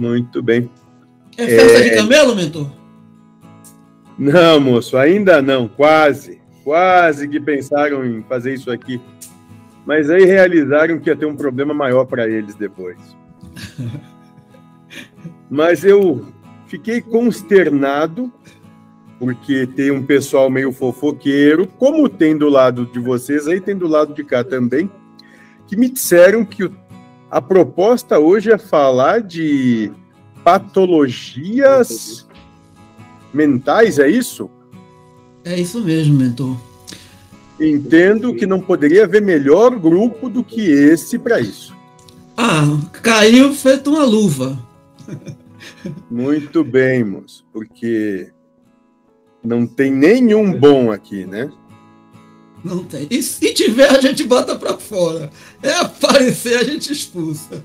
Muito 0.00 0.42
bem. 0.42 0.70
É 1.36 1.46
festa 1.46 1.78
é... 1.78 1.82
de 1.82 1.96
camelo, 1.96 2.34
mentor? 2.34 2.70
Não, 4.18 4.58
moço, 4.58 4.96
ainda 4.96 5.42
não, 5.42 5.68
quase. 5.68 6.40
Quase 6.64 7.28
que 7.28 7.38
pensaram 7.38 8.02
em 8.04 8.22
fazer 8.22 8.54
isso 8.54 8.70
aqui. 8.70 8.98
Mas 9.84 10.08
aí 10.08 10.24
realizaram 10.24 10.98
que 10.98 11.10
ia 11.10 11.16
ter 11.16 11.26
um 11.26 11.36
problema 11.36 11.74
maior 11.74 12.06
para 12.06 12.26
eles 12.26 12.54
depois. 12.54 12.96
Mas 15.50 15.84
eu 15.84 16.26
fiquei 16.66 17.02
consternado, 17.02 18.32
porque 19.18 19.66
tem 19.66 19.90
um 19.90 20.02
pessoal 20.02 20.48
meio 20.48 20.72
fofoqueiro, 20.72 21.66
como 21.66 22.08
tem 22.08 22.38
do 22.38 22.48
lado 22.48 22.86
de 22.86 22.98
vocês, 22.98 23.46
aí 23.46 23.60
tem 23.60 23.76
do 23.76 23.86
lado 23.86 24.14
de 24.14 24.24
cá 24.24 24.42
também, 24.42 24.90
que 25.66 25.76
me 25.76 25.90
disseram 25.90 26.42
que 26.42 26.70
a 27.30 27.40
proposta 27.40 28.18
hoje 28.18 28.50
é 28.50 28.58
falar 28.58 29.22
de 29.22 29.92
patologias 30.42 32.26
mentais, 33.32 33.98
é 33.98 34.08
isso? 34.10 34.50
É 35.44 35.58
isso 35.58 35.80
mesmo, 35.80 36.18
mentor. 36.18 36.56
Entendo 37.60 38.34
que 38.34 38.46
não 38.46 38.60
poderia 38.60 39.04
haver 39.04 39.22
melhor 39.22 39.78
grupo 39.78 40.28
do 40.28 40.42
que 40.42 40.60
esse 40.60 41.18
para 41.18 41.40
isso. 41.40 41.74
Ah, 42.36 42.64
caiu 43.02 43.52
feito 43.52 43.90
uma 43.90 44.04
luva. 44.04 44.58
Muito 46.10 46.64
bem, 46.64 47.04
moço, 47.04 47.46
porque 47.52 48.32
não 49.44 49.66
tem 49.66 49.92
nenhum 49.92 50.58
bom 50.58 50.90
aqui, 50.90 51.24
né? 51.26 51.50
Não 52.62 52.84
tem. 52.84 53.06
E 53.10 53.22
se 53.22 53.52
tiver, 53.54 53.90
a 53.90 54.00
gente 54.00 54.24
bota 54.24 54.56
para 54.56 54.76
fora. 54.76 55.30
É 55.62 55.72
aparecer, 55.72 56.58
a 56.58 56.64
gente 56.64 56.92
expulsa. 56.92 57.64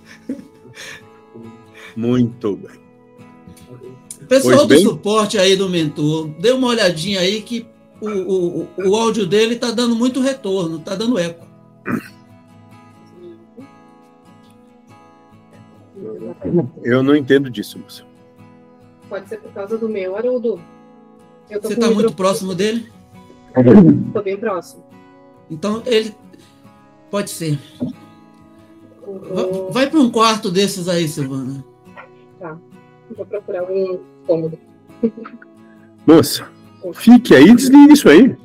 Muito 1.96 2.56
bem. 2.56 2.86
Pessoal 4.28 4.58
pois 4.58 4.62
do 4.62 4.68
bem? 4.68 4.84
suporte 4.84 5.38
aí 5.38 5.56
do 5.56 5.70
mentor, 5.70 6.28
dê 6.40 6.52
uma 6.52 6.68
olhadinha 6.68 7.20
aí 7.20 7.42
que 7.42 7.68
o, 8.02 8.10
o, 8.10 8.68
o 8.90 8.96
áudio 8.96 9.26
dele 9.26 9.56
tá 9.56 9.72
dando 9.72 9.96
muito 9.96 10.20
retorno, 10.20 10.80
tá 10.80 10.96
dando 10.96 11.20
eco. 11.20 11.46
Eu 16.84 17.04
não 17.04 17.16
entendo 17.16 17.50
disso, 17.50 17.80
moça. 17.80 18.04
Pode 19.08 19.30
ser 19.30 19.38
por 19.38 19.52
causa 19.54 19.78
do 19.78 19.88
meu, 19.88 20.16
Haroldo. 20.16 20.60
Você 21.50 21.74
está 21.74 21.92
muito 21.92 22.14
próximo 22.14 22.56
dele? 22.56 22.92
Estou 24.08 24.24
bem 24.24 24.38
próximo. 24.38 24.84
Então, 25.50 25.82
ele. 25.86 26.14
Pode 27.10 27.30
ser. 27.30 27.60
Uhum. 29.06 29.72
Vai 29.72 29.90
para 29.90 30.00
um 30.00 30.12
quarto 30.12 30.52
desses 30.52 30.90
aí, 30.90 31.08
Silvana. 31.08 31.64
Tá. 32.40 32.58
Vou 33.16 33.26
procurar 33.26 33.62
algum 33.62 34.00
cômodo. 34.26 34.58
Moça, 36.06 36.48
fique 36.94 37.36
aí 37.36 37.46
e 37.46 37.56
desligue 37.56 37.94
isso 37.94 38.10
aí. 38.10 38.36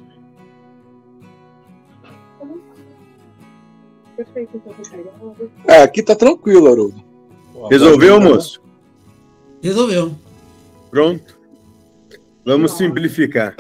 Perfeito, 4.16 4.56
então, 4.56 5.34
é, 5.66 5.82
aqui 5.82 6.02
tá 6.02 6.14
tranquilo, 6.14 6.70
Haroldo. 6.70 7.02
Resolveu, 7.70 8.20
moço? 8.20 8.62
Resolveu. 9.62 10.14
Pronto. 10.90 11.38
Vamos 12.44 12.72
simplificar. 12.72 13.56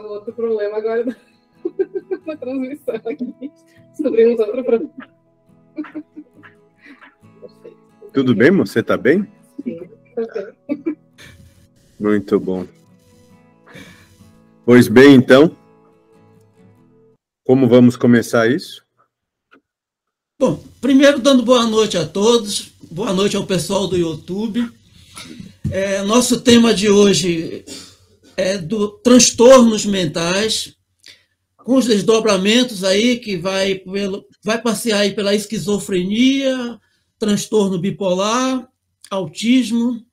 Outro 0.00 0.32
problema 0.32 0.78
agora 0.78 1.04
na 2.26 2.36
transmissão 2.36 2.94
aqui. 2.94 3.52
Descobrimos 3.90 4.40
outro 4.40 4.64
problema. 4.64 4.94
Tudo 8.12 8.34
bem? 8.34 8.50
Você 8.52 8.80
está 8.80 8.96
bem? 8.96 9.26
Sim, 9.62 9.78
tá 10.14 10.52
bem. 10.68 10.96
Muito 11.98 12.38
bom. 12.40 12.66
Pois 14.64 14.88
bem, 14.88 15.14
então. 15.14 15.56
Como 17.44 17.68
vamos 17.68 17.96
começar 17.96 18.50
isso? 18.50 18.84
Bom, 20.38 20.62
primeiro 20.80 21.18
dando 21.20 21.42
boa 21.42 21.66
noite 21.66 21.96
a 21.96 22.06
todos, 22.06 22.72
boa 22.90 23.12
noite 23.12 23.36
ao 23.36 23.46
pessoal 23.46 23.86
do 23.86 23.96
YouTube. 23.96 24.70
É, 25.70 26.02
nosso 26.02 26.40
tema 26.40 26.74
de 26.74 26.90
hoje 26.90 27.64
é 28.42 28.58
do 28.58 28.88
transtornos 28.98 29.86
mentais, 29.86 30.76
com 31.56 31.76
os 31.76 31.86
desdobramentos 31.86 32.82
aí 32.82 33.18
que 33.18 33.36
vai, 33.36 33.76
pelo, 33.76 34.26
vai 34.42 34.60
passear 34.60 35.00
aí 35.00 35.12
pela 35.14 35.34
esquizofrenia, 35.34 36.78
transtorno 37.18 37.78
bipolar, 37.78 38.68
autismo 39.10 40.04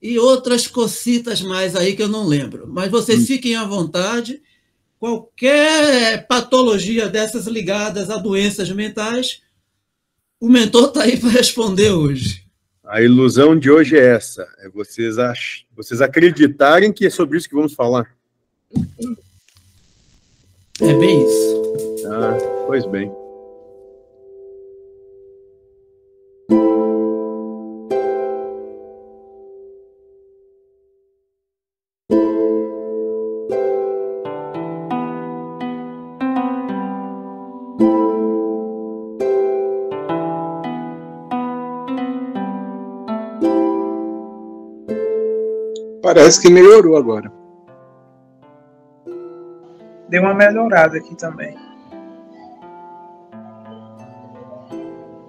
e 0.00 0.18
outras 0.18 0.66
cocitas 0.66 1.42
mais 1.42 1.74
aí 1.74 1.96
que 1.96 2.02
eu 2.02 2.08
não 2.08 2.26
lembro. 2.26 2.66
Mas 2.68 2.90
vocês 2.90 3.22
hum. 3.22 3.26
fiquem 3.26 3.56
à 3.56 3.64
vontade 3.64 4.40
qualquer 4.98 6.26
patologia 6.26 7.08
dessas 7.08 7.46
ligadas 7.46 8.10
a 8.10 8.16
doenças 8.16 8.70
mentais, 8.70 9.42
o 10.40 10.48
mentor 10.48 10.88
está 10.88 11.02
aí 11.02 11.16
para 11.18 11.30
responder 11.30 11.90
hoje. 11.90 12.45
A 12.86 13.02
ilusão 13.02 13.58
de 13.58 13.70
hoje 13.70 13.98
é 13.98 14.14
essa: 14.14 14.46
é 14.58 14.68
vocês, 14.68 15.18
ach... 15.18 15.64
vocês 15.74 16.00
acreditarem 16.00 16.92
que 16.92 17.06
é 17.06 17.10
sobre 17.10 17.36
isso 17.36 17.48
que 17.48 17.54
vamos 17.54 17.74
falar. 17.74 18.14
É 20.80 20.94
bem 20.94 21.24
isso. 21.24 22.06
Ah, 22.06 22.36
pois 22.66 22.86
bem. 22.86 23.10
Parece 46.26 46.42
que 46.42 46.50
melhorou 46.50 46.96
agora. 46.96 47.32
Deu 50.08 50.22
uma 50.22 50.34
melhorada 50.34 50.98
aqui 50.98 51.14
também. 51.14 51.56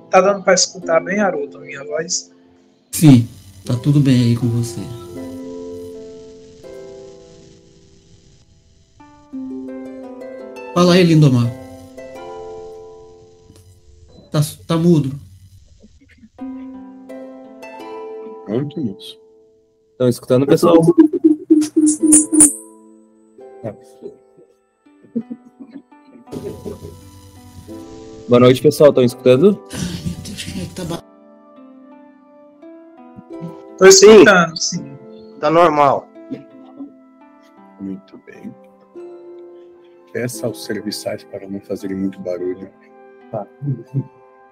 Tá 0.09 0.21
dando 0.21 0.43
para 0.43 0.55
escutar 0.55 0.99
bem, 0.99 1.19
Haroldo, 1.19 1.59
a 1.59 1.61
minha 1.61 1.85
voz? 1.85 2.33
Sim, 2.91 3.29
tá 3.63 3.75
tudo 3.75 3.99
bem 3.99 4.23
aí 4.23 4.35
com 4.35 4.47
você. 4.47 4.81
Fala 10.73 10.95
aí, 10.95 11.03
Lindomar. 11.03 11.45
Tá, 14.31 14.41
tá 14.65 14.75
mudo. 14.75 15.11
Pronto, 18.47 18.81
moço. 18.81 19.26
Estão 19.97 20.09
escutando, 20.09 20.45
pessoal? 20.45 20.75
Boa 28.29 28.39
noite, 28.39 28.61
pessoal. 28.61 28.91
Estão 28.91 29.03
escutando? 29.03 29.59
Ai, 29.73 29.79
meu 30.05 30.19
Deus, 30.23 30.43
quem 30.43 30.61
é 30.61 30.65
que 30.67 30.75
tá 30.75 31.03
Tô 33.79 33.85
escutando, 33.87 34.55
sim. 34.57 34.77
sim. 34.77 34.97
Tá 35.39 35.49
normal. 35.49 36.07
Muito 37.81 38.19
bem. 38.19 38.53
Peça 40.13 40.45
aos 40.45 40.63
serviçais 40.63 41.23
para 41.23 41.49
não 41.49 41.59
fazerem 41.59 41.97
muito 41.97 42.19
barulho. 42.19 42.69
Tá. 43.31 43.47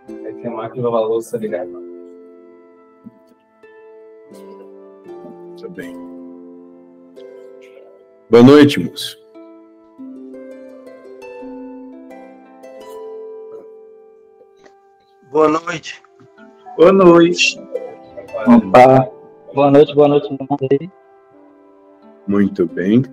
Tem 0.08 0.48
a 0.48 0.50
máquina 0.50 0.90
lavar 0.90 1.08
louça 1.08 1.38
ligada. 1.38 1.95
Bem. 5.70 5.96
Boa 8.30 8.44
noite, 8.44 8.80
moço. 8.80 9.18
Boa 15.32 15.50
noite. 15.50 16.02
Boa 16.78 16.92
noite. 16.92 17.60
Opa. 18.48 19.10
Boa 19.54 19.72
noite, 19.72 19.94
boa 19.94 20.08
noite. 20.08 20.30
Muito 22.28 22.66
bem. 22.68 23.04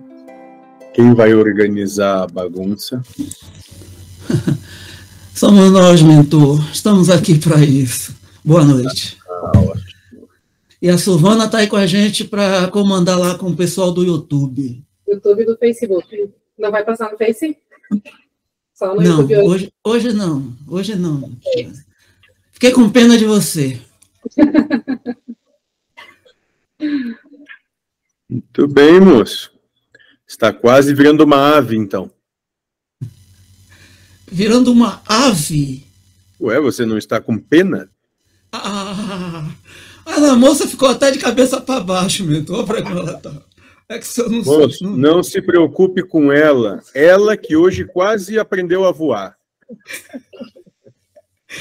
Quem 0.93 1.13
vai 1.13 1.33
organizar 1.33 2.23
a 2.23 2.27
bagunça? 2.27 3.01
Somos 5.33 5.71
nós, 5.71 6.01
mentor. 6.01 6.59
Estamos 6.71 7.09
aqui 7.09 7.37
para 7.39 7.57
isso. 7.57 8.15
Boa 8.43 8.63
noite. 8.63 9.17
E 10.83 10.89
a 10.89 10.97
Silvana 10.97 11.45
está 11.45 11.59
aí 11.59 11.67
com 11.67 11.77
a 11.77 11.87
gente 11.87 12.25
para 12.25 12.67
comandar 12.67 13.17
lá 13.17 13.37
com 13.37 13.51
o 13.51 13.55
pessoal 13.55 13.93
do 13.93 14.03
YouTube. 14.03 14.83
YouTube 15.07 15.41
e 15.41 15.45
do 15.45 15.57
Facebook. 15.57 16.29
Não 16.59 16.71
vai 16.71 16.83
passar 16.83 17.09
no 17.09 17.17
Face? 17.17 17.57
Só 18.73 18.93
no 18.93 19.01
não, 19.01 19.21
YouTube 19.21 19.37
hoje. 19.37 19.47
hoje. 19.47 19.71
Hoje 19.81 20.11
não. 20.11 20.53
Hoje 20.67 20.95
não. 20.97 21.31
Fiquei 22.51 22.71
com 22.71 22.89
pena 22.89 23.17
de 23.17 23.23
você. 23.23 23.79
Muito 28.29 28.67
bem, 28.67 28.99
moço. 28.99 29.53
Está 30.27 30.51
quase 30.51 30.93
virando 30.93 31.23
uma 31.23 31.55
ave, 31.55 31.77
então. 31.77 32.11
Virando 34.29 34.69
uma 34.69 35.01
ave? 35.05 35.87
Ué, 36.41 36.59
você 36.59 36.85
não 36.85 36.97
está 36.97 37.21
com 37.21 37.37
pena? 37.37 37.89
Ah, 38.51 39.49
a 40.15 40.35
moça 40.35 40.67
ficou 40.67 40.89
até 40.89 41.11
de 41.11 41.19
cabeça 41.19 41.59
para 41.61 41.79
baixo, 41.79 42.23
mentor. 42.23 42.57
Olha 42.57 42.65
para 42.65 42.81
como 42.83 42.99
ela 42.99 43.13
tá. 43.17 43.33
É 43.89 43.99
que 43.99 44.05
eu 44.19 44.29
não 44.29 44.43
Moço, 44.43 44.83
não... 44.83 44.97
não 44.97 45.23
se 45.23 45.41
preocupe 45.41 46.03
com 46.03 46.31
ela. 46.31 46.81
Ela 46.93 47.35
que 47.35 47.55
hoje 47.55 47.85
quase 47.85 48.39
aprendeu 48.39 48.85
a 48.85 48.91
voar. 48.91 49.37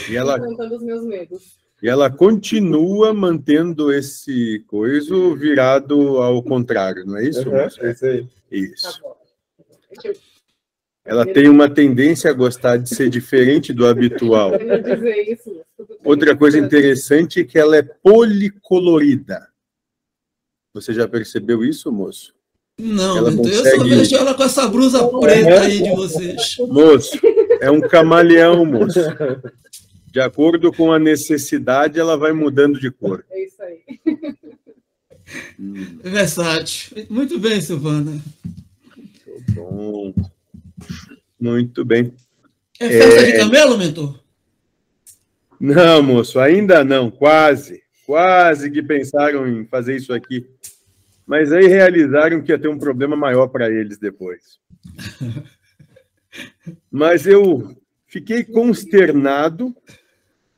E 0.08 0.16
ela, 0.16 0.40
os 0.40 0.82
meus 0.82 1.04
medos. 1.04 1.62
E 1.82 1.88
ela 1.88 2.08
continua 2.08 3.12
mantendo 3.12 3.92
esse 3.92 4.64
coiso 4.68 5.34
virado 5.34 6.18
ao 6.18 6.42
contrário, 6.42 7.04
não 7.04 7.16
é 7.16 7.24
isso? 7.24 7.48
Uhum, 7.48 7.56
é 7.56 7.90
isso 7.90 8.06
aí. 8.06 8.26
Isso. 8.50 9.02
Tá 9.02 10.12
ela 11.04 11.26
tem 11.26 11.48
uma 11.48 11.68
tendência 11.68 12.30
a 12.30 12.34
gostar 12.34 12.76
de 12.76 12.88
ser 12.88 13.10
diferente 13.10 13.72
do 13.72 13.86
habitual. 13.86 14.52
Outra 16.04 16.36
coisa 16.36 16.58
interessante 16.58 17.40
é 17.40 17.44
que 17.44 17.58
ela 17.58 17.76
é 17.76 17.82
policolorida. 17.82 19.48
Você 20.74 20.92
já 20.92 21.06
percebeu 21.06 21.64
isso, 21.64 21.92
moço? 21.92 22.34
Não, 22.78 23.18
ela 23.18 23.36
consegue... 23.36 23.56
eu 23.56 23.76
só 23.76 23.84
vejo 23.84 24.16
ela 24.16 24.34
com 24.34 24.42
essa 24.42 24.66
blusa 24.66 25.06
preta 25.20 25.60
aí 25.60 25.82
de 25.82 25.90
vocês. 25.90 26.56
Moço, 26.58 27.18
é 27.60 27.70
um 27.70 27.80
camaleão, 27.80 28.64
moço. 28.64 29.00
De 30.06 30.20
acordo 30.20 30.72
com 30.72 30.92
a 30.92 30.98
necessidade, 30.98 31.98
ela 32.00 32.16
vai 32.16 32.32
mudando 32.32 32.80
de 32.80 32.90
cor. 32.90 33.24
É 33.30 33.44
isso 33.44 33.62
aí. 33.62 33.82
Hum. 35.58 35.98
Versátil. 36.02 37.06
Muito 37.08 37.38
bem, 37.38 37.60
Silvana. 37.60 38.20
Muito 38.96 39.54
bom. 39.54 40.14
Muito 41.40 41.84
bem. 41.84 42.12
É 42.78 42.88
festa 42.88 43.20
é... 43.20 43.32
de 43.32 43.38
camelo, 43.38 43.78
mentor? 43.78 44.21
Não, 45.62 46.02
moço, 46.02 46.40
ainda 46.40 46.82
não. 46.82 47.08
Quase. 47.08 47.84
Quase 48.04 48.68
que 48.68 48.82
pensaram 48.82 49.46
em 49.46 49.64
fazer 49.64 49.94
isso 49.94 50.12
aqui. 50.12 50.44
Mas 51.24 51.52
aí 51.52 51.68
realizaram 51.68 52.42
que 52.42 52.50
ia 52.50 52.58
ter 52.58 52.66
um 52.66 52.76
problema 52.76 53.14
maior 53.14 53.46
para 53.46 53.70
eles 53.70 53.96
depois. 53.96 54.58
Mas 56.90 57.28
eu 57.28 57.76
fiquei 58.08 58.42
consternado, 58.42 59.72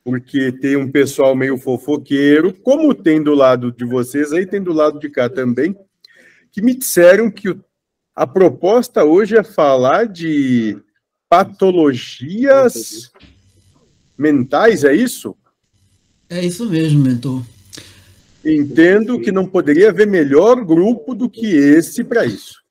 porque 0.03 0.51
tem 0.51 0.75
um 0.75 0.91
pessoal 0.91 1.35
meio 1.35 1.55
fofoqueiro, 1.55 2.51
como 2.51 2.95
tem 2.95 3.21
do 3.21 3.35
lado 3.35 3.71
de 3.71 3.85
vocês, 3.85 4.33
aí 4.33 4.47
tem 4.47 4.59
do 4.59 4.73
lado 4.73 4.97
de 4.97 5.07
cá 5.07 5.29
também, 5.29 5.77
que 6.51 6.63
me 6.63 6.73
disseram 6.73 7.29
que 7.29 7.55
a 8.15 8.25
proposta 8.25 9.03
hoje 9.03 9.37
é 9.37 9.43
falar 9.43 10.07
de 10.07 10.81
patologias 11.29 13.11
mentais, 14.17 14.83
é 14.83 14.95
isso? 14.95 15.35
É 16.29 16.43
isso 16.43 16.69
mesmo, 16.69 17.03
mentor. 17.03 17.43
Entendo 18.43 19.19
que 19.19 19.31
não 19.31 19.47
poderia 19.47 19.89
haver 19.89 20.07
melhor 20.07 20.63
grupo 20.63 21.15
do 21.15 21.29
que 21.29 21.47
esse 21.47 22.03
para 22.03 22.25
isso. 22.25 22.63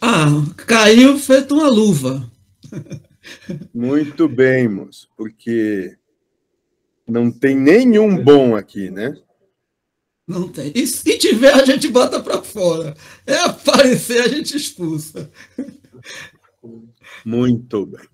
Ah, 0.00 0.26
caiu 0.56 1.18
feito 1.18 1.54
uma 1.54 1.68
luva. 1.68 2.30
Muito 3.72 4.28
bem, 4.28 4.68
moço, 4.68 5.08
porque 5.16 5.96
não 7.06 7.30
tem 7.30 7.56
nenhum 7.56 8.22
bom 8.22 8.54
aqui, 8.54 8.90
né? 8.90 9.16
Não 10.26 10.48
tem. 10.48 10.72
E 10.74 10.86
se 10.86 11.18
tiver, 11.18 11.52
a 11.52 11.64
gente 11.64 11.88
bota 11.88 12.22
para 12.22 12.42
fora. 12.42 12.94
É 13.26 13.36
aparecer, 13.36 14.22
a 14.22 14.28
gente 14.28 14.56
expulsa. 14.56 15.30
Muito 17.24 17.86
bem. 17.86 18.08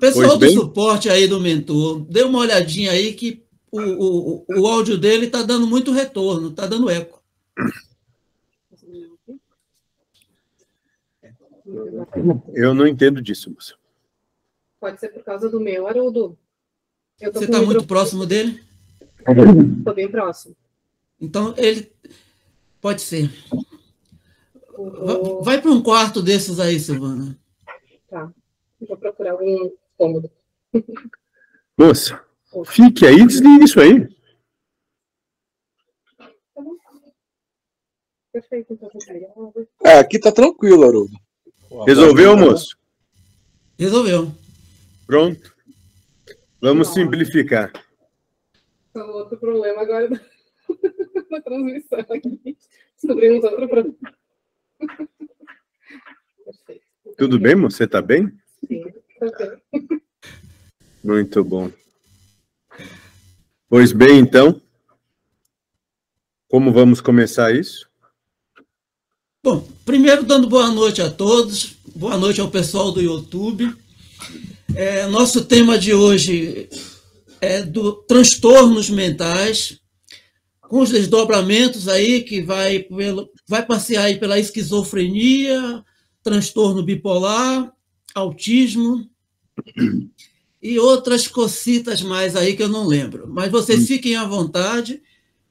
Pessoal 0.00 0.36
do 0.36 0.50
suporte 0.50 1.08
aí 1.08 1.28
do 1.28 1.40
mentor, 1.40 2.00
dê 2.08 2.22
uma 2.22 2.40
olhadinha 2.40 2.90
aí 2.90 3.14
que 3.14 3.44
o, 3.70 3.80
o, 3.80 4.44
o 4.48 4.66
áudio 4.66 4.98
dele 4.98 5.26
está 5.26 5.42
dando 5.42 5.66
muito 5.66 5.92
retorno, 5.92 6.48
está 6.48 6.66
dando 6.66 6.90
eco. 6.90 7.22
Eu 12.54 12.74
não 12.74 12.86
entendo 12.86 13.20
disso, 13.20 13.50
moça. 13.50 13.74
Pode 14.80 15.00
ser 15.00 15.08
por 15.08 15.22
causa 15.24 15.48
do 15.48 15.60
meu, 15.60 15.86
Haroldo. 15.86 16.38
Você 17.18 17.44
está 17.44 17.62
muito 17.62 17.84
próximo 17.86 18.26
dele? 18.26 18.62
Estou 19.78 19.94
bem 19.94 20.08
próximo. 20.08 20.54
Então, 21.20 21.54
ele. 21.56 21.90
Pode 22.80 23.00
ser. 23.00 23.30
Vai 25.42 25.60
para 25.60 25.70
um 25.70 25.82
quarto 25.82 26.22
desses 26.22 26.60
aí, 26.60 26.78
Silvana. 26.78 27.36
Tá. 28.80 28.86
Vou 28.88 28.96
procurar 28.96 29.32
algum 29.32 29.70
cômodo. 29.96 30.30
Moça, 31.78 32.22
fique 32.66 33.06
aí 33.06 33.26
desligue 33.26 33.64
isso 33.64 33.80
aí. 33.80 34.06
Tá 38.32 38.58
então. 38.58 39.54
É, 39.84 39.98
aqui 39.98 40.18
tá 40.18 40.30
tranquilo, 40.30 40.84
Haroldo. 40.84 41.16
Resolveu, 41.86 42.36
moço? 42.36 42.76
Resolveu. 43.78 44.32
Pronto. 45.06 45.54
Vamos 46.60 46.88
simplificar. 46.92 47.72
Então, 48.90 49.08
outro 49.10 49.38
problema 49.38 49.82
agora 49.82 50.08
na 51.30 51.40
transmissão 51.40 52.00
aqui. 52.00 52.56
Descobrimos 52.94 53.44
outro 53.44 53.68
problema. 53.68 53.96
Tudo 57.16 57.38
bem, 57.38 57.54
moço? 57.54 57.76
Você 57.76 57.84
está 57.84 58.02
bem? 58.02 58.32
Sim. 58.66 58.84
Muito 61.02 61.44
bom. 61.44 61.70
Pois 63.68 63.92
bem, 63.92 64.18
então, 64.18 64.60
como 66.48 66.72
vamos 66.72 67.00
começar 67.00 67.54
isso? 67.54 67.88
Bom, 69.42 69.66
primeiro 69.84 70.24
dando 70.24 70.48
boa 70.48 70.70
noite 70.70 71.00
a 71.00 71.10
todos, 71.10 71.76
boa 71.94 72.16
noite 72.16 72.40
ao 72.40 72.50
pessoal 72.50 72.90
do 72.90 73.00
YouTube. 73.00 73.74
É, 74.74 75.06
nosso 75.06 75.44
tema 75.44 75.78
de 75.78 75.94
hoje 75.94 76.68
é 77.40 77.62
do 77.62 77.92
transtornos 77.92 78.90
mentais, 78.90 79.80
com 80.60 80.80
os 80.80 80.90
desdobramentos 80.90 81.86
aí 81.88 82.22
que 82.22 82.42
vai, 82.42 82.80
pelo, 82.80 83.30
vai 83.48 83.64
passear 83.64 84.04
aí 84.04 84.18
pela 84.18 84.38
esquizofrenia, 84.38 85.84
transtorno 86.22 86.82
bipolar, 86.82 87.72
autismo 88.18 89.08
e 90.62 90.78
outras 90.78 91.28
cocitas 91.28 92.02
mais 92.02 92.34
aí 92.34 92.56
que 92.56 92.62
eu 92.62 92.68
não 92.68 92.86
lembro. 92.86 93.26
Mas 93.28 93.50
vocês 93.50 93.82
hum. 93.82 93.86
fiquem 93.86 94.16
à 94.16 94.24
vontade 94.24 95.02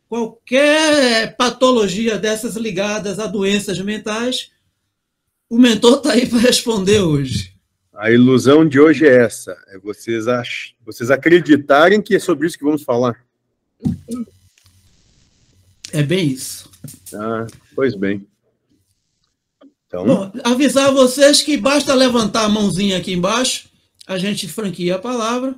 qualquer 0.08 1.36
patologia 1.36 2.18
dessas 2.18 2.56
ligadas 2.56 3.20
a 3.20 3.28
doenças 3.28 3.80
mentais, 3.80 4.52
o 5.50 5.58
mentor 5.58 5.98
está 5.98 6.14
aí 6.14 6.28
para 6.28 6.40
responder 6.40 7.02
hoje. 7.02 7.54
A 7.94 8.12
ilusão 8.12 8.68
de 8.68 8.80
hoje 8.80 9.06
é 9.06 9.24
essa: 9.24 9.58
é 9.68 9.78
vocês, 9.78 10.28
ach... 10.28 10.74
vocês 10.86 11.12
acreditarem 11.12 12.02
que 12.02 12.16
é 12.16 12.20
sobre 12.20 12.48
isso 12.48 12.58
que 12.58 12.64
vamos 12.64 12.84
falar. 12.84 13.24
É 15.92 16.04
bem 16.04 16.28
isso. 16.28 16.70
Ah, 17.14 17.48
pois 17.74 17.96
bem. 17.96 18.28
Então... 20.02 20.32
Bom, 20.32 20.32
avisar 20.44 20.92
vocês 20.94 21.42
que 21.42 21.58
basta 21.58 21.94
levantar 21.94 22.46
a 22.46 22.50
mãozinha 22.50 22.98
aqui 22.98 23.14
embaixo, 23.14 23.70
a 24.06 24.18
gente 24.18 24.48
franquia 24.48 24.96
a 24.96 25.00
palavra 25.00 25.58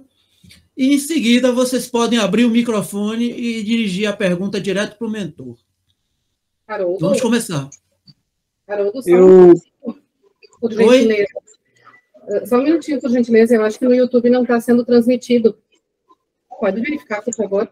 e 0.75 0.93
em 0.93 0.99
seguida 0.99 1.51
vocês 1.51 1.87
podem 1.87 2.19
abrir 2.19 2.45
o 2.45 2.49
microfone 2.49 3.31
e 3.31 3.63
dirigir 3.63 4.07
a 4.07 4.13
pergunta 4.13 4.61
direto 4.61 4.97
para 4.97 5.07
o 5.07 5.09
mentor. 5.09 5.57
Haroldo, 6.67 6.99
Vamos 6.99 7.21
começar. 7.21 7.69
Haroldo, 8.67 9.01
só 9.01 9.09
eu... 9.09 9.53
por 10.59 10.71
gentileza. 10.71 11.27
Oi? 12.29 12.45
Só 12.45 12.57
um 12.57 12.63
minutinho, 12.63 13.01
por 13.01 13.09
gentileza. 13.09 13.55
Eu 13.55 13.63
acho 13.63 13.79
que 13.79 13.85
no 13.85 13.95
YouTube 13.95 14.29
não 14.29 14.43
está 14.43 14.59
sendo 14.59 14.83
transmitido. 14.85 15.57
Pode 16.59 16.81
verificar, 16.81 17.21
por 17.23 17.33
favor. 17.33 17.71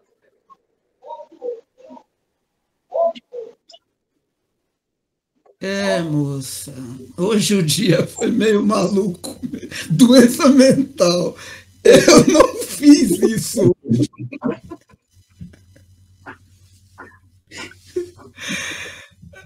É, 5.59 6.01
moça. 6.01 6.73
Hoje 7.17 7.55
o 7.55 7.63
dia 7.63 8.05
foi 8.05 8.29
meio 8.29 8.65
maluco. 8.65 9.39
Doença 9.89 10.49
mental. 10.49 11.35
Eu 11.83 12.27
não 12.27 12.55
fiz 12.55 13.11
isso. 13.21 13.75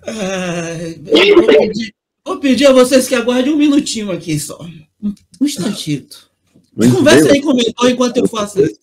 Ai, 0.06 1.00
vou, 1.04 1.46
pedir, 1.46 1.96
vou, 2.26 2.40
pedir, 2.40 2.66
a 2.66 2.74
vocês 2.74 3.08
que 3.08 3.16
aguardem 3.16 3.54
um 3.54 3.58
minutinho 3.58 4.12
aqui 4.12 4.40
só. 4.40 4.58
Um 5.02 5.46
instantito. 5.46 6.30
Conversa 6.76 7.32
aí 7.32 7.42
com 7.42 7.52
o 7.52 7.56
mentor 7.56 7.90
enquanto 7.90 8.18
eu 8.18 8.28
faço 8.28 8.62
isso. 8.62 8.80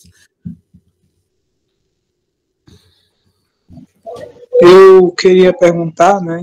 Eu 4.60 5.10
queria 5.12 5.52
perguntar, 5.52 6.20
né, 6.20 6.42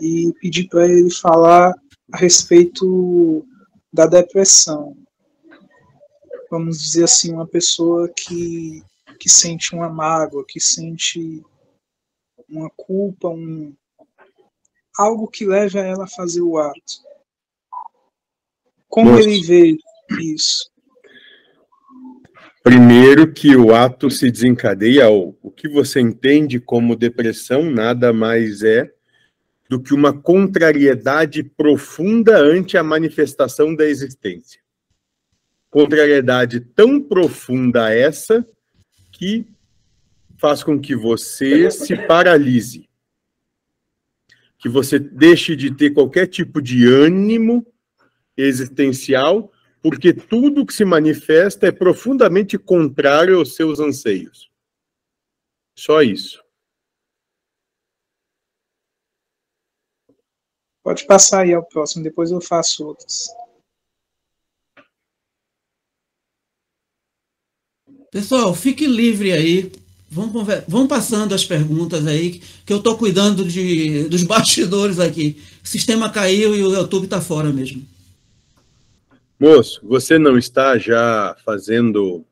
e 0.00 0.32
pedir 0.40 0.68
para 0.68 0.86
ele 0.86 1.12
falar 1.12 1.74
a 2.12 2.16
respeito 2.16 3.46
da 3.92 4.06
depressão. 4.06 4.96
Vamos 6.50 6.82
dizer 6.82 7.04
assim, 7.04 7.32
uma 7.32 7.46
pessoa 7.46 8.08
que, 8.08 8.82
que 9.18 9.28
sente 9.28 9.74
uma 9.74 9.88
mágoa, 9.88 10.44
que 10.46 10.60
sente 10.60 11.42
uma 12.48 12.68
culpa, 12.70 13.28
um, 13.28 13.72
algo 14.98 15.28
que 15.28 15.46
leve 15.46 15.78
a 15.78 15.84
ela 15.84 16.04
a 16.04 16.08
fazer 16.08 16.42
o 16.42 16.58
ato. 16.58 17.10
Como 18.88 19.12
Nossa. 19.12 19.22
ele 19.22 19.40
vê 19.44 19.76
isso? 20.20 20.68
Primeiro 22.62 23.32
que 23.32 23.56
o 23.56 23.74
ato 23.74 24.10
se 24.10 24.30
desencadeia, 24.30 25.08
o 25.08 25.50
que 25.50 25.68
você 25.68 26.00
entende 26.00 26.60
como 26.60 26.96
depressão 26.96 27.62
nada 27.62 28.12
mais 28.12 28.62
é 28.62 28.92
do 29.70 29.80
que 29.80 29.94
uma 29.94 30.12
contrariedade 30.12 31.44
profunda 31.44 32.36
ante 32.36 32.76
a 32.76 32.82
manifestação 32.82 33.72
da 33.72 33.86
existência. 33.86 34.60
Contrariedade 35.70 36.58
tão 36.58 37.00
profunda 37.00 37.94
essa 37.94 38.44
que 39.12 39.46
faz 40.38 40.64
com 40.64 40.76
que 40.80 40.96
você 40.96 41.70
se 41.70 41.94
paralise, 42.08 42.90
que 44.58 44.68
você 44.68 44.98
deixe 44.98 45.54
de 45.54 45.72
ter 45.72 45.90
qualquer 45.90 46.26
tipo 46.26 46.60
de 46.60 46.88
ânimo 46.88 47.64
existencial, 48.36 49.52
porque 49.80 50.12
tudo 50.12 50.66
que 50.66 50.74
se 50.74 50.84
manifesta 50.84 51.68
é 51.68 51.70
profundamente 51.70 52.58
contrário 52.58 53.38
aos 53.38 53.54
seus 53.54 53.78
anseios. 53.78 54.50
Só 55.76 56.02
isso. 56.02 56.42
Pode 60.90 61.06
passar 61.06 61.42
aí 61.42 61.54
ao 61.54 61.62
próximo, 61.62 62.02
depois 62.02 62.32
eu 62.32 62.40
faço 62.40 62.84
outras. 62.84 63.28
Pessoal, 68.10 68.52
fique 68.56 68.88
livre 68.88 69.30
aí. 69.30 69.70
Vamos, 70.10 70.44
vamos 70.66 70.88
passando 70.88 71.32
as 71.32 71.44
perguntas 71.44 72.04
aí, 72.08 72.40
que 72.66 72.72
eu 72.72 72.78
estou 72.78 72.98
cuidando 72.98 73.44
de, 73.44 74.08
dos 74.08 74.24
bastidores 74.26 74.98
aqui. 74.98 75.40
O 75.62 75.68
sistema 75.68 76.10
caiu 76.10 76.56
e 76.56 76.64
o 76.64 76.74
YouTube 76.74 77.04
está 77.04 77.20
fora 77.20 77.52
mesmo. 77.52 77.86
Moço, 79.38 79.80
você 79.84 80.18
não 80.18 80.36
está 80.36 80.76
já 80.76 81.36
fazendo. 81.44 82.24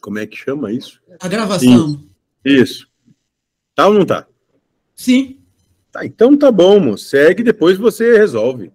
Como 0.00 0.20
é 0.20 0.28
que 0.28 0.36
chama 0.36 0.72
isso? 0.72 1.00
A 1.18 1.26
gravação. 1.26 2.00
Isso. 2.44 2.62
isso. 2.62 2.88
Tá 3.74 3.88
ou 3.88 3.94
não 3.94 4.06
tá? 4.06 4.28
Sim. 4.94 5.43
Tá, 5.94 6.04
então 6.04 6.36
tá 6.36 6.50
bom, 6.50 6.80
moço. 6.80 7.04
Segue, 7.04 7.42
depois 7.42 7.78
você 7.78 8.18
resolve. 8.18 8.70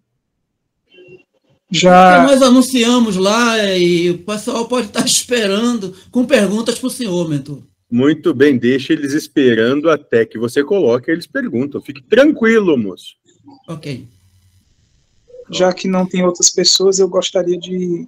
Já. 1.69 2.15
Porque 2.15 2.31
nós 2.33 2.41
anunciamos 2.41 3.15
lá 3.15 3.57
e 3.75 4.09
o 4.09 4.19
pessoal 4.19 4.67
pode 4.67 4.87
estar 4.87 5.03
esperando 5.05 5.93
com 6.09 6.25
perguntas 6.25 6.79
para 6.79 6.87
o 6.87 6.89
senhor, 6.89 7.29
mentor. 7.29 7.61
Muito 7.91 8.33
bem, 8.33 8.57
deixe 8.57 8.93
eles 8.93 9.13
esperando 9.13 9.89
até 9.89 10.25
que 10.25 10.39
você 10.39 10.63
coloque, 10.63 11.11
eles 11.11 11.27
perguntam. 11.27 11.81
Fique 11.81 12.01
tranquilo, 12.01 12.77
moço. 12.77 13.15
Ok 13.67 14.07
já 15.49 15.73
que 15.73 15.87
não 15.87 16.05
tem 16.05 16.23
outras 16.23 16.49
pessoas, 16.49 16.99
eu 16.99 17.09
gostaria 17.09 17.57
de, 17.57 18.07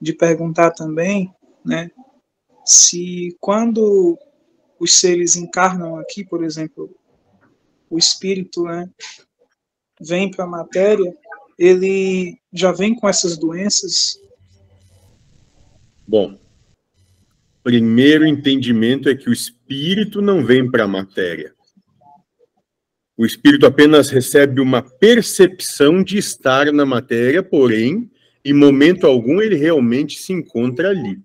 de 0.00 0.12
perguntar 0.12 0.70
também, 0.72 1.32
né, 1.64 1.90
se 2.64 3.36
quando 3.40 4.18
os 4.78 4.92
seres 4.94 5.36
encarnam 5.36 5.96
aqui, 5.98 6.24
por 6.24 6.44
exemplo, 6.44 6.94
o 7.94 7.98
espírito, 7.98 8.64
né, 8.64 8.90
vem 10.00 10.28
para 10.28 10.44
a 10.44 10.48
matéria, 10.48 11.14
ele 11.56 12.36
já 12.52 12.72
vem 12.72 12.92
com 12.92 13.08
essas 13.08 13.38
doenças? 13.38 14.18
Bom, 16.06 16.36
primeiro 17.62 18.26
entendimento 18.26 19.08
é 19.08 19.14
que 19.14 19.30
o 19.30 19.32
espírito 19.32 20.20
não 20.20 20.44
vem 20.44 20.68
para 20.68 20.84
a 20.84 20.88
matéria. 20.88 21.54
O 23.16 23.24
espírito 23.24 23.64
apenas 23.64 24.10
recebe 24.10 24.60
uma 24.60 24.82
percepção 24.82 26.02
de 26.02 26.18
estar 26.18 26.72
na 26.72 26.84
matéria, 26.84 27.44
porém, 27.44 28.10
em 28.44 28.52
momento 28.52 29.06
algum 29.06 29.40
ele 29.40 29.54
realmente 29.54 30.18
se 30.18 30.32
encontra 30.32 30.90
ali. 30.90 31.20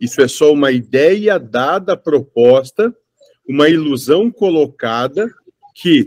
Isso 0.00 0.22
é 0.22 0.28
só 0.28 0.52
uma 0.52 0.70
ideia 0.70 1.40
dada, 1.40 1.96
proposta, 1.96 2.94
uma 3.48 3.68
ilusão 3.68 4.30
colocada 4.30 5.28
que, 5.74 6.06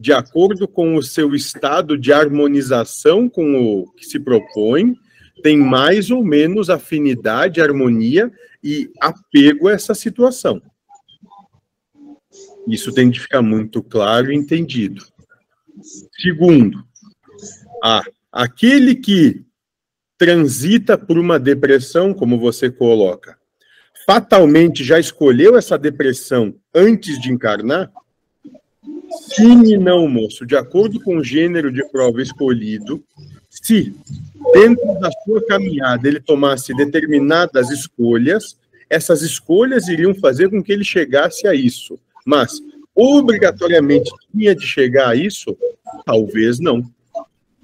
de 0.00 0.12
acordo 0.12 0.66
com 0.66 0.96
o 0.96 1.02
seu 1.02 1.34
estado 1.34 1.96
de 1.96 2.12
harmonização 2.12 3.28
com 3.28 3.54
o 3.56 3.92
que 3.92 4.06
se 4.06 4.18
propõe, 4.18 4.96
tem 5.42 5.58
mais 5.58 6.10
ou 6.10 6.24
menos 6.24 6.70
afinidade, 6.70 7.60
harmonia 7.60 8.32
e 8.62 8.90
apego 9.00 9.68
a 9.68 9.72
essa 9.72 9.94
situação. 9.94 10.60
Isso 12.66 12.92
tem 12.92 13.10
de 13.10 13.20
ficar 13.20 13.42
muito 13.42 13.82
claro 13.82 14.32
e 14.32 14.34
entendido. 14.34 15.04
Segundo, 16.18 16.82
a, 17.82 18.02
aquele 18.32 18.94
que 18.94 19.44
transita 20.16 20.96
por 20.96 21.18
uma 21.18 21.38
depressão, 21.38 22.14
como 22.14 22.38
você 22.38 22.70
coloca, 22.70 23.36
fatalmente 24.06 24.82
já 24.82 24.98
escolheu 24.98 25.56
essa 25.58 25.76
depressão 25.76 26.54
antes 26.74 27.20
de 27.20 27.30
encarnar? 27.30 27.92
Sim 29.34 29.64
e 29.72 29.76
não, 29.76 30.08
moço. 30.08 30.46
De 30.46 30.56
acordo 30.56 31.00
com 31.00 31.16
o 31.18 31.24
gênero 31.24 31.72
de 31.72 31.84
prova 31.90 32.20
escolhido, 32.20 33.02
se 33.50 33.94
dentro 34.52 34.98
da 35.00 35.10
sua 35.24 35.44
caminhada 35.46 36.06
ele 36.06 36.20
tomasse 36.20 36.74
determinadas 36.74 37.70
escolhas, 37.70 38.56
essas 38.90 39.22
escolhas 39.22 39.88
iriam 39.88 40.14
fazer 40.14 40.50
com 40.50 40.62
que 40.62 40.72
ele 40.72 40.84
chegasse 40.84 41.46
a 41.46 41.54
isso. 41.54 41.98
Mas, 42.26 42.60
obrigatoriamente 42.94 44.10
tinha 44.32 44.54
de 44.54 44.66
chegar 44.66 45.10
a 45.10 45.16
isso? 45.16 45.56
Talvez 46.04 46.58
não. 46.58 46.82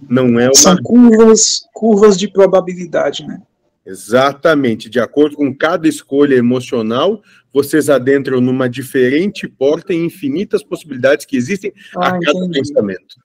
Não 0.09 0.41
é 0.41 0.47
uma... 0.47 0.55
São 0.55 0.77
curvas, 0.83 1.67
curvas 1.75 2.17
de 2.17 2.29
probabilidade, 2.29 3.27
né? 3.27 3.43
Exatamente. 3.85 4.89
De 4.89 5.01
acordo 5.01 5.37
com 5.37 5.55
cada 5.55 5.89
escolha 5.89 6.35
emocional, 6.35 7.23
vocês 7.53 7.89
adentram 7.89 8.41
numa 8.41 8.69
diferente 8.69 9.49
porta 9.49 9.93
e 9.93 9.97
infinitas 9.97 10.63
possibilidades 10.63 11.27
que 11.27 11.37
existem 11.37 11.73
ah, 11.97 12.09
a 12.09 12.11
cada 12.13 12.39
entendi. 12.39 12.61
pensamento. 12.61 13.17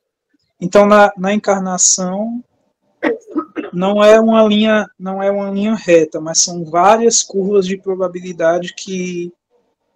Então, 0.59 0.85
na, 0.85 1.11
na 1.17 1.33
encarnação, 1.33 2.43
não 3.73 4.03
é 4.03 4.19
uma 4.19 4.43
linha 4.47 4.87
não 4.97 5.21
é 5.21 5.29
uma 5.29 5.51
linha 5.51 5.75
reta, 5.75 6.19
mas 6.19 6.39
são 6.39 6.63
várias 6.65 7.21
curvas 7.21 7.67
de 7.67 7.77
probabilidade 7.77 8.73
que 8.73 9.31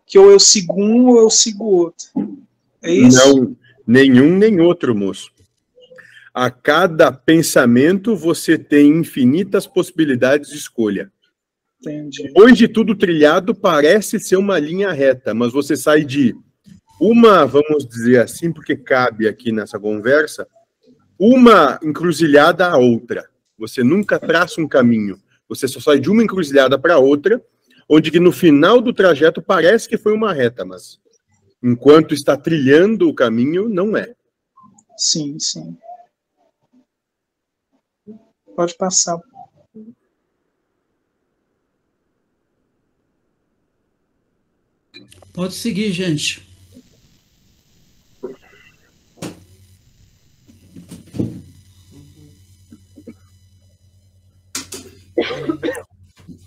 que 0.06 0.18
ou 0.18 0.32
eu 0.32 0.39
sigo 0.39 0.74
um 0.82 1.08
ou 1.08 1.20
eu 1.20 1.30
sigo 1.30 1.66
outro. 1.66 2.08
É 2.82 2.92
isso? 2.92 3.36
Não, 3.36 3.56
nenhum 3.86 4.38
nem 4.38 4.60
outro, 4.60 4.96
moço. 4.96 5.32
A 6.34 6.50
cada 6.50 7.12
pensamento 7.12 8.16
você 8.16 8.58
tem 8.58 8.90
infinitas 8.90 9.66
possibilidades 9.66 10.50
de 10.50 10.58
escolha. 10.58 11.12
Entendi. 11.82 12.24
Depois 12.24 12.58
de 12.58 12.68
tudo 12.68 12.96
trilhado, 12.96 13.56
parece 13.56 14.20
ser 14.20 14.36
uma 14.36 14.60
linha 14.60 14.92
reta, 14.92 15.34
mas 15.34 15.52
você 15.52 15.76
sai 15.76 16.04
de 16.04 16.36
uma, 17.00 17.46
vamos 17.46 17.88
dizer 17.88 18.22
assim, 18.22 18.52
porque 18.52 18.76
cabe 18.76 19.28
aqui 19.28 19.52
nessa 19.52 19.80
conversa, 19.80 20.48
uma 21.18 21.80
encruzilhada 21.84 22.68
a 22.68 22.78
outra. 22.78 23.30
Você 23.58 23.84
nunca 23.84 24.20
traça 24.20 24.62
um 24.62 24.68
caminho. 24.68 25.18
Você 25.48 25.68
só 25.68 25.80
sai 25.80 26.00
de 26.00 26.10
uma 26.10 26.24
encruzilhada 26.24 26.78
para 26.78 27.00
outra 27.00 27.42
onde 27.90 28.12
que 28.12 28.20
no 28.20 28.32
final 28.32 28.80
do 28.80 28.94
trajeto 28.94 29.42
parece 29.42 29.90
que 29.90 29.98
foi 29.98 30.14
uma 30.14 30.32
reta, 30.32 30.64
mas 30.64 31.00
enquanto 31.62 32.14
está 32.14 32.38
trilhando 32.38 33.10
o 33.10 33.14
caminho, 33.14 33.68
não 33.68 33.98
é. 33.98 34.14
Sim, 34.96 35.40
sim. 35.40 35.76
Pode 38.60 38.75
passar. 38.75 39.18
Pode 45.32 45.54
seguir, 45.54 45.94
gente. 45.94 46.46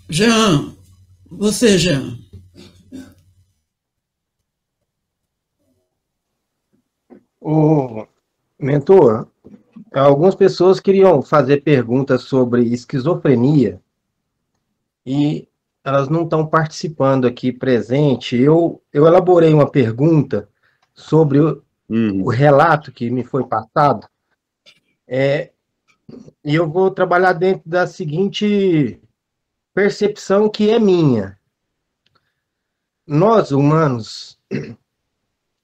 Jean, 0.07 0.77
você, 1.31 1.79
Jean. 1.79 2.19
O 7.41 8.05
mentor, 8.59 9.32
algumas 9.93 10.35
pessoas 10.35 10.79
queriam 10.79 11.21
fazer 11.21 11.63
perguntas 11.63 12.23
sobre 12.23 12.63
esquizofrenia 12.63 13.79
e 15.05 15.47
elas 15.83 16.07
não 16.07 16.23
estão 16.23 16.45
participando 16.47 17.25
aqui 17.25 17.51
presente. 17.51 18.35
Eu, 18.35 18.81
eu 18.91 19.05
elaborei 19.05 19.53
uma 19.53 19.69
pergunta 19.69 20.49
sobre 20.93 21.39
o, 21.39 21.61
uhum. 21.89 22.23
o 22.23 22.29
relato 22.29 22.91
que 22.91 23.09
me 23.09 23.23
foi 23.23 23.45
passado. 23.45 24.07
É, 25.07 25.51
e 26.43 26.55
eu 26.55 26.69
vou 26.69 26.89
trabalhar 26.89 27.33
dentro 27.33 27.69
da 27.69 27.85
seguinte 27.85 28.99
percepção 29.73 30.49
que 30.49 30.69
é 30.69 30.79
minha. 30.79 31.37
Nós, 33.05 33.51
humanos, 33.51 34.39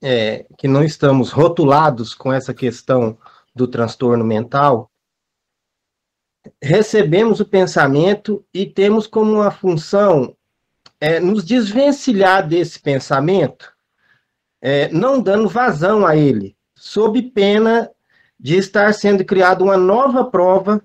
é, 0.02 0.46
que 0.58 0.68
não 0.68 0.84
estamos 0.84 1.30
rotulados 1.30 2.14
com 2.14 2.32
essa 2.32 2.52
questão 2.52 3.16
do 3.54 3.66
transtorno 3.66 4.24
mental, 4.24 4.90
recebemos 6.62 7.40
o 7.40 7.44
pensamento 7.44 8.44
e 8.52 8.66
temos 8.66 9.06
como 9.06 9.32
uma 9.32 9.50
função 9.50 10.34
é, 11.00 11.18
nos 11.18 11.44
desvencilhar 11.44 12.46
desse 12.46 12.80
pensamento, 12.80 13.72
é, 14.60 14.88
não 14.88 15.20
dando 15.20 15.48
vazão 15.48 16.06
a 16.06 16.16
ele, 16.16 16.56
sob 16.74 17.20
pena 17.22 17.90
de 18.38 18.56
estar 18.56 18.92
sendo 18.94 19.24
criada 19.24 19.62
uma 19.62 19.76
nova 19.76 20.24
prova 20.24 20.82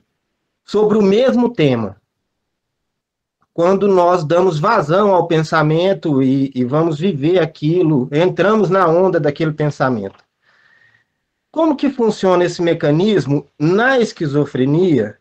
sobre 0.64 0.98
o 0.98 1.02
mesmo 1.02 1.54
tema. 1.54 2.02
Quando 3.54 3.88
nós 3.88 4.26
damos 4.26 4.60
vazão 4.60 5.14
ao 5.14 5.28
pensamento 5.28 6.22
e, 6.22 6.52
e 6.54 6.66
vamos 6.66 7.00
viver 7.00 7.40
aquilo, 7.40 8.10
entramos 8.12 8.70
na 8.70 8.86
onda 8.86 9.18
daquele 9.18 9.54
pensamento. 9.54 10.25
Como 11.56 11.74
que 11.74 11.90
funciona 11.90 12.44
esse 12.44 12.62
mecanismo 12.62 13.48
na 13.58 13.98
esquizofrenia, 13.98 15.18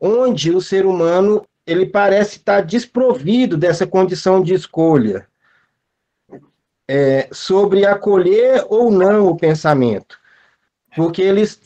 onde 0.00 0.52
o 0.52 0.60
ser 0.60 0.86
humano 0.86 1.44
ele 1.66 1.86
parece 1.86 2.36
estar 2.36 2.60
desprovido 2.60 3.56
dessa 3.56 3.84
condição 3.84 4.40
de 4.40 4.54
escolha 4.54 5.26
é, 6.88 7.28
sobre 7.32 7.84
acolher 7.84 8.64
ou 8.68 8.92
não 8.92 9.26
o 9.26 9.36
pensamento, 9.36 10.20
porque 10.94 11.20
eles 11.20 11.60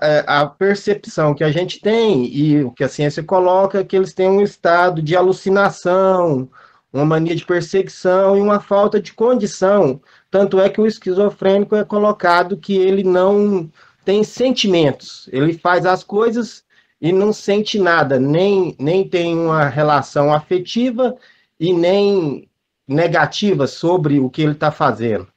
é, 0.00 0.24
a 0.26 0.44
percepção 0.44 1.32
que 1.32 1.44
a 1.44 1.52
gente 1.52 1.80
tem 1.80 2.26
e 2.34 2.64
o 2.64 2.72
que 2.72 2.82
a 2.82 2.88
ciência 2.88 3.22
coloca 3.22 3.78
é 3.78 3.84
que 3.84 3.94
eles 3.94 4.12
têm 4.12 4.28
um 4.28 4.42
estado 4.42 5.00
de 5.00 5.14
alucinação, 5.14 6.50
uma 6.92 7.04
mania 7.04 7.36
de 7.36 7.46
perseguição 7.46 8.36
e 8.36 8.40
uma 8.40 8.58
falta 8.58 9.00
de 9.00 9.12
condição. 9.12 10.00
Tanto 10.32 10.58
é 10.58 10.70
que 10.70 10.80
o 10.80 10.86
esquizofrênico 10.86 11.76
é 11.76 11.84
colocado 11.84 12.56
que 12.56 12.74
ele 12.74 13.04
não 13.04 13.70
tem 14.02 14.24
sentimentos, 14.24 15.28
ele 15.30 15.52
faz 15.58 15.84
as 15.84 16.02
coisas 16.02 16.64
e 16.98 17.12
não 17.12 17.34
sente 17.34 17.78
nada, 17.78 18.18
nem, 18.18 18.74
nem 18.78 19.06
tem 19.06 19.36
uma 19.36 19.68
relação 19.68 20.32
afetiva 20.32 21.14
e 21.60 21.74
nem 21.74 22.48
negativa 22.88 23.66
sobre 23.66 24.20
o 24.20 24.30
que 24.30 24.40
ele 24.40 24.52
está 24.52 24.70
fazendo, 24.70 25.28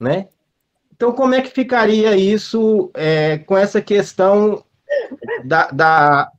né? 0.00 0.28
Então, 0.96 1.12
como 1.12 1.34
é 1.34 1.42
que 1.42 1.50
ficaria 1.50 2.16
isso 2.16 2.90
é, 2.94 3.36
com 3.36 3.54
essa 3.54 3.82
questão 3.82 4.64
da, 5.44 5.70
da, 5.70 6.32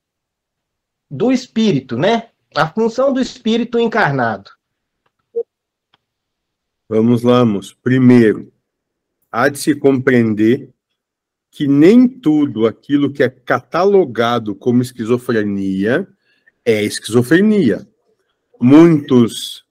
do 1.12 1.32
espírito, 1.32 1.96
né? 1.96 2.30
A 2.56 2.68
função 2.68 3.13
do 3.13 3.22
espírito 3.22 3.80
encarnado. 3.80 4.50
Vamos 6.91 7.22
lá, 7.22 7.46
moço. 7.46 7.77
Primeiro, 7.84 8.51
há 9.31 9.48
de 9.48 9.60
se 9.60 9.75
compreender 9.75 10.74
que 11.51 11.67
nem 11.67 12.08
tudo 12.08 12.65
aquilo 12.65 13.13
que 13.13 13.22
é 13.22 13.29
catalogado 13.29 14.55
como 14.55 14.81
esquizofrenia 14.81 16.08
é 16.65 16.84
esquizofrenia. 16.84 17.87
Muitos 18.59 19.64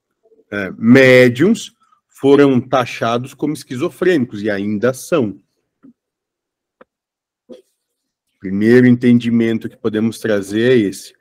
é, 0.49 0.73
médiums 0.79 1.75
foram 2.07 2.61
taxados 2.61 3.35
como 3.35 3.53
esquizofrênicos 3.53 4.41
e 4.41 4.49
ainda 4.49 4.95
são. 4.95 5.41
Primeiro 8.39 8.87
entendimento 8.87 9.69
que 9.69 9.77
podemos 9.77 10.21
trazer 10.21 10.71
é 10.71 10.77
esse. 10.77 11.15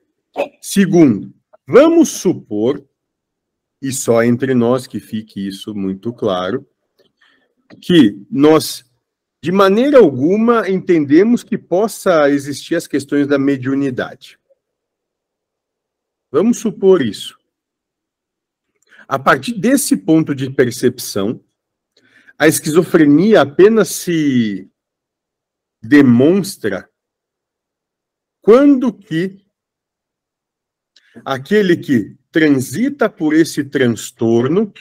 Segundo, 0.62 1.34
vamos 1.65 2.10
supor, 2.10 2.87
e 3.82 3.92
só 3.92 4.24
entre 4.24 4.54
nós 4.54 4.88
que 4.88 5.00
fique 5.00 5.48
isso 5.48 5.74
muito 5.76 6.12
claro, 6.12 6.68
que 7.82 8.26
nós, 8.30 8.86
de 9.44 9.52
maneira 9.52 10.00
alguma, 10.00 10.70
entendemos 10.70 11.44
que 11.44 11.58
possa 11.58 12.30
existir 12.30 12.76
as 12.76 12.88
questões 12.88 13.28
da 13.28 13.38
mediunidade. 13.38 14.40
Vamos 16.32 16.58
supor 16.58 17.02
isso. 17.02 17.38
A 19.08 19.18
partir 19.18 19.54
desse 19.54 19.96
ponto 19.96 20.36
de 20.36 20.50
percepção, 20.50 21.42
a 22.38 22.48
esquizofrenia 22.48 23.42
apenas 23.42 23.90
se 23.90 24.70
demonstra 25.82 26.90
quando 28.42 28.94
que 28.94 29.46
aquele 31.24 31.78
que 31.78 32.18
transita 32.38 33.10
por 33.10 33.34
esse 33.34 33.63
transtorno 33.63 34.71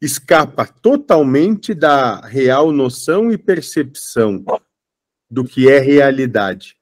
escapa 0.00 0.64
totalmente 0.64 1.74
da 1.74 2.20
real 2.20 2.70
noção 2.70 3.32
e 3.32 3.36
percepção 3.36 4.44
do 5.28 5.44
que 5.44 5.68
é 5.68 5.80
realidade. 5.80 6.76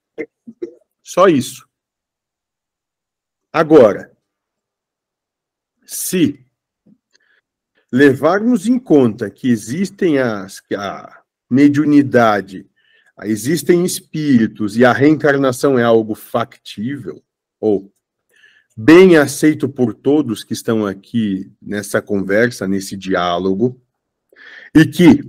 Só 1.02 1.26
isso. 1.26 1.66
Agora, 3.50 4.14
se 5.86 6.44
levarmos 7.90 8.66
em 8.66 8.78
conta 8.78 9.30
que 9.30 9.48
existem 9.48 10.18
as, 10.18 10.62
a 10.76 11.22
mediunidade, 11.48 12.68
existem 13.22 13.86
espíritos 13.86 14.76
e 14.76 14.84
a 14.84 14.92
reencarnação 14.92 15.78
é 15.78 15.82
algo 15.82 16.14
factível, 16.14 17.24
ou 17.58 17.90
bem 18.82 19.18
aceito 19.18 19.68
por 19.68 19.92
todos 19.92 20.42
que 20.42 20.54
estão 20.54 20.86
aqui 20.86 21.52
nessa 21.60 22.00
conversa, 22.00 22.66
nesse 22.66 22.96
diálogo, 22.96 23.78
e 24.74 24.86
que, 24.86 25.22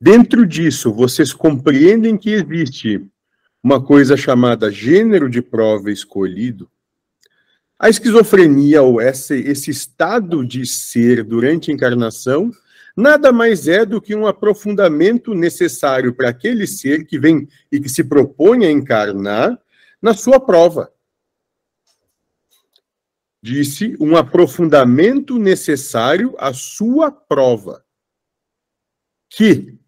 dentro 0.00 0.44
disso, 0.44 0.92
vocês 0.92 1.32
compreendem 1.32 2.16
que 2.16 2.30
existe 2.30 3.06
uma 3.62 3.80
coisa 3.80 4.16
chamada 4.16 4.72
gênero 4.72 5.30
de 5.30 5.40
prova 5.40 5.92
escolhido, 5.92 6.68
a 7.78 7.88
esquizofrenia, 7.88 8.82
ou 8.82 9.00
esse, 9.00 9.36
esse 9.36 9.70
estado 9.70 10.44
de 10.44 10.66
ser 10.66 11.22
durante 11.22 11.70
a 11.70 11.74
encarnação, 11.74 12.50
nada 12.96 13.30
mais 13.30 13.68
é 13.68 13.86
do 13.86 14.00
que 14.00 14.16
um 14.16 14.26
aprofundamento 14.26 15.32
necessário 15.32 16.12
para 16.12 16.30
aquele 16.30 16.66
ser 16.66 17.06
que 17.06 17.20
vem 17.20 17.46
e 17.70 17.78
que 17.78 17.88
se 17.88 18.02
propõe 18.02 18.66
a 18.66 18.70
encarnar 18.70 19.56
na 20.02 20.12
sua 20.12 20.40
prova. 20.40 20.90
Disse 23.46 23.96
um 24.00 24.16
aprofundamento 24.16 25.38
necessário 25.38 26.34
à 26.36 26.52
sua 26.52 27.12
prova. 27.12 27.86
Que, 29.30 29.78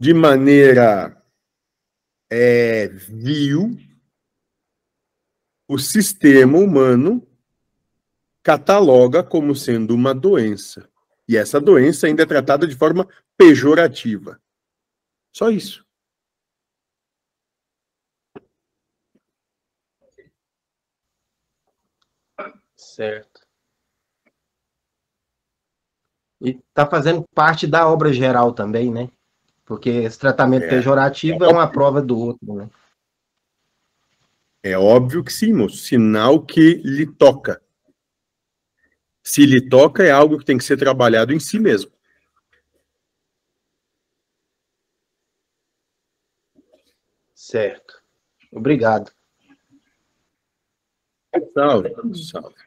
de 0.00 0.14
maneira 0.14 1.22
é, 2.32 2.88
vil, 2.88 3.76
o 5.68 5.78
sistema 5.78 6.56
humano 6.56 7.22
cataloga 8.42 9.22
como 9.22 9.54
sendo 9.54 9.94
uma 9.94 10.14
doença. 10.14 10.88
E 11.28 11.36
essa 11.36 11.60
doença 11.60 12.06
ainda 12.06 12.22
é 12.22 12.26
tratada 12.26 12.66
de 12.66 12.76
forma 12.76 13.06
pejorativa. 13.36 14.40
Só 15.34 15.50
isso. 15.50 15.85
Certo. 22.96 23.42
E 26.40 26.52
está 26.52 26.86
fazendo 26.86 27.28
parte 27.34 27.66
da 27.66 27.86
obra 27.86 28.10
geral 28.10 28.54
também, 28.54 28.90
né? 28.90 29.10
Porque 29.66 29.90
esse 29.90 30.18
tratamento 30.18 30.62
é. 30.62 30.68
pejorativo 30.70 31.44
é 31.44 31.48
uma 31.48 31.70
prova 31.70 32.00
do 32.00 32.18
outro, 32.18 32.54
né? 32.54 32.70
É 34.62 34.78
óbvio 34.78 35.22
que 35.22 35.30
sim, 35.30 35.52
moço. 35.52 35.76
Sinal 35.76 36.42
que 36.42 36.80
lhe 36.82 37.06
toca. 37.06 37.60
Se 39.22 39.44
lhe 39.44 39.68
toca, 39.68 40.02
é 40.02 40.10
algo 40.10 40.38
que 40.38 40.46
tem 40.46 40.56
que 40.56 40.64
ser 40.64 40.78
trabalhado 40.78 41.34
em 41.34 41.38
si 41.38 41.58
mesmo. 41.58 41.92
Certo. 47.34 48.02
Obrigado. 48.50 49.12
Salve, 51.52 51.94
salve. 52.14 52.65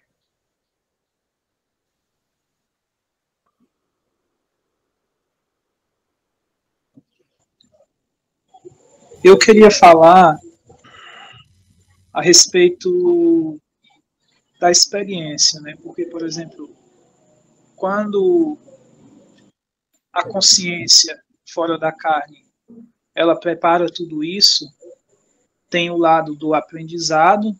Eu 9.21 9.37
queria 9.37 9.69
falar 9.69 10.39
a 12.13 12.21
respeito 12.21 13.59
da 14.61 14.71
experiência, 14.71 15.59
né? 15.59 15.75
Porque, 15.83 16.05
por 16.05 16.25
exemplo, 16.25 16.69
quando 17.75 18.57
a 20.13 20.23
consciência 20.23 21.21
fora 21.45 21.77
da 21.77 21.91
carne, 21.91 22.45
ela 23.13 23.37
prepara 23.37 23.91
tudo 23.91 24.23
isso, 24.23 24.65
tem 25.69 25.89
o 25.89 25.97
lado 25.97 26.33
do 26.33 26.53
aprendizado 26.53 27.53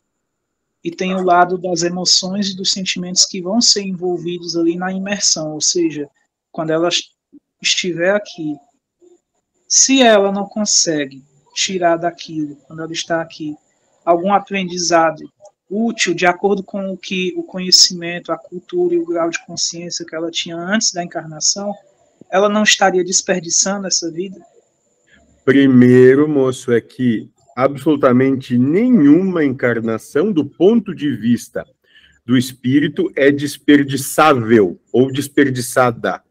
e 0.82 0.90
tem 0.90 1.14
o 1.14 1.22
lado 1.22 1.58
das 1.58 1.84
emoções 1.84 2.52
e 2.52 2.56
dos 2.56 2.72
sentimentos 2.72 3.26
que 3.26 3.42
vão 3.42 3.60
ser 3.60 3.82
envolvidos 3.82 4.56
ali 4.56 4.78
na 4.78 4.94
imersão, 4.94 5.56
ou 5.56 5.62
seja, 5.62 6.10
quando 6.54 6.72
ela 6.72 6.88
estiver 7.62 8.16
aqui, 8.16 8.56
se 9.68 10.02
ela 10.02 10.32
não 10.32 10.48
consegue 10.48 11.29
tirar 11.60 11.98
daquilo, 11.98 12.56
quando 12.68 12.82
ela 12.82 12.94
está 12.94 13.22
aqui, 13.22 13.56
algum 14.06 14.34
aprendizado 14.34 15.22
útil 15.70 16.14
de 16.14 16.26
acordo 16.26 16.64
com 16.64 16.92
o 16.92 16.98
que 16.98 17.34
o 17.36 17.44
conhecimento, 17.44 18.32
a 18.32 18.38
cultura 18.38 18.96
e 18.96 19.00
o 19.00 19.06
grau 19.06 19.30
de 19.30 19.46
consciência 19.46 20.06
que 20.06 20.16
ela 20.16 20.32
tinha 20.32 20.56
antes 20.56 20.94
da 20.94 21.04
encarnação, 21.04 21.74
ela 22.32 22.48
não 22.48 22.64
estaria 22.64 23.04
desperdiçando 23.04 23.88
essa 23.88 24.10
vida? 24.10 24.40
Primeiro, 25.44 26.28
moço, 26.28 26.72
é 26.72 26.80
que 26.80 27.30
absolutamente 27.56 28.58
nenhuma 28.58 29.44
encarnação, 29.44 30.32
do 30.32 30.46
ponto 30.46 30.96
de 30.96 31.14
vista 31.16 31.66
do 32.26 32.38
espírito, 32.38 33.12
é 33.16 33.32
desperdiçável 33.32 34.80
ou 34.94 35.12
desperdiçada. 35.12 36.24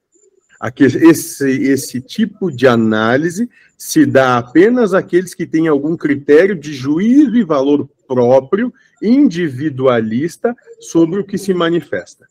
Esse, 0.80 1.48
esse 1.48 2.00
tipo 2.00 2.50
de 2.50 2.66
análise 2.66 3.48
se 3.76 4.04
dá 4.04 4.38
apenas 4.38 4.92
àqueles 4.92 5.32
que 5.32 5.46
têm 5.46 5.68
algum 5.68 5.96
critério 5.96 6.56
de 6.56 6.72
juízo 6.72 7.36
e 7.36 7.44
valor 7.44 7.88
próprio, 8.08 8.74
individualista, 9.00 10.56
sobre 10.80 11.20
o 11.20 11.24
que 11.24 11.38
se 11.38 11.54
manifesta. 11.54 12.26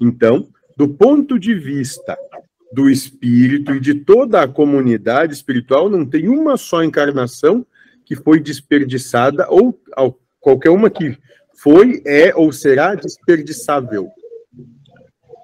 Então, 0.00 0.48
do 0.76 0.88
ponto 0.88 1.38
de 1.38 1.54
vista 1.54 2.16
do 2.72 2.88
espírito 2.88 3.74
e 3.74 3.80
de 3.80 3.94
toda 3.94 4.42
a 4.42 4.48
comunidade 4.48 5.32
espiritual, 5.32 5.90
não 5.90 6.06
tem 6.06 6.28
uma 6.28 6.56
só 6.56 6.84
encarnação 6.84 7.66
que 8.04 8.14
foi 8.14 8.38
desperdiçada, 8.38 9.48
ou 9.50 9.76
qualquer 10.40 10.70
uma 10.70 10.88
que 10.88 11.18
foi, 11.54 12.00
é 12.06 12.32
ou 12.34 12.52
será 12.52 12.94
desperdiçável. 12.94 14.08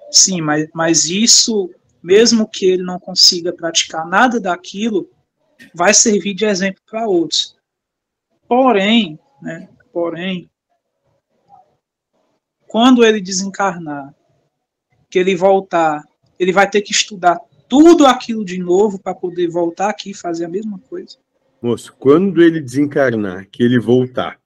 Sim, 0.09 0.41
mas, 0.41 0.67
mas 0.73 1.09
isso 1.09 1.69
mesmo 2.01 2.47
que 2.47 2.65
ele 2.65 2.83
não 2.83 2.99
consiga 2.99 3.53
praticar 3.53 4.07
nada 4.07 4.39
daquilo, 4.39 5.09
vai 5.73 5.93
servir 5.93 6.33
de 6.33 6.45
exemplo 6.45 6.81
para 6.89 7.07
outros. 7.07 7.55
Porém, 8.47 9.19
né, 9.41 9.67
porém, 9.91 10.49
quando 12.67 13.03
ele 13.03 13.21
desencarnar, 13.21 14.13
que 15.09 15.19
ele 15.19 15.35
voltar, 15.35 16.03
ele 16.39 16.51
vai 16.51 16.69
ter 16.69 16.81
que 16.81 16.91
estudar 16.91 17.39
tudo 17.67 18.05
aquilo 18.05 18.45
de 18.45 18.57
novo 18.57 18.99
para 18.99 19.15
poder 19.15 19.49
voltar 19.49 19.89
aqui 19.89 20.11
e 20.11 20.15
fazer 20.15 20.45
a 20.45 20.49
mesma 20.49 20.79
coisa. 20.89 21.17
Moço, 21.61 21.93
quando 21.97 22.41
ele 22.41 22.61
desencarnar, 22.61 23.47
que 23.51 23.63
ele 23.63 23.79
voltar, 23.79 24.39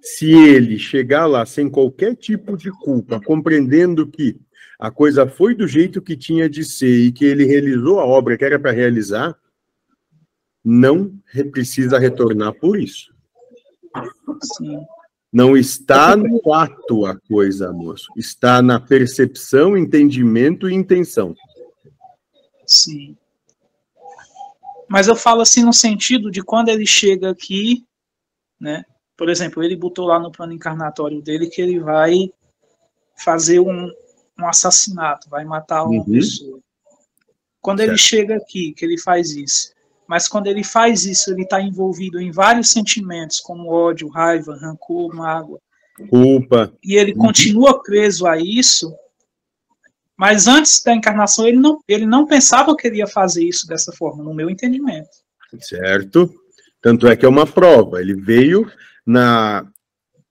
se 0.00 0.30
ele 0.30 0.78
chegar 0.78 1.26
lá 1.26 1.44
sem 1.46 1.68
qualquer 1.68 2.14
tipo 2.14 2.56
de 2.56 2.70
culpa, 2.70 3.20
compreendendo 3.20 4.06
que 4.06 4.38
a 4.78 4.90
coisa 4.90 5.26
foi 5.26 5.54
do 5.54 5.66
jeito 5.66 6.00
que 6.00 6.16
tinha 6.16 6.48
de 6.48 6.64
ser 6.64 7.06
e 7.06 7.12
que 7.12 7.24
ele 7.24 7.44
realizou 7.44 7.98
a 7.98 8.06
obra 8.06 8.38
que 8.38 8.44
era 8.44 8.60
para 8.60 8.70
realizar, 8.70 9.36
não 10.64 11.18
precisa 11.50 11.98
retornar 11.98 12.52
por 12.54 12.78
isso. 12.78 13.12
Sim. 14.56 14.86
Não 15.32 15.56
está 15.56 16.16
no 16.16 16.54
ato 16.54 17.04
a 17.04 17.18
coisa, 17.18 17.72
moço. 17.72 18.06
Está 18.16 18.62
na 18.62 18.80
percepção, 18.80 19.76
entendimento 19.76 20.70
e 20.70 20.74
intenção. 20.74 21.34
Sim. 22.64 23.16
Mas 24.88 25.08
eu 25.08 25.16
falo 25.16 25.42
assim 25.42 25.64
no 25.64 25.72
sentido 25.72 26.30
de 26.30 26.42
quando 26.42 26.68
ele 26.68 26.86
chega 26.86 27.30
aqui, 27.30 27.84
né? 28.60 28.84
Por 29.16 29.28
exemplo, 29.28 29.62
ele 29.62 29.76
botou 29.76 30.06
lá 30.06 30.18
no 30.18 30.30
plano 30.30 30.52
encarnatório 30.52 31.20
dele 31.20 31.48
que 31.48 31.60
ele 31.60 31.80
vai 31.80 32.32
fazer 33.16 33.58
um, 33.58 33.90
um 34.40 34.48
assassinato, 34.48 35.28
vai 35.28 35.44
matar 35.44 35.84
uma 35.84 36.00
uhum. 36.00 36.04
pessoa. 36.04 36.60
Quando 37.60 37.80
ele 37.80 37.98
chega 37.98 38.36
aqui, 38.36 38.72
que 38.72 38.84
ele 38.84 38.98
faz 38.98 39.30
isso, 39.30 39.72
mas 40.06 40.28
quando 40.28 40.46
ele 40.46 40.64
faz 40.64 41.04
isso, 41.04 41.30
ele 41.30 41.42
está 41.42 41.60
envolvido 41.60 42.20
em 42.20 42.30
vários 42.30 42.70
sentimentos, 42.70 43.40
como 43.40 43.70
ódio, 43.70 44.08
raiva, 44.08 44.56
rancor, 44.56 45.14
mágoa. 45.14 45.60
Culpa. 46.08 46.72
E 46.82 46.96
ele 46.96 47.12
uhum. 47.12 47.18
continua 47.18 47.82
preso 47.82 48.26
a 48.26 48.38
isso, 48.38 48.94
mas 50.16 50.46
antes 50.46 50.82
da 50.82 50.94
encarnação, 50.94 51.46
ele 51.46 51.58
não, 51.58 51.82
ele 51.86 52.06
não 52.06 52.26
pensava 52.26 52.74
que 52.76 52.86
ele 52.86 52.98
ia 52.98 53.06
fazer 53.06 53.44
isso 53.44 53.66
dessa 53.66 53.92
forma, 53.92 54.22
no 54.22 54.32
meu 54.32 54.48
entendimento. 54.48 55.10
Certo. 55.60 56.32
Tanto 56.80 57.06
é 57.06 57.16
que 57.16 57.26
é 57.26 57.28
uma 57.28 57.46
prova. 57.46 58.00
Ele 58.00 58.14
veio 58.14 58.70
na 59.04 59.66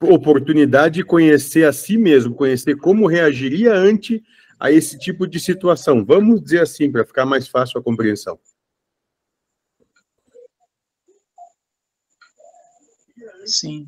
oportunidade 0.02 0.96
de 0.96 1.04
conhecer 1.04 1.66
a 1.66 1.74
si 1.74 1.98
mesmo, 1.98 2.36
conhecer 2.36 2.78
como 2.78 3.08
reagiria 3.08 3.74
ante 3.74 4.24
a 4.60 4.72
esse 4.72 4.98
tipo 4.98 5.28
de 5.28 5.40
situação. 5.40 6.06
Vamos 6.06 6.42
dizer 6.42 6.62
assim, 6.62 6.92
para 6.92 7.06
ficar 7.06 7.26
mais 7.26 7.48
fácil 7.48 7.80
a 7.80 7.84
compreensão. 7.84 8.40
Sim. 13.46 13.88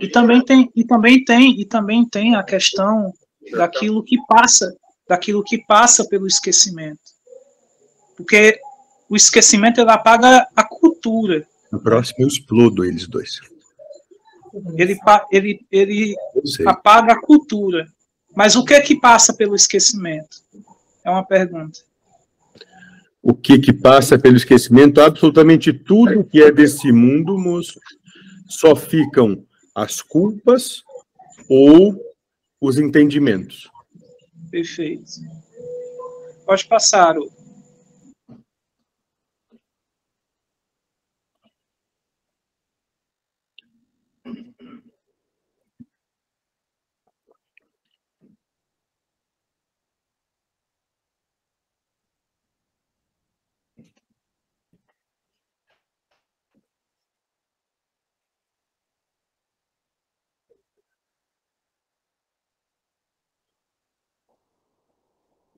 E 0.00 0.08
também 0.08 0.44
tem, 0.44 0.70
e 0.74 0.84
também 0.84 1.24
tem, 1.24 1.60
e 1.60 1.64
também 1.64 2.08
tem 2.08 2.34
a 2.34 2.42
questão 2.42 3.12
daquilo 3.52 4.02
que 4.02 4.18
passa, 4.26 4.76
daquilo 5.08 5.44
que 5.44 5.64
passa 5.66 6.04
pelo 6.06 6.26
esquecimento. 6.26 6.98
Porque 8.16 8.58
o 9.08 9.14
esquecimento 9.14 9.80
ele 9.80 9.90
apaga 9.90 10.46
a 10.56 10.64
cultura. 10.64 11.46
No 11.70 11.80
próximo 11.80 12.16
eu 12.20 12.28
explodo 12.28 12.84
eles 12.84 13.06
dois 13.06 13.38
ele, 14.76 14.98
ele, 15.30 15.60
ele 15.70 16.14
apaga 16.66 17.12
a 17.12 17.20
cultura. 17.20 17.86
Mas 18.34 18.56
o 18.56 18.64
que 18.64 18.74
é 18.74 18.80
que 18.80 18.98
passa 18.98 19.32
pelo 19.32 19.54
esquecimento? 19.54 20.38
É 21.04 21.10
uma 21.10 21.24
pergunta. 21.24 21.80
O 23.22 23.32
que 23.32 23.58
que 23.58 23.72
passa 23.72 24.18
pelo 24.18 24.36
esquecimento? 24.36 25.00
Absolutamente 25.00 25.72
tudo 25.72 26.24
que 26.24 26.42
é 26.42 26.50
desse 26.50 26.92
mundo, 26.92 27.38
moço. 27.38 27.80
Só 28.48 28.76
ficam 28.76 29.44
as 29.74 30.02
culpas 30.02 30.82
ou 31.48 31.98
os 32.60 32.78
entendimentos. 32.78 33.70
Perfeito. 34.50 35.04
Pode 36.44 36.66
passar, 36.66 37.16
o 37.18 37.30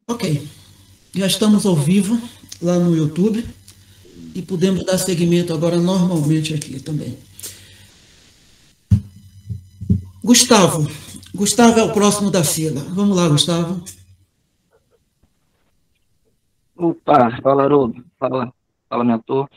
Ok, 0.08 0.48
já 1.12 1.26
estamos 1.26 1.66
ao 1.66 1.74
vivo 1.74 2.16
lá 2.62 2.78
no 2.78 2.96
YouTube 2.96 3.44
e 4.36 4.40
podemos 4.40 4.84
dar 4.84 4.98
seguimento 4.98 5.52
agora 5.52 5.78
normalmente 5.78 6.54
aqui 6.54 6.78
também. 6.80 7.18
Gustavo. 10.22 10.88
Gustavo 11.34 11.80
é 11.80 11.82
o 11.82 11.92
próximo 11.92 12.30
da 12.30 12.44
fila. 12.44 12.82
Vamos 12.90 13.16
lá, 13.16 13.28
Gustavo. 13.28 13.82
Opa, 16.76 17.40
fala, 17.42 17.64
Haroldo. 17.64 18.04
Fala, 18.16 18.54
fala, 18.88 19.02
mentor. 19.02 19.50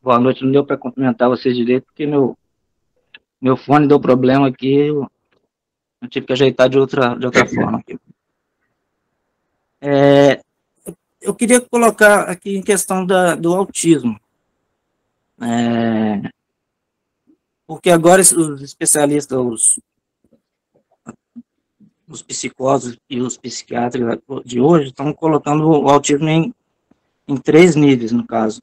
Boa 0.00 0.20
noite. 0.20 0.44
Não 0.44 0.52
deu 0.52 0.64
para 0.64 0.78
cumprimentar 0.78 1.28
vocês 1.28 1.56
direito, 1.56 1.86
porque 1.86 2.06
meu, 2.06 2.38
meu 3.40 3.56
fone 3.56 3.88
deu 3.88 3.98
problema 3.98 4.46
aqui. 4.46 4.72
Eu, 4.72 5.10
eu 6.00 6.08
tive 6.08 6.26
que 6.26 6.32
ajeitar 6.32 6.68
de 6.68 6.78
outra, 6.78 7.16
de 7.16 7.26
outra 7.26 7.44
forma 7.44 7.78
aqui. 7.78 7.98
É, 9.80 10.40
eu 11.20 11.34
queria 11.34 11.60
colocar 11.60 12.22
aqui 12.22 12.56
em 12.56 12.62
questão 12.62 13.04
da, 13.04 13.34
do 13.34 13.54
autismo. 13.54 14.18
É, 15.40 16.30
porque 17.66 17.90
agora 17.90 18.20
os 18.20 18.62
especialistas, 18.62 19.38
os, 19.38 19.80
os 22.08 22.22
psicólogos 22.22 22.98
e 23.08 23.20
os 23.20 23.36
psiquiatras 23.36 24.18
de 24.44 24.60
hoje 24.60 24.88
estão 24.88 25.12
colocando 25.12 25.68
o 25.68 25.88
autismo 25.88 26.28
em, 26.28 26.54
em 27.28 27.36
três 27.36 27.76
níveis, 27.76 28.12
no 28.12 28.26
caso. 28.26 28.60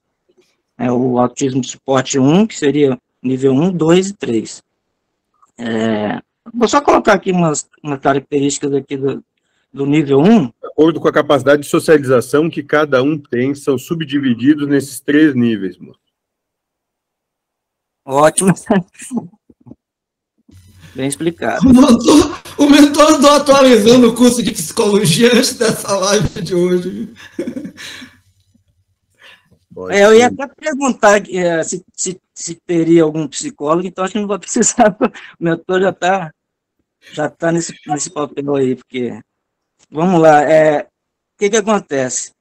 É 0.77 0.91
o 0.91 1.17
autismo 1.17 1.61
de 1.61 1.69
suporte 1.69 2.19
1, 2.19 2.47
que 2.47 2.55
seria 2.55 2.99
nível 3.23 3.53
1, 3.53 3.71
2 3.71 4.09
e 4.09 4.13
3. 4.13 4.63
É, 5.57 6.21
vou 6.53 6.67
só 6.67 6.81
colocar 6.81 7.13
aqui 7.13 7.31
umas, 7.31 7.67
umas 7.81 7.99
características 7.99 8.73
aqui 8.73 8.97
do, 8.97 9.23
do 9.77 9.85
nível 9.85 10.19
1. 10.19 10.45
De 10.45 10.53
acordo 10.63 10.99
com 10.99 11.07
a 11.07 11.13
capacidade 11.13 11.61
de 11.61 11.69
socialização 11.69 12.49
que 12.49 12.61
cada 12.61 13.01
um 13.01 13.17
tem, 13.17 13.55
são 13.55 13.77
subdivididos 13.77 14.67
nesses 14.67 14.99
três 14.99 15.33
níveis, 15.33 15.77
moço. 15.77 15.99
Ótimo. 18.03 18.53
Bem 20.95 21.07
explicado. 21.07 21.67
O 21.67 21.73
mentor, 21.73 22.41
o 22.57 22.69
mentor 22.69 23.13
andou 23.13 23.29
atualizando 23.29 24.09
o 24.09 24.15
curso 24.15 24.41
de 24.41 24.51
psicologia 24.51 25.31
antes 25.31 25.53
dessa 25.53 25.95
live 25.95 26.41
de 26.41 26.55
hoje. 26.55 27.13
É, 29.91 30.05
eu 30.05 30.15
ia 30.15 30.25
até 30.25 30.47
perguntar 30.47 31.21
é, 31.29 31.63
se, 31.63 31.85
se, 31.93 32.19
se, 32.33 32.55
teria 32.55 33.03
algum 33.03 33.27
psicólogo, 33.27 33.87
então 33.87 34.03
acho 34.03 34.13
que 34.13 34.19
não 34.19 34.27
vou 34.27 34.39
precisar. 34.39 34.97
O 35.39 35.43
mentor 35.43 35.81
já 35.81 35.89
está 35.91 36.31
já 37.13 37.29
tá 37.29 37.51
nesse, 37.51 37.73
nesse 37.87 38.09
papel 38.09 38.55
aí, 38.55 38.75
porque. 38.75 39.21
Vamos 39.89 40.21
lá. 40.21 40.43
É, 40.43 40.81
o 40.81 40.85
que, 41.37 41.49
que 41.49 41.57
acontece? 41.57 42.31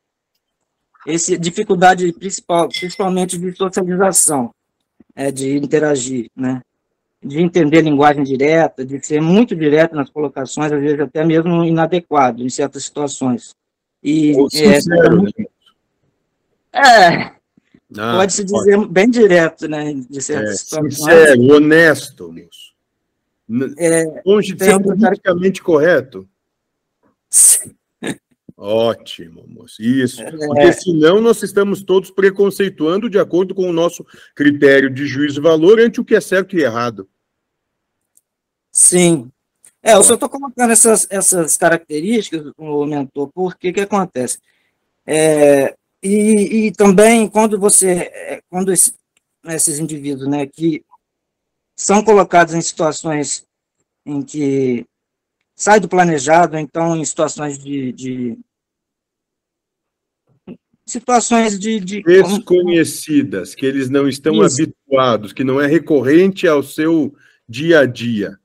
Esse 1.07 1.39
dificuldade 1.39 2.13
principal, 2.13 2.69
principalmente 2.69 3.39
de 3.39 3.53
socialização, 3.55 4.51
é, 5.15 5.31
de 5.31 5.57
interagir, 5.57 6.29
né? 6.35 6.61
de 7.23 7.41
entender 7.41 7.83
linguagem 7.83 8.23
direta, 8.23 8.85
de 8.85 9.05
ser 9.05 9.21
muito 9.21 9.57
direto 9.57 9.95
nas 9.95 10.11
colocações, 10.11 10.71
às 10.71 10.81
vezes 10.81 11.01
até 11.01 11.25
mesmo 11.25 11.65
inadequado 11.65 12.43
em 12.43 12.49
certas 12.49 12.85
situações. 12.85 13.55
E 14.03 14.31
é, 14.31 14.81
sincero, 14.81 15.23
né? 15.23 15.31
é, 16.73 17.37
ah, 17.99 18.17
pode 18.17 18.33
se 18.33 18.45
dizer 18.45 18.77
pode. 18.77 18.89
bem 18.93 19.11
direto, 19.11 19.69
né, 19.69 19.95
de 20.09 20.21
certas 20.21 20.51
é, 20.51 20.57
situações. 20.57 20.97
Sincero, 20.97 21.55
honesto, 21.55 22.33
moço. 22.33 23.75
É, 23.79 24.23
Longe 24.25 24.55
de 24.55 24.65
ser 24.65 24.81
politicamente 24.81 25.63
correto. 25.63 26.29
Ótimo, 28.57 29.45
moço. 29.47 29.83
Isso. 29.83 30.23
É. 30.23 30.31
Porque 30.31 30.73
senão 30.73 31.21
nós 31.21 31.43
estamos 31.43 31.83
todos 31.83 32.11
preconceituando 32.11 33.11
de 33.11 33.19
acordo 33.19 33.55
com 33.55 33.69
o 33.69 33.73
nosso 33.73 34.05
critério 34.35 34.89
de 34.89 35.07
juízo 35.07 35.41
e 35.41 35.43
valor 35.43 35.79
ante 35.79 36.01
o 36.01 36.05
que 36.05 36.15
é 36.15 36.21
certo 36.21 36.57
e 36.57 36.63
errado. 36.63 37.09
Sim. 38.73 39.31
É, 39.83 39.93
eu 39.93 40.03
só 40.03 40.15
estou 40.15 40.29
colocando 40.29 40.71
essas, 40.71 41.07
essas 41.11 41.57
características, 41.57 42.53
o 42.57 42.85
mentor, 42.87 43.31
porque 43.33 43.73
que 43.73 43.81
acontece? 43.81 44.39
É, 45.07 45.77
e, 46.03 46.67
e 46.67 46.73
também 46.73 47.29
quando 47.29 47.59
você, 47.59 48.11
é, 48.13 48.43
quando 48.49 48.73
esse, 48.73 48.95
esses 49.45 49.79
indivíduos, 49.79 50.29
né, 50.29 50.47
que 50.47 50.85
são 51.77 52.03
colocados 52.03 52.55
em 52.55 52.61
situações 52.61 53.47
em 54.05 54.23
que 54.23 54.87
sai 55.57 55.81
do 55.81 55.89
planejado, 55.89 56.59
então 56.59 56.95
em 56.95 57.05
situações 57.05 57.59
de, 57.59 57.91
de 57.93 58.39
situações 60.87 61.59
de, 61.59 61.81
de, 61.81 62.03
desconhecidas, 62.03 63.55
que 63.55 63.67
eles 63.67 63.91
não 63.91 64.09
estão 64.09 64.45
Isso. 64.45 64.63
habituados, 64.63 65.33
que 65.33 65.43
não 65.43 65.61
é 65.61 65.67
recorrente 65.67 66.47
ao 66.47 66.63
seu 66.63 67.13
dia 67.49 67.81
a 67.81 67.87
dia. 67.87 68.39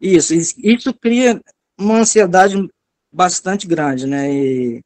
Isso, 0.00 0.32
isso 0.34 0.94
cria 0.94 1.40
uma 1.78 1.98
ansiedade 1.98 2.56
bastante 3.12 3.66
grande, 3.66 4.06
né? 4.06 4.32
E 4.32 4.82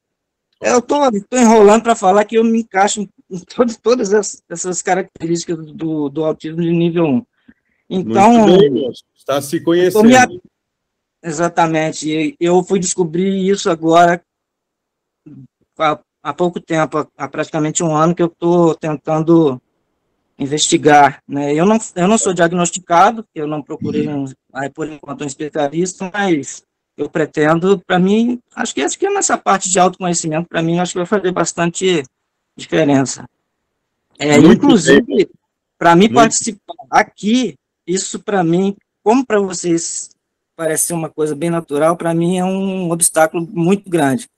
eu 0.60 0.82
tô 0.82 0.96
enrolando 1.32 1.82
para 1.82 1.94
falar 1.94 2.24
que 2.24 2.36
eu 2.36 2.44
me 2.44 2.60
encaixo 2.60 3.00
em 3.00 3.38
todas, 3.54 3.76
todas 3.76 4.42
essas 4.48 4.82
características 4.82 5.56
do, 5.72 6.08
do 6.08 6.24
autismo 6.24 6.60
de 6.60 6.70
nível 6.70 7.06
1. 7.06 7.26
Então, 7.88 8.46
bem, 8.46 8.90
está 9.16 9.40
se 9.40 9.60
conhecendo. 9.60 10.40
Me... 11.22 11.28
Exatamente. 11.28 12.36
Eu 12.38 12.62
fui 12.62 12.78
descobrir 12.78 13.48
isso 13.48 13.70
agora 13.70 14.22
há, 15.78 15.98
há 16.22 16.34
pouco 16.34 16.60
tempo, 16.60 17.08
há 17.16 17.28
praticamente 17.28 17.82
um 17.82 17.94
ano 17.94 18.14
que 18.14 18.22
eu 18.22 18.26
estou 18.26 18.74
tentando 18.74 19.60
investigar. 20.38 21.22
Né? 21.28 21.54
Eu, 21.54 21.66
não, 21.66 21.78
eu 21.94 22.08
não 22.08 22.18
sou 22.18 22.32
diagnosticado, 22.32 23.24
eu 23.34 23.46
não 23.46 23.62
procurei, 23.62 24.08
um, 24.08 24.24
aí, 24.52 24.70
por 24.70 24.88
enquanto, 24.88 25.22
um 25.22 25.26
especialista, 25.26 26.10
mas 26.12 26.62
eu 26.96 27.08
pretendo, 27.08 27.78
para 27.86 27.98
mim, 27.98 28.40
acho 28.54 28.74
que, 28.74 28.82
acho 28.82 28.98
que 28.98 29.08
nessa 29.08 29.36
parte 29.36 29.70
de 29.70 29.78
autoconhecimento, 29.78 30.48
para 30.48 30.62
mim, 30.62 30.78
acho 30.78 30.92
que 30.92 30.98
vai 30.98 31.06
fazer 31.06 31.32
bastante 31.32 32.02
diferença. 32.56 33.28
É, 34.18 34.36
inclusive, 34.36 35.30
para 35.78 35.94
mim 35.94 36.04
Muito. 36.04 36.14
participar 36.14 36.74
aqui, 36.90 37.54
isso 37.86 38.20
para 38.20 38.44
mim, 38.44 38.76
como 39.02 39.24
para 39.24 39.40
vocês 39.40 40.10
parece 40.60 40.92
uma 40.92 41.08
coisa 41.08 41.34
bem 41.34 41.48
natural, 41.48 41.96
para 41.96 42.12
mim 42.12 42.36
é 42.36 42.44
um 42.44 42.90
obstáculo 42.90 43.48
muito 43.50 43.88
grande, 43.88 44.28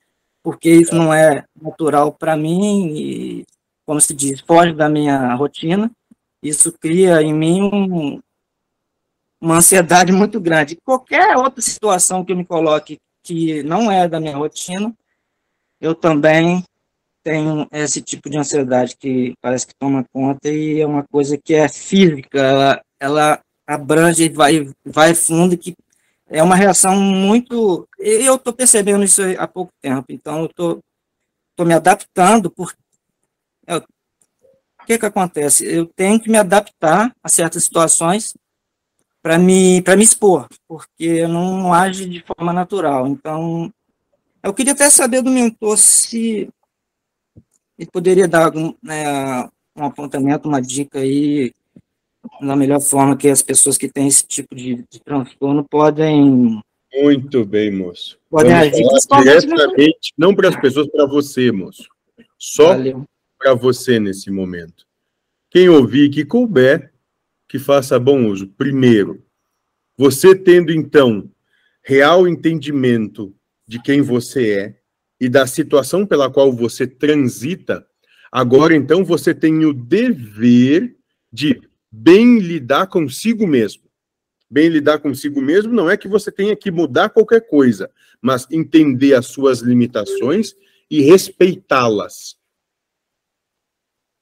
porque 0.40 0.70
isso 0.70 0.94
não 0.94 1.12
é 1.12 1.44
natural 1.60 2.12
para 2.12 2.36
mim 2.36 2.94
e 2.94 3.46
como 3.84 4.00
se 4.00 4.14
diz, 4.14 4.40
foge 4.40 4.72
da 4.72 4.88
minha 4.88 5.34
rotina, 5.34 5.90
isso 6.40 6.70
cria 6.78 7.20
em 7.20 7.34
mim 7.34 7.62
um, 7.62 8.22
uma 9.40 9.56
ansiedade 9.56 10.12
muito 10.12 10.40
grande. 10.40 10.78
Qualquer 10.84 11.36
outra 11.36 11.60
situação 11.60 12.24
que 12.24 12.30
eu 12.30 12.36
me 12.36 12.44
coloque 12.44 13.00
que 13.24 13.64
não 13.64 13.90
é 13.90 14.06
da 14.06 14.20
minha 14.20 14.36
rotina, 14.36 14.94
eu 15.80 15.92
também 15.92 16.62
tenho 17.24 17.66
esse 17.72 18.00
tipo 18.00 18.30
de 18.30 18.38
ansiedade 18.38 18.96
que 18.96 19.34
parece 19.40 19.66
que 19.66 19.74
toma 19.74 20.06
conta 20.12 20.48
e 20.48 20.80
é 20.80 20.86
uma 20.86 21.02
coisa 21.02 21.36
que 21.36 21.52
é 21.52 21.68
física, 21.68 22.38
ela, 22.38 22.82
ela 23.00 23.42
abrange 23.66 24.22
e 24.22 24.28
vai, 24.28 24.70
vai 24.84 25.16
fundo, 25.16 25.58
que 25.58 25.74
é 26.32 26.42
uma 26.42 26.56
reação 26.56 26.96
muito... 26.96 27.86
Eu 27.98 28.36
estou 28.36 28.52
percebendo 28.52 29.04
isso 29.04 29.22
há 29.38 29.46
pouco 29.46 29.72
tempo, 29.80 30.06
então 30.08 30.40
eu 30.40 30.46
estou 30.46 31.66
me 31.66 31.74
adaptando, 31.74 32.50
porque 32.50 32.76
o 33.68 34.84
que, 34.84 34.98
que 34.98 35.06
acontece? 35.06 35.64
Eu 35.64 35.86
tenho 35.86 36.18
que 36.18 36.28
me 36.28 36.36
adaptar 36.36 37.14
a 37.22 37.28
certas 37.28 37.62
situações 37.62 38.34
para 39.22 39.38
me, 39.38 39.80
para 39.82 39.96
me 39.96 40.02
expor, 40.02 40.48
porque 40.66 41.04
eu 41.04 41.28
não, 41.28 41.56
não 41.56 41.72
age 41.72 42.08
de 42.08 42.24
forma 42.24 42.52
natural. 42.52 43.06
Então, 43.06 43.72
eu 44.42 44.52
queria 44.52 44.72
até 44.72 44.90
saber 44.90 45.22
do 45.22 45.30
mentor 45.30 45.78
se 45.78 46.50
ele 47.78 47.90
poderia 47.92 48.26
dar 48.26 48.46
algum, 48.46 48.74
né, 48.82 49.44
um 49.76 49.84
apontamento, 49.84 50.48
uma 50.48 50.60
dica 50.60 50.98
aí, 50.98 51.54
da 52.40 52.56
melhor 52.56 52.80
forma 52.80 53.16
que 53.16 53.28
as 53.28 53.42
pessoas 53.42 53.76
que 53.76 53.88
têm 53.88 54.08
esse 54.08 54.26
tipo 54.26 54.54
de, 54.54 54.84
de 54.90 55.00
transtorno 55.00 55.64
podem. 55.64 56.60
Muito 56.94 57.44
bem, 57.44 57.70
moço. 57.70 58.18
Podem 58.28 58.52
agir 58.52 58.84
diretamente, 59.22 60.12
não 60.16 60.34
para 60.34 60.48
as 60.48 60.56
pessoas, 60.56 60.88
para 60.88 61.06
você, 61.06 61.50
moço. 61.50 61.88
Só 62.38 62.74
para 63.38 63.54
você 63.54 63.98
nesse 63.98 64.30
momento. 64.30 64.86
Quem 65.50 65.68
ouvir 65.68 66.10
que 66.10 66.24
couber, 66.24 66.92
que 67.48 67.58
faça 67.58 67.98
bom 67.98 68.26
uso. 68.26 68.46
Primeiro, 68.46 69.22
você 69.96 70.34
tendo 70.34 70.72
então 70.72 71.30
real 71.84 72.28
entendimento 72.28 73.34
de 73.66 73.80
quem 73.80 74.00
você 74.00 74.52
é 74.52 74.78
e 75.20 75.28
da 75.28 75.46
situação 75.46 76.06
pela 76.06 76.30
qual 76.30 76.52
você 76.52 76.86
transita, 76.86 77.86
agora 78.30 78.74
então 78.74 79.04
você 79.04 79.34
tem 79.34 79.64
o 79.64 79.72
dever 79.72 80.96
de 81.32 81.60
bem 81.92 82.38
lidar 82.38 82.86
consigo 82.86 83.46
mesmo. 83.46 83.82
Bem 84.50 84.68
lidar 84.68 84.98
consigo 84.98 85.40
mesmo 85.40 85.72
não 85.72 85.88
é 85.88 85.96
que 85.96 86.08
você 86.08 86.32
tenha 86.32 86.56
que 86.56 86.70
mudar 86.70 87.10
qualquer 87.10 87.46
coisa, 87.48 87.90
mas 88.20 88.46
entender 88.50 89.14
as 89.14 89.26
suas 89.26 89.60
limitações 89.60 90.54
e 90.90 91.00
respeitá-las 91.02 92.36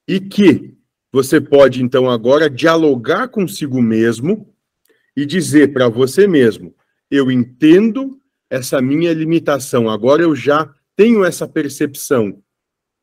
e 0.07 0.19
que 0.19 0.73
você 1.11 1.39
pode, 1.39 1.81
então, 1.81 2.09
agora 2.09 2.49
dialogar 2.49 3.27
consigo 3.29 3.81
mesmo 3.81 4.53
e 5.15 5.25
dizer 5.25 5.73
para 5.73 5.87
você 5.87 6.27
mesmo: 6.27 6.75
eu 7.09 7.31
entendo 7.31 8.19
essa 8.49 8.81
minha 8.81 9.13
limitação, 9.13 9.89
agora 9.89 10.21
eu 10.21 10.35
já 10.35 10.73
tenho 10.95 11.23
essa 11.23 11.47
percepção. 11.47 12.43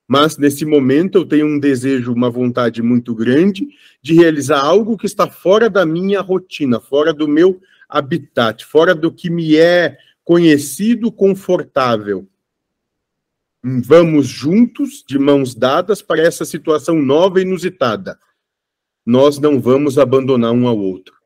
Mas 0.09 0.39
nesse 0.39 0.65
momento 0.65 1.19
eu 1.19 1.27
tenho 1.27 1.47
um 1.47 1.61
desejo, 1.61 2.15
uma 2.15 2.31
vontade 2.31 2.81
muito 2.81 3.15
grande 3.15 3.69
de 4.01 4.15
realizar 4.15 4.59
algo 4.59 4.97
que 4.97 5.05
está 5.05 5.29
fora 5.29 5.69
da 5.69 5.85
minha 5.85 6.23
rotina, 6.23 6.81
fora 6.81 7.13
do 7.13 7.29
meu 7.29 7.61
habitat, 7.87 8.65
fora 8.65 8.95
do 8.95 9.13
que 9.13 9.29
me 9.29 9.55
é 9.57 9.99
conhecido, 10.25 11.13
confortável. 11.13 12.27
Vamos 13.63 14.27
juntos, 14.27 15.05
de 15.07 15.19
mãos 15.19 15.55
dadas, 15.55 16.01
para 16.01 16.23
essa 16.23 16.47
situação 16.47 17.03
nova 17.03 17.39
e 17.39 17.43
inusitada. 17.43 18.19
Nós 19.05 19.39
não 19.39 19.61
vamos 19.61 19.99
abandonar 19.99 20.53
um 20.53 20.67
ao 20.67 20.79
outro. 20.79 21.19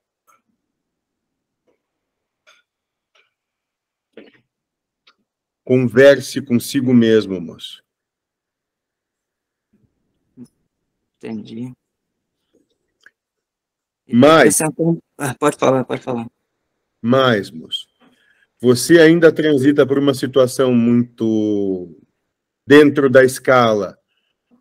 Converse 5.63 6.43
consigo 6.43 6.93
mesmo, 6.93 7.41
moço. 7.41 7.82
Entendi. 11.23 11.73
Mas. 14.09 14.61
Ah, 15.17 15.35
pode 15.39 15.57
falar, 15.57 15.85
pode 15.85 16.03
falar. 16.03 16.27
Mas, 17.01 17.51
moço, 17.51 17.87
você 18.61 18.99
ainda 19.01 19.33
transita 19.33 19.87
por 19.87 19.99
uma 19.99 20.15
situação 20.15 20.75
muito 20.75 21.97
dentro 22.67 23.09
da 23.09 23.25
escala, 23.25 23.97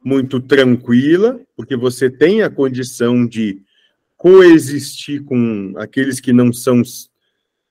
muito 0.04 0.40
tranquila, 0.40 1.40
porque 1.56 1.76
você 1.76 2.10
tem 2.10 2.42
a 2.42 2.50
condição 2.50 3.28
de 3.28 3.64
coexistir 4.18 5.24
com 5.24 5.74
aqueles 5.78 6.20
que 6.20 6.32
não 6.32 6.54
são 6.54 6.82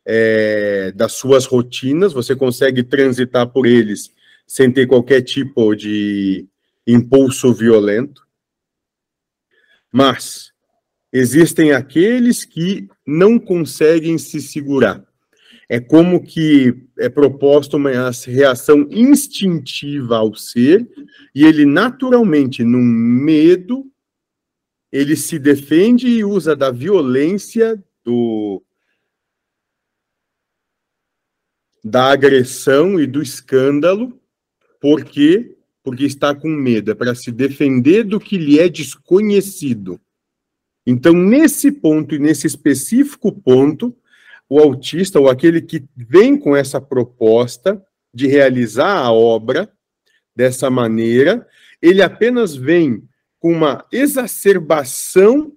é, 0.04 0.92
das 0.92 1.12
suas 1.12 1.46
rotinas, 1.46 2.12
você 2.12 2.34
consegue 2.34 2.82
transitar 2.82 3.48
por 3.48 3.66
eles 3.66 4.12
sem 4.46 4.70
ter 4.72 4.86
qualquer 4.86 5.22
tipo 5.22 5.74
de 5.76 6.46
impulso 6.86 7.52
violento. 7.54 8.26
Mas 9.92 10.52
existem 11.12 11.72
aqueles 11.72 12.44
que 12.44 12.88
não 13.06 13.38
conseguem 13.38 14.16
se 14.18 14.40
segurar. 14.40 15.04
É 15.68 15.78
como 15.78 16.22
que 16.22 16.74
é 16.98 17.08
proposta 17.08 17.76
uma 17.76 17.90
reação 18.26 18.88
instintiva 18.90 20.16
ao 20.16 20.34
ser, 20.34 20.88
e 21.34 21.44
ele 21.44 21.64
naturalmente, 21.64 22.64
num 22.64 22.82
medo, 22.82 23.90
ele 24.90 25.14
se 25.14 25.38
defende 25.38 26.08
e 26.08 26.24
usa 26.24 26.56
da 26.56 26.72
violência, 26.72 27.80
do, 28.04 28.60
da 31.84 32.10
agressão 32.12 32.98
e 32.98 33.06
do 33.06 33.22
escândalo, 33.22 34.20
porque 34.80 35.56
porque 35.90 36.04
está 36.04 36.32
com 36.32 36.48
medo, 36.48 36.92
é 36.92 36.94
para 36.94 37.16
se 37.16 37.32
defender 37.32 38.04
do 38.04 38.20
que 38.20 38.38
lhe 38.38 38.60
é 38.60 38.68
desconhecido. 38.68 40.00
Então, 40.86 41.12
nesse 41.12 41.72
ponto 41.72 42.14
e 42.14 42.18
nesse 42.20 42.46
específico 42.46 43.32
ponto, 43.32 43.92
o 44.48 44.60
autista 44.60 45.18
ou 45.18 45.28
aquele 45.28 45.60
que 45.60 45.84
vem 45.96 46.38
com 46.38 46.54
essa 46.54 46.80
proposta 46.80 47.84
de 48.14 48.28
realizar 48.28 48.98
a 48.98 49.10
obra 49.10 49.68
dessa 50.34 50.70
maneira, 50.70 51.44
ele 51.82 52.02
apenas 52.02 52.54
vem 52.54 53.02
com 53.40 53.52
uma 53.52 53.84
exacerbação 53.90 55.52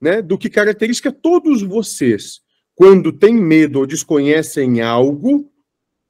né, 0.00 0.22
do 0.22 0.38
que 0.38 0.48
caracteriza 0.48 1.12
todos 1.12 1.60
vocês. 1.60 2.40
Quando 2.74 3.12
têm 3.12 3.34
medo 3.34 3.80
ou 3.80 3.86
desconhecem 3.86 4.80
algo, 4.80 5.52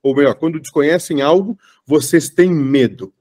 ou 0.01 0.15
melhor, 0.15 0.37
quando 0.37 0.61
desconhecem 0.61 1.23
algo, 1.23 1.59
vocês 1.85 2.31
têm 2.31 2.55
medo. 2.55 3.13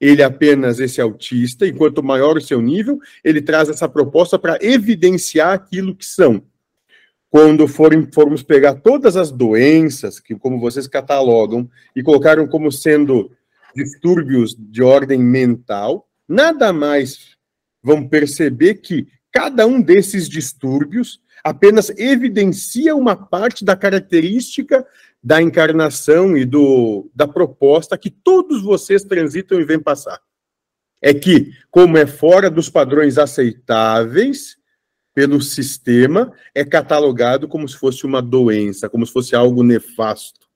Ele 0.00 0.22
é 0.22 0.24
apenas 0.24 0.80
esse 0.80 1.00
autista, 1.00 1.66
e 1.66 1.72
quanto 1.72 2.02
maior 2.02 2.36
o 2.36 2.40
seu 2.40 2.60
nível, 2.60 2.98
ele 3.22 3.40
traz 3.40 3.68
essa 3.68 3.88
proposta 3.88 4.38
para 4.38 4.58
evidenciar 4.60 5.52
aquilo 5.52 5.94
que 5.94 6.04
são. 6.04 6.42
Quando 7.30 7.66
forem, 7.66 8.08
formos 8.12 8.42
pegar 8.42 8.74
todas 8.74 9.16
as 9.16 9.30
doenças, 9.30 10.20
que 10.20 10.36
como 10.36 10.60
vocês 10.60 10.86
catalogam, 10.86 11.68
e 11.94 12.02
colocaram 12.02 12.46
como 12.46 12.70
sendo 12.70 13.30
distúrbios 13.74 14.54
de 14.56 14.82
ordem 14.82 15.18
mental, 15.18 16.08
nada 16.28 16.72
mais 16.72 17.36
vão 17.82 18.06
perceber 18.08 18.74
que 18.74 19.08
cada 19.32 19.66
um 19.66 19.82
desses 19.82 20.28
distúrbios 20.28 21.20
apenas 21.42 21.90
evidencia 21.98 22.96
uma 22.96 23.14
parte 23.14 23.64
da 23.64 23.76
característica 23.76 24.86
da 25.24 25.40
encarnação 25.40 26.36
e 26.36 26.44
do, 26.44 27.10
da 27.14 27.26
proposta 27.26 27.96
que 27.96 28.10
todos 28.10 28.60
vocês 28.60 29.02
transitam 29.02 29.58
e 29.58 29.64
vêm 29.64 29.80
passar. 29.80 30.20
É 31.00 31.14
que, 31.14 31.50
como 31.70 31.96
é 31.96 32.06
fora 32.06 32.50
dos 32.50 32.68
padrões 32.68 33.16
aceitáveis 33.16 34.58
pelo 35.14 35.40
sistema, 35.40 36.30
é 36.54 36.62
catalogado 36.62 37.48
como 37.48 37.66
se 37.66 37.74
fosse 37.74 38.04
uma 38.04 38.20
doença, 38.20 38.90
como 38.90 39.06
se 39.06 39.12
fosse 39.14 39.34
algo 39.34 39.62
nefasto. 39.62 40.46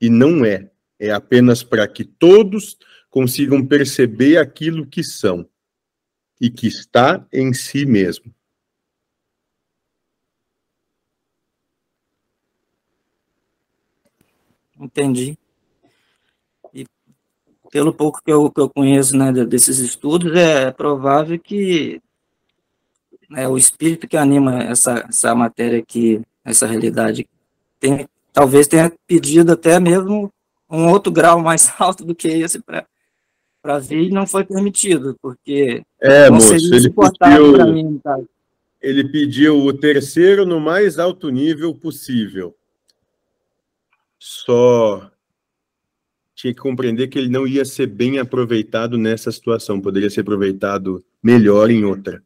E 0.00 0.08
não 0.08 0.42
é. 0.42 0.70
É 0.98 1.10
apenas 1.10 1.62
para 1.62 1.86
que 1.86 2.02
todos 2.02 2.78
consigam 3.10 3.66
perceber 3.66 4.38
aquilo 4.38 4.86
que 4.86 5.04
são 5.04 5.46
e 6.40 6.48
que 6.48 6.66
está 6.66 7.26
em 7.30 7.52
si 7.52 7.84
mesmo. 7.84 8.34
Entendi. 14.78 15.38
E 16.72 16.86
pelo 17.70 17.92
pouco 17.92 18.20
que 18.24 18.32
eu, 18.32 18.50
que 18.50 18.60
eu 18.60 18.68
conheço 18.68 19.16
né, 19.16 19.32
desses 19.44 19.78
estudos, 19.78 20.34
é 20.34 20.70
provável 20.70 21.38
que 21.38 22.00
né, 23.28 23.48
o 23.48 23.56
espírito 23.56 24.06
que 24.06 24.16
anima 24.16 24.62
essa, 24.62 25.06
essa 25.08 25.34
matéria 25.34 25.78
aqui, 25.78 26.22
essa 26.44 26.66
realidade, 26.66 27.26
tem, 27.80 28.08
talvez 28.32 28.66
tenha 28.68 28.92
pedido 29.06 29.52
até 29.52 29.78
mesmo 29.80 30.32
um 30.70 30.88
outro 30.88 31.12
grau 31.12 31.40
mais 31.40 31.72
alto 31.78 32.04
do 32.04 32.14
que 32.14 32.28
esse 32.28 32.60
para 32.60 32.86
para 33.62 33.78
vir 33.78 34.08
e 34.08 34.10
não 34.10 34.26
foi 34.26 34.44
permitido, 34.44 35.16
porque 35.22 35.82
é, 35.98 36.28
moço, 36.28 36.52
ele 36.52 36.90
pediu, 36.90 37.72
mim, 37.72 37.98
tá? 38.04 38.20
ele 38.82 39.08
pediu 39.08 39.56
o 39.56 39.72
terceiro 39.72 40.44
no 40.44 40.60
mais 40.60 40.98
alto 40.98 41.30
nível 41.30 41.74
possível 41.74 42.54
só 44.26 45.10
tinha 46.34 46.54
que 46.54 46.60
compreender 46.60 47.08
que 47.08 47.18
ele 47.18 47.28
não 47.28 47.46
ia 47.46 47.62
ser 47.62 47.86
bem 47.86 48.18
aproveitado 48.18 48.96
nessa 48.96 49.30
situação, 49.30 49.82
poderia 49.82 50.08
ser 50.08 50.22
aproveitado 50.22 51.04
melhor 51.22 51.70
em 51.70 51.84
outra. 51.84 52.24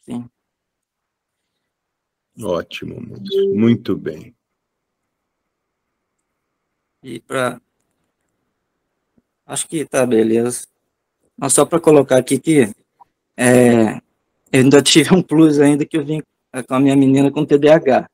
Sim. 0.00 0.30
Ótimo, 2.42 3.02
muito 3.54 3.94
bem. 3.98 4.34
E 7.02 7.20
para 7.20 7.60
acho 9.44 9.68
que 9.68 9.84
tá 9.84 10.06
beleza. 10.06 10.66
Mas 11.36 11.52
só 11.52 11.66
para 11.66 11.80
colocar 11.80 12.16
aqui 12.16 12.40
que 12.40 12.72
é, 13.36 13.96
eu 14.50 14.60
ainda 14.62 14.80
tive 14.82 15.14
um 15.14 15.22
plus 15.22 15.60
ainda 15.60 15.84
que 15.84 15.98
eu 15.98 16.04
vim 16.04 16.22
com 16.66 16.74
a 16.74 16.80
minha 16.80 16.96
menina 16.96 17.30
com 17.30 17.44
TDAH. 17.44 18.08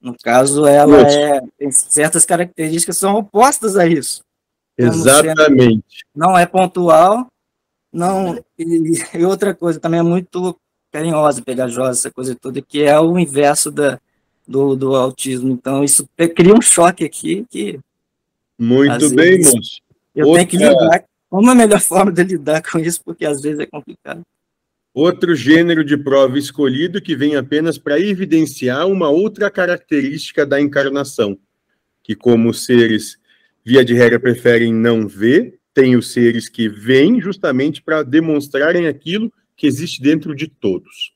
No 0.00 0.16
caso, 0.16 0.66
ela 0.66 1.02
é, 1.02 1.40
tem 1.58 1.70
certas 1.70 2.24
características 2.24 2.96
que 2.96 3.00
são 3.00 3.16
opostas 3.16 3.76
a 3.76 3.86
isso. 3.86 4.22
Exatamente. 4.78 6.04
Não 6.14 6.38
é 6.38 6.46
pontual, 6.46 7.26
não 7.92 8.42
e, 8.58 9.02
e, 9.14 9.24
outra 9.24 9.54
coisa 9.54 9.78
também 9.78 10.00
é 10.00 10.02
muito 10.02 10.56
carinhosa, 10.90 11.42
pegajosa, 11.42 11.90
essa 11.90 12.10
coisa 12.10 12.34
toda, 12.34 12.62
que 12.62 12.82
é 12.82 12.98
o 12.98 13.18
inverso 13.18 13.70
da, 13.70 14.00
do, 14.46 14.74
do 14.74 14.94
autismo. 14.94 15.50
Então, 15.50 15.84
isso 15.84 16.08
cria 16.34 16.54
um 16.54 16.62
choque 16.62 17.04
aqui 17.04 17.44
que. 17.50 17.78
Muito 18.58 19.14
bem, 19.14 19.38
moço. 19.38 19.80
Eu 20.14 20.28
Outra... 20.28 20.46
tenho 20.46 20.50
que 20.50 20.56
lidar. 20.56 21.04
Como 21.28 21.50
a 21.50 21.54
melhor 21.54 21.80
forma 21.82 22.10
de 22.10 22.24
lidar 22.24 22.62
com 22.62 22.78
isso, 22.78 23.00
porque 23.04 23.24
às 23.24 23.40
vezes 23.40 23.60
é 23.60 23.66
complicado. 23.66 24.22
Outro 24.92 25.36
gênero 25.36 25.84
de 25.84 25.96
prova 25.96 26.36
escolhido 26.36 27.00
que 27.00 27.14
vem 27.14 27.36
apenas 27.36 27.78
para 27.78 28.00
evidenciar 28.00 28.88
uma 28.88 29.08
outra 29.08 29.48
característica 29.48 30.44
da 30.44 30.60
encarnação, 30.60 31.38
que 32.02 32.16
como 32.16 32.52
seres, 32.52 33.16
via 33.64 33.84
de 33.84 33.94
regra, 33.94 34.18
preferem 34.18 34.74
não 34.74 35.06
ver, 35.06 35.60
tem 35.72 35.94
os 35.94 36.12
seres 36.12 36.48
que 36.48 36.68
vêm 36.68 37.20
justamente 37.20 37.80
para 37.80 38.02
demonstrarem 38.02 38.88
aquilo 38.88 39.32
que 39.56 39.68
existe 39.68 40.02
dentro 40.02 40.34
de 40.34 40.48
todos. 40.48 41.14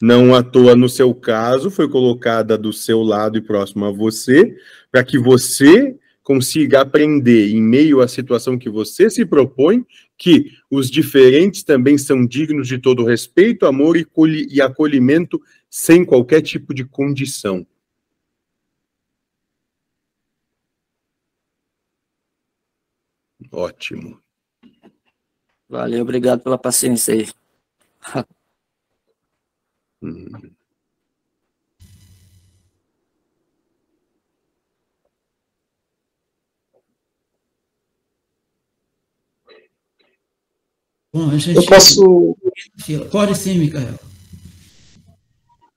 Não 0.00 0.34
à 0.34 0.42
toa, 0.42 0.76
no 0.76 0.88
seu 0.88 1.12
caso, 1.14 1.70
foi 1.70 1.88
colocada 1.88 2.56
do 2.56 2.72
seu 2.72 3.02
lado 3.02 3.38
e 3.38 3.40
próximo 3.40 3.86
a 3.86 3.90
você, 3.90 4.56
para 4.90 5.02
que 5.02 5.18
você 5.18 5.96
consiga 6.22 6.80
aprender, 6.80 7.50
em 7.50 7.60
meio 7.60 8.00
à 8.00 8.06
situação 8.06 8.58
que 8.58 8.70
você 8.70 9.10
se 9.10 9.24
propõe, 9.24 9.84
que 10.22 10.56
os 10.70 10.88
diferentes 10.88 11.64
também 11.64 11.98
são 11.98 12.24
dignos 12.24 12.68
de 12.68 12.78
todo 12.78 13.04
respeito, 13.04 13.66
amor 13.66 13.96
e 13.96 14.62
acolhimento, 14.62 15.42
sem 15.68 16.04
qualquer 16.04 16.40
tipo 16.42 16.72
de 16.72 16.84
condição. 16.84 17.66
Ótimo. 23.50 24.22
Valeu, 25.68 26.02
obrigado 26.02 26.40
pela 26.40 26.56
paciência 26.56 27.14
aí. 27.14 27.26
hum. 30.00 30.52
Bom, 41.12 41.30
a 41.30 41.38
gente... 41.38 41.56
Eu 41.56 41.66
posso. 41.66 42.36
Pode 43.10 43.36
sim, 43.36 43.58
Micael. 43.58 43.98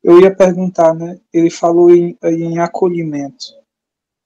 Eu 0.04 0.20
ia 0.22 0.34
perguntar, 0.34 0.94
né? 0.94 1.20
Ele 1.34 1.50
falou 1.50 1.94
em, 1.94 2.18
em 2.24 2.60
acolhimento. 2.60 3.46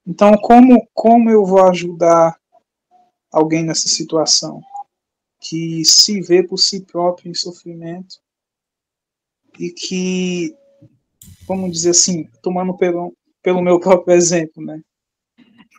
Então, 0.05 0.34
como, 0.38 0.88
como 0.93 1.30
eu 1.30 1.45
vou 1.45 1.66
ajudar 1.68 2.38
alguém 3.32 3.64
nessa 3.64 3.88
situação? 3.88 4.62
que 5.39 5.84
se 5.86 6.22
vê 6.22 6.43
por 6.43 6.57
si 6.57 6.82
próprio 6.82 7.32
em 7.32 7.34
sofrimento 7.34 8.18
e 9.57 9.72
que, 9.72 10.55
vamos 11.47 11.72
dizer 11.72 11.91
assim, 11.91 12.26
tomando 12.41 12.76
pelo, 12.78 13.16
pelo 13.41 13.62
meu 13.62 13.80
próprio 13.80 14.16
exemplo, 14.16 14.64
né? 14.64 14.82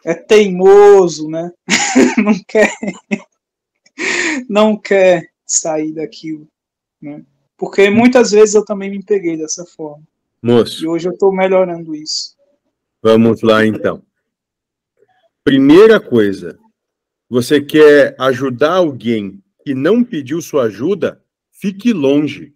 É 0.04 0.14
teimoso, 0.14 1.28
né? 1.28 1.52
não 2.24 2.34
quer 2.48 2.72
não 4.48 4.76
quer 4.76 5.30
sair 5.46 5.92
daquilo, 5.92 6.46
né? 7.00 7.24
Porque 7.56 7.90
muitas 7.90 8.30
vezes 8.30 8.54
eu 8.54 8.64
também 8.64 8.90
me 8.90 9.04
peguei 9.04 9.36
dessa 9.36 9.66
forma. 9.66 10.02
Moço. 10.42 10.82
E 10.82 10.88
hoje 10.88 11.08
eu 11.08 11.12
estou 11.12 11.30
melhorando 11.30 11.94
isso. 11.94 12.34
Vamos 13.02 13.42
lá 13.42 13.66
então. 13.66 14.02
Primeira 15.44 16.00
coisa, 16.00 16.58
você 17.28 17.60
quer 17.60 18.14
ajudar 18.18 18.74
alguém 18.74 19.42
que 19.64 19.74
não 19.74 20.02
pediu 20.02 20.40
sua 20.40 20.64
ajuda? 20.64 21.22
Fique 21.50 21.92
longe. 21.92 22.54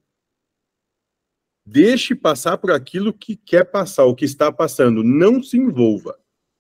Deixe 1.66 2.14
passar 2.14 2.58
por 2.58 2.70
aquilo 2.70 3.12
que 3.12 3.36
quer 3.36 3.64
passar, 3.64 4.04
o 4.04 4.14
que 4.14 4.24
está 4.24 4.50
passando. 4.50 5.02
Não 5.02 5.42
se 5.42 5.56
envolva. 5.56 6.18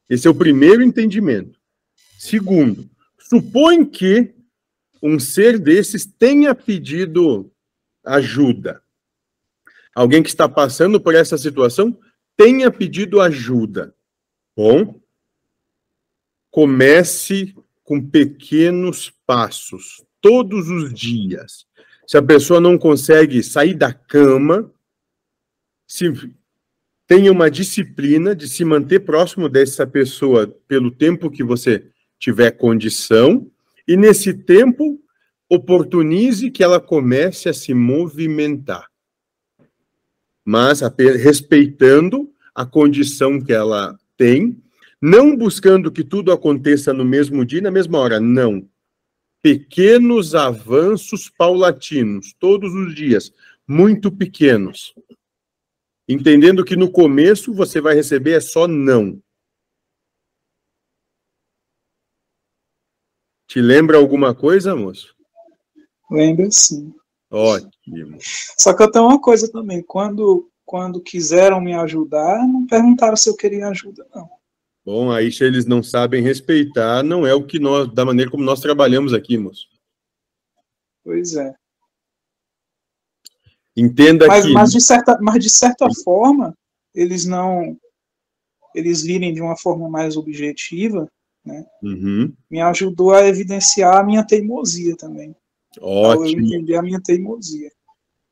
Esse 0.08 0.26
é 0.26 0.30
o 0.30 0.34
primeiro 0.34 0.82
entendimento. 0.82 1.58
Segundo, 2.18 2.88
supõe 3.18 3.84
que 3.84 4.34
um 5.06 5.18
ser 5.18 5.58
desses 5.58 6.06
tenha 6.06 6.54
pedido 6.54 7.52
ajuda. 8.02 8.82
Alguém 9.94 10.22
que 10.22 10.30
está 10.30 10.48
passando 10.48 10.98
por 10.98 11.14
essa 11.14 11.36
situação 11.36 11.94
tenha 12.34 12.70
pedido 12.70 13.20
ajuda. 13.20 13.94
Bom, 14.56 14.98
comece 16.50 17.54
com 17.82 18.00
pequenos 18.00 19.12
passos, 19.26 20.02
todos 20.22 20.70
os 20.70 20.92
dias. 20.94 21.66
Se 22.06 22.16
a 22.16 22.22
pessoa 22.22 22.58
não 22.58 22.78
consegue 22.78 23.42
sair 23.42 23.74
da 23.74 23.92
cama, 23.92 24.72
se 25.86 26.34
tenha 27.06 27.30
uma 27.30 27.50
disciplina 27.50 28.34
de 28.34 28.48
se 28.48 28.64
manter 28.64 29.00
próximo 29.00 29.50
dessa 29.50 29.86
pessoa 29.86 30.46
pelo 30.66 30.90
tempo 30.90 31.30
que 31.30 31.44
você 31.44 31.90
tiver 32.18 32.52
condição, 32.52 33.50
e 33.86 33.96
nesse 33.96 34.32
tempo 34.32 35.00
oportunize 35.48 36.50
que 36.50 36.62
ela 36.62 36.80
comece 36.80 37.48
a 37.48 37.54
se 37.54 37.74
movimentar. 37.74 38.88
Mas 40.44 40.80
respeitando 41.22 42.30
a 42.54 42.64
condição 42.64 43.40
que 43.40 43.52
ela 43.52 43.98
tem, 44.16 44.62
não 45.00 45.36
buscando 45.36 45.90
que 45.90 46.04
tudo 46.04 46.32
aconteça 46.32 46.92
no 46.92 47.04
mesmo 47.04 47.44
dia, 47.44 47.60
na 47.60 47.70
mesma 47.70 47.98
hora, 47.98 48.20
não. 48.20 48.66
Pequenos 49.42 50.34
avanços 50.34 51.28
paulatinos, 51.28 52.34
todos 52.38 52.72
os 52.74 52.94
dias, 52.94 53.32
muito 53.68 54.10
pequenos. 54.10 54.94
Entendendo 56.08 56.64
que 56.64 56.76
no 56.76 56.90
começo 56.90 57.52
você 57.52 57.80
vai 57.80 57.94
receber 57.94 58.32
é 58.32 58.40
só 58.40 58.66
não. 58.66 59.20
Te 63.46 63.60
lembra 63.60 63.98
alguma 63.98 64.34
coisa, 64.34 64.74
moço? 64.74 65.14
Lembra 66.10 66.50
sim. 66.50 66.94
Ótimo. 67.30 68.18
Só 68.58 68.74
que 68.74 68.82
eu 68.82 68.90
tenho 68.90 69.06
uma 69.06 69.20
coisa 69.20 69.50
também. 69.50 69.82
Quando, 69.82 70.48
quando 70.64 71.00
quiseram 71.00 71.60
me 71.60 71.74
ajudar, 71.74 72.46
não 72.46 72.66
perguntaram 72.66 73.16
se 73.16 73.28
eu 73.28 73.36
queria 73.36 73.68
ajuda, 73.68 74.06
não. 74.14 74.28
Bom, 74.84 75.10
aí 75.10 75.32
se 75.32 75.42
eles 75.42 75.64
não 75.64 75.82
sabem 75.82 76.22
respeitar, 76.22 77.02
não 77.02 77.26
é 77.26 77.34
o 77.34 77.46
que 77.46 77.58
nós, 77.58 77.92
da 77.92 78.04
maneira 78.04 78.30
como 78.30 78.44
nós 78.44 78.60
trabalhamos 78.60 79.14
aqui, 79.14 79.38
moço. 79.38 79.66
Pois 81.02 81.34
é. 81.34 81.54
Entenda 83.76 84.26
mas, 84.26 84.44
que. 84.44 84.52
Mas 84.52 84.72
de, 84.72 84.80
certa, 84.80 85.18
mas 85.20 85.42
de 85.42 85.50
certa 85.50 85.86
forma, 86.04 86.56
eles 86.94 87.24
não. 87.24 87.76
Eles 88.74 89.02
virem 89.02 89.32
de 89.32 89.40
uma 89.40 89.56
forma 89.56 89.88
mais 89.88 90.16
objetiva, 90.16 91.08
né? 91.44 91.64
Uhum. 91.82 92.32
Me 92.50 92.60
ajudou 92.60 93.12
a 93.12 93.26
evidenciar 93.26 93.98
a 93.98 94.04
minha 94.04 94.24
teimosia 94.24 94.96
também. 94.96 95.34
Ótimo. 95.80 96.40
Eu 96.40 96.44
entender 96.46 96.76
a 96.76 96.82
minha 96.82 97.00
teimosia. 97.00 97.70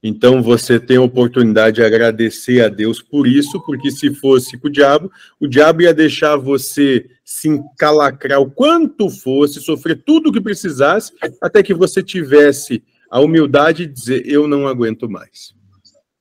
Então 0.02 0.42
você 0.42 0.80
tem 0.80 0.96
a 0.96 1.02
oportunidade 1.02 1.76
de 1.76 1.84
agradecer 1.84 2.60
a 2.64 2.68
Deus 2.68 3.00
por 3.00 3.24
isso, 3.24 3.60
porque 3.64 3.88
se 3.90 4.12
fosse 4.12 4.58
com 4.58 4.66
o 4.66 4.70
diabo, 4.70 5.12
o 5.38 5.46
diabo 5.46 5.82
ia 5.82 5.94
deixar 5.94 6.36
você 6.36 7.08
se 7.24 7.48
encalacrar 7.48 8.40
o 8.40 8.50
quanto 8.50 9.08
fosse, 9.08 9.60
sofrer 9.60 10.02
tudo 10.02 10.28
o 10.28 10.32
que 10.32 10.40
precisasse, 10.40 11.12
até 11.40 11.62
que 11.62 11.72
você 11.72 12.02
tivesse 12.02 12.82
a 13.08 13.20
humildade 13.20 13.86
de 13.86 13.92
dizer: 13.92 14.22
Eu 14.26 14.48
não 14.48 14.66
aguento 14.66 15.08
mais. 15.08 15.54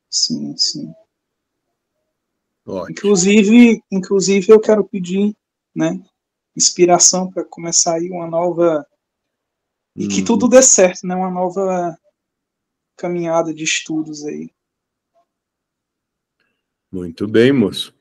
Sim, 0.07 0.53
sim. 0.57 0.91
Ótimo. 2.63 2.91
Inclusive, 2.91 3.81
inclusive, 3.91 4.51
eu 4.51 4.59
quero 4.59 4.83
pedir 4.83 5.33
né, 5.75 5.99
inspiração 6.55 7.31
para 7.31 7.43
começar 7.43 7.95
aí 7.95 8.09
uma 8.09 8.27
nova. 8.27 8.85
E 9.95 10.07
que 10.07 10.23
tudo 10.23 10.47
dê 10.47 10.61
certo, 10.61 11.05
né? 11.05 11.15
Uma 11.15 11.29
nova 11.29 11.97
caminhada 12.95 13.53
de 13.53 13.63
estudos 13.63 14.23
aí. 14.25 14.49
Muito 16.91 17.27
bem, 17.27 17.51
moço. 17.51 17.93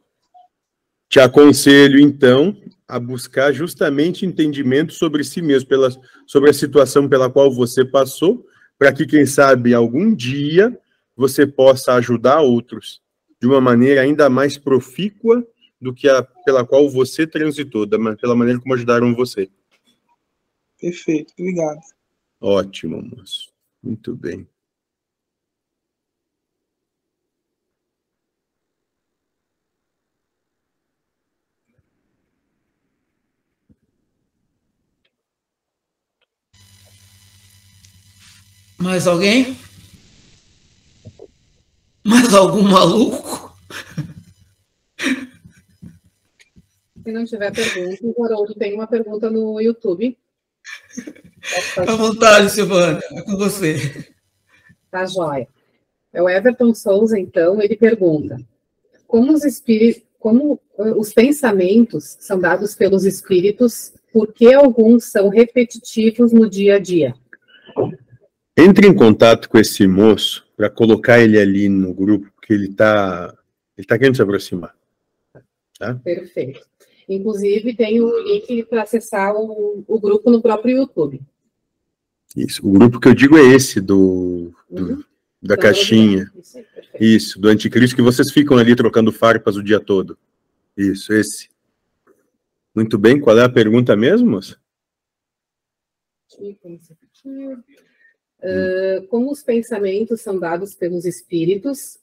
Te 1.09 1.19
aconselho, 1.19 1.99
então, 1.99 2.57
a 2.87 2.99
buscar 2.99 3.53
justamente 3.53 4.27
entendimento 4.27 4.93
sobre 4.93 5.25
si 5.25 5.43
mesmo, 5.43 5.69
pela, 5.69 5.91
sobre 6.27 6.51
a 6.51 6.55
situação 6.55 7.09
pela 7.09 7.31
qual 7.31 7.53
você 7.53 7.85
passou, 7.85 8.47
para 8.79 8.93
que, 8.93 9.07
quem 9.07 9.27
sabe, 9.27 9.75
algum 9.75 10.15
dia 10.15 10.79
você 11.17 11.47
possa 11.47 11.95
ajudar 11.95 12.41
outros 12.41 13.01
de 13.41 13.47
uma 13.47 13.61
maneira 13.61 14.03
ainda 14.03 14.29
mais 14.29 14.59
profícua 14.59 15.47
do 15.81 15.95
que 15.95 16.09
a 16.09 16.23
pela 16.23 16.67
qual 16.67 16.89
você 16.91 17.27
transitou, 17.27 17.87
da, 17.87 17.99
pela 18.17 18.37
maneira 18.37 18.61
como 18.61 18.75
ajudaram 18.75 19.15
você. 19.15 19.49
Perfeito, 20.79 21.33
obrigado. 21.39 21.81
Ótimo, 22.41 23.03
moço. 23.03 23.51
Muito 23.83 24.15
bem. 24.15 24.47
Mais 38.79 39.07
alguém? 39.07 39.57
Mais 42.03 42.33
algum 42.33 42.63
maluco? 42.63 43.55
Se 47.03 47.13
não 47.13 47.25
tiver 47.25 47.53
pergunta, 47.53 47.99
o 48.03 48.25
Haroldo 48.25 48.55
tem 48.55 48.75
uma 48.75 48.87
pergunta 48.87 49.31
no 49.31 49.61
YouTube. 49.61 50.17
À 51.77 51.97
vontade, 51.97 52.51
Silvana, 52.51 53.01
é 53.13 53.23
com 53.23 53.37
você. 53.37 54.13
Tá 54.91 55.07
joia. 55.07 55.49
É 56.13 56.21
o 56.23 56.29
Everton 56.29 56.75
Souza, 56.75 57.19
então, 57.19 57.63
ele 57.63 57.77
pergunta: 57.77 58.37
como 59.07 59.33
os 59.33 59.45
espíritos, 59.45 60.03
como 60.19 60.61
uh, 60.77 60.99
os 60.99 61.13
pensamentos 61.15 62.17
são 62.21 62.39
dados 62.39 62.75
pelos 62.75 63.05
espíritos, 63.05 63.95
por 64.13 64.33
que 64.33 64.53
alguns 64.53 65.05
são 65.05 65.29
repetitivos 65.29 66.33
no 66.33 66.49
dia 66.49 66.77
a 66.77 66.79
dia? 66.79 67.15
Entre 68.57 68.87
em 68.87 68.95
contato 68.95 69.49
com 69.49 69.59
esse 69.59 69.87
moço 69.87 70.47
para 70.57 70.69
colocar 70.69 71.21
ele 71.21 71.41
ali 71.41 71.69
no 71.69 71.95
grupo, 71.95 72.31
porque 72.35 72.53
ele 72.53 72.67
está 72.67 73.35
ele 73.79 73.87
tá 73.87 73.99
querendo 73.99 74.17
se 74.17 74.23
aproximar. 74.23 74.75
Tá? 75.79 75.95
Perfeito. 75.95 76.70
Inclusive, 77.11 77.75
tem 77.75 78.01
o 78.01 78.23
link 78.23 78.65
para 78.67 78.85
acessar 78.85 79.35
o, 79.35 79.85
o, 79.89 79.99
grupo 79.99 80.31
no 80.31 80.41
próprio 80.41 80.77
YouTube. 80.77 81.21
Isso. 82.37 82.65
O 82.65 82.71
grupo 82.71 83.01
que 83.01 83.09
eu 83.09 83.15
digo 83.15 83.37
é 83.37 83.43
esse, 83.43 83.81
do, 83.81 84.53
do 84.71 84.83
uhum. 84.83 84.97
da 85.43 85.55
então, 85.55 85.57
caixinha. 85.57 86.31
Isso, 86.39 86.59
aí, 86.59 86.65
Isso, 87.01 87.41
do 87.41 87.49
anticristo, 87.49 87.97
que 87.97 88.03
vocês 88.03 88.31
ficam 88.31 88.57
ali 88.57 88.77
trocando 88.77 89.11
farpas 89.11 89.57
o 89.57 89.63
dia 89.63 89.81
todo. 89.81 90.17
Isso, 90.77 91.13
esse. 91.13 91.49
Muito 92.73 92.97
bem. 92.97 93.19
Qual 93.19 93.37
é 93.37 93.43
a 93.43 93.49
pergunta 93.49 93.97
mesmo, 93.97 94.31
moça? 94.31 94.57
Uh, 98.41 99.05
como 99.09 99.33
os 99.33 99.43
pensamentos 99.43 100.21
são 100.21 100.39
dados 100.39 100.77
pelos 100.77 101.05
espíritos, 101.05 101.99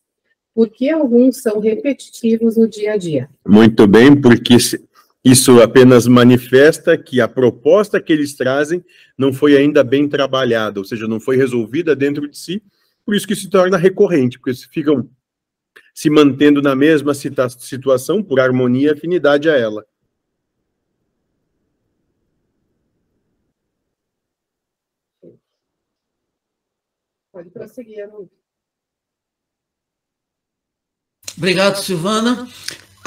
por 0.58 0.70
que 0.70 0.89
alguns 0.89 1.38
são 1.43 1.60
repetitivos 1.60 2.58
no 2.58 2.68
dia 2.68 2.93
a 2.93 2.97
dia? 2.97 3.30
Muito 3.47 3.86
bem, 3.86 4.20
porque 4.20 4.58
isso 5.30 5.61
apenas 5.61 6.07
manifesta 6.07 6.97
que 6.97 7.19
a 7.19 7.28
proposta 7.28 8.01
que 8.01 8.13
eles 8.13 8.34
trazem 8.34 8.84
não 9.17 9.34
foi 9.34 9.57
ainda 9.57 9.84
bem 9.84 10.07
trabalhada, 10.07 10.80
ou 10.80 10.86
seja, 10.86 11.07
não 11.07 11.19
foi 11.19 11.36
resolvida 11.36 11.95
dentro 11.95 12.30
de 12.30 12.38
si, 12.38 12.63
por 13.05 13.13
isso 13.13 13.28
que 13.28 13.36
se 13.36 13.49
torna 13.49 13.78
recorrente, 13.78 14.39
porque 14.39 14.53
ficam 14.53 15.09
se 15.93 16.09
mantendo 16.09 16.61
na 16.61 16.75
mesma 16.75 17.13
situação 17.13 18.23
por 18.23 18.39
harmonia 18.39 18.89
e 18.89 18.93
afinidade 18.93 19.49
a 19.49 19.57
ela. 19.57 19.86
Pode 27.32 27.49
prosseguir, 27.49 28.03
Haroldo. 28.03 28.32
Obrigado, 31.38 31.75
Silvana. 31.75 32.47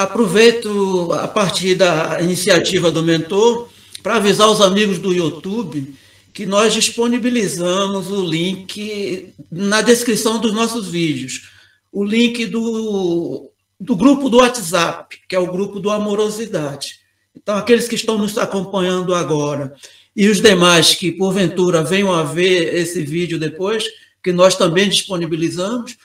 Aproveito 0.01 1.12
a 1.12 1.28
partir 1.28 1.74
da 1.74 2.22
iniciativa 2.22 2.90
do 2.90 3.03
mentor 3.03 3.68
para 4.03 4.16
avisar 4.16 4.48
os 4.48 4.62
amigos 4.62 4.98
do 4.98 5.12
YouTube 5.12 5.94
que 6.32 6.46
nós 6.46 6.72
disponibilizamos 6.72 8.11
o 8.11 8.24
link 8.24 9.34
na 9.53 9.82
descrição 9.82 10.40
dos 10.40 10.55
nossos 10.55 10.88
vídeos. 10.88 11.51
O 11.92 12.03
link 12.03 12.46
do, 12.46 13.51
do 13.78 13.94
grupo 13.94 14.30
do 14.30 14.38
WhatsApp, 14.38 15.18
que 15.28 15.36
é 15.36 15.38
o 15.38 15.53
grupo 15.53 15.78
do 15.78 15.90
Amorosidade. 15.90 17.01
Então, 17.36 17.59
aqueles 17.59 17.86
que 17.86 17.94
estão 17.94 18.16
nos 18.16 18.38
acompanhando 18.38 19.14
agora 19.14 19.74
e 20.16 20.28
os 20.28 20.40
demais 20.40 20.94
que, 20.94 21.12
porventura, 21.12 21.84
venham 21.84 22.11
a 22.11 22.22
ver 22.22 22.74
esse 22.74 23.03
vídeo 23.03 23.38
depois, 23.38 23.84
que 24.24 24.32
nós 24.32 24.57
também 24.57 24.88
disponibilizamos, 24.88 25.98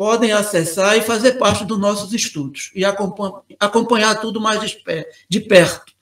podem 0.00 0.32
acessar 0.32 0.96
e 0.96 1.02
fazer 1.02 1.32
parte 1.32 1.62
dos 1.62 1.78
nossos 1.78 2.14
estudos 2.14 2.70
e 2.74 2.86
acompanhar 2.86 4.18
tudo 4.18 4.40
mais 4.40 4.74
de 5.28 5.40
perto. 5.40 5.92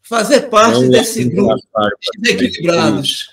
Fazer 0.00 0.42
parte 0.42 0.82
Não, 0.82 0.88
desse 0.88 1.24
grupo 1.24 1.60
de 2.18 2.30
equilibrados. 2.30 3.30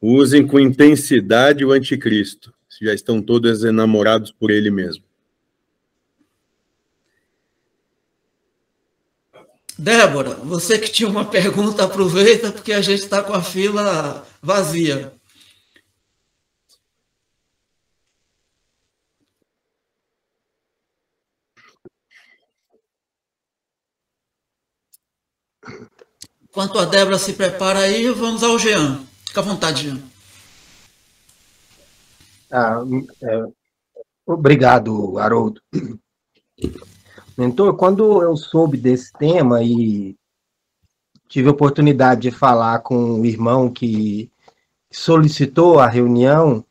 Usem 0.00 0.46
com 0.46 0.58
intensidade 0.58 1.62
o 1.62 1.72
anticristo. 1.72 2.54
Já 2.80 2.94
estão 2.94 3.20
todos 3.20 3.62
enamorados 3.64 4.32
por 4.32 4.50
ele 4.50 4.70
mesmo. 4.70 5.04
Débora, 9.78 10.36
você 10.36 10.78
que 10.78 10.90
tinha 10.90 11.06
uma 11.06 11.26
pergunta, 11.26 11.84
aproveita, 11.84 12.50
porque 12.50 12.72
a 12.72 12.80
gente 12.80 13.02
está 13.02 13.22
com 13.22 13.34
a 13.34 13.42
fila 13.42 14.26
vazia. 14.40 15.12
Enquanto 26.52 26.78
a 26.78 26.84
Débora 26.84 27.16
se 27.16 27.32
prepara 27.32 27.78
aí, 27.78 28.10
vamos 28.10 28.42
ao 28.42 28.58
Jean. 28.58 29.00
Fica 29.24 29.40
à 29.40 29.42
vontade, 29.42 29.84
Jean. 29.84 30.02
Ah, 32.50 32.82
é, 33.22 33.44
obrigado, 34.26 35.18
Haroldo. 35.18 35.62
Mentor, 37.38 37.74
quando 37.74 38.20
eu 38.20 38.36
soube 38.36 38.76
desse 38.76 39.10
tema 39.14 39.62
e 39.62 40.14
tive 41.26 41.48
a 41.48 41.52
oportunidade 41.52 42.20
de 42.20 42.30
falar 42.30 42.80
com 42.80 43.22
o 43.22 43.24
irmão 43.24 43.70
que 43.70 44.30
solicitou 44.90 45.80
a 45.80 45.88
reunião, 45.88 46.62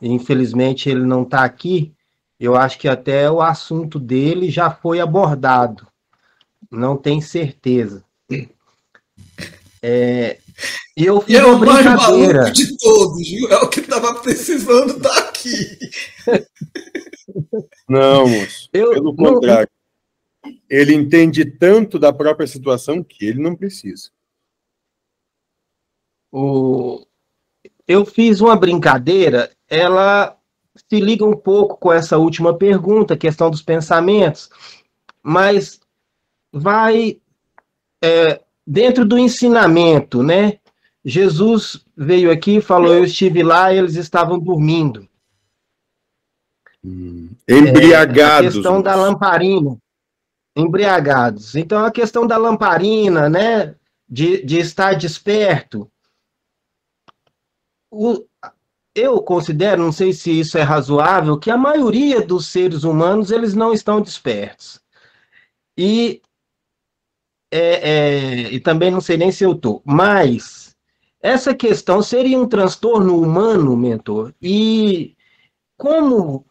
infelizmente 0.00 0.88
ele 0.88 1.04
não 1.04 1.24
está 1.24 1.44
aqui, 1.44 1.92
eu 2.40 2.56
acho 2.56 2.78
que 2.78 2.88
até 2.88 3.30
o 3.30 3.42
assunto 3.42 3.98
dele 3.98 4.50
já 4.50 4.70
foi 4.70 5.00
abordado. 5.00 5.86
Não 6.70 6.96
tenho 6.96 7.20
certeza. 7.20 8.02
É, 9.82 10.38
e 10.96 11.06
eu 11.06 11.20
fiz 11.20 11.36
e 11.36 11.36
é 11.36 11.44
uma 11.44 11.58
brincadeira. 11.58 12.42
Mais 12.42 12.52
de 12.52 12.76
todos, 12.76 13.28
viu? 13.28 13.48
É 13.48 13.56
o 13.58 13.68
que 13.68 13.80
estava 13.80 14.20
precisando 14.20 14.96
estar 14.96 15.10
tá 15.10 15.28
aqui. 15.28 15.78
Não, 17.88 18.28
moço. 18.28 18.68
Eu, 18.74 18.90
pelo 18.92 19.14
contrário. 19.14 19.68
Não... 20.44 20.52
Ele 20.68 20.94
entende 20.94 21.44
tanto 21.44 21.98
da 21.98 22.12
própria 22.12 22.46
situação 22.46 23.02
que 23.02 23.24
ele 23.24 23.40
não 23.40 23.54
precisa. 23.54 24.10
O... 26.30 27.04
Eu 27.86 28.04
fiz 28.04 28.40
uma 28.40 28.56
brincadeira, 28.56 29.50
ela 29.68 30.38
se 30.88 31.00
liga 31.00 31.24
um 31.24 31.36
pouco 31.36 31.76
com 31.76 31.92
essa 31.92 32.18
última 32.18 32.56
pergunta, 32.56 33.16
questão 33.16 33.50
dos 33.50 33.62
pensamentos, 33.62 34.50
mas 35.22 35.80
vai 36.52 37.20
é, 38.02 38.40
dentro 38.68 39.06
do 39.06 39.18
ensinamento, 39.18 40.22
né? 40.22 40.58
Jesus 41.02 41.82
veio 41.96 42.30
aqui 42.30 42.56
e 42.56 42.60
falou: 42.60 42.92
Eu 42.92 43.04
estive 43.04 43.42
lá 43.42 43.72
e 43.72 43.78
eles 43.78 43.94
estavam 43.94 44.38
dormindo. 44.38 45.08
Hum, 46.84 47.30
embriagados. 47.48 48.18
É, 48.18 48.48
a 48.48 48.52
questão 48.52 48.82
da 48.82 48.94
lamparina. 48.94 49.78
Embriagados. 50.54 51.56
Então, 51.56 51.84
a 51.84 51.90
questão 51.90 52.26
da 52.26 52.36
lamparina, 52.36 53.28
né? 53.30 53.74
De, 54.06 54.44
de 54.44 54.58
estar 54.58 54.94
desperto. 54.94 55.90
O, 57.90 58.24
eu 58.94 59.22
considero, 59.22 59.82
não 59.82 59.92
sei 59.92 60.12
se 60.12 60.38
isso 60.38 60.58
é 60.58 60.62
razoável, 60.62 61.38
que 61.38 61.50
a 61.50 61.56
maioria 61.56 62.20
dos 62.20 62.48
seres 62.48 62.84
humanos 62.84 63.30
eles 63.30 63.54
não 63.54 63.72
estão 63.72 64.00
despertos. 64.00 64.80
E 65.76 66.20
é, 67.50 67.90
é, 67.90 68.52
e 68.52 68.60
também 68.60 68.90
não 68.90 69.00
sei 69.00 69.16
nem 69.16 69.32
se 69.32 69.44
eu 69.44 69.52
estou, 69.52 69.82
mas 69.84 70.76
essa 71.20 71.54
questão 71.54 72.02
seria 72.02 72.38
um 72.38 72.46
transtorno 72.46 73.20
humano, 73.20 73.76
mentor, 73.76 74.34
e 74.40 75.16
como 75.76 76.46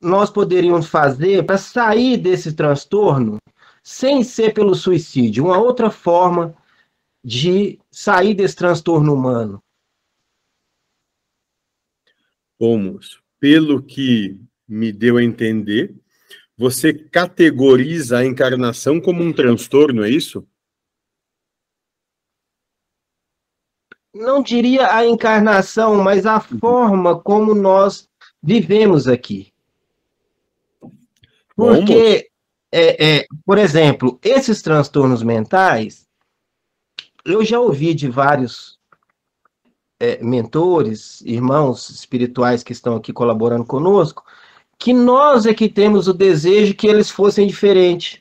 nós 0.00 0.30
poderíamos 0.30 0.86
fazer 0.86 1.44
para 1.46 1.56
sair 1.56 2.16
desse 2.16 2.52
transtorno 2.52 3.38
sem 3.82 4.22
ser 4.22 4.52
pelo 4.52 4.74
suicídio, 4.74 5.44
uma 5.44 5.58
outra 5.58 5.90
forma 5.90 6.54
de 7.24 7.78
sair 7.90 8.34
desse 8.34 8.56
transtorno 8.56 9.14
humano? 9.14 9.62
Moço, 12.60 13.22
pelo 13.40 13.82
que 13.82 14.38
me 14.68 14.92
deu 14.92 15.16
a 15.16 15.22
entender, 15.22 15.94
você 16.62 16.94
categoriza 16.94 18.18
a 18.18 18.24
encarnação 18.24 19.00
como 19.00 19.20
um 19.20 19.32
transtorno, 19.32 20.04
é 20.04 20.08
isso? 20.08 20.46
Não 24.14 24.40
diria 24.40 24.94
a 24.94 25.04
encarnação, 25.04 25.96
mas 26.00 26.24
a 26.24 26.38
forma 26.38 27.18
como 27.18 27.52
nós 27.52 28.08
vivemos 28.40 29.08
aqui. 29.08 29.52
Porque, 31.56 32.30
é, 32.70 33.18
é, 33.22 33.26
por 33.44 33.58
exemplo, 33.58 34.20
esses 34.22 34.62
transtornos 34.62 35.24
mentais, 35.24 36.06
eu 37.24 37.44
já 37.44 37.58
ouvi 37.58 37.92
de 37.92 38.08
vários 38.08 38.78
é, 39.98 40.22
mentores, 40.22 41.22
irmãos 41.22 41.90
espirituais 41.90 42.62
que 42.62 42.72
estão 42.72 42.94
aqui 42.94 43.12
colaborando 43.12 43.64
conosco, 43.64 44.22
que 44.82 44.92
nós 44.92 45.46
é 45.46 45.54
que 45.54 45.68
temos 45.68 46.08
o 46.08 46.12
desejo 46.12 46.74
que 46.74 46.88
eles 46.88 47.08
fossem 47.08 47.46
diferentes. 47.46 48.18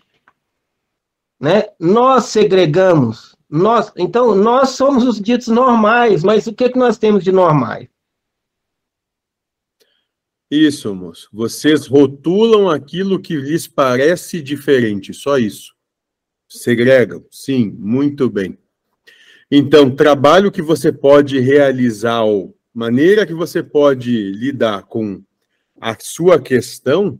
Né? 1.39 1.63
Nós 1.79 2.25
segregamos. 2.25 3.35
Nós, 3.49 3.91
então, 3.97 4.35
nós 4.35 4.69
somos 4.69 5.03
os 5.03 5.19
ditos 5.19 5.47
normais, 5.47 6.23
mas 6.23 6.45
o 6.45 6.53
que, 6.53 6.65
é 6.65 6.69
que 6.69 6.77
nós 6.77 6.99
temos 6.99 7.23
de 7.23 7.31
normais? 7.31 7.89
Isso, 10.51 10.93
moço. 10.93 11.27
Vocês 11.33 11.87
rotulam 11.87 12.69
aquilo 12.69 13.19
que 13.19 13.35
lhes 13.35 13.67
parece 13.67 14.39
diferente, 14.39 15.15
só 15.15 15.39
isso. 15.39 15.73
Segregam, 16.47 17.25
sim, 17.31 17.71
muito 17.71 18.29
bem. 18.29 18.55
Então, 19.49 19.95
trabalho 19.95 20.51
que 20.51 20.61
você 20.61 20.91
pode 20.91 21.39
realizar, 21.39 22.21
ou 22.21 22.55
maneira 22.71 23.25
que 23.25 23.33
você 23.33 23.63
pode 23.63 24.31
lidar 24.33 24.83
com 24.83 25.23
a 25.81 25.97
sua 25.99 26.39
questão 26.39 27.19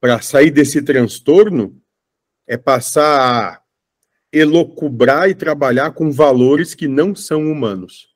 para 0.00 0.20
sair 0.22 0.52
desse 0.52 0.80
transtorno 0.80 1.82
é 2.46 2.56
passar 2.56 3.56
a 3.56 3.62
elocubrar 4.32 5.28
e 5.28 5.34
trabalhar 5.34 5.90
com 5.90 6.12
valores 6.12 6.76
que 6.76 6.86
não 6.86 7.12
são 7.12 7.50
humanos. 7.50 8.14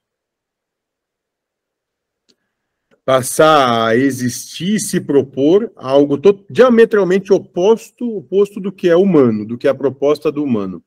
Passar 3.05 3.89
a 3.89 3.97
existir 3.97 4.77
e 4.77 4.81
se 4.81 5.01
propor 5.01 5.73
algo 5.75 6.17
diametralmente 6.49 7.33
oposto, 7.33 8.19
oposto 8.19 8.61
do 8.61 8.71
que 8.71 8.89
é 8.89 8.95
humano, 8.95 9.45
do 9.45 9.59
que 9.59 9.67
é 9.67 9.71
a 9.71 9.75
proposta 9.75 10.31
do 10.31 10.45
humano. 10.45 10.85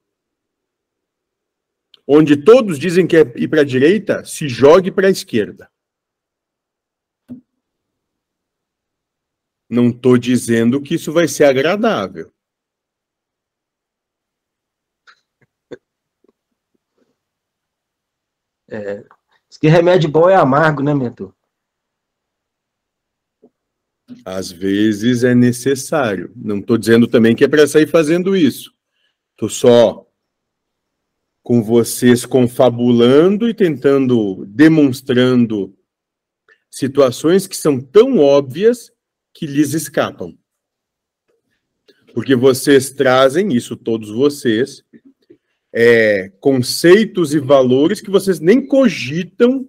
Onde 2.08 2.38
todos 2.38 2.80
dizem 2.80 3.06
que 3.06 3.18
é 3.18 3.34
ir 3.36 3.50
para 3.50 3.62
a 3.62 3.66
direita, 3.66 4.24
se 4.24 4.48
jogue 4.48 4.90
para 4.90 5.08
a 5.08 5.12
esquerda. 5.12 5.73
Não 9.74 9.90
estou 9.90 10.20
dizendo 10.20 10.80
que 10.80 10.94
isso 10.94 11.12
vai 11.12 11.28
ser 11.28 11.46
agradável. 11.46 12.32
É, 18.70 19.04
diz 19.50 19.58
que 19.60 19.68
remédio 19.68 20.12
bom 20.12 20.30
é 20.30 20.36
amargo, 20.36 20.84
né, 20.84 20.94
mentor? 20.94 21.34
Às 24.24 24.52
vezes 24.52 25.24
é 25.24 25.34
necessário. 25.34 26.32
Não 26.36 26.60
estou 26.60 26.78
dizendo 26.78 27.08
também 27.08 27.36
que 27.36 27.44
é 27.44 27.48
para 27.48 27.66
sair 27.66 27.88
fazendo 27.88 28.38
isso. 28.38 28.72
Estou 29.32 29.50
só 29.50 30.08
com 31.42 31.64
vocês 31.64 32.28
confabulando 32.28 33.50
e 33.50 33.56
tentando 33.56 34.46
demonstrando 34.46 35.76
situações 36.70 37.48
que 37.48 37.58
são 37.58 37.82
tão 37.82 38.20
óbvias 38.20 38.93
que 39.34 39.46
lhes 39.46 39.74
escapam. 39.74 40.38
Porque 42.14 42.36
vocês 42.36 42.92
trazem 42.92 43.54
isso, 43.54 43.76
todos 43.76 44.12
vocês, 44.12 44.86
é, 45.72 46.30
conceitos 46.40 47.34
e 47.34 47.40
valores 47.40 48.00
que 48.00 48.12
vocês 48.12 48.40
nem 48.40 48.66
cogitam 48.66 49.68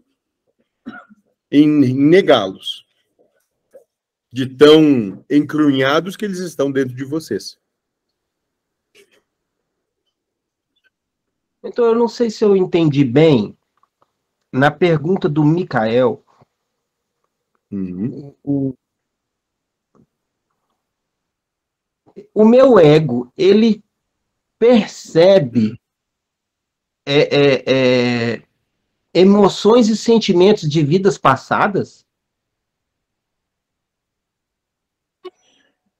em, 1.50 1.84
em 1.84 1.94
negá-los, 1.94 2.84
de 4.30 4.46
tão 4.46 5.24
encrunhados 5.30 6.16
que 6.16 6.24
eles 6.24 6.38
estão 6.38 6.70
dentro 6.70 6.94
de 6.94 7.04
vocês. 7.04 7.58
Então, 11.62 11.86
eu 11.86 11.94
não 11.94 12.08
sei 12.08 12.28
se 12.28 12.44
eu 12.44 12.54
entendi 12.54 13.04
bem 13.04 13.56
na 14.52 14.70
pergunta 14.70 15.30
do 15.30 15.42
Mikael. 15.42 16.22
Uhum. 17.70 18.34
O, 18.44 18.74
o 22.32 22.44
meu 22.44 22.78
ego, 22.78 23.32
ele 23.36 23.82
percebe 24.58 25.78
é, 27.06 27.18
é, 27.18 27.64
é, 27.66 28.42
emoções 29.12 29.88
e 29.88 29.96
sentimentos 29.96 30.68
de 30.68 30.82
vidas 30.82 31.18
passadas? 31.18 32.04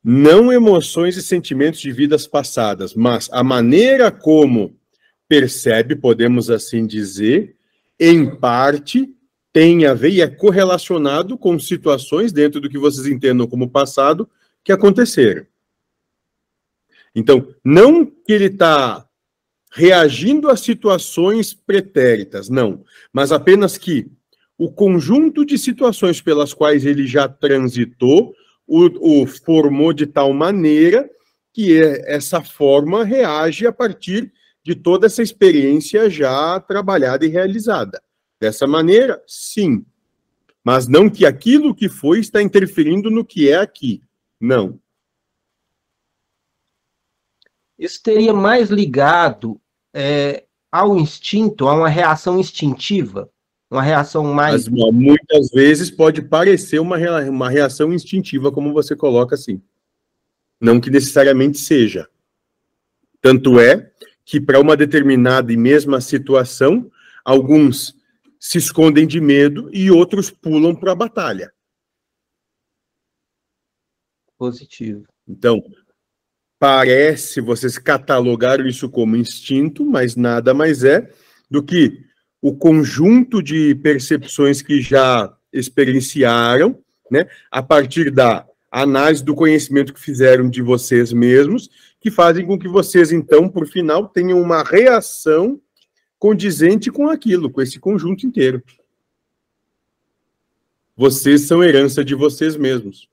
Não 0.03 0.53
emoções 0.53 1.17
e 1.17 1.23
sentimentos 1.23 1.81
de 1.81 1.91
vidas 1.91 2.27
passadas, 2.27 2.95
mas 2.95 3.29
a 3.33 3.43
maneira 3.43 4.11
como 4.11 4.79
percebe, 5.27 5.97
podemos 5.97 6.51
assim 6.51 6.87
dizer, 6.87 7.57
em 7.99 8.37
parte 8.37 9.15
tem 9.53 9.87
a 9.87 9.95
ver 9.95 10.11
e 10.11 10.21
é 10.21 10.29
correlacionado 10.29 11.39
com 11.39 11.59
situações 11.59 12.33
dentro 12.33 12.61
do 12.61 12.69
que 12.69 12.77
vocês 12.77 13.07
entendam 13.07 13.47
como 13.47 13.71
passado 13.71 14.29
que 14.63 14.73
aconteceram. 14.73 15.47
Então, 17.15 17.47
não 17.65 18.05
que 18.05 18.33
ele 18.33 18.47
está 18.47 19.07
reagindo 19.73 20.49
a 20.49 20.57
situações 20.57 21.53
pretéritas, 21.53 22.49
não, 22.49 22.85
mas 23.13 23.33
apenas 23.33 23.77
que 23.77 24.07
o 24.57 24.71
conjunto 24.71 25.45
de 25.45 25.59
situações 25.59 26.21
pelas 26.21 26.55
quais 26.55 26.87
ele 26.87 27.07
já 27.07 27.29
transitou 27.29 28.35
o, 28.67 29.23
o 29.23 29.27
formou 29.27 29.93
de 29.93 30.07
tal 30.07 30.33
maneira 30.33 31.09
que 31.53 31.81
é, 31.81 32.15
essa 32.15 32.43
forma 32.43 33.05
reage 33.05 33.67
a 33.67 33.73
partir 33.73 34.33
de 34.63 34.75
toda 34.75 35.07
essa 35.07 35.23
experiência 35.23 36.11
já 36.11 36.59
trabalhada 36.59 37.25
e 37.25 37.29
realizada. 37.29 38.03
Dessa 38.41 38.67
maneira, 38.67 39.23
sim. 39.27 39.85
Mas 40.65 40.89
não 40.89 41.09
que 41.09 41.27
aquilo 41.27 41.75
que 41.75 41.89
foi 41.89 42.19
está 42.19 42.43
interferindo 42.43 43.11
no 43.11 43.25
que 43.25 43.49
é 43.49 43.57
aqui. 43.57 44.03
Não. 44.41 44.81
Isso 47.79 48.03
teria 48.03 48.33
mais 48.33 48.71
ligado 48.71 49.61
é, 49.93 50.45
ao 50.71 50.97
instinto, 50.97 51.69
a 51.69 51.75
uma 51.75 51.89
reação 51.89 52.39
instintiva, 52.39 53.31
uma 53.71 53.83
reação 53.83 54.25
mais. 54.25 54.69
Mas, 54.69 54.93
muitas 54.93 55.51
vezes 55.51 55.91
pode 55.91 56.23
parecer 56.23 56.79
uma, 56.79 56.99
uma 57.29 57.51
reação 57.51 57.93
instintiva, 57.93 58.53
como 58.53 58.73
você 58.73 58.95
coloca 58.95 59.35
assim. 59.35 59.61
Não 60.61 60.81
que 60.81 60.91
necessariamente 60.91 61.59
seja. 61.59 62.09
Tanto 63.21 63.59
é 63.59 63.93
que 64.25 64.41
para 64.41 64.61
uma 64.61 64.77
determinada 64.77 65.53
e 65.53 65.57
mesma 65.57 66.01
situação, 66.01 66.91
alguns 67.25 67.95
se 68.39 68.59
escondem 68.59 69.07
de 69.07 69.21
medo 69.21 69.71
e 69.73 69.91
outros 69.91 70.31
pulam 70.31 70.75
para 70.75 70.93
a 70.93 70.97
batalha. 70.97 71.53
Positivo. 74.37 75.07
Então, 75.27 75.63
parece 76.59 77.41
vocês 77.41 77.79
catalogaram 77.79 78.67
isso 78.67 78.89
como 78.89 79.17
instinto, 79.17 79.85
mas 79.85 80.17
nada 80.17 80.55
mais 80.55 80.85
é 80.85 81.11
do 81.51 81.63
que 81.63 82.05
o 82.41 82.55
conjunto 82.55 83.43
de 83.43 83.75
percepções 83.77 84.61
que 84.61 84.81
já 84.81 85.33
experienciaram, 85.53 86.79
né, 87.11 87.27
a 87.51 87.63
partir 87.63 88.11
da 88.11 88.47
análise 88.71 89.25
do 89.25 89.35
conhecimento 89.35 89.95
que 89.95 90.01
fizeram 90.01 90.49
de 90.51 90.61
vocês 90.61 91.13
mesmos 91.13 91.71
que 92.05 92.11
fazem 92.11 92.45
com 92.45 92.59
que 92.59 92.69
vocês, 92.69 93.13
então, 93.13 93.49
por 93.49 93.67
final, 93.67 94.09
tenham 94.09 94.39
uma 94.39 94.63
reação 94.63 95.59
condizente 96.19 96.91
com 96.91 97.09
aquilo, 97.09 97.51
com 97.51 97.63
esse 97.63 97.81
conjunto 97.81 98.27
inteiro. 98.27 98.63
Vocês 100.95 101.43
são 101.43 101.65
herança 101.65 102.05
de 102.05 102.15
vocês 102.15 102.57
mesmos. 102.57 103.09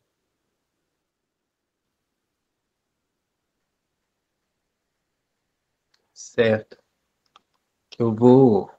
Certo. 6.32 6.78
Eu 8.00 8.16
vou 8.16 8.72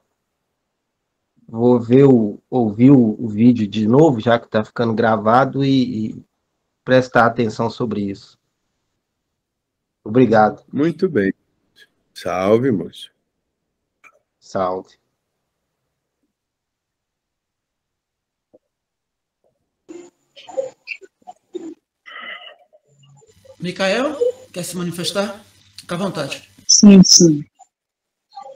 vou 1.47 1.79
ver 1.79 2.05
o 2.05 2.41
ouvir 2.49 2.89
o, 2.89 3.15
o 3.23 3.29
vídeo 3.29 3.67
de 3.67 3.87
novo, 3.87 4.19
já 4.19 4.39
que 4.39 4.47
está 4.47 4.65
ficando 4.65 4.91
gravado 4.91 5.63
e, 5.63 6.07
e 6.07 6.25
prestar 6.83 7.27
atenção 7.27 7.69
sobre 7.69 8.01
isso. 8.01 8.39
Obrigado. 10.03 10.63
Muito 10.73 11.07
bem. 11.07 11.31
Salve, 12.11 12.71
moço. 12.71 13.11
Salve. 14.39 14.97
Micael, 23.59 24.17
quer 24.51 24.63
se 24.63 24.75
manifestar? 24.75 25.39
Fica 25.77 25.93
à 25.93 25.97
vontade. 25.99 26.52
Sim, 26.73 27.03
sim. 27.03 27.45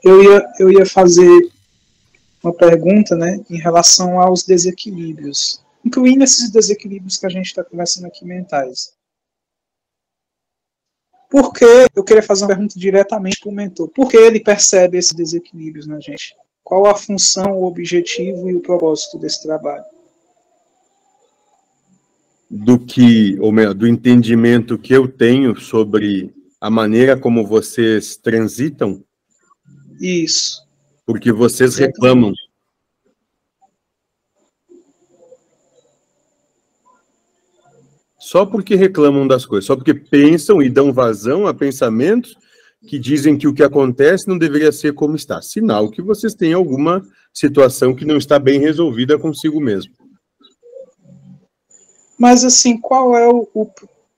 Eu 0.02 0.20
ia, 0.20 0.52
eu 0.58 0.72
ia 0.72 0.84
fazer 0.84 1.52
uma 2.42 2.52
pergunta 2.52 3.14
né, 3.14 3.40
em 3.48 3.58
relação 3.58 4.20
aos 4.20 4.42
desequilíbrios, 4.42 5.64
incluindo 5.84 6.24
esses 6.24 6.50
desequilíbrios 6.50 7.16
que 7.16 7.26
a 7.26 7.28
gente 7.28 7.46
está 7.46 7.62
conversando 7.62 8.08
aqui 8.08 8.24
mentais. 8.24 8.92
Por 11.30 11.52
que, 11.52 11.86
eu 11.94 12.02
queria 12.02 12.22
fazer 12.22 12.42
uma 12.42 12.48
pergunta 12.48 12.76
diretamente 12.76 13.38
para 13.38 13.50
o 13.50 13.54
mentor, 13.54 13.88
por 13.88 14.08
que 14.08 14.16
ele 14.16 14.40
percebe 14.40 14.98
esses 14.98 15.12
desequilíbrios 15.12 15.86
na 15.86 16.00
gente? 16.00 16.34
Qual 16.64 16.86
a 16.86 16.96
função, 16.96 17.52
o 17.52 17.66
objetivo 17.66 18.50
e 18.50 18.56
o 18.56 18.60
propósito 18.60 19.16
desse 19.16 19.44
trabalho? 19.44 19.84
Do 22.50 22.80
que, 22.80 23.38
ou 23.38 23.52
melhor, 23.52 23.74
do 23.74 23.86
entendimento 23.86 24.76
que 24.76 24.92
eu 24.92 25.06
tenho 25.06 25.54
sobre 25.60 26.34
a 26.60 26.70
maneira 26.70 27.18
como 27.18 27.46
vocês 27.46 28.16
transitam? 28.16 29.02
Isso. 30.00 30.62
Porque 31.06 31.32
vocês 31.32 31.76
reclamam 31.76 32.32
só 38.28 38.44
porque 38.44 38.74
reclamam 38.74 39.26
das 39.26 39.46
coisas, 39.46 39.64
só 39.64 39.74
porque 39.74 39.94
pensam 39.94 40.60
e 40.60 40.68
dão 40.68 40.92
vazão 40.92 41.46
a 41.46 41.54
pensamentos 41.54 42.36
que 42.86 42.98
dizem 42.98 43.38
que 43.38 43.48
o 43.48 43.54
que 43.54 43.62
acontece 43.62 44.28
não 44.28 44.36
deveria 44.36 44.70
ser 44.70 44.92
como 44.92 45.16
está. 45.16 45.40
Sinal 45.40 45.90
que 45.90 46.02
vocês 46.02 46.34
têm 46.34 46.52
alguma 46.52 47.02
situação 47.32 47.94
que 47.94 48.04
não 48.04 48.18
está 48.18 48.38
bem 48.38 48.60
resolvida 48.60 49.18
consigo 49.18 49.58
mesmo. 49.60 49.94
Mas 52.18 52.44
assim, 52.44 52.78
qual 52.78 53.16
é 53.16 53.26
o, 53.26 53.48
o 53.54 53.66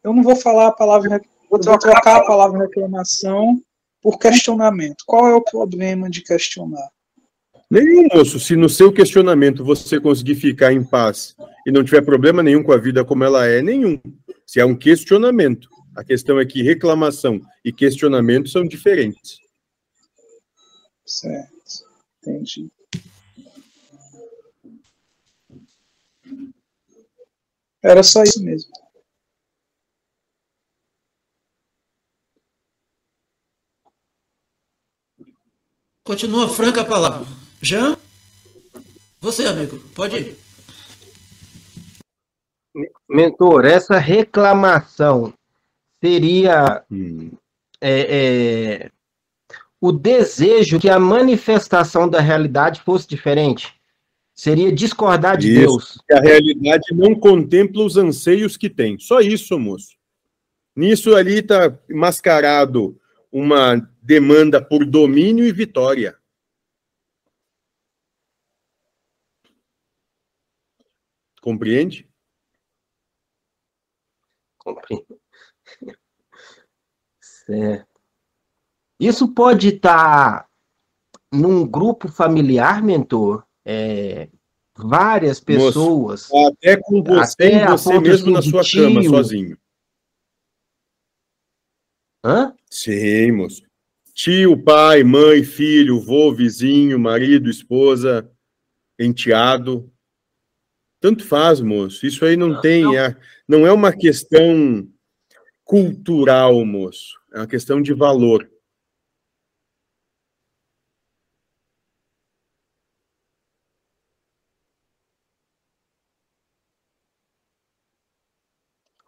eu 0.03 0.13
não 0.13 0.25
vou 0.25 0.35
falar 0.35 0.69
a 0.69 0.73
palavra, 0.73 1.23
vou 1.59 1.79
trocar 1.79 2.17
a 2.19 2.25
palavra 2.25 2.61
reclamação 2.61 3.61
por 4.01 4.19
questionamento. 4.19 5.05
Qual 5.07 5.29
é 5.29 5.35
o 5.35 5.43
problema 5.43 6.09
de 6.09 6.23
questionar? 6.23 6.89
Nenhum, 7.71 8.09
moço. 8.13 8.41
Se 8.41 8.57
no 8.57 8.69
seu 8.69 8.93
questionamento 8.93 9.65
você 9.65 10.01
conseguir 10.01 10.37
ficar 10.37 10.73
em 10.73 10.83
paz 10.83 11.37
e 11.67 11.71
não 11.71 11.85
tiver 11.85 12.03
problema 12.03 12.43
nenhum 12.43 12.63
com 12.63 12.73
a 12.73 12.79
vida 12.79 13.05
como 13.05 13.25
ela 13.25 13.47
é, 13.47 13.61
nenhum. 13.61 14.01
Se 14.47 14.61
é 14.61 14.65
um 14.65 14.77
questionamento. 14.77 15.69
A 15.97 16.05
questão 16.05 16.39
é 16.39 16.47
que 16.47 16.63
reclamação 16.63 17.41
e 17.65 17.73
questionamento 17.73 18.49
são 18.49 18.67
diferentes. 18.67 19.39
Certo. 21.05 21.51
Entendi. 22.23 22.71
Era 27.83 28.03
só 28.03 28.23
isso 28.23 28.43
mesmo. 28.43 28.71
Continua 36.11 36.49
franca 36.49 36.81
a 36.81 36.85
palavra. 36.85 37.25
Jean? 37.63 37.97
Você, 39.21 39.47
amigo, 39.47 39.79
pode 39.95 40.17
ir. 40.17 40.37
Mentor, 43.09 43.65
essa 43.65 43.97
reclamação 43.97 45.33
seria 46.03 46.83
hum. 46.91 47.31
é, 47.81 48.01
é, 48.81 48.91
o 49.81 49.93
desejo 49.93 50.81
que 50.81 50.91
a 50.91 50.99
manifestação 50.99 52.09
da 52.09 52.21
realidade 52.21 52.81
fosse 52.81 53.07
diferente. 53.07 53.73
Seria 54.35 54.73
discordar 54.73 55.39
de 55.39 55.53
isso, 55.53 55.61
Deus. 55.61 55.99
Que 56.09 56.15
a 56.15 56.21
realidade 56.21 56.93
não 56.93 57.15
contempla 57.15 57.85
os 57.85 57.97
anseios 57.97 58.57
que 58.57 58.69
tem. 58.69 58.99
Só 58.99 59.21
isso, 59.21 59.57
moço. 59.57 59.91
Nisso 60.75 61.15
ali 61.15 61.39
está 61.39 61.73
mascarado 61.89 63.00
uma 63.31 63.77
demanda 64.03 64.63
por 64.63 64.85
domínio 64.85 65.45
e 65.45 65.53
vitória. 65.53 66.19
Compreende? 71.41 72.09
Compreendo. 74.59 75.21
Certo. 77.21 78.01
Isso 78.99 79.33
pode 79.33 79.69
estar 79.69 80.47
num 81.33 81.67
grupo 81.67 82.09
familiar, 82.09 82.83
mentor, 82.83 83.47
é, 83.65 84.29
várias 84.77 85.41
pessoas. 85.41 86.29
Moço, 86.31 86.53
até 86.53 86.77
com 86.77 87.03
você, 87.03 87.35
até 87.47 87.67
você 87.67 87.99
mesmo 87.99 88.31
na 88.31 88.43
sua 88.43 88.63
tio. 88.63 88.83
cama, 88.83 89.03
sozinho. 89.03 89.59
Hã? 92.25 92.55
Sim, 92.71 93.33
moço. 93.33 93.63
Tio, 94.15 94.63
pai, 94.63 95.03
mãe, 95.03 95.43
filho, 95.43 95.99
vô, 96.01 96.33
vizinho, 96.33 96.99
marido, 96.99 97.49
esposa, 97.49 98.31
enteado. 98.99 99.91
Tanto 101.01 101.25
faz, 101.25 101.61
moço. 101.61 102.07
Isso 102.07 102.25
aí 102.25 102.37
não, 102.37 102.49
não 102.51 102.61
tem. 102.61 102.83
Não. 102.83 102.95
É, 102.95 103.17
não 103.49 103.67
é 103.67 103.73
uma 103.73 103.93
questão 103.93 104.87
cultural, 105.65 106.65
moço. 106.65 107.19
É 107.33 107.39
uma 107.39 107.47
questão 107.47 107.81
de 107.81 107.95
valor. 107.95 108.51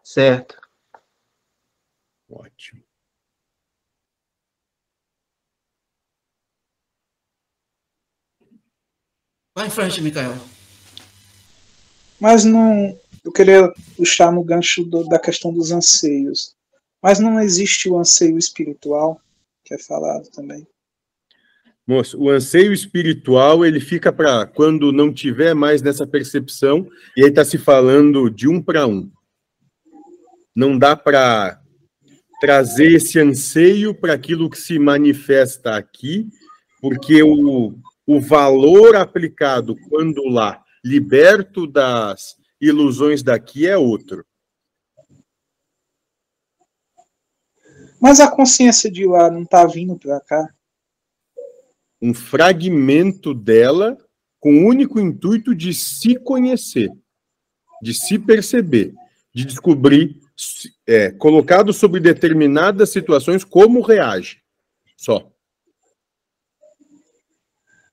Certo. 0.03 0.61
Ótimo. 2.29 2.82
Vai 9.55 9.67
em 9.67 9.71
frente, 9.71 10.01
Micael. 10.01 10.37
Mas 12.19 12.45
não. 12.45 12.99
Eu 13.25 13.31
queria 13.31 13.73
puxar 13.97 14.33
no 14.33 14.43
gancho 14.43 14.83
do, 14.85 15.05
da 15.09 15.19
questão 15.19 15.53
dos 15.53 15.71
anseios. 15.71 16.55
Mas 17.03 17.19
não 17.19 17.41
existe 17.41 17.89
o 17.89 17.99
anseio 17.99 18.39
espiritual, 18.39 19.21
que 19.65 19.75
é 19.75 19.79
falado 19.79 20.29
também. 20.31 20.67
Moço, 21.87 22.17
o 22.19 22.31
anseio 22.31 22.73
espiritual 22.73 23.65
ele 23.65 23.81
fica 23.81 24.13
para 24.13 24.47
quando 24.47 24.93
não 24.93 25.13
tiver 25.13 25.53
mais 25.53 25.83
nessa 25.83 26.07
percepção, 26.07 26.89
e 27.17 27.25
aí 27.25 27.29
está 27.29 27.45
se 27.45 27.59
falando 27.59 28.31
de 28.31 28.49
um 28.49 28.63
para 28.63 28.87
um. 28.87 29.11
Não 30.55 30.79
dá 30.79 30.97
para 30.97 31.61
trazer 32.41 32.93
esse 32.93 33.19
anseio 33.19 33.95
para 33.95 34.13
aquilo 34.13 34.49
que 34.49 34.59
se 34.59 34.79
manifesta 34.79 35.77
aqui, 35.77 36.29
porque 36.81 37.23
o, 37.23 37.75
o 38.07 38.21
valor 38.21 38.97
aplicado 38.97 39.77
quando 39.89 40.25
lá, 40.29 40.63
liberto 40.85 41.67
das 41.67 42.37
ilusões 42.61 43.23
daqui, 43.23 43.67
é 43.67 43.77
outro. 43.77 44.25
Mas 48.01 48.19
a 48.19 48.29
consciência 48.29 48.91
de 48.91 49.07
lá 49.07 49.31
não 49.31 49.43
está 49.43 49.65
vindo 49.65 49.97
para 49.97 50.21
cá? 50.21 50.53
Um 52.01 52.13
fragmento 52.13 53.33
dela 53.33 53.97
com 54.41 54.65
o 54.65 54.67
único 54.67 54.99
intuito 54.99 55.55
de 55.55 55.73
se 55.73 56.17
conhecer, 56.17 56.91
de 57.81 57.95
se 57.95 58.19
perceber, 58.19 58.93
de 59.33 59.45
descobrir, 59.45 60.21
é, 60.85 61.13
colocado 61.13 61.73
sobre 61.73 62.01
determinadas 62.01 62.91
situações, 62.91 63.45
como 63.45 63.81
reage. 63.81 64.43
Só. 64.97 65.32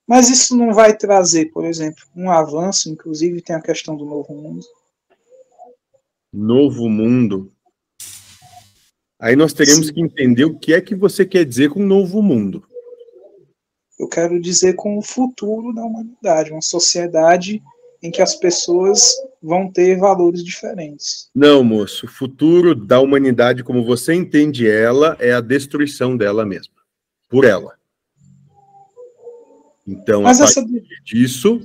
Mas 0.09 0.27
isso 0.27 0.57
não 0.57 0.73
vai 0.73 0.97
trazer, 0.97 1.51
por 1.51 1.63
exemplo, 1.63 2.03
um 2.15 2.31
avanço, 2.31 2.89
inclusive 2.89 3.43
tem 3.43 3.55
a 3.55 3.61
questão 3.61 3.95
do 3.95 4.03
novo 4.05 4.33
mundo. 4.33 4.65
Novo 6.33 6.89
mundo. 6.89 7.53
Aí 9.19 9.35
nós 9.35 9.53
teremos 9.53 9.85
Sim. 9.85 9.93
que 9.93 10.01
entender 10.01 10.45
o 10.45 10.57
que 10.57 10.73
é 10.73 10.81
que 10.81 10.95
você 10.95 11.23
quer 11.23 11.45
dizer 11.45 11.69
com 11.69 11.85
novo 11.85 12.23
mundo. 12.23 12.65
Eu 13.99 14.07
quero 14.07 14.41
dizer 14.41 14.73
com 14.73 14.97
o 14.97 15.01
futuro 15.03 15.71
da 15.75 15.83
humanidade, 15.83 16.51
uma 16.51 16.61
sociedade 16.61 17.61
em 18.01 18.09
que 18.09 18.23
as 18.23 18.35
pessoas 18.35 19.13
vão 19.39 19.71
ter 19.71 19.99
valores 19.99 20.43
diferentes. 20.43 21.29
Não, 21.35 21.63
moço, 21.63 22.07
o 22.07 22.09
futuro 22.09 22.73
da 22.73 22.99
humanidade, 22.99 23.63
como 23.63 23.85
você 23.85 24.15
entende 24.15 24.67
ela, 24.67 25.15
é 25.19 25.33
a 25.33 25.41
destruição 25.41 26.17
dela 26.17 26.47
mesma, 26.47 26.73
por 27.29 27.45
ela. 27.45 27.78
Então, 29.89 30.21
Mas 30.21 30.39
a 30.39 30.43
partir 30.43 30.59
essa... 30.59 31.03
disso, 31.03 31.59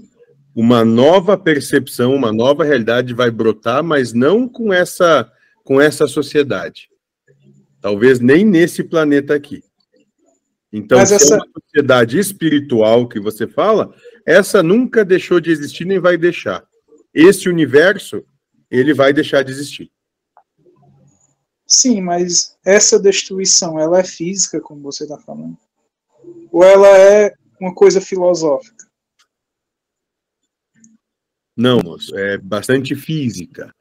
uma 0.54 0.82
nova 0.82 1.36
percepção, 1.36 2.14
uma 2.14 2.32
nova 2.32 2.64
realidade 2.64 3.12
vai 3.12 3.30
brotar, 3.30 3.84
mas 3.84 4.14
não 4.14 4.48
com 4.48 4.72
essa 4.72 5.30
com 5.62 5.80
essa 5.80 6.06
sociedade. 6.06 6.88
Talvez 7.80 8.20
nem 8.20 8.44
nesse 8.44 8.82
planeta 8.82 9.34
aqui. 9.34 9.62
Então, 10.72 10.98
Mas 10.98 11.12
essa... 11.12 11.36
uma 11.36 11.46
sociedade 11.58 12.18
espiritual 12.18 13.08
que 13.08 13.20
você 13.20 13.46
fala, 13.46 13.94
essa 14.26 14.62
nunca 14.62 15.04
deixou 15.04 15.40
de 15.40 15.50
existir 15.50 15.84
nem 15.84 15.98
vai 15.98 16.16
deixar. 16.16 16.64
Esse 17.14 17.48
universo, 17.48 18.24
ele 18.70 18.92
vai 18.92 19.12
deixar 19.12 19.42
de 19.42 19.52
existir. 19.52 19.90
Sim, 21.66 22.00
mas 22.02 22.58
essa 22.64 22.98
destruição, 22.98 23.78
ela 23.78 24.00
é 24.00 24.04
física, 24.04 24.60
como 24.60 24.82
você 24.82 25.04
está 25.04 25.18
falando? 25.18 25.56
Ou 26.50 26.62
ela 26.62 26.88
é 26.88 27.32
uma 27.64 27.74
coisa 27.74 28.00
filosófica? 28.00 28.86
Não, 31.56 31.78
moço, 31.78 32.16
é 32.16 32.36
bastante 32.38 32.94
física 32.94 33.74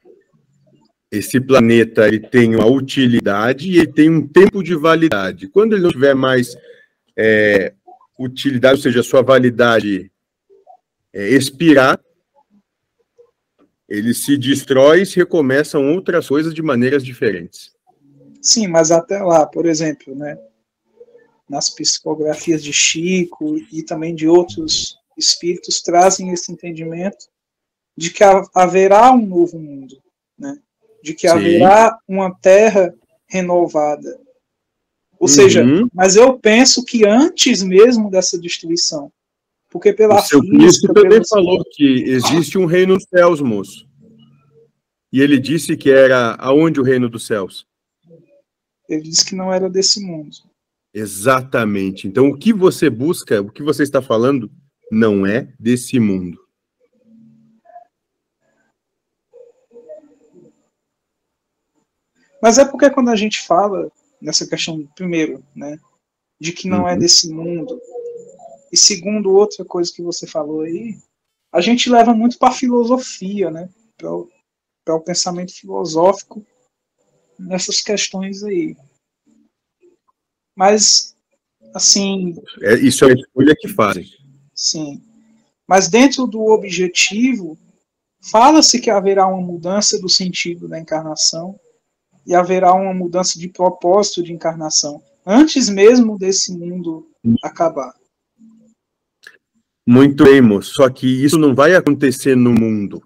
esse 1.14 1.40
planeta 1.40 2.08
ele 2.08 2.20
tem 2.20 2.56
uma 2.56 2.66
utilidade 2.66 3.70
e 3.70 3.78
ele 3.78 3.94
tem 3.94 4.10
um 4.10 4.28
tempo 4.28 4.64
de 4.64 4.74
validade. 4.74 5.48
Quando 5.48 5.74
ele 5.74 5.84
não 5.84 5.92
tiver 5.92 6.16
mais 6.16 6.58
é, 7.16 7.72
utilidade, 8.18 8.78
ou 8.78 8.82
seja, 8.82 9.02
a 9.02 9.04
sua 9.04 9.22
validade 9.22 10.12
é, 11.14 11.30
expirar, 11.30 12.00
ele 13.88 14.12
se 14.16 14.36
destrói 14.40 15.04
e 15.04 15.06
se 15.06 15.18
recomeçam 15.18 15.94
outras 15.94 16.28
coisas 16.28 16.52
de 16.52 16.64
maneiras 16.64 17.06
diferentes. 17.06 17.72
Sim, 18.42 18.66
mas 18.66 18.90
até 18.90 19.22
lá, 19.22 19.46
por 19.46 19.68
exemplo, 19.68 20.16
né, 20.16 20.36
nas 21.50 21.70
psicografias 21.70 22.64
de 22.64 22.74
Chico 22.74 23.58
e 23.72 23.84
também 23.84 24.16
de 24.16 24.28
outros 24.28 24.98
espíritos 25.18 25.82
trazem 25.82 26.32
esse 26.32 26.52
entendimento 26.52 27.28
de 27.96 28.12
que 28.12 28.24
haverá 28.56 29.12
um 29.12 29.26
novo 29.26 29.60
mundo, 29.60 30.02
né? 30.38 30.58
de 31.04 31.14
que 31.14 31.28
Sim. 31.28 31.34
haverá 31.36 31.98
uma 32.08 32.34
terra 32.36 32.94
renovada. 33.28 34.20
Ou 35.20 35.28
uhum. 35.28 35.28
seja, 35.28 35.64
mas 35.94 36.16
eu 36.16 36.40
penso 36.40 36.84
que 36.84 37.06
antes 37.06 37.62
mesmo 37.62 38.10
dessa 38.10 38.40
destruição, 38.40 39.12
porque 39.70 39.94
pela 39.94 40.20
o 40.20 40.22
seu 40.22 40.40
Cristo 40.40 40.94
também 40.94 41.10
pelo... 41.12 41.28
falou 41.28 41.64
que 41.72 42.04
existe 42.04 42.58
um 42.58 42.66
reino 42.66 42.96
dos 42.96 43.06
céus, 43.08 43.42
moço. 43.42 43.88
E 45.12 45.22
ele 45.22 45.40
disse 45.40 45.78
que 45.78 45.92
era 45.92 46.36
aonde 46.36 46.80
o 46.80 46.84
reino 46.84 47.08
dos 47.08 47.28
céus? 47.28 47.68
Ele 48.90 49.02
disse 49.02 49.26
que 49.26 49.36
não 49.36 49.54
era 49.54 49.70
desse 49.70 50.00
mundo. 50.04 50.36
Exatamente. 50.94 52.08
Então 52.08 52.30
o 52.30 52.38
que 52.38 52.54
você 52.54 52.90
busca, 52.90 53.42
o 53.42 53.52
que 53.52 53.64
você 53.64 53.84
está 53.84 54.02
falando, 54.02 54.52
não 54.92 55.26
é 55.26 55.52
desse 55.60 56.00
mundo. 56.00 56.40
Mas 62.42 62.58
é 62.58 62.66
porque 62.66 62.90
quando 62.90 63.10
a 63.10 63.16
gente 63.16 63.42
fala 63.42 63.90
nessa 64.22 64.46
questão, 64.46 64.86
primeiro, 64.96 65.44
né, 65.56 65.80
de 66.40 66.52
que 66.52 66.68
não 66.68 66.80
é 66.80 66.82
uhum. 66.82 66.88
é 66.90 66.98
desse 66.98 67.30
mundo, 67.30 67.82
e 68.72 68.76
segundo, 68.76 69.32
outra 69.32 69.64
coisa 69.64 69.92
que 69.94 70.02
você 70.02 70.28
falou 70.28 70.62
aí, 70.62 70.98
a 71.54 71.62
gente 71.62 71.90
leva 71.90 72.14
muito 72.14 72.38
para 72.38 72.50
a 72.50 72.54
filosofia, 72.54 73.50
né, 73.50 73.70
para 73.96 74.96
o 74.96 75.00
pensamento 75.00 75.54
filosófico 75.54 76.46
nessas 77.40 77.82
questões 77.82 78.44
aí. 78.44 78.76
Mas, 80.56 81.16
assim. 81.74 82.36
É, 82.62 82.76
isso 82.76 83.06
é 83.06 83.12
a 83.12 83.14
escolha 83.14 83.56
que 83.58 83.68
fazem. 83.68 84.08
Sim. 84.54 85.02
Mas 85.68 85.88
dentro 85.88 86.28
do 86.28 86.42
objetivo, 86.48 87.58
fala-se 88.32 88.80
que 88.80 88.90
haverá 88.90 89.28
uma 89.28 89.42
mudança 89.42 90.00
do 90.00 90.10
sentido 90.10 90.68
da 90.68 90.80
encarnação 90.80 91.60
e 92.26 92.36
haverá 92.36 92.74
uma 92.74 92.94
mudança 92.94 93.38
de 93.38 93.48
propósito 93.50 94.24
de 94.24 94.34
encarnação. 94.34 95.02
antes 95.26 95.70
mesmo 95.70 96.18
desse 96.18 96.52
mundo 96.52 97.08
acabar. 97.42 97.94
Muito 99.86 100.24
bem, 100.24 100.42
moço. 100.42 100.74
Só 100.76 100.90
que 100.90 101.08
isso 101.08 101.38
não 101.38 101.54
vai 101.54 101.76
acontecer 101.76 102.36
no 102.36 102.54
mundo. 102.54 103.02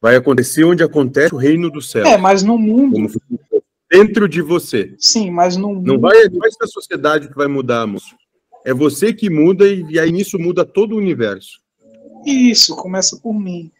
Vai 0.00 0.16
acontecer 0.16 0.64
onde 0.64 0.82
acontece 0.82 1.34
o 1.34 1.38
reino 1.38 1.70
do 1.70 1.82
céu. 1.82 2.06
É, 2.06 2.16
mas 2.16 2.42
no 2.42 2.56
mundo. 2.56 3.10
Dentro 3.90 4.28
de 4.28 4.42
você. 4.42 4.94
Sim, 4.98 5.30
mas 5.30 5.56
mundo. 5.56 5.82
Não 5.82 5.98
vai, 5.98 6.28
não 6.28 6.38
vai 6.38 6.50
ser 6.50 6.64
a 6.64 6.66
sociedade 6.66 7.28
que 7.28 7.36
vai 7.36 7.46
mudar, 7.46 7.86
moço. 7.86 8.14
É 8.64 8.74
você 8.74 9.12
que 9.12 9.30
muda 9.30 9.66
e, 9.66 9.82
e 9.90 9.98
aí 9.98 10.12
nisso 10.12 10.38
muda 10.38 10.64
todo 10.64 10.94
o 10.94 10.98
universo. 10.98 11.60
Isso, 12.26 12.76
começa 12.76 13.16
por 13.16 13.32
mim. 13.32 13.70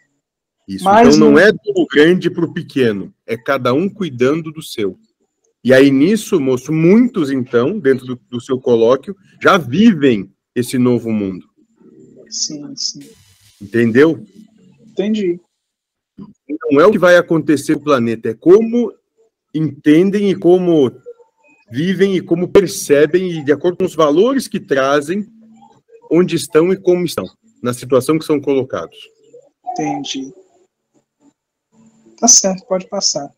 Isso. 0.66 0.84
Mas 0.84 1.16
então 1.16 1.26
não, 1.28 1.32
não 1.32 1.38
é 1.38 1.52
do 1.52 1.86
grande 1.90 2.30
para 2.30 2.44
o 2.44 2.52
pequeno, 2.52 3.12
é 3.26 3.36
cada 3.36 3.72
um 3.72 3.88
cuidando 3.88 4.52
do 4.52 4.62
seu. 4.62 4.98
E 5.64 5.72
aí 5.72 5.90
nisso, 5.90 6.38
moço, 6.40 6.72
muitos 6.72 7.30
então, 7.30 7.78
dentro 7.78 8.06
do, 8.06 8.20
do 8.30 8.40
seu 8.40 8.60
colóquio, 8.60 9.16
já 9.42 9.58
vivem 9.58 10.30
esse 10.54 10.78
novo 10.78 11.10
mundo. 11.10 11.46
Sim, 12.28 12.74
sim. 12.76 13.00
Entendeu? 13.60 14.24
Entendi. 14.86 15.40
Não 16.70 16.80
é 16.80 16.86
o 16.86 16.90
que 16.90 16.98
vai 16.98 17.16
acontecer 17.16 17.74
no 17.74 17.82
planeta, 17.82 18.30
é 18.30 18.34
como 18.34 18.92
entendem 19.54 20.30
e 20.30 20.36
como 20.36 20.90
vivem 21.70 22.16
e 22.16 22.20
como 22.20 22.48
percebem, 22.48 23.30
e 23.30 23.44
de 23.44 23.52
acordo 23.52 23.78
com 23.78 23.84
os 23.84 23.94
valores 23.94 24.48
que 24.48 24.60
trazem, 24.60 25.26
onde 26.10 26.36
estão 26.36 26.72
e 26.72 26.76
como 26.76 27.04
estão, 27.04 27.26
na 27.62 27.74
situação 27.74 28.18
que 28.18 28.24
são 28.24 28.40
colocados. 28.40 28.98
Entendi. 29.72 30.32
Tá 32.18 32.26
certo, 32.26 32.66
pode 32.66 32.88
passar. 32.88 33.32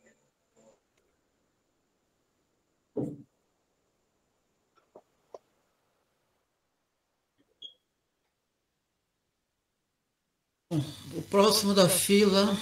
O 10.72 11.22
próximo 11.28 11.74
da 11.74 11.88
fila 11.88 12.56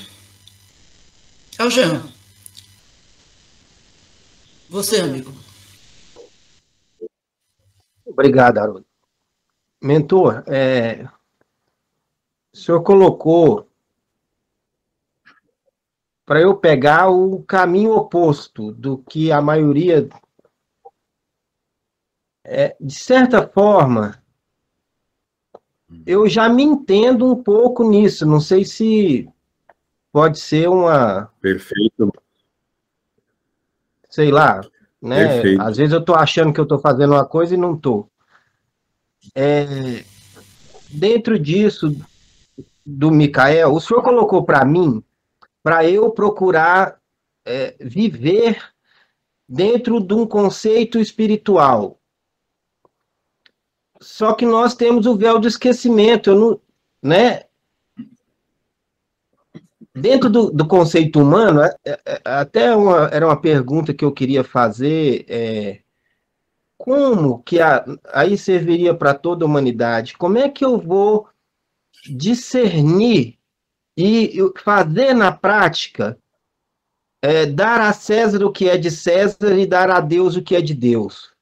é 1.58 1.64
o 1.64 1.70
Jean. 1.70 2.17
Você, 4.68 5.00
amigo. 5.00 5.32
Obrigado, 8.04 8.58
Haroldo. 8.58 8.86
Mentor, 9.80 10.42
é, 10.46 11.08
o 12.52 12.56
senhor 12.56 12.82
colocou 12.82 13.68
para 16.26 16.40
eu 16.40 16.56
pegar 16.56 17.08
o 17.08 17.42
caminho 17.44 17.92
oposto 17.92 18.72
do 18.72 18.98
que 18.98 19.32
a 19.32 19.40
maioria. 19.40 20.08
É, 22.44 22.76
de 22.78 22.94
certa 22.94 23.46
forma, 23.48 24.22
eu 26.04 26.28
já 26.28 26.48
me 26.48 26.62
entendo 26.62 27.24
um 27.24 27.42
pouco 27.42 27.88
nisso. 27.88 28.26
Não 28.26 28.40
sei 28.40 28.64
se 28.64 29.26
pode 30.12 30.38
ser 30.38 30.68
uma. 30.68 31.32
Perfeito. 31.40 32.12
Sei 34.18 34.32
lá, 34.32 34.60
né? 35.00 35.28
Perfeito. 35.28 35.62
Às 35.62 35.76
vezes 35.76 35.92
eu 35.92 36.00
estou 36.00 36.16
achando 36.16 36.52
que 36.52 36.58
eu 36.58 36.64
estou 36.64 36.80
fazendo 36.80 37.12
uma 37.12 37.24
coisa 37.24 37.54
e 37.54 37.56
não 37.56 37.76
estou. 37.76 38.10
É, 39.32 40.02
dentro 40.90 41.38
disso, 41.38 41.96
do 42.84 43.12
Micael, 43.12 43.72
o 43.72 43.80
senhor 43.80 44.02
colocou 44.02 44.44
para 44.44 44.64
mim 44.64 45.00
para 45.62 45.88
eu 45.88 46.10
procurar 46.10 46.98
é, 47.46 47.76
viver 47.78 48.60
dentro 49.48 50.00
de 50.00 50.14
um 50.14 50.26
conceito 50.26 50.98
espiritual. 50.98 52.00
Só 54.00 54.32
que 54.32 54.44
nós 54.44 54.74
temos 54.74 55.06
o 55.06 55.14
véu 55.14 55.38
do 55.38 55.46
esquecimento, 55.46 56.34
não, 56.34 56.60
né? 57.00 57.44
Dentro 60.00 60.30
do, 60.30 60.50
do 60.50 60.66
conceito 60.66 61.20
humano, 61.20 61.62
é, 61.62 61.76
é, 61.84 62.00
é, 62.06 62.20
até 62.24 62.74
uma, 62.74 63.08
era 63.08 63.26
uma 63.26 63.40
pergunta 63.40 63.94
que 63.94 64.04
eu 64.04 64.12
queria 64.12 64.44
fazer, 64.44 65.24
é, 65.28 65.80
como 66.76 67.42
que 67.42 67.60
a, 67.60 67.84
aí 68.12 68.38
serviria 68.38 68.94
para 68.94 69.14
toda 69.14 69.44
a 69.44 69.48
humanidade? 69.48 70.16
Como 70.16 70.38
é 70.38 70.48
que 70.48 70.64
eu 70.64 70.78
vou 70.78 71.28
discernir 72.08 73.38
e 73.96 74.38
fazer 74.62 75.12
na 75.12 75.32
prática 75.32 76.18
é, 77.22 77.46
dar 77.46 77.80
a 77.80 77.92
César 77.92 78.44
o 78.44 78.52
que 78.52 78.68
é 78.68 78.76
de 78.76 78.90
César 78.90 79.58
e 79.58 79.66
dar 79.66 79.90
a 79.90 80.00
Deus 80.00 80.36
o 80.36 80.42
que 80.42 80.54
é 80.54 80.60
de 80.60 80.74
Deus. 80.74 81.34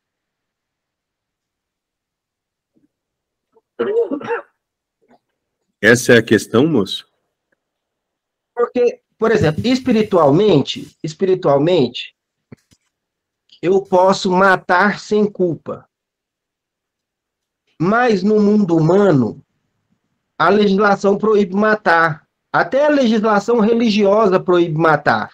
Essa 5.81 6.15
é 6.15 6.19
a 6.19 6.23
questão, 6.23 6.67
moço? 6.67 7.06
Porque, 8.57 9.03
por 9.19 9.31
exemplo, 9.31 9.67
espiritualmente, 9.67 10.97
espiritualmente, 11.05 12.17
eu 13.61 13.83
posso 13.83 14.31
matar 14.31 14.99
sem 14.99 15.31
culpa. 15.31 15.87
Mas 17.79 18.23
no 18.23 18.41
mundo 18.41 18.75
humano, 18.75 19.43
a 20.39 20.49
legislação 20.49 21.19
proíbe 21.19 21.55
matar. 21.55 22.27
Até 22.51 22.87
a 22.87 22.91
legislação 22.91 23.61
religiosa 23.61 24.41
proíbe 24.41 24.79
matar. 24.79 25.31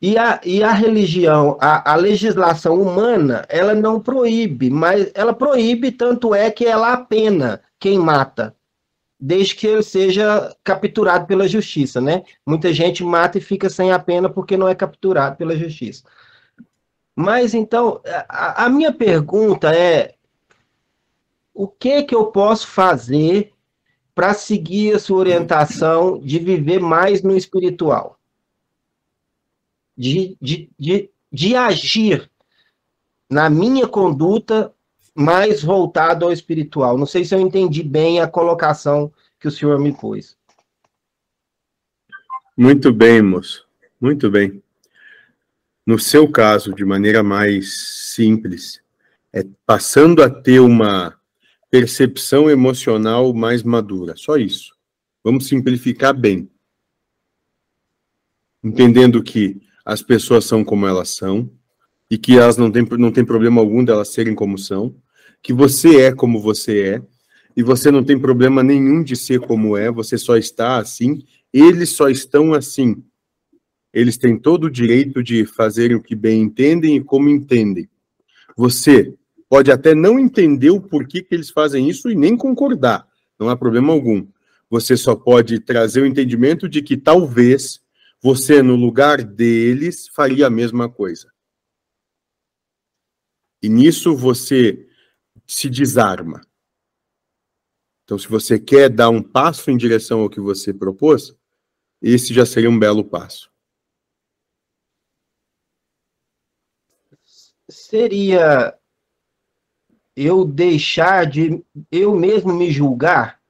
E 0.00 0.18
a, 0.18 0.38
e 0.44 0.62
a 0.62 0.72
religião, 0.72 1.56
a, 1.60 1.92
a 1.92 1.96
legislação 1.96 2.80
humana, 2.80 3.46
ela 3.48 3.74
não 3.74 3.98
proíbe, 3.98 4.68
mas 4.70 5.10
ela 5.14 5.32
proíbe, 5.32 5.90
tanto 5.90 6.34
é 6.34 6.50
que 6.50 6.66
ela 6.66 6.92
apena 6.92 7.60
quem 7.80 7.98
mata, 7.98 8.54
desde 9.18 9.54
que 9.54 9.66
ele 9.66 9.82
seja 9.82 10.54
capturado 10.62 11.26
pela 11.26 11.48
justiça, 11.48 12.00
né? 12.00 12.22
Muita 12.46 12.72
gente 12.72 13.02
mata 13.02 13.38
e 13.38 13.40
fica 13.40 13.68
sem 13.68 13.90
a 13.90 13.98
pena 13.98 14.28
porque 14.30 14.56
não 14.56 14.68
é 14.68 14.74
capturado 14.74 15.36
pela 15.36 15.56
justiça. 15.56 16.04
Mas 17.16 17.52
então, 17.52 18.00
a, 18.28 18.66
a 18.66 18.68
minha 18.68 18.92
pergunta 18.92 19.74
é: 19.74 20.14
o 21.52 21.66
que 21.66 22.04
que 22.04 22.14
eu 22.14 22.26
posso 22.26 22.68
fazer 22.68 23.52
para 24.14 24.34
seguir 24.34 24.94
a 24.94 24.98
sua 24.98 25.18
orientação 25.18 26.18
de 26.20 26.38
viver 26.38 26.80
mais 26.80 27.22
no 27.22 27.36
espiritual, 27.36 28.18
de, 29.96 30.36
de, 30.40 30.70
de, 30.78 31.10
de 31.32 31.56
agir 31.56 32.30
na 33.28 33.50
minha 33.50 33.86
conduta 33.86 34.72
mais 35.18 35.64
voltado 35.64 36.24
ao 36.24 36.32
espiritual. 36.32 36.96
Não 36.96 37.04
sei 37.04 37.24
se 37.24 37.34
eu 37.34 37.40
entendi 37.40 37.82
bem 37.82 38.20
a 38.20 38.28
colocação 38.28 39.12
que 39.40 39.48
o 39.48 39.50
senhor 39.50 39.76
me 39.80 39.92
pôs. 39.92 40.36
Muito 42.56 42.92
bem, 42.92 43.20
moço. 43.20 43.66
Muito 44.00 44.30
bem. 44.30 44.62
No 45.84 45.98
seu 45.98 46.30
caso, 46.30 46.72
de 46.72 46.84
maneira 46.84 47.20
mais 47.20 48.12
simples, 48.14 48.80
é 49.32 49.44
passando 49.66 50.22
a 50.22 50.30
ter 50.30 50.60
uma 50.60 51.18
percepção 51.68 52.48
emocional 52.48 53.34
mais 53.34 53.64
madura. 53.64 54.14
Só 54.16 54.36
isso. 54.36 54.76
Vamos 55.24 55.48
simplificar 55.48 56.14
bem. 56.14 56.48
Entendendo 58.62 59.20
que 59.20 59.60
as 59.84 60.00
pessoas 60.00 60.44
são 60.44 60.62
como 60.64 60.86
elas 60.86 61.08
são 61.08 61.50
e 62.08 62.16
que 62.16 62.38
elas 62.38 62.56
não 62.56 62.70
têm, 62.70 62.86
não 62.98 63.10
têm 63.10 63.24
problema 63.24 63.60
algum 63.60 63.84
delas 63.84 64.08
serem 64.08 64.34
como 64.34 64.56
são, 64.56 64.94
que 65.42 65.52
você 65.52 66.02
é 66.02 66.12
como 66.12 66.40
você 66.40 66.80
é 66.82 67.02
e 67.56 67.62
você 67.62 67.90
não 67.90 68.04
tem 68.04 68.18
problema 68.18 68.62
nenhum 68.62 69.02
de 69.02 69.16
ser 69.16 69.40
como 69.40 69.76
é, 69.76 69.90
você 69.90 70.16
só 70.16 70.36
está 70.36 70.78
assim, 70.78 71.24
eles 71.52 71.90
só 71.90 72.08
estão 72.08 72.54
assim. 72.54 73.02
Eles 73.92 74.16
têm 74.16 74.38
todo 74.38 74.64
o 74.64 74.70
direito 74.70 75.22
de 75.22 75.44
fazerem 75.46 75.96
o 75.96 76.02
que 76.02 76.14
bem 76.14 76.42
entendem 76.42 76.96
e 76.96 77.02
como 77.02 77.28
entendem. 77.28 77.88
Você 78.56 79.14
pode 79.48 79.72
até 79.72 79.94
não 79.94 80.18
entender 80.18 80.70
o 80.70 80.80
porquê 80.80 81.22
que 81.22 81.34
eles 81.34 81.50
fazem 81.50 81.88
isso 81.88 82.10
e 82.10 82.14
nem 82.14 82.36
concordar, 82.36 83.06
não 83.38 83.48
há 83.48 83.56
problema 83.56 83.92
algum. 83.92 84.26
Você 84.70 84.96
só 84.96 85.16
pode 85.16 85.60
trazer 85.60 86.02
o 86.02 86.06
entendimento 86.06 86.68
de 86.68 86.82
que 86.82 86.96
talvez 86.96 87.80
você, 88.22 88.62
no 88.62 88.76
lugar 88.76 89.22
deles, 89.22 90.08
faria 90.08 90.46
a 90.48 90.50
mesma 90.50 90.88
coisa. 90.88 91.32
E 93.62 93.68
nisso 93.68 94.16
você 94.16 94.87
se 95.48 95.70
desarma. 95.70 96.42
Então, 98.04 98.18
se 98.18 98.28
você 98.28 98.58
quer 98.58 98.90
dar 98.90 99.08
um 99.08 99.22
passo 99.22 99.70
em 99.70 99.76
direção 99.76 100.20
ao 100.20 100.30
que 100.30 100.40
você 100.40 100.72
propôs, 100.72 101.34
esse 102.00 102.32
já 102.32 102.46
seria 102.46 102.70
um 102.70 102.78
belo 102.78 103.04
passo. 103.04 103.50
Seria 107.68 108.78
eu 110.16 110.44
deixar 110.44 111.26
de 111.26 111.62
eu 111.90 112.14
mesmo 112.14 112.52
me 112.52 112.70
julgar? 112.70 113.40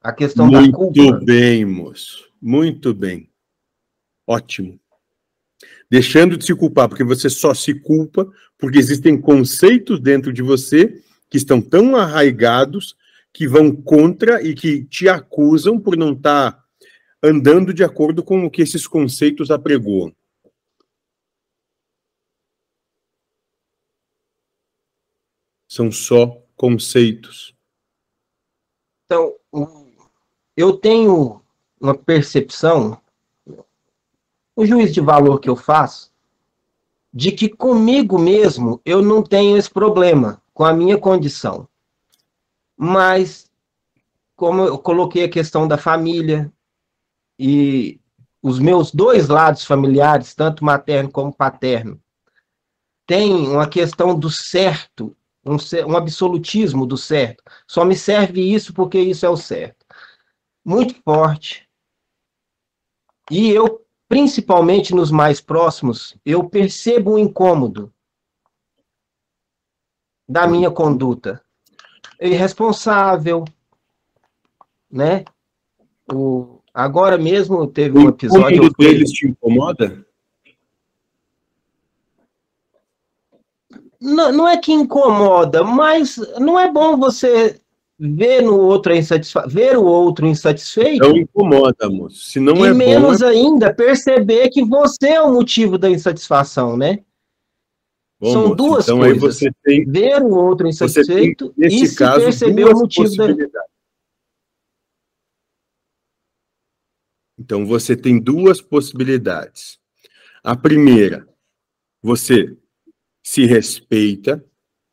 A 0.00 0.12
questão 0.12 0.46
Muito 0.46 0.70
da 0.70 0.76
culpa. 0.76 1.00
Muito 1.00 1.24
bem, 1.24 1.64
moço. 1.64 2.32
Muito 2.40 2.94
bem. 2.94 3.30
Ótimo. 4.26 4.78
Deixando 5.90 6.36
de 6.36 6.44
se 6.44 6.54
culpar, 6.54 6.88
porque 6.88 7.04
você 7.04 7.30
só 7.30 7.54
se 7.54 7.74
culpa 7.74 8.30
porque 8.58 8.78
existem 8.78 9.20
conceitos 9.20 10.00
dentro 10.00 10.32
de 10.32 10.42
você 10.42 11.02
que 11.30 11.36
estão 11.36 11.60
tão 11.60 11.96
arraigados 11.96 12.96
que 13.32 13.46
vão 13.46 13.74
contra 13.74 14.42
e 14.42 14.54
que 14.54 14.84
te 14.84 15.08
acusam 15.08 15.78
por 15.78 15.96
não 15.96 16.12
estar 16.12 16.52
tá 16.52 16.64
andando 17.22 17.72
de 17.72 17.84
acordo 17.84 18.22
com 18.22 18.44
o 18.44 18.50
que 18.50 18.62
esses 18.62 18.86
conceitos 18.86 19.50
apregoam. 19.50 20.14
São 25.68 25.92
só 25.92 26.42
conceitos. 26.56 27.54
Então, 29.04 29.34
eu 30.56 30.76
tenho 30.76 31.42
uma 31.80 31.96
percepção, 31.96 33.00
o 34.58 34.66
juiz 34.66 34.92
de 34.92 35.00
valor 35.00 35.38
que 35.38 35.48
eu 35.48 35.54
faço, 35.54 36.12
de 37.14 37.30
que 37.30 37.48
comigo 37.48 38.18
mesmo 38.18 38.80
eu 38.84 39.00
não 39.00 39.22
tenho 39.22 39.56
esse 39.56 39.70
problema 39.70 40.42
com 40.52 40.64
a 40.64 40.72
minha 40.72 40.98
condição. 40.98 41.68
Mas, 42.76 43.48
como 44.34 44.62
eu 44.62 44.76
coloquei 44.76 45.22
a 45.22 45.28
questão 45.28 45.68
da 45.68 45.78
família 45.78 46.52
e 47.38 48.00
os 48.42 48.58
meus 48.58 48.90
dois 48.90 49.28
lados 49.28 49.64
familiares, 49.64 50.34
tanto 50.34 50.64
materno 50.64 51.08
como 51.08 51.32
paterno, 51.32 52.02
tem 53.06 53.32
uma 53.32 53.68
questão 53.68 54.18
do 54.18 54.28
certo, 54.28 55.16
um, 55.46 55.56
um 55.86 55.96
absolutismo 55.96 56.84
do 56.84 56.96
certo. 56.96 57.44
Só 57.64 57.84
me 57.84 57.94
serve 57.94 58.40
isso 58.40 58.74
porque 58.74 58.98
isso 58.98 59.24
é 59.24 59.28
o 59.28 59.36
certo. 59.36 59.86
Muito 60.64 61.00
forte. 61.04 61.68
E 63.30 63.50
eu, 63.50 63.86
principalmente 64.08 64.94
nos 64.94 65.10
mais 65.10 65.40
próximos, 65.40 66.16
eu 66.24 66.48
percebo 66.48 67.14
um 67.14 67.18
incômodo 67.18 67.92
da 70.26 70.46
minha 70.46 70.70
conduta. 70.70 71.42
Irresponsável, 72.20 73.44
né? 74.90 75.24
O, 76.12 76.60
agora 76.72 77.18
mesmo 77.18 77.66
teve 77.66 77.98
um 77.98 78.08
episódio. 78.08 78.64
O 78.64 78.70
deles 78.70 79.10
te 79.12 79.28
incomoda? 79.28 80.04
Não, 84.00 84.32
não 84.32 84.48
é 84.48 84.56
que 84.56 84.72
incomoda, 84.72 85.62
mas 85.62 86.16
não 86.38 86.58
é 86.58 86.70
bom 86.70 86.96
você 86.96 87.60
ver 87.98 88.42
no 88.42 88.60
outro 88.60 88.94
insatisfa 88.94 89.46
ver 89.48 89.76
o 89.76 89.84
outro 89.84 90.26
insatisfeito. 90.26 91.08
Não 91.08 91.16
incomoda, 91.16 91.88
moço. 91.90 92.30
Se 92.30 92.38
não 92.38 92.64
e 92.64 92.68
é 92.68 92.72
menos 92.72 93.20
bom, 93.20 93.26
é... 93.26 93.30
ainda 93.30 93.74
perceber 93.74 94.50
que 94.50 94.64
você 94.64 95.08
é 95.08 95.22
o 95.22 95.32
motivo 95.32 95.76
da 95.76 95.90
insatisfação, 95.90 96.76
né? 96.76 97.02
Bom, 98.20 98.32
São 98.32 98.42
moço, 98.42 98.54
duas 98.54 98.84
então 98.84 98.98
coisas. 98.98 99.20
Você 99.20 99.50
tem, 99.62 99.84
ver 99.84 100.22
o 100.22 100.30
outro 100.30 100.68
insatisfeito 100.68 101.52
tem, 101.54 101.66
e 101.66 101.86
se 101.86 101.96
caso, 101.96 102.24
perceber 102.24 102.64
o 102.66 102.78
motivo 102.78 103.16
da. 103.16 103.64
Então 107.38 107.66
você 107.66 107.96
tem 107.96 108.20
duas 108.20 108.60
possibilidades. 108.60 109.78
A 110.42 110.56
primeira, 110.56 111.28
você 112.02 112.56
se 113.22 113.44
respeita, 113.44 114.44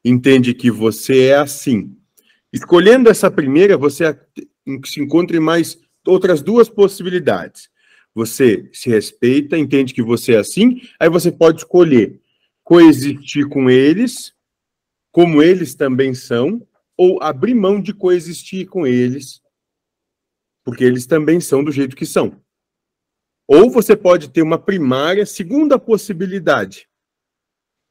entende 0.03 0.53
que 0.53 0.69
você 0.69 1.27
é 1.27 1.37
assim. 1.37 1.95
Escolhendo 2.55 3.09
essa 3.09 3.29
primeira, 3.29 3.77
você 3.77 4.17
se 4.85 5.01
encontra 5.01 5.35
em 5.35 5.41
mais 5.41 5.77
outras 6.07 6.41
duas 6.41 6.69
possibilidades. 6.69 7.69
Você 8.13 8.69
se 8.71 8.89
respeita, 8.89 9.57
entende 9.57 9.93
que 9.93 10.01
você 10.01 10.35
é 10.35 10.37
assim, 10.37 10.79
aí 10.97 11.09
você 11.09 11.33
pode 11.33 11.57
escolher 11.57 12.21
coexistir 12.63 13.49
com 13.49 13.69
eles, 13.69 14.33
como 15.11 15.43
eles 15.43 15.75
também 15.75 16.13
são, 16.13 16.65
ou 16.95 17.21
abrir 17.21 17.53
mão 17.53 17.81
de 17.81 17.93
coexistir 17.93 18.67
com 18.67 18.87
eles, 18.87 19.41
porque 20.63 20.85
eles 20.85 21.05
também 21.05 21.41
são 21.41 21.61
do 21.61 21.73
jeito 21.73 21.93
que 21.93 22.05
são. 22.05 22.41
Ou 23.45 23.69
você 23.69 23.97
pode 23.97 24.29
ter 24.29 24.41
uma 24.41 24.57
primária, 24.57 25.25
segunda 25.25 25.77
possibilidade, 25.77 26.87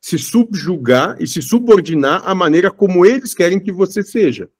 se 0.04 0.18
subjugar 0.18 1.16
e 1.18 1.26
se 1.26 1.40
subordinar 1.40 2.28
à 2.28 2.34
maneira 2.34 2.70
como 2.70 3.06
eles 3.06 3.32
querem 3.32 3.58
que 3.58 3.72
você 3.72 4.02
seja. 4.02 4.50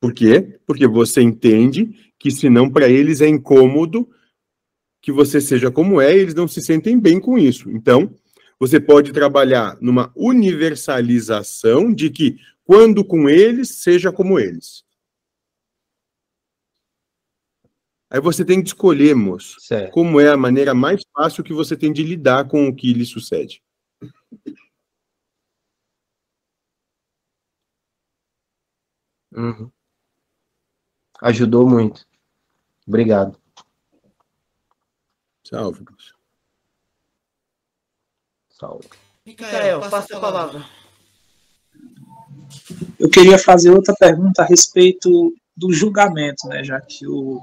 Por 0.00 0.14
quê? 0.14 0.58
Porque 0.66 0.86
você 0.86 1.20
entende 1.20 2.14
que 2.18 2.30
senão 2.30 2.70
para 2.70 2.88
eles 2.88 3.20
é 3.20 3.28
incômodo 3.28 4.08
que 5.02 5.12
você 5.12 5.38
seja 5.38 5.70
como 5.70 6.00
é, 6.00 6.16
e 6.16 6.20
eles 6.20 6.34
não 6.34 6.48
se 6.48 6.62
sentem 6.62 6.98
bem 6.98 7.20
com 7.20 7.36
isso. 7.36 7.70
Então, 7.70 8.14
você 8.58 8.80
pode 8.80 9.12
trabalhar 9.12 9.76
numa 9.82 10.10
universalização 10.16 11.92
de 11.92 12.08
que, 12.08 12.38
quando 12.64 13.04
com 13.04 13.28
eles, 13.28 13.82
seja 13.82 14.10
como 14.10 14.40
eles. 14.40 14.82
Aí 18.12 18.20
você 18.20 18.44
tem 18.44 18.60
que 18.62 18.68
escolher, 18.68 19.16
moço, 19.16 19.58
certo. 19.58 19.90
como 19.90 20.20
é 20.20 20.28
a 20.28 20.36
maneira 20.36 20.74
mais 20.74 21.00
fácil 21.14 21.42
que 21.42 21.54
você 21.54 21.74
tem 21.74 21.90
de 21.90 22.02
lidar 22.02 22.46
com 22.46 22.68
o 22.68 22.76
que 22.76 22.92
lhe 22.92 23.06
sucede. 23.06 23.62
Uhum. 29.34 29.70
Ajudou 31.22 31.66
muito. 31.66 32.06
Obrigado. 32.86 33.40
Salve. 35.42 35.82
Salve. 38.50 38.90
Micael, 39.24 39.80
passa 39.88 40.18
a 40.18 40.20
palavra. 40.20 40.62
Eu 42.98 43.08
queria 43.08 43.38
fazer 43.38 43.70
outra 43.70 43.94
pergunta 43.94 44.42
a 44.42 44.46
respeito 44.46 45.34
do 45.56 45.72
julgamento, 45.72 46.46
né? 46.46 46.62
Já 46.62 46.78
que 46.78 47.06
o 47.06 47.42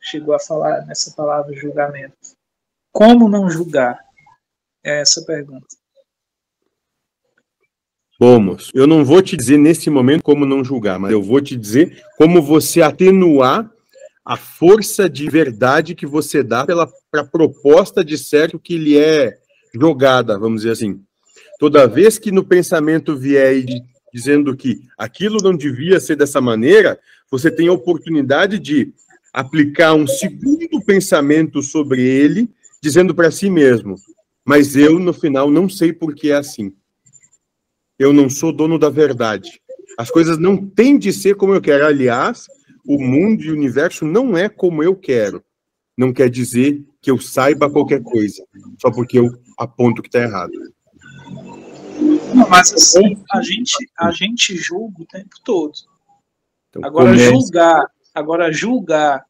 chegou 0.00 0.34
a 0.34 0.40
falar 0.40 0.86
nessa 0.86 1.12
palavra 1.12 1.54
julgamento. 1.54 2.16
Como 2.92 3.28
não 3.28 3.50
julgar? 3.50 3.98
É 4.84 5.00
essa 5.00 5.20
a 5.20 5.24
pergunta. 5.24 5.66
Bom, 8.18 8.38
moço, 8.38 8.70
eu 8.74 8.86
não 8.86 9.04
vou 9.04 9.22
te 9.22 9.36
dizer 9.36 9.56
nesse 9.56 9.88
momento 9.88 10.22
como 10.22 10.44
não 10.44 10.62
julgar, 10.62 10.98
mas 10.98 11.10
eu 11.10 11.22
vou 11.22 11.40
te 11.40 11.56
dizer 11.56 12.04
como 12.18 12.42
você 12.42 12.82
atenuar 12.82 13.70
a 14.24 14.36
força 14.36 15.08
de 15.08 15.28
verdade 15.30 15.94
que 15.94 16.06
você 16.06 16.42
dá 16.42 16.66
pela 16.66 16.86
pra 17.10 17.24
proposta 17.24 18.04
de 18.04 18.18
certo 18.18 18.58
que 18.58 18.76
lhe 18.76 18.98
é 18.98 19.38
jogada, 19.74 20.38
vamos 20.38 20.62
dizer 20.62 20.72
assim. 20.72 21.02
Toda 21.58 21.86
vez 21.86 22.18
que 22.18 22.30
no 22.30 22.44
pensamento 22.44 23.16
vier 23.16 23.64
dizendo 24.12 24.56
que 24.56 24.80
aquilo 24.98 25.38
não 25.42 25.56
devia 25.56 25.98
ser 26.00 26.16
dessa 26.16 26.40
maneira, 26.40 26.98
você 27.30 27.50
tem 27.50 27.68
a 27.68 27.72
oportunidade 27.72 28.58
de 28.58 28.92
aplicar 29.32 29.94
um 29.94 30.06
segundo 30.06 30.80
pensamento 30.84 31.62
sobre 31.62 32.02
ele, 32.02 32.48
dizendo 32.80 33.14
para 33.14 33.30
si 33.30 33.48
mesmo: 33.50 33.96
mas 34.44 34.76
eu 34.76 34.98
no 34.98 35.12
final 35.12 35.50
não 35.50 35.68
sei 35.68 35.92
por 35.92 36.14
que 36.14 36.30
é 36.30 36.36
assim. 36.36 36.72
Eu 37.98 38.12
não 38.12 38.30
sou 38.30 38.52
dono 38.52 38.78
da 38.78 38.88
verdade. 38.88 39.60
As 39.98 40.10
coisas 40.10 40.38
não 40.38 40.56
têm 40.56 40.98
de 40.98 41.12
ser 41.12 41.36
como 41.36 41.54
eu 41.54 41.60
quero. 41.60 41.84
Aliás, 41.84 42.46
o 42.86 42.98
mundo 42.98 43.42
e 43.42 43.50
o 43.50 43.54
universo 43.54 44.04
não 44.04 44.36
é 44.36 44.48
como 44.48 44.82
eu 44.82 44.96
quero. 44.96 45.44
Não 45.96 46.12
quer 46.12 46.30
dizer 46.30 46.82
que 47.02 47.10
eu 47.10 47.18
saiba 47.20 47.70
qualquer 47.70 48.02
coisa, 48.02 48.42
só 48.80 48.90
porque 48.90 49.18
eu 49.18 49.30
aponto 49.58 50.00
que 50.00 50.08
está 50.08 50.20
errado. 50.20 50.52
Não, 52.34 52.48
mas 52.48 52.72
assim, 52.72 53.16
a 53.32 53.42
gente, 53.42 53.76
a 53.98 54.10
gente 54.10 54.56
julga 54.56 55.02
o 55.02 55.06
tempo 55.06 55.36
todo. 55.44 55.72
Então, 56.70 56.84
agora 56.84 57.10
comece... 57.10 57.30
julgar, 57.30 57.86
agora 58.14 58.52
julgar 58.52 59.24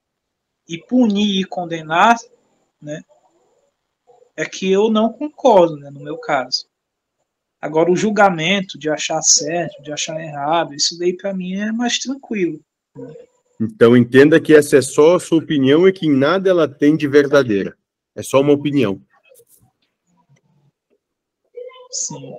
e 0.68 0.78
punir 0.78 1.40
e 1.40 1.44
condenar, 1.44 2.16
né? 2.80 3.02
É 4.36 4.44
que 4.44 4.70
eu 4.70 4.90
não 4.90 5.12
concordo, 5.12 5.76
né, 5.76 5.90
no 5.90 6.00
meu 6.00 6.16
caso. 6.16 6.66
Agora 7.60 7.90
o 7.90 7.96
julgamento 7.96 8.78
de 8.78 8.88
achar 8.88 9.20
certo, 9.20 9.82
de 9.82 9.92
achar 9.92 10.18
errado, 10.18 10.74
isso 10.74 10.98
daí 10.98 11.14
para 11.14 11.34
mim 11.34 11.56
é 11.56 11.70
mais 11.70 11.98
tranquilo. 11.98 12.58
Né? 12.96 13.12
Então 13.60 13.94
entenda 13.94 14.40
que 14.40 14.54
essa 14.54 14.78
é 14.78 14.82
só 14.82 15.16
a 15.16 15.20
sua 15.20 15.38
opinião 15.38 15.86
e 15.86 15.92
que 15.92 16.06
em 16.06 16.16
nada 16.16 16.48
ela 16.48 16.66
tem 16.66 16.96
de 16.96 17.06
verdadeira. 17.06 17.76
É 18.14 18.22
só 18.22 18.40
uma 18.40 18.52
opinião. 18.52 19.02
Sim. 21.90 22.32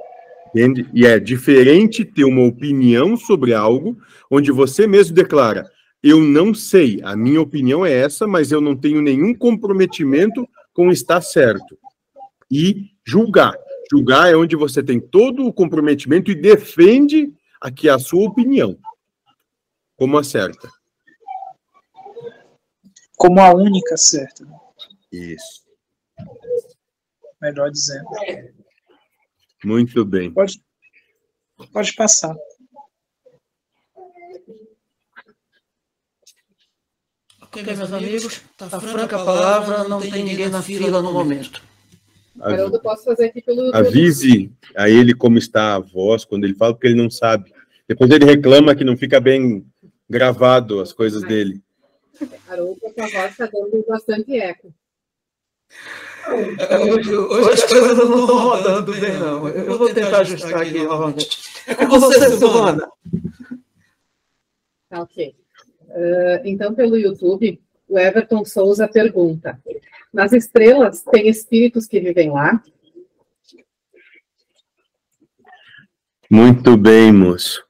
Entende? 0.47 0.89
E 0.93 1.05
é 1.05 1.19
diferente 1.19 2.03
ter 2.03 2.23
uma 2.23 2.45
opinião 2.47 3.15
sobre 3.15 3.53
algo 3.53 3.97
onde 4.29 4.51
você 4.51 4.87
mesmo 4.87 5.15
declara: 5.15 5.69
eu 6.03 6.19
não 6.21 6.53
sei, 6.53 6.99
a 7.03 7.15
minha 7.15 7.41
opinião 7.41 7.85
é 7.85 7.91
essa, 7.91 8.27
mas 8.27 8.51
eu 8.51 8.59
não 8.59 8.75
tenho 8.75 9.01
nenhum 9.01 9.33
comprometimento 9.33 10.47
com 10.73 10.91
estar 10.91 11.21
certo. 11.21 11.77
E 12.49 12.91
julgar. 13.05 13.53
Julgar 13.89 14.31
é 14.31 14.35
onde 14.35 14.55
você 14.55 14.81
tem 14.81 14.99
todo 14.99 15.45
o 15.45 15.53
comprometimento 15.53 16.31
e 16.31 16.35
defende 16.35 17.33
aqui 17.59 17.89
a 17.89 17.99
sua 17.99 18.27
opinião 18.27 18.77
como 19.95 20.17
a 20.17 20.23
certa 20.23 20.69
como 23.21 23.39
a 23.39 23.53
única 23.53 23.95
certa. 23.97 24.43
Isso. 25.11 25.63
melhor 27.39 27.69
dizendo. 27.69 28.09
Muito 29.63 30.03
bem. 30.03 30.33
Pode, 30.33 30.59
pode 31.71 31.93
passar. 31.93 32.35
Ok, 37.53 37.75
meus 37.75 37.91
amigos, 37.91 38.41
está 38.51 38.69
tá 38.69 38.79
franca 38.79 39.21
a 39.21 39.25
palavra, 39.25 39.83
não 39.83 39.99
tem 39.99 40.23
ninguém 40.23 40.47
na 40.47 40.61
fila 40.61 41.01
no 41.01 41.11
momento. 41.11 41.61
Haroldo, 42.39 42.79
posso 42.79 43.03
fazer 43.03 43.25
aqui 43.25 43.41
pelo. 43.41 43.75
Avise 43.75 44.49
a 44.73 44.89
ele 44.89 45.13
como 45.13 45.37
está 45.37 45.75
a 45.75 45.79
voz 45.79 46.23
quando 46.23 46.45
ele 46.45 46.53
fala, 46.53 46.73
porque 46.73 46.87
ele 46.87 47.01
não 47.01 47.09
sabe. 47.09 47.53
Depois 47.85 48.09
ele 48.09 48.23
reclama 48.23 48.73
que 48.73 48.85
não 48.85 48.95
fica 48.95 49.19
bem 49.19 49.65
gravado 50.09 50.79
as 50.79 50.93
coisas 50.93 51.23
dele. 51.23 51.61
Haroldo, 52.47 52.79
a 52.85 52.93
sua 52.93 53.19
voz 53.19 53.31
está 53.31 53.45
dando 53.47 53.85
bastante 53.85 54.39
eco. 54.39 54.73
Hoje, 56.89 57.13
hoje 57.13 57.49
as 57.49 57.63
coisas 57.65 57.97
não 57.97 58.21
estão 58.21 58.37
rodando 58.37 58.93
bem, 58.93 59.19
não. 59.19 59.47
Eu 59.49 59.77
vou 59.77 59.93
tentar 59.93 60.19
ajustar 60.19 60.61
aqui 60.61 60.83
novamente. 60.83 61.37
É 61.67 61.85
com 61.85 61.99
você, 61.99 62.37
Silvana. 62.37 62.89
Tá, 64.89 65.01
ok. 65.01 65.40
Uh, 65.91 66.41
então, 66.45 66.73
pelo 66.73 66.97
YouTube, 66.97 67.59
o 67.87 67.99
Everton 67.99 68.45
Souza 68.45 68.87
pergunta: 68.87 69.61
Nas 70.13 70.31
estrelas 70.31 71.03
tem 71.03 71.27
espíritos 71.27 71.87
que 71.87 71.99
vivem 71.99 72.31
lá? 72.31 72.63
Muito 76.29 76.77
bem, 76.77 77.11
moço. 77.11 77.61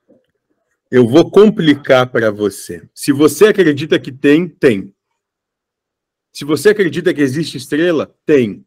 Eu 0.91 1.07
vou 1.07 1.31
complicar 1.31 2.11
para 2.11 2.29
você. 2.29 2.87
Se 2.93 3.11
você 3.11 3.47
acredita 3.47 3.99
que 3.99 4.11
tem, 4.11 4.47
tem. 4.47 4.93
Se 6.31 6.45
você 6.45 6.69
acredita 6.69 7.13
que 7.13 7.21
existe 7.21 7.57
estrela, 7.57 8.13
tem. 8.25 8.63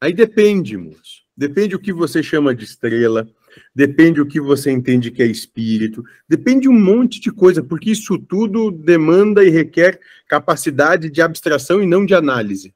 Aí 0.00 0.12
depende, 0.12 0.76
moço. 0.76 1.24
Depende 1.36 1.74
o 1.74 1.80
que 1.80 1.92
você 1.92 2.22
chama 2.22 2.54
de 2.54 2.64
estrela, 2.64 3.28
depende 3.74 4.20
o 4.20 4.26
que 4.26 4.40
você 4.40 4.70
entende 4.70 5.10
que 5.10 5.22
é 5.22 5.26
espírito, 5.26 6.02
depende 6.28 6.68
um 6.68 6.78
monte 6.78 7.20
de 7.20 7.30
coisa, 7.30 7.62
porque 7.62 7.90
isso 7.90 8.18
tudo 8.18 8.70
demanda 8.70 9.44
e 9.44 9.50
requer 9.50 10.00
capacidade 10.28 11.10
de 11.10 11.20
abstração 11.22 11.82
e 11.82 11.86
não 11.86 12.04
de 12.04 12.14
análise. 12.14 12.74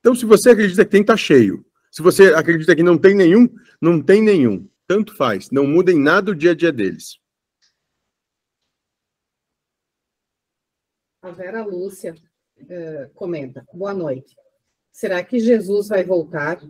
Então, 0.00 0.14
se 0.14 0.24
você 0.24 0.50
acredita 0.50 0.84
que 0.84 0.90
tem, 0.90 1.04
tá 1.04 1.16
cheio. 1.16 1.64
Se 1.90 2.02
você 2.02 2.32
acredita 2.34 2.74
que 2.76 2.82
não 2.82 2.96
tem 2.96 3.14
nenhum, 3.14 3.48
não 3.80 4.00
tem 4.00 4.22
nenhum. 4.22 4.68
Tanto 4.86 5.14
faz, 5.14 5.50
não 5.50 5.66
muda 5.66 5.92
em 5.92 6.00
nada 6.00 6.30
o 6.30 6.34
dia 6.34 6.52
a 6.52 6.54
dia 6.54 6.72
deles. 6.72 7.18
A 11.20 11.30
Vera 11.30 11.64
Lúcia 11.64 12.14
uh, 12.14 13.12
comenta: 13.14 13.66
Boa 13.72 13.92
noite. 13.92 14.34
Será 14.92 15.22
que 15.22 15.38
Jesus 15.38 15.88
vai 15.88 16.04
voltar? 16.04 16.60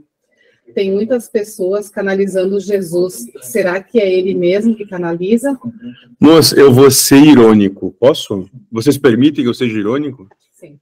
Tem 0.74 0.92
muitas 0.92 1.28
pessoas 1.28 1.88
canalizando 1.88 2.60
Jesus. 2.60 3.26
Será 3.42 3.82
que 3.82 3.98
é 3.98 4.12
ele 4.12 4.34
mesmo 4.34 4.76
que 4.76 4.86
canaliza? 4.86 5.58
Moça, 6.20 6.58
eu 6.58 6.72
vou 6.72 6.90
ser 6.90 7.22
irônico. 7.22 7.94
Posso? 7.98 8.48
Vocês 8.70 8.98
permitem 8.98 9.44
que 9.44 9.48
eu 9.48 9.54
seja 9.54 9.78
irônico? 9.78 10.28
Sim. 10.52 10.78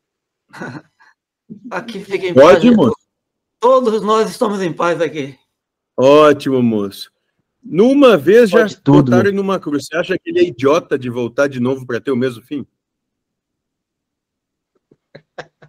Aqui 1.71 2.01
fica 2.01 2.27
em 2.27 2.35
Pode, 2.35 2.67
paz. 2.67 2.77
moço? 2.77 2.97
Todos 3.61 4.03
nós 4.03 4.31
estamos 4.31 4.61
em 4.61 4.73
paz 4.73 5.01
aqui. 5.01 5.37
Ótimo, 5.97 6.63
moço. 6.63 7.11
Numa 7.63 8.17
vez 8.17 8.51
já 8.51 8.61
Pode 8.61 8.77
tudo, 8.81 9.11
botaram 9.11 9.29
ele 9.29 9.37
numa 9.37 9.59
cruz. 9.59 9.87
Você 9.87 9.97
acha 9.97 10.19
que 10.19 10.31
ele 10.31 10.41
é 10.41 10.45
idiota 10.45 10.99
de 10.99 11.09
voltar 11.09 11.49
de 11.49 11.59
novo 11.59 11.87
para 11.87 12.01
ter 12.01 12.11
o 12.11 12.17
mesmo 12.17 12.43
fim? 12.43 12.67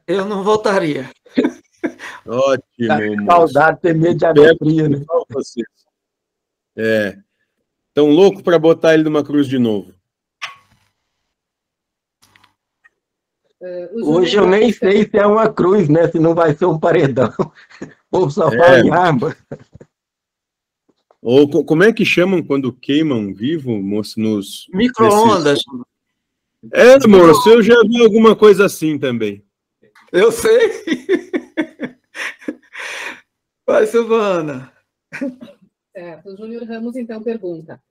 Eu 0.06 0.26
não 0.26 0.44
voltaria. 0.44 1.10
Ótimo, 2.28 2.88
Tá. 2.88 3.32
Saudade, 3.32 3.82
ter 3.82 3.96
medo 3.96 4.34
de 4.34 4.58
fria, 4.58 4.90
né? 4.90 5.06
É. 6.76 7.18
Tão 7.94 8.10
louco 8.10 8.44
para 8.44 8.60
botar 8.60 8.94
ele 8.94 9.04
numa 9.04 9.24
cruz 9.24 9.48
de 9.48 9.58
novo. 9.58 9.92
Uh, 13.60 14.00
Júnior 14.00 14.16
Hoje 14.22 14.36
eu 14.38 14.48
nem 14.48 14.72
sei 14.72 15.04
se 15.10 15.18
é 15.18 15.26
uma 15.26 15.52
cruz, 15.52 15.90
né? 15.90 16.08
Se 16.10 16.20
não 16.20 16.36
vai 16.36 16.56
ser 16.56 16.66
um 16.66 16.80
paredão. 16.80 17.34
Ou 18.12 18.30
só 18.30 18.50
É. 18.50 18.58
fala 18.58 18.80
em 18.80 18.92
arma. 18.92 19.36
Ou 21.22 21.50
co- 21.50 21.64
como 21.64 21.84
é 21.84 21.92
que 21.92 22.06
chamam 22.06 22.44
quando 22.44 22.72
queimam 22.72 23.34
vivo, 23.34 23.72
moço, 23.82 24.20
nos... 24.20 24.68
Micro-ondas. 24.72 25.60
É, 26.72 27.06
moço, 27.08 27.50
eu 27.50 27.64
já 27.64 27.82
vi 27.82 28.02
alguma 28.04 28.36
coisa 28.36 28.66
assim 28.66 28.98
também. 29.00 29.44
Eu 30.12 30.32
sei. 30.32 31.27
Vai, 33.68 33.86
Silvana. 33.86 34.72
Certo. 35.94 36.30
O 36.30 36.38
Júnior 36.38 36.64
Ramos, 36.64 36.96
então, 36.96 37.22
pergunta: 37.22 37.84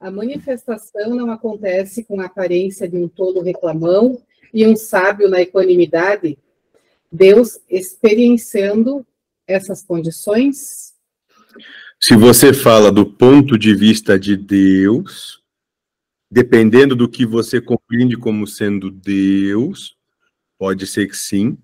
a 0.00 0.10
manifestação 0.10 1.14
não 1.14 1.30
acontece 1.30 2.02
com 2.02 2.20
a 2.20 2.26
aparência 2.26 2.88
de 2.88 2.96
um 2.96 3.06
tolo 3.06 3.40
reclamão 3.40 4.20
e 4.52 4.66
um 4.66 4.74
sábio 4.74 5.28
na 5.28 5.40
equanimidade? 5.40 6.36
Deus 7.10 7.60
experienciando 7.70 9.06
essas 9.46 9.84
condições? 9.84 10.92
Se 12.00 12.16
você 12.16 12.52
fala 12.52 12.90
do 12.90 13.06
ponto 13.06 13.56
de 13.56 13.76
vista 13.76 14.18
de 14.18 14.36
Deus, 14.36 15.40
dependendo 16.28 16.96
do 16.96 17.08
que 17.08 17.24
você 17.24 17.60
compreende 17.60 18.16
como 18.16 18.44
sendo 18.44 18.90
Deus, 18.90 19.94
pode 20.58 20.84
ser 20.84 21.06
que 21.06 21.16
sim, 21.16 21.56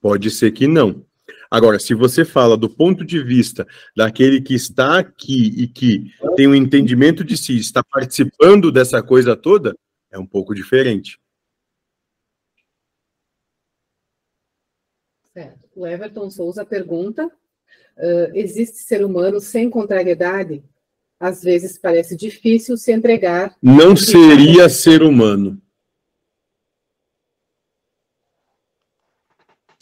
pode 0.00 0.30
ser 0.30 0.52
que 0.52 0.68
não. 0.68 1.04
Agora, 1.50 1.80
se 1.80 1.94
você 1.94 2.24
fala 2.24 2.56
do 2.56 2.70
ponto 2.70 3.04
de 3.04 3.22
vista 3.22 3.66
daquele 3.96 4.40
que 4.40 4.54
está 4.54 5.00
aqui 5.00 5.52
e 5.56 5.66
que 5.66 6.12
tem 6.36 6.46
um 6.46 6.54
entendimento 6.54 7.24
de 7.24 7.36
si, 7.36 7.58
está 7.58 7.82
participando 7.82 8.70
dessa 8.70 9.02
coisa 9.02 9.34
toda, 9.34 9.74
é 10.12 10.18
um 10.18 10.26
pouco 10.26 10.54
diferente. 10.54 11.18
Certo. 15.32 15.68
O 15.74 15.86
Everton 15.86 16.30
Souza 16.30 16.64
pergunta: 16.64 17.30
ah, 17.98 18.30
existe 18.32 18.78
ser 18.78 19.04
humano 19.04 19.40
sem 19.40 19.68
contrariedade? 19.68 20.62
Às 21.18 21.42
vezes 21.42 21.76
parece 21.76 22.16
difícil 22.16 22.76
se 22.76 22.92
entregar. 22.92 23.54
Não 23.62 23.94
seria 23.94 24.68
ser 24.68 25.02
humano. 25.02 25.60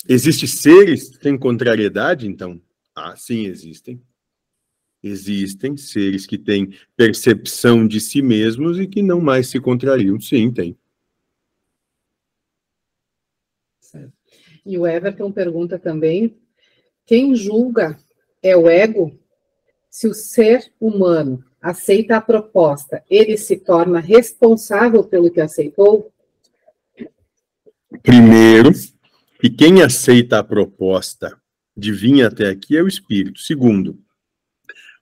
Existem 0.08 0.48
seres 0.48 1.10
sem 1.20 1.36
contrariedade, 1.36 2.26
então? 2.26 2.60
Ah, 2.94 3.14
sim, 3.14 3.44
existem. 3.44 4.02
Existem 5.02 5.76
seres 5.76 6.26
que 6.26 6.38
têm 6.38 6.74
percepção 6.96 7.86
de 7.86 8.00
si 8.00 8.22
mesmos 8.22 8.80
e 8.80 8.86
que 8.86 9.02
não 9.02 9.20
mais 9.20 9.48
se 9.48 9.60
contrariam. 9.60 10.18
Sim, 10.18 10.50
tem. 10.50 10.76
E 14.68 14.76
o 14.76 14.86
Everton 14.86 15.32
pergunta 15.32 15.78
também: 15.78 16.36
quem 17.06 17.34
julga 17.34 17.98
é 18.42 18.56
o 18.56 18.68
ego? 18.68 19.18
Se 19.88 20.06
o 20.06 20.12
ser 20.12 20.70
humano 20.78 21.42
aceita 21.60 22.16
a 22.16 22.20
proposta, 22.20 23.02
ele 23.08 23.38
se 23.38 23.56
torna 23.56 23.98
responsável 23.98 25.02
pelo 25.02 25.30
que 25.30 25.40
aceitou? 25.40 26.12
Primeiro, 28.02 28.70
que 29.38 29.48
quem 29.48 29.82
aceita 29.82 30.38
a 30.38 30.44
proposta 30.44 31.40
de 31.76 31.92
vir 31.92 32.24
até 32.24 32.48
aqui 32.48 32.76
é 32.76 32.82
o 32.82 32.88
espírito. 32.88 33.40
Segundo, 33.40 34.02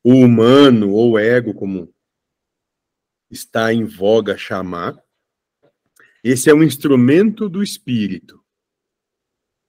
o 0.04 0.12
humano 0.12 0.90
ou 0.90 1.18
ego, 1.18 1.54
como 1.54 1.92
está 3.30 3.72
em 3.72 3.84
voga 3.84 4.36
chamar, 4.36 4.96
esse 6.22 6.50
é 6.50 6.54
um 6.54 6.62
instrumento 6.62 7.48
do 7.48 7.62
espírito. 7.62 8.40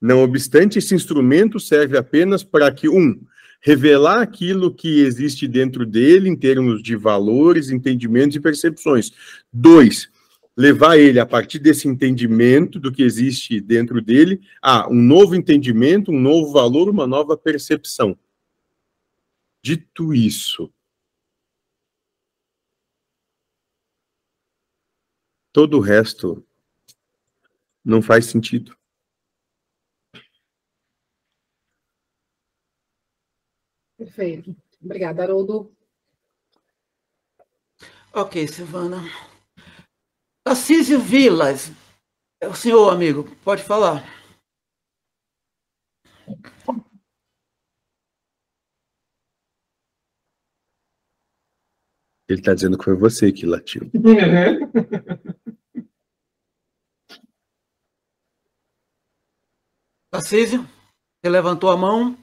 Não 0.01 0.21
obstante, 0.21 0.77
esse 0.77 0.93
instrumento 0.93 1.59
serve 1.59 1.97
apenas 1.97 2.43
para 2.43 2.71
que, 2.71 2.87
um, 2.87 3.19
revelar 3.61 4.21
aquilo 4.21 4.73
que 4.73 4.99
existe 4.99 5.47
dentro 5.47 5.85
dele 5.85 6.29
em 6.29 6.35
termos 6.35 6.83
de 6.83 6.95
valores, 6.95 7.69
entendimentos 7.69 8.35
e 8.35 8.39
percepções. 8.39 9.11
Dois, 9.51 10.09
levar 10.57 10.97
ele, 10.97 11.19
a 11.19 11.25
partir 11.25 11.59
desse 11.59 11.87
entendimento 11.87 12.79
do 12.79 12.91
que 12.91 13.03
existe 13.03 13.61
dentro 13.61 14.01
dele, 14.01 14.41
a 14.59 14.89
um 14.89 14.95
novo 14.95 15.35
entendimento, 15.35 16.11
um 16.11 16.19
novo 16.19 16.51
valor, 16.51 16.89
uma 16.89 17.05
nova 17.05 17.37
percepção. 17.37 18.17
Dito 19.61 20.15
isso, 20.15 20.73
todo 25.53 25.77
o 25.77 25.81
resto 25.81 26.43
não 27.85 28.01
faz 28.01 28.25
sentido. 28.25 28.75
Perfeito. 33.95 34.55
Obrigada, 34.81 35.23
Haroldo. 35.23 35.71
Ok, 38.13 38.47
Silvana. 38.47 39.03
Assísio 40.47 40.99
Vilas. 40.99 41.71
É 42.41 42.47
o 42.47 42.53
senhor, 42.53 42.89
amigo, 42.89 43.23
pode 43.43 43.63
falar. 43.63 44.03
Ele 52.29 52.39
está 52.39 52.53
dizendo 52.53 52.77
que 52.77 52.83
foi 52.83 52.95
você 52.95 53.31
que 53.31 53.45
latiu. 53.45 53.89
Tarcísio, 60.11 60.63
você 60.63 61.29
levantou 61.29 61.69
a 61.69 61.77
mão. 61.77 62.17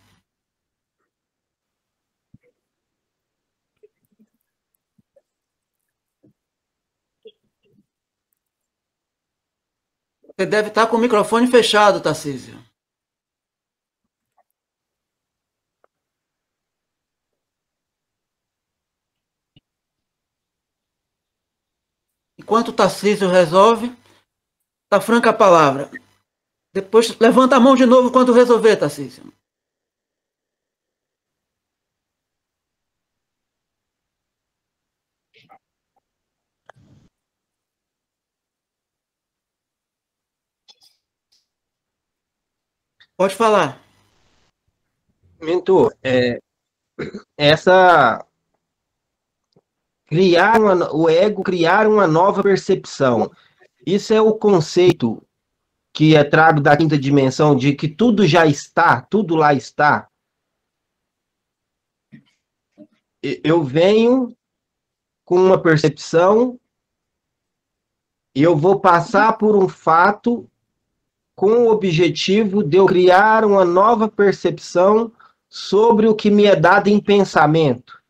Você 10.37 10.47
deve 10.47 10.69
estar 10.69 10.89
com 10.89 10.97
o 10.97 11.01
microfone 11.01 11.47
fechado, 11.47 12.01
Tarcísio. 12.01 12.59
Enquanto 22.37 22.69
o 22.69 22.73
Tarcísio 22.73 23.29
resolve, 23.29 23.95
tá 24.89 25.01
franca 25.01 25.31
a 25.31 25.33
palavra. 25.33 25.89
Depois 26.73 27.17
levanta 27.21 27.55
a 27.55 27.61
mão 27.61 27.77
de 27.77 27.87
novo 27.87 28.11
quando 28.11 28.33
resolver, 28.33 28.77
Tarcísio. 28.77 29.33
Pode 43.25 43.37
falar. 43.37 43.83
Mentor, 45.41 45.97
é, 46.03 46.39
essa 47.39 48.23
criar 50.05 50.61
uma, 50.61 50.95
o 50.95 51.09
ego 51.09 51.43
criar 51.43 51.89
uma 51.89 52.07
nova 52.07 52.43
percepção. 52.43 53.33
Isso 53.87 54.13
é 54.13 54.21
o 54.21 54.35
conceito 54.35 55.27
que 55.91 56.15
é 56.15 56.23
trago 56.23 56.61
da 56.61 56.77
quinta 56.77 56.99
dimensão 56.99 57.57
de 57.57 57.75
que 57.75 57.89
tudo 57.89 58.27
já 58.27 58.45
está, 58.45 59.01
tudo 59.01 59.35
lá 59.35 59.55
está. 59.55 60.07
Eu 63.23 63.65
venho 63.65 64.37
com 65.25 65.37
uma 65.37 65.59
percepção 65.59 66.61
e 68.35 68.43
eu 68.43 68.55
vou 68.55 68.81
passar 68.81 69.39
por 69.39 69.57
um 69.57 69.67
fato 69.67 70.47
com 71.35 71.65
o 71.65 71.71
objetivo 71.71 72.63
de 72.63 72.77
eu 72.77 72.87
criar 72.87 73.45
uma 73.45 73.65
nova 73.65 74.09
percepção 74.09 75.13
sobre 75.49 76.07
o 76.07 76.15
que 76.15 76.31
me 76.31 76.45
é 76.45 76.55
dado 76.55 76.89
em 76.89 77.01
pensamento. 77.01 78.01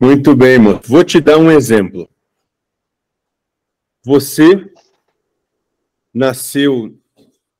Muito 0.00 0.34
bem, 0.36 0.58
mano. 0.58 0.80
Vou 0.84 1.04
te 1.04 1.20
dar 1.20 1.38
um 1.38 1.50
exemplo. 1.50 2.08
Você 4.04 4.72
nasceu 6.12 6.96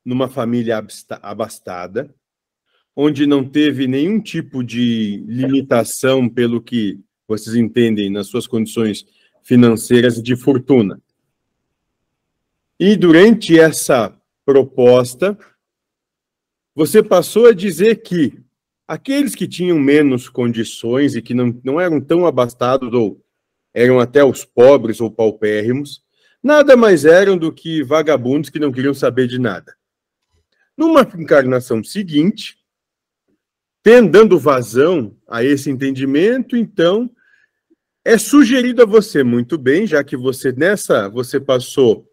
numa 0.05 0.29
família 0.29 0.85
abastada, 1.23 2.15
onde 2.95 3.27
não 3.27 3.49
teve 3.49 3.87
nenhum 3.87 4.21
tipo 4.21 4.63
de 4.63 5.25
limitação 5.27 6.29
pelo 6.29 6.61
que 6.61 7.01
vocês 7.27 7.57
entendem 7.57 8.11
nas 8.11 8.27
suas 8.27 8.47
condições 8.47 9.07
financeiras 9.43 10.23
de 10.23 10.37
fortuna. 10.37 11.01
E 12.87 12.97
durante 12.97 13.59
essa 13.59 14.15
proposta, 14.45 15.39
você 16.75 17.03
passou 17.03 17.47
a 17.47 17.55
dizer 17.55 18.03
que 18.03 18.39
aqueles 18.87 19.35
que 19.35 19.49
tinham 19.49 19.79
menos 19.79 20.29
condições 20.29 21.17
e 21.17 21.23
que 21.23 21.33
não, 21.33 21.59
não 21.65 21.81
eram 21.81 21.99
tão 21.99 22.27
abastados 22.27 22.93
ou 22.93 23.25
eram 23.73 23.99
até 23.99 24.23
os 24.23 24.45
pobres 24.45 25.01
ou 25.01 25.11
paupérrimos, 25.11 26.03
nada 26.43 26.77
mais 26.77 27.07
eram 27.07 27.39
do 27.39 27.51
que 27.51 27.83
vagabundos 27.83 28.51
que 28.51 28.61
não 28.61 28.71
queriam 28.71 28.93
saber 28.93 29.29
de 29.29 29.39
nada. 29.39 29.75
Numa 30.77 31.09
encarnação 31.19 31.83
seguinte, 31.83 32.59
tendo 33.83 34.11
dando 34.11 34.39
vazão 34.39 35.17
a 35.27 35.43
esse 35.43 35.71
entendimento, 35.71 36.55
então 36.55 37.11
é 38.05 38.19
sugerido 38.19 38.83
a 38.83 38.87
você 38.87 39.25
muito 39.25 39.57
bem, 39.57 39.87
já 39.87 40.05
que 40.05 40.19
você 40.19 40.53
nessa 40.53 41.09
você 41.09 41.41
passou 41.41 42.07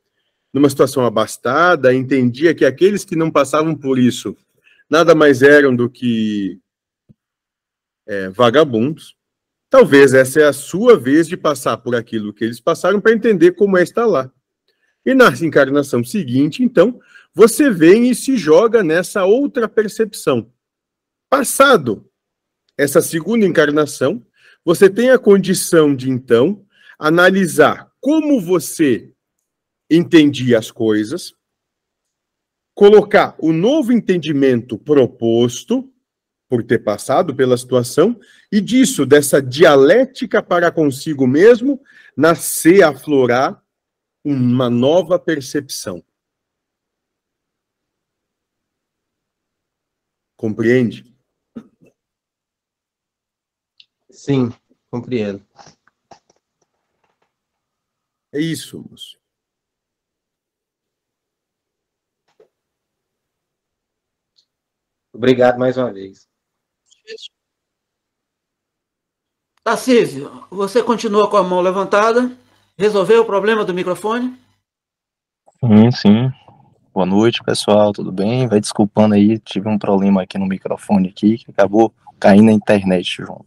numa 0.53 0.69
situação 0.69 1.06
abastada, 1.06 1.94
entendia 1.94 2.53
que 2.53 2.65
aqueles 2.65 3.06
que 3.06 3.15
não 3.15 3.32
passavam 3.32 3.76
por 3.76 3.98
isso 3.98 4.36
nada 4.91 5.15
mais 5.15 5.41
eram 5.41 5.73
do 5.73 5.90
que 5.90 6.60
é, 8.06 8.28
vagabundos. 8.28 9.15
Talvez 9.69 10.14
essa 10.14 10.41
é 10.41 10.44
a 10.44 10.52
sua 10.52 10.99
vez 10.99 11.30
de 11.30 11.38
passar 11.38 11.78
por 11.78 11.95
aquilo 11.95 12.34
que 12.34 12.44
eles 12.44 12.60
passaram 12.60 12.99
para 12.99 13.14
entender 13.14 13.53
como 13.53 13.78
é 13.78 13.84
estar 13.84 14.06
lá. 14.06 14.30
E 15.06 15.14
na 15.14 15.30
encarnação 15.30 16.03
seguinte, 16.03 16.61
então, 16.61 16.99
você 17.34 17.72
vem 17.72 18.10
e 18.10 18.15
se 18.15 18.36
joga 18.36 18.84
nessa 18.84 19.23
outra 19.23 19.69
percepção. 19.69 20.52
Passado 21.30 22.06
essa 22.78 23.02
segunda 23.02 23.45
encarnação, 23.45 24.26
você 24.65 24.90
tem 24.90 25.10
a 25.10 25.18
condição 25.18 25.95
de, 25.95 26.10
então, 26.10 26.65
analisar 26.99 27.91
como 28.02 28.41
você 28.41 29.10
entendia 29.91 30.57
as 30.57 30.72
coisas, 30.72 31.35
colocar 32.73 33.35
o 33.38 33.51
novo 33.51 33.91
entendimento 33.91 34.77
proposto, 34.77 35.93
por 36.47 36.63
ter 36.63 36.80
passado 36.80 37.35
pela 37.35 37.57
situação, 37.57 38.19
e 38.51 38.59
disso, 38.59 39.05
dessa 39.05 39.41
dialética 39.41 40.41
para 40.41 40.72
consigo 40.72 41.27
mesmo, 41.27 41.81
nascer, 42.15 42.84
aflorar 42.84 43.63
uma 44.23 44.69
nova 44.69 45.19
percepção. 45.19 46.03
Compreende? 50.35 51.05
Sim, 54.09 54.51
compreendo. 54.89 55.45
É 58.34 58.39
isso, 58.39 58.84
moço. 58.89 59.20
Obrigado 65.13 65.59
mais 65.59 65.77
uma 65.77 65.91
vez. 65.91 66.27
Tarcísio, 69.63 70.47
você 70.49 70.81
continua 70.81 71.29
com 71.29 71.38
a 71.38 71.43
mão 71.43 71.61
levantada? 71.61 72.31
Resolveu 72.77 73.21
o 73.21 73.25
problema 73.25 73.63
do 73.63 73.73
microfone? 73.73 74.35
Sim, 75.59 75.91
sim. 75.91 76.31
Boa 76.93 77.05
noite, 77.05 77.43
pessoal, 77.43 77.93
tudo 77.93 78.11
bem? 78.11 78.47
Vai 78.47 78.59
desculpando 78.59 79.13
aí, 79.13 79.38
tive 79.38 79.69
um 79.69 79.77
problema 79.77 80.23
aqui 80.23 80.38
no 80.38 80.47
microfone 80.47 81.09
aqui, 81.09 81.38
que 81.38 81.51
acabou 81.51 81.93
caindo 82.19 82.45
na 82.45 82.51
internet, 82.51 83.17
João. 83.17 83.45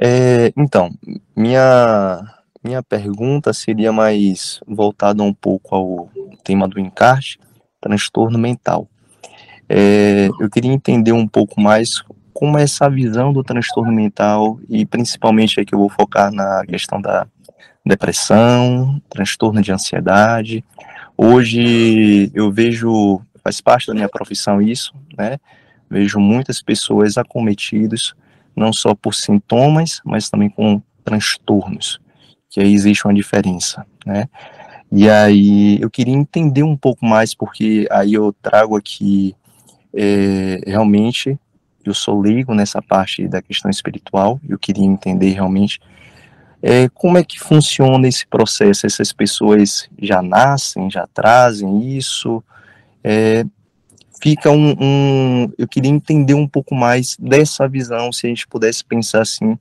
É, 0.00 0.52
então, 0.56 0.90
minha, 1.36 2.20
minha 2.62 2.82
pergunta 2.82 3.52
seria 3.52 3.92
mais 3.92 4.60
voltada 4.66 5.22
um 5.22 5.32
pouco 5.32 5.74
ao 5.74 6.10
tema 6.42 6.66
do 6.66 6.80
encarte, 6.80 7.38
transtorno 7.80 8.38
mental. 8.38 8.88
É, 9.68 10.28
eu 10.40 10.50
queria 10.50 10.72
entender 10.72 11.12
um 11.12 11.26
pouco 11.26 11.60
mais 11.60 12.02
como 12.32 12.58
é 12.58 12.62
essa 12.62 12.90
visão 12.90 13.32
do 13.32 13.44
transtorno 13.44 13.92
mental 13.92 14.58
e 14.68 14.84
principalmente 14.84 15.60
aqui 15.60 15.74
eu 15.74 15.78
vou 15.78 15.88
focar 15.88 16.32
na 16.32 16.64
questão 16.66 17.00
da 17.00 17.26
depressão, 17.86 19.00
transtorno 19.08 19.62
de 19.62 19.72
ansiedade. 19.72 20.64
Hoje 21.16 22.30
eu 22.34 22.50
vejo, 22.50 23.20
faz 23.42 23.60
parte 23.60 23.86
da 23.86 23.94
minha 23.94 24.08
profissão 24.08 24.60
isso, 24.60 24.92
né? 25.16 25.38
Vejo 25.88 26.18
muitas 26.18 26.60
pessoas 26.60 27.16
acometidas 27.16 28.14
não 28.56 28.72
só 28.72 28.94
por 28.94 29.14
sintomas, 29.14 30.00
mas 30.04 30.28
também 30.30 30.48
com 30.48 30.82
transtornos, 31.04 32.00
que 32.48 32.60
aí 32.60 32.72
existe 32.72 33.04
uma 33.06 33.14
diferença, 33.14 33.86
né? 34.04 34.28
E 34.90 35.08
aí 35.08 35.78
eu 35.80 35.90
queria 35.90 36.14
entender 36.14 36.62
um 36.62 36.76
pouco 36.76 37.04
mais, 37.04 37.34
porque 37.34 37.86
aí 37.90 38.14
eu 38.14 38.32
trago 38.40 38.76
aqui 38.76 39.34
é, 39.96 40.60
realmente 40.66 41.38
eu 41.84 41.94
sou 41.94 42.20
leigo 42.20 42.54
nessa 42.54 42.80
parte 42.80 43.28
da 43.28 43.42
questão 43.42 43.70
espiritual, 43.70 44.40
eu 44.48 44.58
queria 44.58 44.84
entender 44.84 45.32
realmente 45.32 45.80
é, 46.62 46.88
como 46.88 47.18
é 47.18 47.22
que 47.22 47.38
funciona 47.38 48.08
esse 48.08 48.26
processo. 48.26 48.86
Essas 48.86 49.12
pessoas 49.12 49.86
já 50.00 50.22
nascem, 50.22 50.90
já 50.90 51.06
trazem 51.06 51.94
isso, 51.94 52.42
é, 53.02 53.44
fica 54.22 54.50
um, 54.50 54.74
um, 54.80 55.52
Eu 55.58 55.68
queria 55.68 55.90
entender 55.90 56.32
um 56.32 56.48
pouco 56.48 56.74
mais 56.74 57.16
dessa 57.18 57.68
visão, 57.68 58.10
se 58.10 58.26
a 58.26 58.30
gente 58.30 58.48
pudesse 58.48 58.82
pensar 58.82 59.20
assim, 59.20 59.58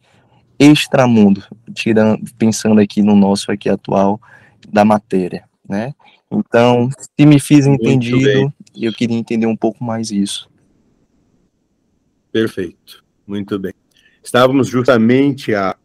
extramundo, 0.58 1.44
tirando, 1.74 2.24
pensando 2.38 2.80
aqui 2.80 3.02
no 3.02 3.16
nosso 3.16 3.52
aqui 3.52 3.68
atual 3.68 4.20
da 4.72 4.86
matéria, 4.86 5.44
né? 5.68 5.94
Então, 6.32 6.90
se 6.98 7.26
me 7.26 7.38
fiz 7.40 7.68
entendido, 7.68 8.52
E 8.76 8.86
eu 8.86 8.94
queria 8.94 9.18
entender 9.18 9.46
um 9.46 9.56
pouco 9.56 9.84
mais 9.84 10.12
isso. 10.12 10.50
Perfeito. 12.32 13.04
Muito 13.26 13.58
bem. 13.58 13.74
Estávamos 14.24 14.68
justamente 14.68 15.54
a 15.54 15.78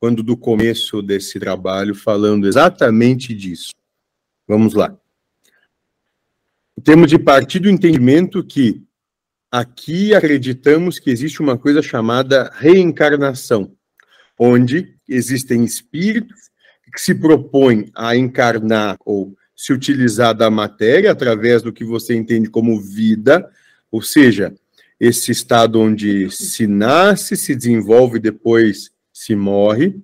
quando 0.00 0.22
do 0.22 0.36
começo 0.36 1.02
desse 1.02 1.40
trabalho 1.40 1.94
falando 1.94 2.46
exatamente 2.46 3.34
disso. 3.34 3.72
Vamos 4.46 4.74
lá. 4.74 4.96
Temos 6.84 7.10
de 7.10 7.18
partir 7.18 7.58
do 7.58 7.68
entendimento 7.68 8.44
que 8.44 8.82
aqui 9.50 10.14
acreditamos 10.14 10.98
que 10.98 11.10
existe 11.10 11.40
uma 11.40 11.58
coisa 11.58 11.82
chamada 11.82 12.50
reencarnação, 12.54 13.74
onde 14.38 14.96
existem 15.08 15.64
espíritos 15.64 16.50
que 16.92 17.00
se 17.00 17.14
propõem 17.14 17.90
a 17.94 18.16
encarnar 18.16 18.96
ou 19.04 19.36
se 19.58 19.72
utilizar 19.72 20.36
da 20.36 20.48
matéria 20.48 21.10
através 21.10 21.62
do 21.62 21.72
que 21.72 21.84
você 21.84 22.14
entende 22.14 22.48
como 22.48 22.80
vida, 22.80 23.52
ou 23.90 24.00
seja, 24.00 24.54
esse 25.00 25.32
estado 25.32 25.80
onde 25.80 26.30
se 26.30 26.64
nasce, 26.68 27.36
se 27.36 27.56
desenvolve, 27.56 28.20
depois 28.20 28.92
se 29.12 29.34
morre, 29.34 30.00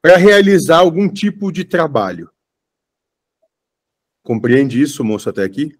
para 0.00 0.16
realizar 0.16 0.78
algum 0.78 1.08
tipo 1.08 1.50
de 1.50 1.64
trabalho. 1.64 2.30
Compreende 4.22 4.80
isso, 4.80 5.02
moço, 5.02 5.28
até 5.28 5.42
aqui? 5.42 5.76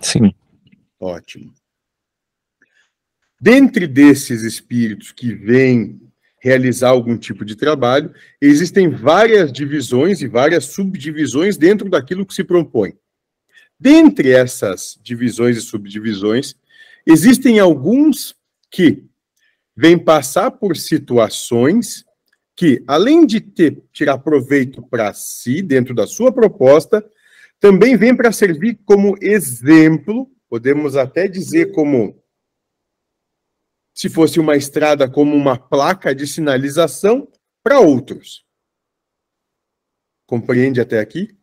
Sim. 0.00 0.34
Ótimo. 0.98 1.52
Dentre 3.38 3.86
desses 3.86 4.44
espíritos 4.44 5.12
que 5.12 5.34
vêm 5.34 6.01
realizar 6.42 6.88
algum 6.88 7.16
tipo 7.16 7.44
de 7.44 7.54
trabalho, 7.54 8.12
existem 8.40 8.90
várias 8.90 9.52
divisões 9.52 10.20
e 10.20 10.26
várias 10.26 10.64
subdivisões 10.64 11.56
dentro 11.56 11.88
daquilo 11.88 12.26
que 12.26 12.34
se 12.34 12.42
propõe. 12.42 12.94
Dentre 13.78 14.32
essas 14.32 14.98
divisões 15.00 15.56
e 15.56 15.60
subdivisões, 15.60 16.56
existem 17.06 17.60
alguns 17.60 18.34
que 18.72 19.04
vêm 19.76 19.96
passar 19.96 20.50
por 20.50 20.76
situações 20.76 22.04
que, 22.56 22.82
além 22.88 23.24
de 23.24 23.40
ter, 23.40 23.80
tirar 23.92 24.18
proveito 24.18 24.82
para 24.82 25.14
si, 25.14 25.62
dentro 25.62 25.94
da 25.94 26.08
sua 26.08 26.32
proposta, 26.32 27.04
também 27.60 27.96
vem 27.96 28.16
para 28.16 28.32
servir 28.32 28.80
como 28.84 29.16
exemplo, 29.20 30.28
podemos 30.50 30.96
até 30.96 31.28
dizer 31.28 31.70
como 31.70 32.20
se 33.94 34.08
fosse 34.08 34.40
uma 34.40 34.56
estrada 34.56 35.10
como 35.10 35.34
uma 35.34 35.58
placa 35.58 36.14
de 36.14 36.26
sinalização 36.26 37.30
para 37.62 37.80
outros. 37.80 38.44
Compreende 40.26 40.80
até 40.80 40.98
aqui? 40.98 41.36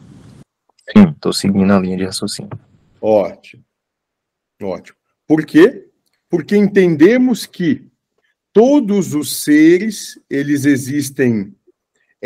Sim, 0.00 1.10
estou 1.14 1.32
seguindo 1.32 1.72
a 1.72 1.78
linha 1.78 1.96
de 1.96 2.04
raciocínio. 2.04 2.50
Ótimo. 3.00 3.64
Ótimo. 4.62 4.98
Por 5.26 5.46
quê? 5.46 5.90
Porque 6.28 6.56
entendemos 6.56 7.46
que 7.46 7.90
todos 8.52 9.14
os 9.14 9.42
seres, 9.42 10.20
eles 10.28 10.64
existem 10.64 11.56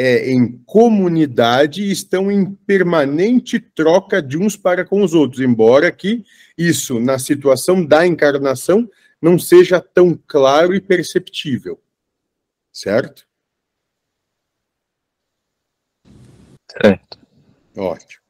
é, 0.01 0.31
em 0.31 0.57
comunidade 0.65 1.83
e 1.83 1.91
estão 1.91 2.31
em 2.31 2.55
permanente 2.55 3.59
troca 3.59 4.23
de 4.23 4.39
uns 4.39 4.57
para 4.57 4.85
com 4.85 5.03
os 5.03 5.13
outros, 5.13 5.41
embora 5.41 5.91
que 5.91 6.25
isso, 6.57 7.01
na 7.01 7.19
situação 7.19 7.85
da 7.85 8.07
encarnação, 8.07 8.89
não 9.21 9.41
seja 9.41 9.81
tão 9.81 10.17
claro 10.29 10.73
e 10.73 10.81
perceptível. 10.81 11.83
Certo? 12.73 13.27
Certo. 16.81 17.19
Ótimo. 17.77 18.23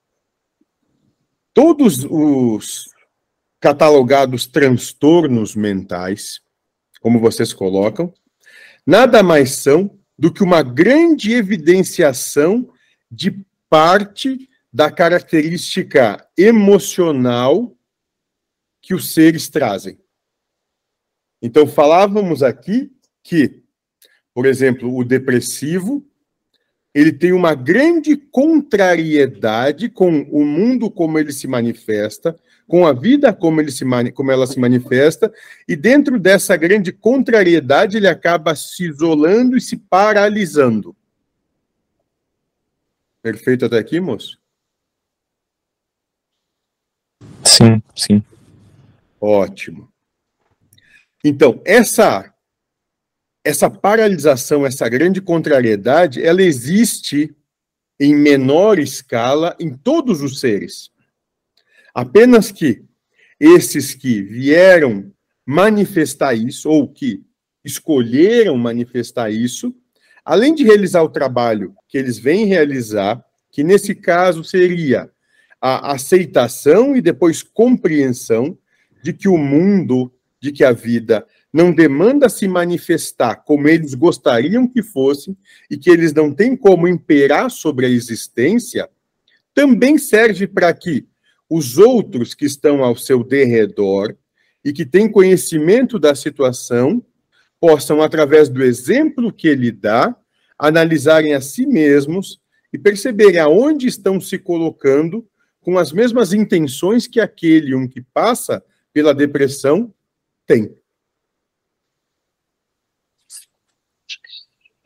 Todos 1.53 2.03
os 2.09 2.89
catalogados 3.61 4.47
transtornos 4.47 5.55
mentais, 5.55 6.41
como 7.03 7.21
vocês 7.21 7.53
colocam, 7.53 8.11
nada 8.87 9.23
mais 9.23 9.57
são 9.57 9.98
do 10.19 10.33
que 10.33 10.43
uma 10.43 10.63
grande 10.63 11.33
evidenciação 11.33 12.73
de 13.11 13.45
parte 13.71 14.49
da 14.73 14.91
característica 14.91 16.27
emocional 16.37 17.77
que 18.83 18.95
os 18.95 19.13
seres 19.13 19.49
trazem. 19.49 19.99
Então, 21.41 21.67
falávamos 21.67 22.43
aqui 22.43 22.91
que, 23.23 23.63
por 24.35 24.45
exemplo, 24.45 24.95
o 24.95 25.05
depressivo, 25.05 26.05
ele 26.93 27.13
tem 27.13 27.33
uma 27.33 27.55
grande 27.55 28.17
contrariedade 28.17 29.89
com 29.89 30.23
o 30.23 30.45
mundo 30.45 30.91
como 30.91 31.19
ele 31.19 31.33
se 31.33 31.47
manifesta, 31.47 32.37
com 32.69 32.87
a 32.87 32.93
vida 32.93 33.33
como, 33.33 33.61
ele 33.61 33.73
se, 33.73 33.85
como 34.13 34.31
ela 34.31 34.47
se 34.47 34.61
manifesta, 34.61 35.33
e 35.67 35.75
dentro 35.75 36.21
dessa 36.21 36.55
grande 36.55 36.93
contrariedade 36.93 37.97
ele 37.97 38.07
acaba 38.07 38.55
se 38.55 38.85
isolando 38.85 39.57
e 39.57 39.61
se 39.61 39.77
paralisando. 39.77 40.95
Perfeito 43.23 43.65
até 43.65 43.79
aqui, 43.79 43.99
moço? 43.99 44.39
Sim, 47.43 47.83
sim. 47.97 48.23
Ótimo. 49.21 49.91
Então, 51.25 51.61
essa 51.65 52.33
essa 53.45 53.71
paralisação, 53.71 54.67
essa 54.67 54.87
grande 54.91 55.23
contrariedade, 55.23 56.23
ela 56.23 56.43
existe 56.43 57.35
em 57.99 58.15
menor 58.15 58.79
escala 58.79 59.57
em 59.59 59.73
todos 59.75 60.21
os 60.21 60.39
seres. 60.39 60.91
Apenas 61.95 62.53
que 62.53 62.83
esses 63.41 63.95
que 63.95 64.23
vieram 64.23 65.13
manifestar 65.45 66.35
isso, 66.35 66.69
ou 66.69 66.89
que 66.89 67.23
escolheram 67.65 68.57
manifestar 68.57 69.31
isso, 69.31 69.75
além 70.25 70.55
de 70.55 70.65
realizar 70.65 71.03
o 71.03 71.09
trabalho 71.09 71.75
que 71.89 71.97
eles 71.97 72.19
vêm 72.19 72.45
realizar, 72.45 73.23
que 73.51 73.65
nesse 73.65 73.95
caso 73.95 74.45
seria 74.45 75.11
a 75.61 75.93
aceitação 75.93 76.95
e 76.95 77.01
depois 77.01 77.43
compreensão 77.43 78.57
de 79.03 79.13
que 79.13 79.29
o 79.29 79.39
mundo, 79.39 80.13
de 80.41 80.53
que 80.53 80.63
a 80.63 80.73
vida 80.73 81.27
não 81.53 81.73
demanda 81.73 82.29
se 82.29 82.47
manifestar 82.47 83.37
como 83.37 83.69
eles 83.69 83.95
gostariam 83.95 84.69
que 84.69 84.83
fosse 84.83 85.37
e 85.71 85.77
que 85.77 85.91
eles 85.91 86.13
não 86.13 86.33
têm 86.33 86.57
como 86.57 86.87
imperar 86.87 87.51
sobre 87.51 87.87
a 87.87 87.89
existência, 87.89 88.89
também 89.55 89.99
serve 89.99 90.47
para 90.47 90.73
que 90.73 91.07
os 91.49 91.79
outros 91.79 92.35
que 92.35 92.45
estão 92.45 92.85
ao 92.85 92.97
seu 92.97 93.25
derredor 93.25 94.17
e 94.65 94.73
que 94.73 94.85
têm 94.85 95.11
conhecimento 95.11 95.99
da 95.99 96.15
situação 96.15 97.05
possam, 97.61 98.03
através 98.03 98.49
do 98.49 98.63
exemplo 98.63 99.33
que 99.33 99.49
ele 99.49 99.73
dá, 99.73 100.15
analisarem 100.59 101.35
a 101.35 101.41
si 101.41 101.67
mesmos 101.67 102.41
e 102.73 102.79
perceberem 102.79 103.41
aonde 103.41 103.87
estão 103.87 104.21
se 104.21 104.39
colocando 104.39 105.27
com 105.61 105.79
as 105.79 105.93
mesmas 105.93 106.33
intenções 106.33 107.07
que 107.07 107.21
aquele 107.21 107.75
um 107.75 107.89
que 107.89 108.01
passa 108.01 108.63
pela 108.93 109.15
depressão 109.15 109.93
tem. 110.47 110.75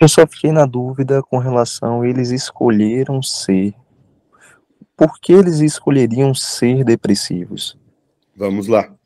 Eu 0.01 0.09
só 0.09 0.27
fiquei 0.27 0.51
na 0.51 0.67
dúvida 0.67 1.23
com 1.23 1.39
relação 1.39 2.05
eles 2.05 2.31
escolheram 2.31 3.23
ser 3.23 3.73
por 5.03 5.19
que 5.19 5.33
eles 5.33 5.59
escolheriam 5.59 6.33
ser 6.33 6.85
depressivos? 6.85 7.77
Vamos 8.37 8.69
lá. 8.69 8.97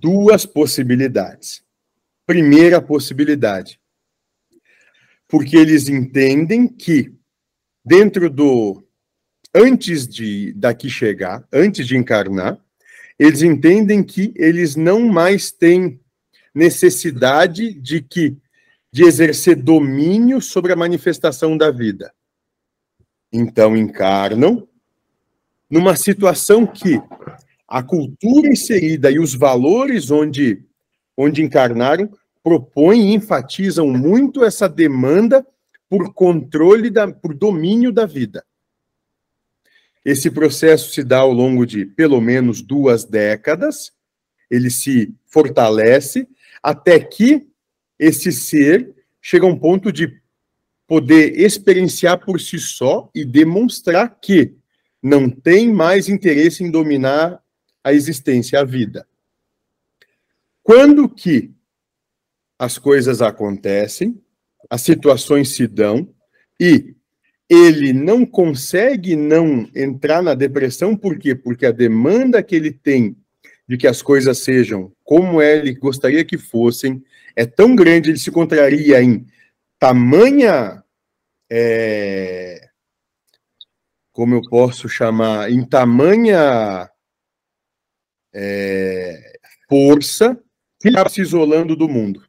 Duas 0.00 0.46
possibilidades. 0.46 1.64
Primeira 2.24 2.80
possibilidade. 2.80 3.80
Porque 5.26 5.56
eles 5.56 5.88
entendem 5.88 6.68
que 6.68 7.12
dentro 7.84 8.30
do 8.30 8.80
antes 9.52 10.06
de 10.06 10.52
daqui 10.52 10.88
chegar, 10.88 11.44
antes 11.52 11.84
de 11.84 11.96
encarnar, 11.96 12.56
eles 13.18 13.42
entendem 13.42 14.04
que 14.04 14.32
eles 14.36 14.76
não 14.76 15.00
mais 15.08 15.50
têm 15.50 16.00
necessidade 16.54 17.72
de 17.72 18.00
que 18.00 18.36
de 18.92 19.02
exercer 19.02 19.56
domínio 19.56 20.40
sobre 20.40 20.72
a 20.72 20.76
manifestação 20.76 21.58
da 21.58 21.72
vida. 21.72 22.14
Então 23.32 23.76
encarnam 23.76 24.68
numa 25.70 25.96
situação 25.96 26.66
que 26.66 27.00
a 27.68 27.82
cultura 27.82 28.48
inserida 28.48 29.10
e 29.10 29.18
os 29.18 29.34
valores 29.34 30.10
onde, 30.10 30.62
onde 31.16 31.42
encarnaram 31.42 32.10
propõem 32.42 33.10
e 33.10 33.14
enfatizam 33.14 33.88
muito 33.88 34.44
essa 34.44 34.68
demanda 34.68 35.44
por 35.88 36.12
controle, 36.14 36.90
da, 36.90 37.12
por 37.12 37.34
domínio 37.34 37.92
da 37.92 38.06
vida. 38.06 38.44
Esse 40.04 40.30
processo 40.30 40.92
se 40.92 41.02
dá 41.02 41.18
ao 41.18 41.32
longo 41.32 41.66
de 41.66 41.84
pelo 41.84 42.20
menos 42.20 42.62
duas 42.62 43.04
décadas, 43.04 43.92
ele 44.48 44.70
se 44.70 45.12
fortalece 45.26 46.28
até 46.62 47.00
que 47.00 47.44
esse 47.98 48.30
ser 48.30 48.94
chega 49.20 49.44
a 49.44 49.48
um 49.48 49.58
ponto 49.58 49.90
de 49.90 50.20
poder 50.86 51.40
experienciar 51.40 52.24
por 52.24 52.40
si 52.40 52.60
só 52.60 53.10
e 53.12 53.24
demonstrar 53.24 54.20
que 54.20 54.54
não 55.06 55.30
tem 55.30 55.72
mais 55.72 56.08
interesse 56.08 56.64
em 56.64 56.70
dominar 56.70 57.40
a 57.84 57.92
existência, 57.92 58.58
a 58.58 58.64
vida. 58.64 59.06
Quando 60.64 61.08
que 61.08 61.52
as 62.58 62.76
coisas 62.76 63.22
acontecem, 63.22 64.20
as 64.68 64.80
situações 64.80 65.50
se 65.50 65.68
dão 65.68 66.12
e 66.58 66.96
ele 67.48 67.92
não 67.92 68.26
consegue 68.26 69.14
não 69.14 69.70
entrar 69.72 70.20
na 70.20 70.34
depressão, 70.34 70.96
por 70.96 71.16
quê? 71.20 71.36
Porque 71.36 71.66
a 71.66 71.70
demanda 71.70 72.42
que 72.42 72.56
ele 72.56 72.72
tem 72.72 73.16
de 73.68 73.76
que 73.76 73.86
as 73.86 74.02
coisas 74.02 74.38
sejam 74.38 74.92
como 75.04 75.40
ele 75.40 75.72
gostaria 75.74 76.24
que 76.24 76.36
fossem 76.36 77.00
é 77.36 77.46
tão 77.46 77.76
grande, 77.76 78.10
ele 78.10 78.18
se 78.18 78.32
contraria 78.32 79.00
em 79.00 79.24
tamanha. 79.78 80.82
É, 81.48 82.65
como 84.16 84.34
eu 84.34 84.40
posso 84.40 84.88
chamar? 84.88 85.52
Em 85.52 85.62
tamanha 85.62 86.90
é, 88.34 89.38
força 89.68 90.42
que 90.80 90.88
está 90.88 91.06
se 91.06 91.20
isolando 91.20 91.76
do 91.76 91.86
mundo. 91.86 92.26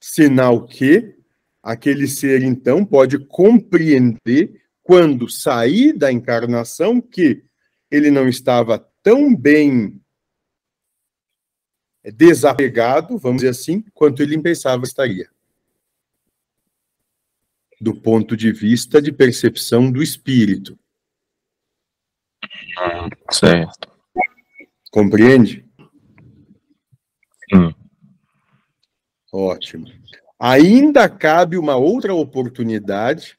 Sinal 0.00 0.64
que 0.64 1.16
aquele 1.60 2.06
ser, 2.06 2.40
então, 2.44 2.84
pode 2.84 3.18
compreender, 3.18 4.62
quando 4.80 5.28
sair 5.28 5.92
da 5.92 6.12
encarnação, 6.12 7.00
que 7.00 7.42
ele 7.90 8.08
não 8.08 8.28
estava 8.28 8.78
tão 9.02 9.34
bem 9.34 10.00
desapegado, 12.14 13.18
vamos 13.18 13.38
dizer 13.38 13.48
assim, 13.48 13.82
quanto 13.92 14.22
ele 14.22 14.40
pensava 14.40 14.84
estaria. 14.84 15.28
Do 17.80 17.94
ponto 17.94 18.36
de 18.36 18.52
vista 18.52 19.00
de 19.02 19.12
percepção 19.12 19.90
do 19.90 20.02
espírito. 20.02 20.78
Certo. 23.30 23.88
Compreende? 24.90 25.64
Sim. 27.50 27.74
Ótimo 29.32 29.86
ainda 30.38 31.08
cabe 31.08 31.56
uma 31.56 31.76
outra 31.76 32.14
oportunidade 32.14 33.38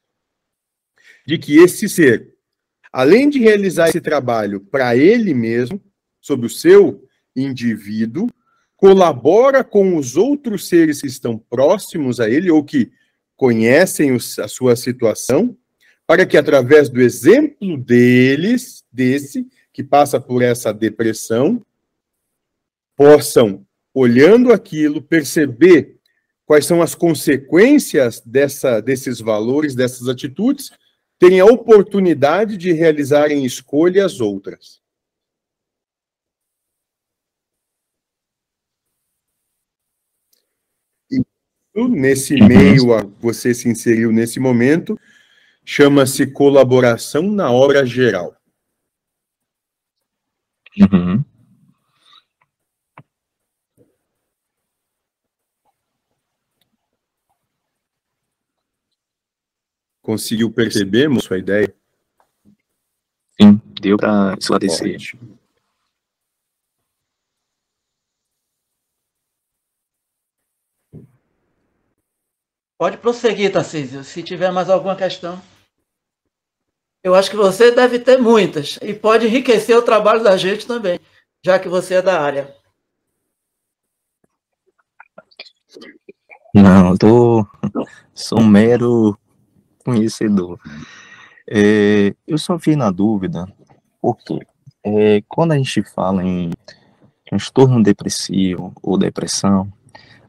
de 1.26 1.38
que 1.38 1.58
esse 1.58 1.88
ser, 1.88 2.34
além 2.92 3.28
de 3.28 3.38
realizar 3.38 3.88
esse 3.88 4.00
trabalho 4.00 4.60
para 4.60 4.96
ele 4.96 5.34
mesmo, 5.34 5.80
sobre 6.20 6.46
o 6.46 6.50
seu 6.50 7.04
indivíduo, 7.36 8.28
colabora 8.76 9.62
com 9.62 9.96
os 9.96 10.16
outros 10.16 10.68
seres 10.68 11.00
que 11.00 11.06
estão 11.06 11.38
próximos 11.38 12.20
a 12.20 12.28
ele 12.28 12.50
ou 12.50 12.64
que 12.64 12.90
conhecem 13.38 14.14
a 14.14 14.48
sua 14.48 14.74
situação, 14.74 15.56
para 16.04 16.26
que 16.26 16.36
através 16.36 16.88
do 16.88 17.00
exemplo 17.00 17.78
deles, 17.78 18.84
desse 18.92 19.46
que 19.72 19.84
passa 19.84 20.20
por 20.20 20.42
essa 20.42 20.74
depressão, 20.74 21.64
possam 22.96 23.64
olhando 23.94 24.52
aquilo 24.52 25.00
perceber 25.00 25.98
quais 26.44 26.66
são 26.66 26.82
as 26.82 26.96
consequências 26.96 28.20
dessa, 28.26 28.80
desses 28.80 29.20
valores, 29.20 29.74
dessas 29.74 30.08
atitudes, 30.08 30.72
terem 31.16 31.38
a 31.38 31.44
oportunidade 31.44 32.56
de 32.56 32.72
realizarem 32.72 33.44
escolhas 33.44 34.20
outras. 34.20 34.80
Nesse 41.86 42.34
uhum. 42.34 42.48
meio, 42.48 43.14
você 43.20 43.52
se 43.52 43.68
inseriu 43.68 44.10
nesse 44.10 44.40
momento, 44.40 44.98
chama-se 45.64 46.26
colaboração 46.26 47.30
na 47.30 47.52
obra 47.52 47.84
geral. 47.84 48.34
Uhum. 50.90 51.22
Conseguiu 60.00 60.50
perceber 60.50 61.08
sua 61.20 61.36
ideia? 61.38 61.72
Sim, 63.40 63.60
deu 63.80 63.98
para 63.98 64.34
esclarecer. 64.40 64.94
Ótimo. 64.94 65.37
Pode 72.78 72.96
prosseguir, 72.98 73.52
Tarcísio, 73.52 74.04
se 74.04 74.22
tiver 74.22 74.52
mais 74.52 74.70
alguma 74.70 74.94
questão. 74.94 75.42
Eu 77.02 77.12
acho 77.12 77.28
que 77.28 77.36
você 77.36 77.72
deve 77.72 77.98
ter 77.98 78.18
muitas 78.18 78.78
e 78.80 78.94
pode 78.94 79.26
enriquecer 79.26 79.76
o 79.76 79.82
trabalho 79.82 80.22
da 80.22 80.36
gente 80.36 80.64
também, 80.64 81.00
já 81.44 81.58
que 81.58 81.68
você 81.68 81.94
é 81.94 82.02
da 82.02 82.20
área. 82.20 82.54
Não, 86.54 86.96
tô, 86.96 87.44
sou 88.14 88.38
um 88.38 88.46
mero 88.46 89.18
conhecedor. 89.84 90.60
É, 91.50 92.14
eu 92.28 92.38
só 92.38 92.58
fiquei 92.58 92.76
na 92.76 92.92
dúvida, 92.92 93.52
porque 94.00 94.38
é, 94.84 95.20
quando 95.26 95.52
a 95.52 95.56
gente 95.56 95.82
fala 95.82 96.22
em 96.22 96.50
transtorno 97.26 97.82
depressivo 97.82 98.72
ou 98.82 98.96
depressão, 98.96 99.72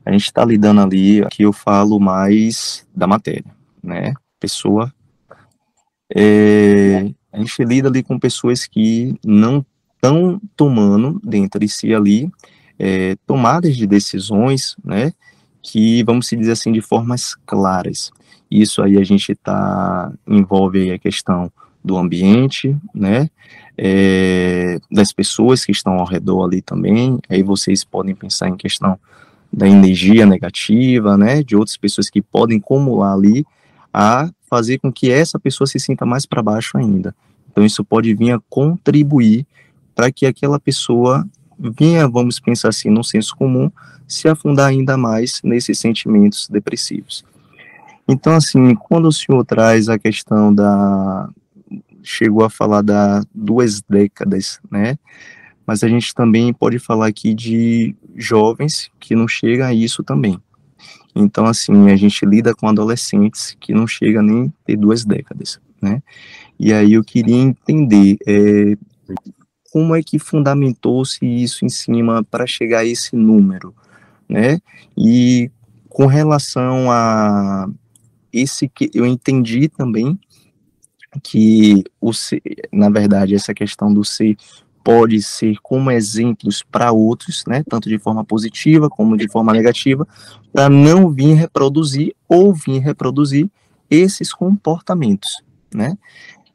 a 0.10 0.12
gente 0.12 0.24
está 0.24 0.44
lidando 0.44 0.82
ali, 0.82 1.22
aqui 1.22 1.44
eu 1.44 1.54
falo 1.54 2.00
mais 2.00 2.84
da 2.96 3.06
matéria, 3.06 3.46
né? 3.82 4.16
Pessoa. 4.40 4.92
É, 6.16 7.12
a 7.32 7.38
gente 7.38 7.64
lida 7.64 7.90
ali 7.90 8.02
com 8.02 8.18
pessoas 8.18 8.66
que 8.66 9.16
não 9.24 9.64
estão 9.94 10.42
tomando 10.56 11.22
dentro 11.24 11.60
de 11.60 11.70
si 11.70 11.94
ali 11.94 12.28
é, 12.80 13.16
tomadas 13.28 13.78
de 13.78 13.86
decisões, 13.86 14.76
né? 14.84 15.14
Que, 15.62 16.04
vamos 16.04 16.28
dizer 16.28 16.54
assim, 16.54 16.72
de 16.72 16.82
formas 16.82 17.36
claras. 17.46 18.10
Isso 18.50 18.82
aí 18.82 18.98
a 18.98 19.04
gente 19.04 19.36
tá 19.36 20.12
envolve 20.28 20.92
a 20.92 20.98
questão 20.98 21.52
do 21.86 21.96
ambiente, 21.96 22.76
né? 22.96 23.30
É, 23.78 24.80
das 24.92 25.14
pessoas 25.14 25.64
que 25.64 25.72
estão 25.72 26.00
ao 26.00 26.06
redor 26.06 26.46
ali 26.46 26.64
também. 26.64 27.20
Aí 27.30 27.44
vocês 27.44 27.84
podem 27.84 28.16
pensar 28.16 28.50
em 28.50 28.58
questão 28.58 29.00
da 29.52 29.68
energia 29.68 30.26
negativa, 30.26 31.18
né? 31.18 31.44
De 31.44 31.56
outras 31.56 31.78
pessoas 31.78 32.10
que 32.10 32.22
podem 32.22 32.58
acumular 32.58 33.14
ali 33.14 33.46
a 33.94 34.30
fazer 34.50 34.80
com 34.80 34.92
que 34.92 35.12
essa 35.12 35.40
pessoa 35.40 35.68
se 35.68 35.80
sinta 35.80 36.06
mais 36.06 36.26
para 36.26 36.42
baixo 36.42 36.78
ainda. 36.78 37.16
Então 37.52 37.66
isso 37.66 37.84
pode 37.84 38.14
vir 38.14 38.32
a 38.32 38.40
contribuir 38.50 39.46
para 39.96 40.12
que 40.12 40.26
aquela 40.26 40.60
pessoa 40.60 41.28
venha, 41.60 42.08
vamos 42.08 42.40
pensar 42.40 42.70
assim, 42.70 42.90
no 42.90 43.04
senso 43.04 43.36
comum, 43.36 43.70
se 44.08 44.28
afundar 44.28 44.70
ainda 44.70 44.98
mais 44.98 45.42
nesses 45.44 45.78
sentimentos 45.78 46.48
depressivos. 46.48 47.26
Então, 48.08 48.34
assim, 48.34 48.74
quando 48.74 49.08
o 49.08 49.12
senhor 49.12 49.46
traz 49.46 49.88
a 49.88 50.00
questão 50.00 50.54
da. 50.54 51.30
chegou 52.02 52.44
a 52.44 52.50
falar 52.50 52.82
da 52.82 53.22
duas 53.36 53.82
décadas, 53.82 54.60
né? 54.72 54.98
Mas 55.70 55.84
a 55.84 55.88
gente 55.88 56.16
também 56.16 56.52
pode 56.52 56.80
falar 56.80 57.06
aqui 57.06 57.32
de 57.32 57.96
jovens 58.16 58.90
que 59.00 59.14
não 59.14 59.28
chegam 59.28 59.68
a 59.68 59.72
isso 59.72 60.04
também. 60.04 60.42
Então, 61.16 61.46
assim, 61.46 61.92
a 61.92 61.96
gente 61.96 62.26
lida 62.26 62.56
com 62.56 62.68
adolescentes 62.68 63.56
que 63.60 63.72
não 63.72 63.86
chegam 63.86 64.24
nem 64.24 64.52
ter 64.66 64.76
duas 64.76 65.06
décadas, 65.06 65.62
né? 65.80 66.02
E 66.60 66.74
aí 66.74 66.94
eu 66.94 67.04
queria 67.04 67.36
entender 67.36 68.18
é, 68.26 68.76
como 69.72 69.96
é 69.96 70.02
que 70.02 70.18
fundamentou-se 70.18 71.24
isso 71.24 71.64
em 71.64 71.70
cima 71.70 72.24
para 72.24 72.48
chegar 72.48 72.80
a 72.80 72.86
esse 72.86 73.16
número, 73.16 73.72
né? 74.28 74.60
E 74.98 75.52
com 75.88 76.08
relação 76.08 76.90
a 76.90 77.70
esse 78.34 78.68
que 78.68 78.90
eu 78.92 79.06
entendi 79.06 79.70
também 79.70 80.20
que 81.22 81.84
o 82.02 82.12
ser, 82.12 82.42
na 82.72 82.90
verdade 82.90 83.36
essa 83.36 83.54
questão 83.54 83.94
do 83.94 84.04
ser 84.04 84.36
pode 84.90 85.22
ser 85.22 85.56
como 85.62 85.92
exemplos 85.92 86.64
para 86.64 86.92
outros, 86.92 87.44
né, 87.48 87.64
tanto 87.70 87.88
de 87.88 88.00
forma 88.00 88.26
positiva 88.26 88.90
como 88.90 89.16
de 89.16 89.30
forma 89.30 89.54
negativa, 89.54 90.08
para 90.52 90.68
não 90.68 91.12
vir 91.12 91.36
reproduzir 91.36 92.16
ou 92.28 92.56
vir 92.56 92.80
reproduzir 92.80 93.48
esses 93.88 94.34
comportamentos, 94.34 95.44
né? 95.72 95.96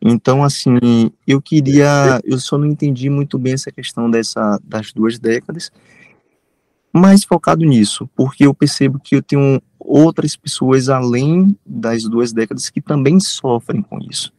Então, 0.03 0.43
assim, 0.43 0.77
eu 1.25 1.41
queria, 1.41 2.21
eu 2.25 2.37
só 2.41 2.59
não 2.59 2.67
entendi 2.67 3.09
muito 3.09 3.39
bem 3.39 3.53
essa 3.53 3.71
questão 3.71 4.11
dessa 4.11 4.59
das 4.65 4.93
duas 4.93 5.17
décadas, 5.17 5.71
mais 6.93 7.23
focado 7.23 7.65
nisso, 7.65 8.11
porque 8.17 8.47
eu 8.47 8.53
percebo 8.53 8.99
que 8.99 9.15
eu 9.15 9.23
tenho 9.23 9.63
outras 9.79 10.35
pessoas 10.35 10.89
além 10.89 11.57
das 11.65 12.03
duas 12.03 12.33
décadas 12.33 12.69
que 12.69 12.81
também 12.81 13.21
sofrem 13.21 13.81
com 13.81 13.99
isso. 14.01 14.33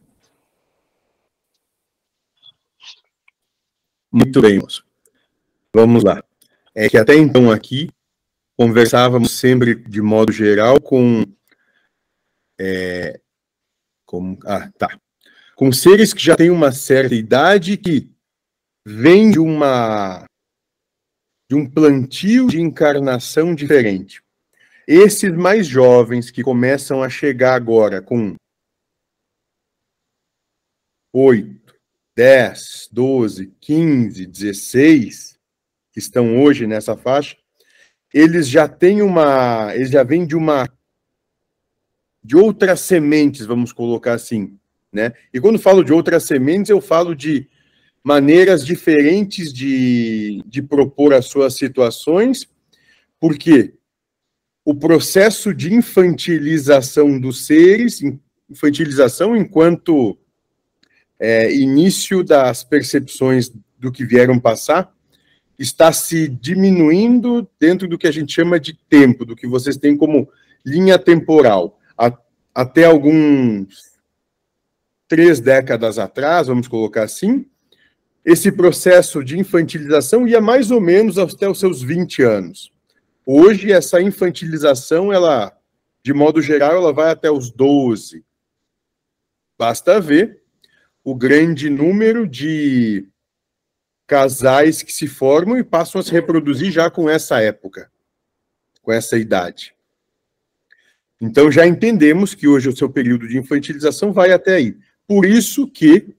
Muito 4.16 4.40
bem, 4.40 4.58
moço. 4.58 4.82
Vamos 5.74 6.02
lá. 6.02 6.24
É 6.74 6.88
que 6.88 6.96
até 6.96 7.14
então 7.16 7.50
aqui 7.50 7.90
conversávamos 8.56 9.32
sempre 9.32 9.74
de 9.74 10.00
modo 10.00 10.32
geral 10.32 10.80
com 10.80 11.22
é, 12.58 13.20
com 14.06 14.38
ah, 14.46 14.70
tá. 14.78 14.98
com 15.54 15.70
seres 15.70 16.14
que 16.14 16.22
já 16.24 16.34
têm 16.34 16.48
uma 16.48 16.72
certa 16.72 17.14
idade 17.14 17.76
que 17.76 18.10
vem 18.86 19.30
de 19.30 19.38
uma 19.38 20.24
de 21.46 21.54
um 21.54 21.68
plantio 21.68 22.46
de 22.46 22.58
encarnação 22.58 23.54
diferente. 23.54 24.22
Esses 24.88 25.30
mais 25.30 25.66
jovens 25.66 26.30
que 26.30 26.42
começam 26.42 27.02
a 27.02 27.10
chegar 27.10 27.54
agora 27.54 28.00
com 28.00 28.34
8, 31.12 31.65
10, 32.16 32.88
12, 32.90 33.52
15, 33.60 34.26
16, 34.26 35.38
que 35.92 35.98
estão 35.98 36.42
hoje 36.42 36.66
nessa 36.66 36.96
faixa, 36.96 37.36
eles 38.12 38.48
já 38.48 38.66
têm 38.66 39.02
uma, 39.02 39.74
eles 39.74 39.90
já 39.90 40.02
vêm 40.02 40.26
de 40.26 40.34
uma 40.34 40.66
de 42.24 42.34
outras 42.34 42.80
sementes, 42.80 43.46
vamos 43.46 43.72
colocar 43.72 44.14
assim, 44.14 44.58
né? 44.90 45.12
E 45.32 45.40
quando 45.40 45.58
falo 45.58 45.84
de 45.84 45.92
outras 45.92 46.24
sementes, 46.24 46.70
eu 46.70 46.80
falo 46.80 47.14
de 47.14 47.48
maneiras 48.02 48.64
diferentes 48.64 49.52
de, 49.52 50.42
de 50.46 50.62
propor 50.62 51.12
as 51.12 51.26
suas 51.26 51.54
situações, 51.54 52.48
porque 53.20 53.74
o 54.64 54.74
processo 54.74 55.54
de 55.54 55.72
infantilização 55.72 57.20
dos 57.20 57.46
seres, 57.46 58.00
infantilização 58.50 59.36
enquanto 59.36 60.18
é, 61.18 61.52
início 61.54 62.22
das 62.22 62.62
percepções 62.64 63.50
do 63.78 63.90
que 63.90 64.04
vieram 64.04 64.38
passar, 64.38 64.94
está 65.58 65.92
se 65.92 66.28
diminuindo 66.28 67.48
dentro 67.58 67.88
do 67.88 67.96
que 67.96 68.06
a 68.06 68.12
gente 68.12 68.32
chama 68.32 68.60
de 68.60 68.74
tempo, 68.88 69.24
do 69.24 69.34
que 69.34 69.46
vocês 69.46 69.76
têm 69.76 69.96
como 69.96 70.28
linha 70.64 70.98
temporal. 70.98 71.78
A, 71.96 72.12
até 72.54 72.84
alguns 72.84 73.96
três 75.08 75.40
décadas 75.40 75.98
atrás, 75.98 76.48
vamos 76.48 76.68
colocar 76.68 77.04
assim, 77.04 77.46
esse 78.24 78.50
processo 78.50 79.22
de 79.22 79.38
infantilização 79.38 80.26
ia 80.26 80.40
mais 80.40 80.70
ou 80.70 80.80
menos 80.80 81.16
até 81.16 81.48
os 81.48 81.60
seus 81.60 81.80
20 81.80 82.22
anos. 82.22 82.72
Hoje, 83.24 83.72
essa 83.72 84.00
infantilização, 84.00 85.12
ela, 85.12 85.56
de 86.02 86.12
modo 86.12 86.42
geral, 86.42 86.72
ela 86.72 86.92
vai 86.92 87.10
até 87.10 87.30
os 87.30 87.50
12. 87.50 88.24
Basta 89.58 90.00
ver 90.00 90.42
o 91.06 91.14
grande 91.14 91.70
número 91.70 92.26
de 92.26 93.06
casais 94.08 94.82
que 94.82 94.92
se 94.92 95.06
formam 95.06 95.56
e 95.56 95.62
passam 95.62 96.00
a 96.00 96.04
se 96.04 96.10
reproduzir 96.10 96.72
já 96.72 96.90
com 96.90 97.08
essa 97.08 97.40
época, 97.40 97.88
com 98.82 98.92
essa 98.92 99.16
idade. 99.16 99.72
Então 101.20 101.48
já 101.48 101.64
entendemos 101.64 102.34
que 102.34 102.48
hoje 102.48 102.68
o 102.68 102.76
seu 102.76 102.90
período 102.90 103.28
de 103.28 103.38
infantilização 103.38 104.12
vai 104.12 104.32
até 104.32 104.56
aí. 104.56 104.76
Por 105.06 105.24
isso 105.24 105.70
que 105.70 106.12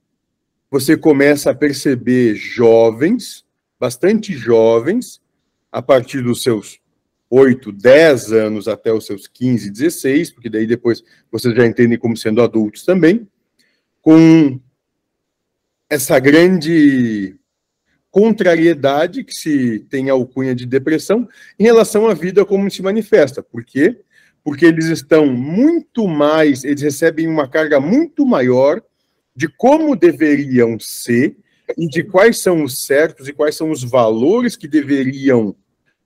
você 0.71 0.95
começa 0.95 1.51
a 1.51 1.55
perceber 1.55 2.35
jovens, 2.35 3.45
bastante 3.77 4.31
jovens, 4.31 5.21
a 5.69 5.81
partir 5.81 6.21
dos 6.21 6.41
seus 6.41 6.79
8, 7.29 7.73
10 7.73 8.31
anos 8.31 8.69
até 8.69 8.93
os 8.93 9.05
seus 9.05 9.27
15, 9.27 9.69
16, 9.69 10.31
porque 10.31 10.49
daí 10.49 10.65
depois 10.65 11.03
vocês 11.29 11.53
já 11.53 11.65
entendem 11.67 11.99
como 11.99 12.15
sendo 12.15 12.41
adultos 12.41 12.85
também, 12.85 13.27
com 14.01 14.57
essa 15.89 16.19
grande 16.19 17.35
contrariedade 18.11 19.23
que 19.23 19.33
se 19.33 19.79
tem 19.89 20.09
a 20.09 20.13
alcunha 20.13 20.55
de 20.55 20.65
depressão 20.65 21.27
em 21.59 21.63
relação 21.63 22.07
à 22.07 22.13
vida 22.13 22.45
como 22.45 22.69
se 22.69 22.81
manifesta. 22.81 23.43
Por 23.43 23.63
quê? 23.63 24.01
Porque 24.43 24.65
eles 24.65 24.85
estão 24.85 25.27
muito 25.27 26.07
mais, 26.07 26.63
eles 26.63 26.81
recebem 26.81 27.27
uma 27.27 27.47
carga 27.47 27.79
muito 27.79 28.25
maior 28.25 28.81
de 29.35 29.47
como 29.47 29.95
deveriam 29.95 30.79
ser 30.79 31.37
e 31.77 31.87
de 31.87 32.03
quais 32.03 32.39
são 32.39 32.63
os 32.63 32.83
certos 32.83 33.27
e 33.27 33.33
quais 33.33 33.55
são 33.55 33.69
os 33.69 33.83
valores 33.83 34.55
que 34.55 34.67
deveriam 34.67 35.55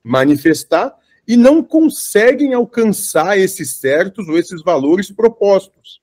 manifestar 0.02 0.94
e 1.26 1.36
não 1.36 1.62
conseguem 1.62 2.52
alcançar 2.52 3.38
esses 3.38 3.76
certos 3.76 4.28
ou 4.28 4.36
esses 4.36 4.62
valores 4.62 5.10
propostos. 5.10 6.00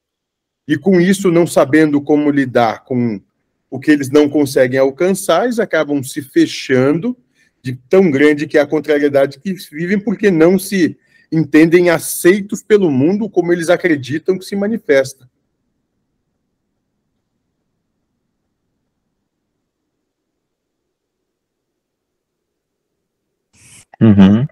E 0.67 0.77
com 0.77 0.99
isso, 0.99 1.29
não 1.29 1.45
sabendo 1.45 2.01
como 2.01 2.31
lidar 2.31 2.85
com 2.85 3.21
o 3.69 3.79
que 3.79 3.91
eles 3.91 4.09
não 4.09 4.27
conseguem 4.29 4.79
alcançar, 4.79 5.45
eles 5.45 5.59
acabam 5.59 6.03
se 6.03 6.21
fechando 6.21 7.15
de 7.61 7.75
tão 7.89 8.09
grande 8.09 8.47
que 8.47 8.57
é 8.57 8.61
a 8.61 8.67
contrariedade 8.67 9.39
que 9.39 9.53
vivem, 9.71 9.99
porque 9.99 10.31
não 10.31 10.57
se 10.57 10.97
entendem 11.31 11.89
aceitos 11.89 12.63
pelo 12.63 12.89
mundo 12.89 13.29
como 13.29 13.53
eles 13.53 13.69
acreditam 13.69 14.37
que 14.37 14.45
se 14.45 14.55
manifesta. 14.55 15.29
Uhum. 24.01 24.47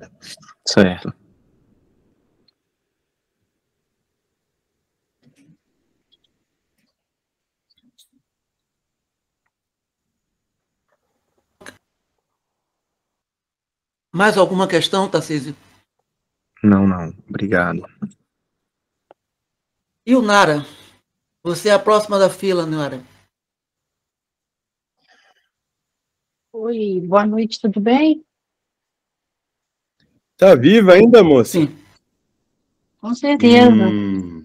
Certo. 0.66 1.17
Mais 14.18 14.36
alguma 14.36 14.68
questão, 14.68 15.08
Tarcísio? 15.08 15.56
Não, 16.64 16.88
não. 16.88 17.14
Obrigado. 17.30 17.84
E 20.04 20.16
o 20.16 20.24
Nara? 20.24 20.66
Você 21.44 21.70
é 21.70 21.74
a 21.74 21.78
próxima 21.78 22.18
da 22.18 22.28
fila, 22.28 22.66
Nara. 22.66 23.04
Oi, 26.52 27.00
boa 27.06 27.28
noite, 27.28 27.62
tudo 27.62 27.80
bem? 27.80 28.26
Tá 30.36 30.56
viva 30.56 30.94
ainda, 30.94 31.24
moça? 31.24 31.52
Sim. 31.52 31.78
Com 33.00 33.14
certeza. 33.14 33.70
Hum. 33.70 34.44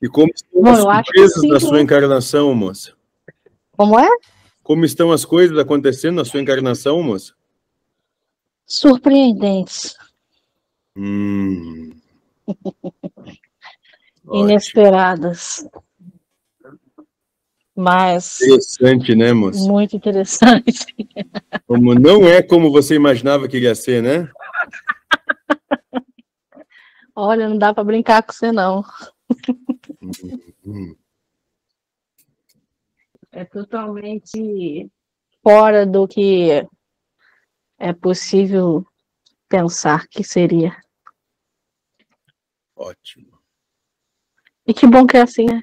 E 0.00 0.08
como 0.08 0.32
estão 0.34 0.62
Bom, 0.62 0.70
as 0.70 1.04
surpresas 1.04 1.42
da 1.42 1.54
né? 1.54 1.60
sua 1.60 1.82
encarnação, 1.82 2.54
moça? 2.54 2.96
Como 3.76 4.00
é? 4.00 4.08
Como 4.70 4.84
estão 4.84 5.10
as 5.10 5.24
coisas 5.24 5.58
acontecendo 5.58 6.14
na 6.14 6.24
sua 6.24 6.40
encarnação, 6.40 7.02
moça? 7.02 7.34
Surpreendentes, 8.64 9.96
Hum. 10.96 11.90
inesperadas. 14.32 15.66
Mas 17.74 18.40
Interessante, 18.42 19.16
né, 19.16 19.32
moça? 19.32 19.58
muito 19.68 19.96
interessante. 19.96 20.86
Como 21.66 21.92
não 21.92 22.28
é 22.28 22.40
como 22.40 22.70
você 22.70 22.94
imaginava 22.94 23.48
que 23.48 23.58
ia 23.58 23.74
ser, 23.74 24.00
né? 24.00 24.30
Olha, 27.16 27.48
não 27.48 27.58
dá 27.58 27.74
para 27.74 27.82
brincar 27.82 28.22
com 28.22 28.32
você, 28.32 28.52
não. 28.52 28.84
Hum. 30.64 30.94
É 33.32 33.44
totalmente 33.44 34.90
fora 35.42 35.86
do 35.86 36.06
que 36.08 36.66
é 37.78 37.92
possível 37.92 38.84
pensar 39.48 40.06
que 40.08 40.22
seria. 40.24 40.76
Ótimo. 42.76 43.38
E 44.66 44.74
que 44.74 44.86
bom 44.86 45.06
que 45.06 45.16
é 45.16 45.22
assim, 45.22 45.46
né? 45.46 45.62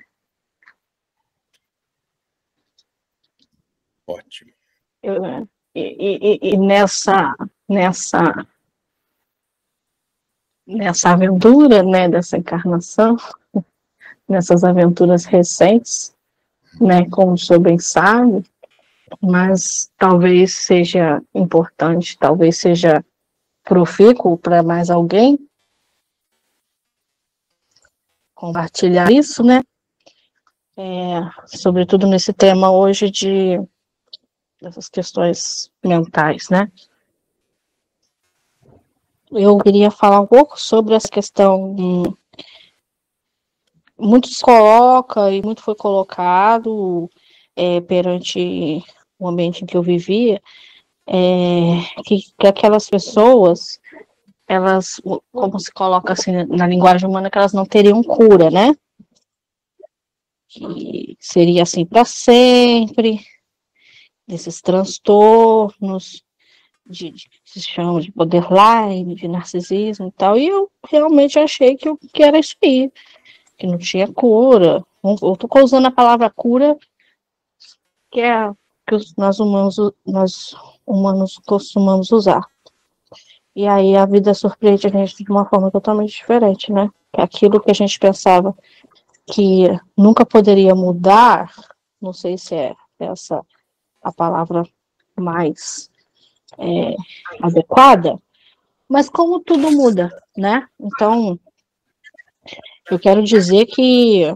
Ótimo. 4.08 4.52
Eu- 5.04 5.48
e, 5.76 5.82
e- 5.82 6.40
e- 6.42 6.54
e 6.54 6.58
nessa 6.58 7.36
nessa 7.70 8.48
nessa 10.66 11.12
aventura, 11.12 11.84
né, 11.84 12.10
dessa 12.10 12.38
encarnação, 12.38 13.16
nessas 14.28 14.64
aventuras 14.64 15.26
recentes, 15.26 16.17
né, 16.80 17.10
com 17.10 17.34
o 17.34 17.38
seu 17.38 17.60
bem 17.60 17.80
sabe, 17.80 18.44
mas 19.22 19.92
talvez 19.98 20.54
seja 20.54 21.22
importante, 21.34 22.18
talvez 22.18 22.58
seja 22.58 23.04
profícuo 23.64 24.38
para 24.38 24.64
mais 24.64 24.90
alguém 24.90 25.38
compartilhar 28.38 29.12
isso, 29.12 29.44
né? 29.44 29.62
É, 30.78 31.22
sobretudo 31.48 32.06
nesse 32.06 32.32
tema 32.32 32.72
hoje 32.72 33.10
de 33.10 33.60
dessas 34.62 34.88
questões 34.88 35.72
mentais, 35.84 36.50
né? 36.50 36.72
Eu 39.32 39.58
queria 39.58 39.92
falar 39.92 40.22
um 40.22 40.28
pouco 40.28 40.60
sobre 40.60 40.94
essa 40.94 41.10
questão. 41.10 41.76
Muito 44.00 44.28
se 44.28 44.42
coloca 44.42 45.32
e 45.32 45.42
muito 45.42 45.62
foi 45.62 45.76
colocado 45.76 47.10
é, 47.56 47.82
perante 47.82 48.84
o 49.20 49.28
ambiente 49.28 49.64
em 49.64 49.68
que 49.68 49.76
eu 49.76 49.82
vivia, 49.82 50.42
é, 51.08 51.82
que, 52.06 52.20
que 52.40 52.48
aquelas 52.48 52.90
pessoas, 52.90 53.80
elas, 54.48 55.02
como 55.32 55.60
se 55.60 55.72
coloca 55.72 56.14
assim 56.14 56.32
na 56.46 56.68
linguagem 56.68 57.10
humana, 57.10 57.30
que 57.30 57.38
elas 57.38 57.54
não 57.54 57.66
teriam 57.66 58.04
cura, 58.04 58.52
né? 58.52 58.76
que 60.48 61.18
seria 61.20 61.64
assim 61.64 61.86
para 61.86 62.06
sempre, 62.06 63.20
desses 64.28 64.62
transtornos 64.62 66.24
de, 66.90 67.12
de, 67.12 67.30
se 67.44 67.62
chama 67.62 68.02
de 68.02 68.12
borderline, 68.12 69.16
de 69.16 69.28
narcisismo 69.28 70.08
e 70.08 70.12
tal, 70.12 70.38
e 70.38 70.48
eu 70.48 70.72
realmente 70.90 71.38
achei 71.38 71.76
que, 71.76 71.90
eu, 71.90 71.98
que 72.14 72.24
era 72.24 72.40
isso 72.40 72.56
aí, 72.64 72.90
que 73.58 73.68
não 73.68 73.78
tinha 73.78 74.12
cura. 74.12 74.86
Eu 75.04 75.34
estou 75.34 75.64
usando 75.64 75.88
a 75.88 75.92
palavra 75.92 76.30
cura, 76.30 76.78
que 78.12 78.22
é 78.22 78.52
que 78.88 78.98
nós 79.18 79.40
humanos, 79.40 79.78
nós 80.06 80.56
humanos 80.86 81.40
costumamos 81.46 82.12
usar. 82.12 82.42
E 83.56 83.68
aí 83.68 83.96
a 83.96 84.06
vida 84.06 84.34
surpreende 84.34 84.88
a 84.88 84.90
gente 84.90 85.24
de 85.24 85.32
uma 85.32 85.46
forma 85.46 85.72
totalmente 85.72 86.12
diferente, 86.12 86.72
né? 86.72 86.90
Aquilo 87.14 87.60
que 87.60 87.72
a 87.72 87.74
gente 87.74 88.00
pensava 88.00 88.56
que 89.26 89.68
nunca 89.96 90.26
poderia 90.26 90.76
mudar, 90.76 91.52
não 92.00 92.14
sei 92.14 92.38
se 92.38 92.56
é 92.56 92.76
essa 93.00 93.44
a 94.02 94.12
palavra 94.12 94.64
mais 95.20 95.90
é, 96.58 96.96
adequada, 97.42 98.18
mas 98.88 99.10
como 99.10 99.40
tudo 99.40 99.72
muda, 99.72 100.10
né? 100.36 100.68
Então, 100.80 101.38
eu 102.90 103.00
quero 103.00 103.22
dizer 103.24 103.66
que 103.66 104.34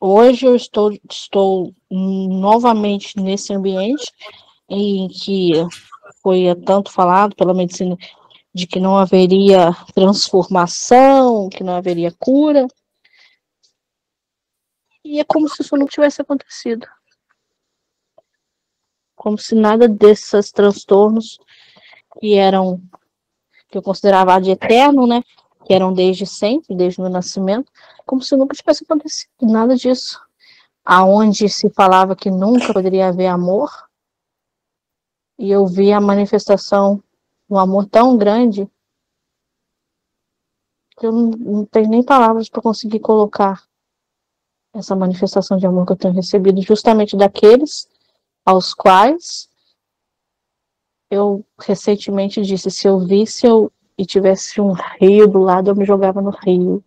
hoje 0.00 0.46
eu 0.46 0.56
estou, 0.56 0.92
estou 1.08 1.72
novamente 1.90 3.18
nesse 3.18 3.52
ambiente 3.52 4.04
em 4.68 5.08
que 5.08 5.52
foi 6.22 6.54
tanto 6.64 6.90
falado 6.90 7.36
pela 7.36 7.54
medicina 7.54 7.96
de 8.52 8.66
que 8.66 8.80
não 8.80 8.96
haveria 8.96 9.72
transformação, 9.94 11.48
que 11.48 11.64
não 11.64 11.76
haveria 11.76 12.12
cura. 12.18 12.66
E 15.04 15.20
é 15.20 15.24
como 15.24 15.48
se 15.48 15.62
isso 15.62 15.76
não 15.76 15.86
tivesse 15.86 16.22
acontecido. 16.22 16.86
Como 19.14 19.36
se 19.38 19.54
nada 19.54 19.88
desses 19.88 20.50
transtornos 20.50 21.38
que 22.20 22.34
eram 22.34 22.82
que 23.68 23.78
eu 23.78 23.82
considerava 23.82 24.40
de 24.40 24.52
eterno, 24.52 25.04
né, 25.04 25.20
que 25.64 25.72
eram 25.72 25.92
desde 25.92 26.26
sempre, 26.26 26.74
desde 26.76 27.00
o 27.00 27.02
meu 27.02 27.10
nascimento, 27.10 27.72
como 28.06 28.22
se 28.22 28.36
nunca 28.36 28.54
tivesse 28.54 28.84
acontecido 28.84 29.30
nada 29.42 29.74
disso. 29.74 30.20
Aonde 30.84 31.48
se 31.48 31.70
falava 31.70 32.14
que 32.14 32.30
nunca 32.30 32.72
poderia 32.72 33.08
haver 33.08 33.26
amor, 33.26 33.70
e 35.38 35.50
eu 35.50 35.66
vi 35.66 35.92
a 35.92 36.00
manifestação 36.00 37.02
um 37.48 37.58
amor 37.58 37.86
tão 37.86 38.16
grande 38.16 38.68
que 40.96 41.06
eu 41.06 41.12
não, 41.12 41.30
não 41.30 41.66
tenho 41.66 41.88
nem 41.88 42.02
palavras 42.02 42.48
para 42.48 42.62
conseguir 42.62 43.00
colocar 43.00 43.64
essa 44.72 44.94
manifestação 44.94 45.56
de 45.56 45.66
amor 45.66 45.86
que 45.86 45.92
eu 45.92 45.96
tenho 45.96 46.14
recebido 46.14 46.60
justamente 46.62 47.16
daqueles 47.16 47.88
aos 48.44 48.74
quais 48.74 49.48
eu 51.10 51.44
recentemente 51.60 52.42
disse, 52.42 52.70
se 52.70 52.86
eu 52.88 52.98
visse 52.98 53.46
eu, 53.46 53.72
e 53.96 54.04
tivesse 54.04 54.60
um 54.60 54.72
rio 54.72 55.26
do 55.26 55.38
lado, 55.38 55.70
eu 55.70 55.76
me 55.76 55.84
jogava 55.84 56.20
no 56.20 56.30
rio. 56.30 56.82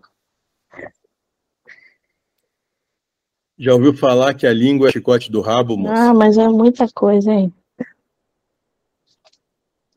Já 3.57 3.73
ouviu 3.73 3.93
falar 3.93 4.35
que 4.35 4.45
a 4.45 4.53
língua 4.53 4.89
é 4.89 4.91
chicote 4.91 5.31
do 5.31 5.41
rabo, 5.41 5.75
moço? 5.75 5.93
Ah, 5.93 6.13
mas 6.13 6.37
é 6.37 6.47
muita 6.47 6.87
coisa, 6.91 7.31
hein? 7.31 7.51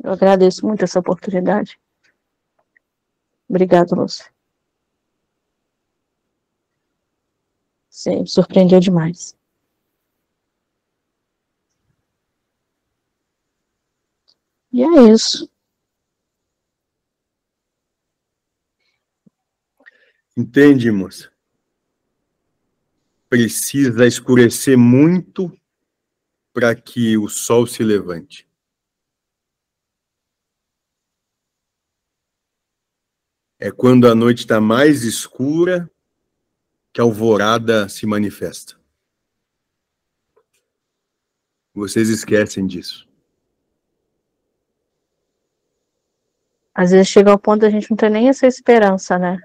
Eu 0.02 0.12
agradeço 0.12 0.66
muito 0.66 0.82
essa 0.82 0.98
oportunidade. 0.98 1.78
Obrigado, 3.48 3.94
Lúcia. 3.94 4.24
Você 7.90 8.16
me 8.16 8.26
surpreendeu 8.26 8.80
demais. 8.80 9.36
E 14.72 14.82
é 14.82 15.12
isso. 15.12 15.50
Entende, 20.36 20.90
moça? 20.90 21.30
Precisa 23.28 24.06
escurecer 24.06 24.76
muito 24.76 25.52
para 26.52 26.74
que 26.74 27.16
o 27.16 27.28
sol 27.28 27.66
se 27.66 27.82
levante. 27.82 28.48
É 33.58 33.70
quando 33.70 34.08
a 34.08 34.14
noite 34.14 34.40
está 34.40 34.60
mais 34.60 35.04
escura 35.04 35.90
que 36.92 37.00
a 37.00 37.04
alvorada 37.04 37.88
se 37.88 38.06
manifesta. 38.06 38.80
Vocês 41.74 42.08
esquecem 42.08 42.66
disso. 42.66 43.08
Às 46.74 46.90
vezes 46.90 47.08
chega 47.08 47.30
ao 47.30 47.38
ponto 47.38 47.60
da 47.60 47.70
gente 47.70 47.90
não 47.90 47.96
ter 47.96 48.08
nem 48.08 48.28
essa 48.28 48.46
esperança, 48.46 49.18
né? 49.18 49.40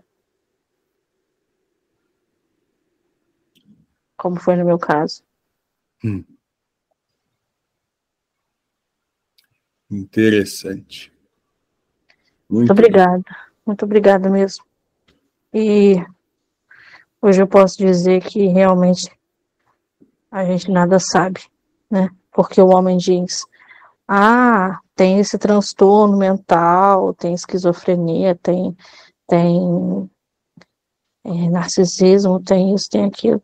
Como 4.17 4.39
foi 4.39 4.55
no 4.55 4.65
meu 4.65 4.79
caso. 4.79 5.23
Hum. 6.03 6.23
Interessante. 9.89 11.11
Muito, 12.49 12.67
Muito 12.67 12.71
obrigada. 12.71 13.23
Muito 13.65 13.85
obrigada 13.85 14.29
mesmo. 14.29 14.63
E 15.53 15.95
hoje 17.21 17.41
eu 17.41 17.47
posso 17.47 17.77
dizer 17.77 18.21
que 18.21 18.47
realmente 18.47 19.09
a 20.29 20.43
gente 20.45 20.69
nada 20.69 20.99
sabe, 20.99 21.41
né? 21.89 22.09
Porque 22.31 22.61
o 22.61 22.69
homem 22.69 22.97
diz: 22.97 23.45
ah, 24.07 24.79
tem 24.95 25.19
esse 25.19 25.37
transtorno 25.37 26.17
mental, 26.17 27.13
tem 27.13 27.33
esquizofrenia, 27.33 28.35
tem, 28.35 28.75
tem 29.27 30.09
é, 31.23 31.49
narcisismo, 31.49 32.39
tem 32.43 32.73
isso, 32.75 32.89
tem 32.89 33.05
aquilo. 33.05 33.41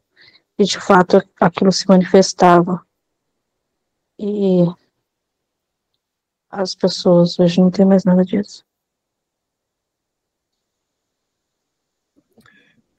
E 0.58 0.64
de 0.64 0.80
fato 0.80 1.18
aquilo 1.40 1.72
se 1.72 1.88
manifestava. 1.88 2.86
E 4.20 4.66
as 6.50 6.76
pessoas 6.76 7.40
hoje 7.40 7.60
não 7.60 7.72
tem 7.72 7.86
mais 7.86 8.04
nada 8.04 8.24
disso. 8.24 8.66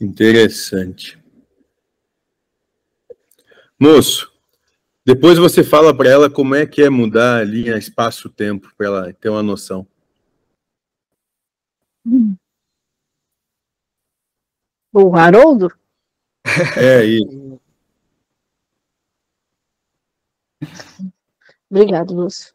Interessante. 0.01 1.23
Moço, 3.79 4.33
depois 5.05 5.39
você 5.39 5.63
fala 5.63 5.97
para 5.97 6.09
ela 6.09 6.31
como 6.31 6.55
é 6.55 6.67
que 6.67 6.83
é 6.83 6.89
mudar 6.89 7.41
a 7.41 7.45
linha 7.45 7.77
espaço-tempo, 7.77 8.73
para 8.77 8.87
ela 8.87 9.13
ter 9.13 9.29
uma 9.29 9.43
noção. 9.43 9.87
O 14.93 15.17
Haroldo? 15.17 15.73
É 16.77 17.05
isso. 17.05 17.61
Obrigado, 21.71 22.15
Lúcio. 22.15 22.53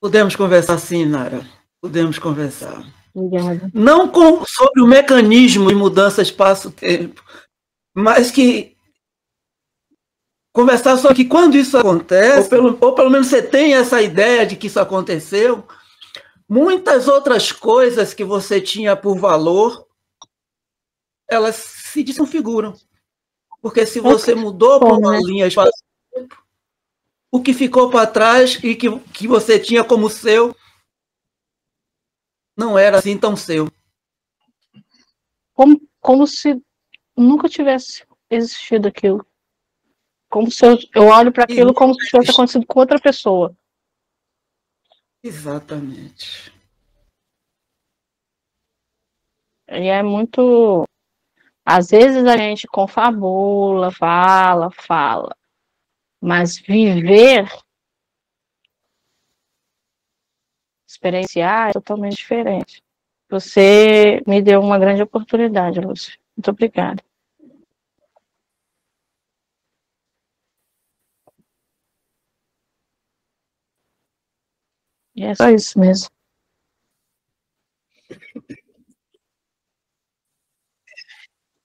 Podemos 0.00 0.34
conversar 0.34 0.78
sim, 0.78 1.04
Nara. 1.04 1.46
Podemos 1.80 2.18
conversar. 2.18 2.84
Obrigada. 3.14 3.70
Não 3.74 4.08
com, 4.08 4.44
sobre 4.46 4.80
o 4.80 4.86
mecanismo 4.86 5.68
de 5.68 5.74
mudança 5.74 6.22
espaço-tempo, 6.22 7.22
mas 7.94 8.30
que 8.30 8.76
conversar 10.52 10.96
sobre 10.96 11.16
que 11.16 11.24
quando 11.24 11.56
isso 11.56 11.76
acontece, 11.76 12.42
ou 12.42 12.48
pelo, 12.48 12.78
ou 12.80 12.94
pelo 12.94 13.10
menos 13.10 13.28
você 13.28 13.42
tem 13.42 13.74
essa 13.74 14.00
ideia 14.02 14.46
de 14.46 14.56
que 14.56 14.66
isso 14.66 14.80
aconteceu, 14.80 15.66
muitas 16.48 17.08
outras 17.08 17.52
coisas 17.52 18.12
que 18.12 18.24
você 18.24 18.60
tinha 18.60 18.96
por 18.96 19.18
valor, 19.18 19.86
elas 21.32 21.56
se 21.56 22.02
desconfiguram. 22.02 22.74
Porque 23.60 23.86
se 23.86 24.00
você 24.00 24.34
mudou 24.34 24.78
para 24.78 24.94
uma 24.94 25.12
né? 25.12 25.20
linha 25.22 25.46
espaço-tempo, 25.46 26.44
o 27.30 27.40
que 27.40 27.54
ficou 27.54 27.90
para 27.90 28.06
trás 28.06 28.58
e 28.62 28.74
que, 28.74 28.98
que 29.12 29.26
você 29.26 29.58
tinha 29.58 29.82
como 29.82 30.10
seu 30.10 30.54
não 32.56 32.78
era 32.78 32.98
assim 32.98 33.16
tão 33.16 33.36
seu. 33.36 33.68
Como, 35.54 35.80
como 36.00 36.26
se 36.26 36.60
nunca 37.16 37.48
tivesse 37.48 38.04
existido 38.28 38.88
aquilo. 38.88 39.26
Como 40.28 40.50
se 40.50 40.66
eu, 40.66 40.76
eu 40.94 41.04
olho 41.04 41.32
para 41.32 41.44
aquilo 41.44 41.72
como 41.72 41.94
se 41.94 42.06
tivesse 42.08 42.30
acontecido 42.30 42.66
com 42.66 42.80
outra 42.80 42.98
pessoa. 42.98 43.56
Exatamente. 45.22 46.52
E 49.68 49.88
é 49.88 50.02
muito. 50.02 50.84
Às 51.64 51.90
vezes 51.90 52.24
a 52.26 52.36
gente 52.36 52.66
confabula, 52.66 53.90
fala, 53.92 54.70
fala. 54.70 55.36
Mas 56.20 56.58
viver 56.58 57.48
experienciar 60.88 61.70
é 61.70 61.72
totalmente 61.72 62.16
diferente. 62.16 62.82
Você 63.28 64.22
me 64.26 64.42
deu 64.42 64.60
uma 64.60 64.78
grande 64.78 65.02
oportunidade, 65.02 65.80
Lúcio. 65.80 66.18
Muito 66.36 66.50
obrigada. 66.50 67.02
E 75.14 75.24
é 75.24 75.34
só 75.34 75.48
isso 75.48 75.78
mesmo. 75.78 76.10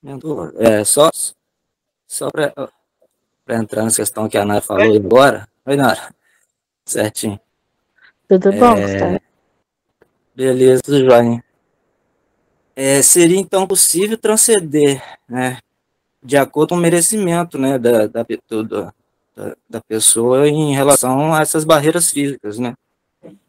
Mentor, 0.07 0.53
é, 0.57 0.85
só, 0.85 1.09
só 2.07 2.29
para 2.31 2.53
entrar 3.57 3.83
nessa 3.83 3.97
questão 3.97 4.29
que 4.29 4.37
a 4.37 4.45
Nara 4.45 4.61
falou 4.61 4.95
agora. 4.95 5.45
Oi, 5.65 5.75
Nara. 5.75 6.15
Certinho. 6.85 7.37
Tudo 8.25 8.53
bom, 8.53 8.77
é, 8.77 9.19
Beleza, 10.33 10.81
tudo 10.81 11.03
jóia. 11.03 11.43
É, 12.73 13.01
seria 13.01 13.37
então 13.37 13.67
possível 13.67 14.17
transcender, 14.17 15.03
né, 15.27 15.57
de 16.23 16.37
acordo 16.37 16.69
com 16.69 16.75
o 16.75 16.77
merecimento, 16.77 17.57
né, 17.57 17.77
da, 17.77 18.07
da, 18.07 18.23
da, 18.23 19.55
da 19.69 19.81
pessoa 19.81 20.47
em 20.47 20.73
relação 20.73 21.33
a 21.33 21.41
essas 21.41 21.65
barreiras 21.65 22.11
físicas, 22.11 22.57
né? 22.57 22.75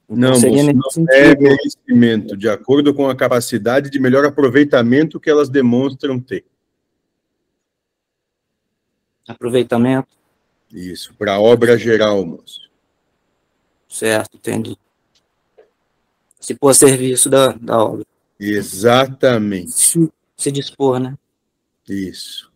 Não, 0.09 0.35
seria 0.35 0.72
não 0.72 0.80
é 1.10 1.36
merecimento, 1.36 2.35
de 2.35 2.48
acordo 2.48 2.94
com 2.94 3.10
a 3.10 3.16
capacidade 3.16 3.90
de 3.90 4.01
melhor 4.01 4.24
aproveitamento 4.24 5.20
que 5.20 5.28
elas 5.28 5.51
demonstram 5.51 6.18
ter. 6.18 6.47
Aproveitamento? 9.26 10.09
Isso, 10.72 11.14
para 11.14 11.35
a 11.35 11.40
obra 11.40 11.76
geral, 11.76 12.24
moço. 12.24 12.70
Certo, 13.86 14.39
entendi. 14.39 14.78
Se 16.40 16.55
pôr 16.55 16.70
a 16.70 16.74
serviço 16.74 17.28
da, 17.28 17.52
da 17.52 17.85
obra. 17.85 18.06
Exatamente. 18.40 19.72
Se, 19.72 20.10
se 20.35 20.51
dispor, 20.51 20.98
né? 20.98 21.18
Isso. 21.86 22.51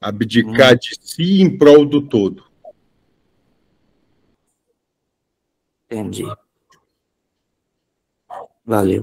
Abdicar 0.00 0.74
hum. 0.74 0.78
de 0.78 0.98
si 1.00 1.42
em 1.42 1.56
prol 1.56 1.84
do 1.84 2.02
todo. 2.02 2.44
Entendi. 5.86 6.24
Valeu. 8.68 9.02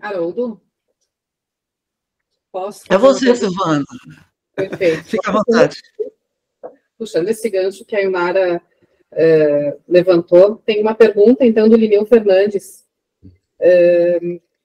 Haroldo? 0.00 0.62
Posso? 2.50 2.84
É 2.88 2.96
você, 2.96 3.36
Silvana. 3.36 3.84
Perfeito. 4.56 5.04
Fica 5.04 5.28
à 5.30 5.34
vontade. 5.34 5.82
Puxando 6.96 7.28
esse 7.28 7.50
gancho 7.50 7.84
que 7.84 7.94
a 7.94 8.02
Ilmara 8.02 8.62
é, 9.12 9.76
levantou, 9.86 10.56
tem 10.56 10.80
uma 10.80 10.94
pergunta, 10.94 11.44
então, 11.44 11.68
do 11.68 11.76
Lineu 11.76 12.06
Fernandes. 12.06 12.86
É, 13.60 14.18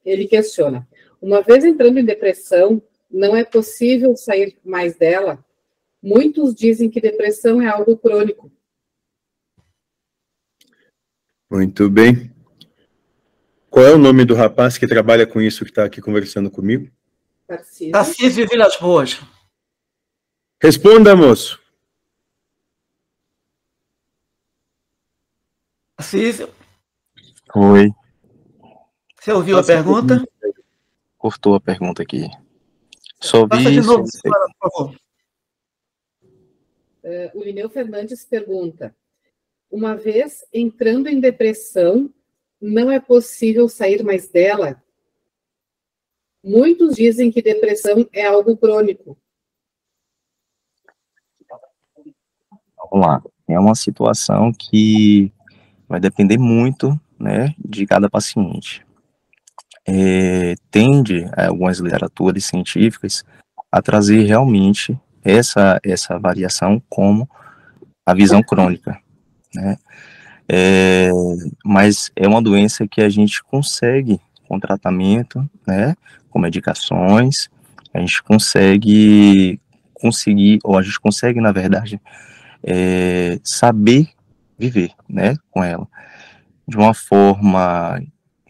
ele 0.06 0.26
questiona: 0.26 0.88
uma 1.22 1.42
vez 1.42 1.66
entrando 1.66 2.00
em 2.00 2.06
depressão, 2.06 2.82
não 3.12 3.36
é 3.36 3.44
possível 3.44 4.16
sair 4.16 4.58
mais 4.64 4.96
dela? 4.96 5.44
Muitos 6.02 6.56
dizem 6.56 6.90
que 6.90 7.02
depressão 7.02 7.62
é 7.62 7.68
algo 7.68 7.98
crônico. 7.98 8.50
Muito 11.50 11.90
bem. 11.90 12.32
Qual 13.70 13.86
é 13.86 13.92
o 13.92 13.98
nome 13.98 14.24
do 14.24 14.36
rapaz 14.36 14.78
que 14.78 14.88
trabalha 14.88 15.26
com 15.26 15.42
isso 15.42 15.64
que 15.66 15.72
está 15.72 15.84
aqui 15.84 16.02
conversando 16.02 16.52
comigo? 16.52 16.92
Tarcísio. 17.48 17.92
Tarcísio 17.92 18.48
Vilas 18.48 18.78
Boas. 18.78 19.20
Responda, 20.62 21.16
moço. 21.16 21.60
Tarcísio. 25.98 26.54
Oi. 27.56 27.90
Você 29.20 29.32
ouviu 29.32 29.58
Passa 29.58 29.74
a 29.74 29.76
pergunta? 29.76 30.24
Cortou 31.18 31.56
a 31.56 31.60
pergunta 31.60 32.04
aqui. 32.04 32.30
Só 33.20 33.48
vi 33.48 33.64
de 33.64 33.82
novo, 33.82 34.06
senhora, 34.08 34.46
por 34.60 34.72
favor. 34.72 34.96
Uh, 37.04 37.40
o 37.40 37.44
Lineu 37.44 37.70
Fernandes 37.70 38.24
pergunta: 38.24 38.96
uma 39.70 39.96
vez 39.96 40.44
entrando 40.54 41.08
em 41.08 41.20
depressão, 41.20 42.10
não 42.60 42.92
é 42.92 43.00
possível 43.00 43.70
sair 43.70 44.04
mais 44.04 44.28
dela? 44.30 44.82
Muitos 46.44 46.96
dizem 46.96 47.32
que 47.32 47.42
depressão 47.42 48.08
é 48.12 48.26
algo 48.26 48.58
crônico. 48.58 49.18
Vamos 52.78 53.06
lá. 53.06 53.22
É 53.48 53.60
uma 53.60 53.76
situação 53.76 54.52
que 54.52 55.32
vai 55.88 56.00
depender 56.00 56.38
muito 56.38 57.00
né, 57.20 57.54
de 57.58 57.86
cada 57.86 58.10
paciente. 58.10 58.86
É, 59.86 60.56
tende 60.70 61.26
algumas 61.36 61.80
literaturas 61.80 62.46
científicas 62.46 63.24
a 63.72 63.82
trazer 63.82 64.24
realmente 64.24 64.98
essa, 65.24 65.80
essa 65.84 66.18
variação 66.20 66.82
como 66.90 67.30
a 68.06 68.14
visão 68.14 68.42
crônica 68.42 69.00
né? 69.54 69.78
É, 70.48 71.10
mas 71.64 72.12
é 72.16 72.28
uma 72.28 72.42
doença 72.42 72.88
que 72.88 73.02
a 73.02 73.10
gente 73.10 73.44
consegue 73.44 74.20
com 74.48 74.60
tratamento, 74.60 75.48
né? 75.66 75.96
Com 76.30 76.40
medicações, 76.40 77.50
a 77.94 78.00
gente 78.00 78.24
consegue 78.24 79.60
conseguir, 79.94 80.60
ou 80.64 80.78
a 80.78 80.82
gente 80.82 81.00
consegue, 81.00 81.40
na 81.40 81.52
verdade, 81.52 82.02
é, 82.64 83.40
saber 83.44 84.10
viver, 84.58 84.92
né? 85.08 85.36
Com 85.52 85.64
ela. 85.64 85.88
De 86.68 86.78
uma 86.78 86.94
forma 86.94 88.02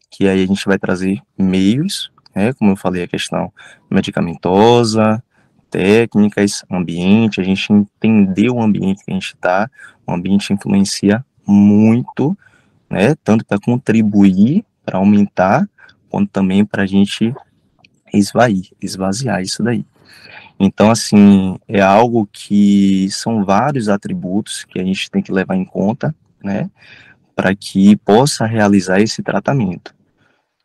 que 0.10 0.28
aí 0.28 0.44
a 0.44 0.48
gente 0.48 0.66
vai 0.66 0.80
trazer 0.80 1.22
meios, 1.38 2.12
né? 2.34 2.54
Como 2.54 2.72
eu 2.72 2.76
falei, 2.76 3.04
a 3.04 3.08
questão 3.08 3.52
medicamentosa, 3.90 5.24
técnicas, 5.70 6.64
ambiente, 6.70 7.40
a 7.40 7.44
gente 7.44 7.72
entender 7.72 8.50
o 8.50 8.62
ambiente 8.62 9.04
que 9.04 9.12
a 9.12 9.14
gente 9.14 9.34
está, 9.34 9.70
o 10.06 10.12
ambiente 10.14 10.54
influencia 10.54 11.24
muito, 11.46 12.38
né, 12.90 13.16
tanto 13.24 13.46
para 13.46 13.60
contribuir, 13.60 14.66
para 14.86 14.98
aumentar, 14.98 15.68
quanto 16.10 16.30
também 16.32 16.66
para 16.66 16.84
a 16.84 16.86
gente 16.86 17.34
esvair, 18.14 18.72
esvaziar 18.82 19.42
isso 19.42 19.64
daí. 19.64 19.86
Então, 20.60 20.92
assim, 20.92 21.58
é 21.68 21.80
algo 21.80 22.28
que 22.32 23.10
são 23.12 23.46
vários 23.46 23.88
atributos 23.88 24.66
que 24.66 24.80
a 24.80 24.84
gente 24.84 25.10
tem 25.10 25.22
que 25.22 25.32
levar 25.32 25.56
em 25.56 25.64
conta, 25.64 26.14
né, 26.44 26.70
para 27.36 27.56
que 27.56 27.96
possa 27.98 28.46
realizar 28.46 29.00
esse 29.00 29.24
tratamento. 29.24 29.96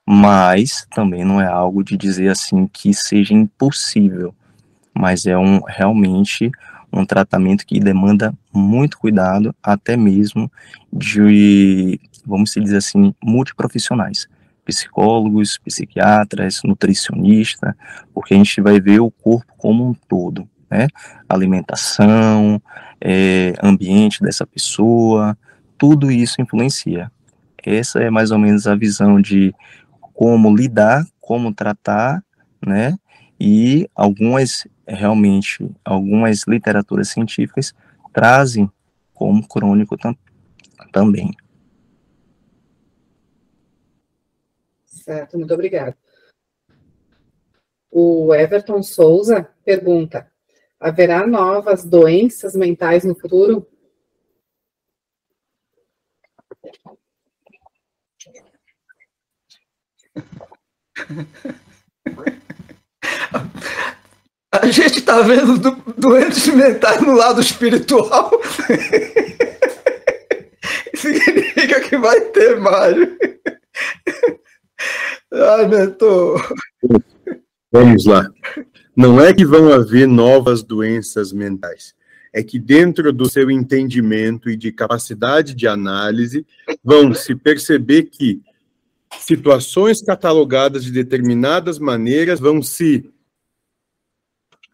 Mas 0.07 0.87
também 0.91 1.25
não 1.25 1.41
é 1.41 1.47
algo 1.47 1.83
de 1.83 1.97
dizer 1.97 2.29
assim 2.29 2.67
que 2.67 2.93
seja 2.93 3.33
impossível 3.33 4.35
mas 4.95 5.27
é 5.27 5.37
um 5.37 5.61
realmente 5.67 6.51
um 6.93 7.05
tratamento 7.05 7.67
que 7.67 7.81
demanda 7.81 8.33
muito 8.53 8.99
cuidado, 8.99 9.55
até 9.63 9.97
mesmo 9.97 10.51
de, 10.93 12.01
vamos 12.25 12.53
dizer 12.53 12.77
assim, 12.77 13.13
multiprofissionais, 13.23 14.29
psicólogos, 14.65 15.59
psiquiatras, 15.59 16.61
nutricionista, 16.65 17.77
porque 18.15 18.35
a 18.35 18.37
gente 18.37 18.61
vai 18.61 18.81
ver 18.81 19.01
o 19.01 19.11
corpo 19.11 19.53
como 19.59 19.89
um 19.89 19.95
todo, 20.09 20.49
né? 20.71 20.87
Alimentação, 21.29 22.63
é, 23.01 23.55
ambiente 23.63 24.23
dessa 24.23 24.47
pessoa, 24.47 25.37
tudo 25.77 26.11
isso 26.11 26.41
influencia. 26.41 27.11
Essa 27.67 28.01
é 28.01 28.11
mais 28.11 28.31
ou 28.31 28.39
menos 28.39 28.67
a 28.67 28.75
visão 28.75 29.21
de 29.21 29.55
como 30.13 30.55
lidar, 30.55 31.05
como 31.21 31.53
tratar, 31.53 32.23
né? 32.65 32.95
E 33.41 33.89
algumas 33.95 34.67
realmente 34.87 35.69
algumas 35.85 36.45
literaturas 36.47 37.09
científicas 37.09 37.75
trazem 38.13 38.71
como 39.13 39.47
crônico 39.47 39.97
tam 39.97 40.17
também. 40.93 41.31
Certo, 44.87 45.37
muito 45.37 45.53
obrigada. 45.53 45.97
O 47.91 48.35
Everton 48.35 48.83
Souza 48.83 49.51
pergunta: 49.65 50.31
haverá 50.81 51.27
novas 51.27 51.85
doenças 51.85 52.55
mentais 52.55 53.05
no 53.05 53.15
futuro? 53.15 53.67
Gente 64.75 64.99
está 64.99 65.23
vendo 65.23 65.57
do, 65.57 65.71
doentes 65.97 66.49
mentais 66.49 67.01
no 67.01 67.15
lado 67.15 67.41
espiritual. 67.41 68.29
Significa 70.97 71.81
que 71.81 71.97
vai 71.97 72.21
ter 72.21 72.59
mais. 72.59 72.97
Ai, 75.33 75.69
mentor. 75.69 76.45
Vamos 77.71 78.05
lá. 78.05 78.29
Não 78.97 79.21
é 79.21 79.33
que 79.33 79.45
vão 79.45 79.73
haver 79.73 80.09
novas 80.09 80.65
doenças 80.65 81.33
mentais. 81.33 81.95
É 82.33 82.43
que 82.43 82.59
dentro 82.59 83.13
do 83.13 83.31
seu 83.31 83.49
entendimento 83.53 84.51
e 84.51 84.57
de 84.57 84.73
capacidade 84.73 85.55
de 85.55 85.69
análise, 85.69 86.45
vão 86.83 87.15
se 87.15 87.37
perceber 87.37 88.09
que 88.11 88.43
situações 89.21 90.03
catalogadas 90.03 90.83
de 90.83 90.91
determinadas 90.91 91.79
maneiras 91.79 92.41
vão 92.41 92.61
se 92.61 93.09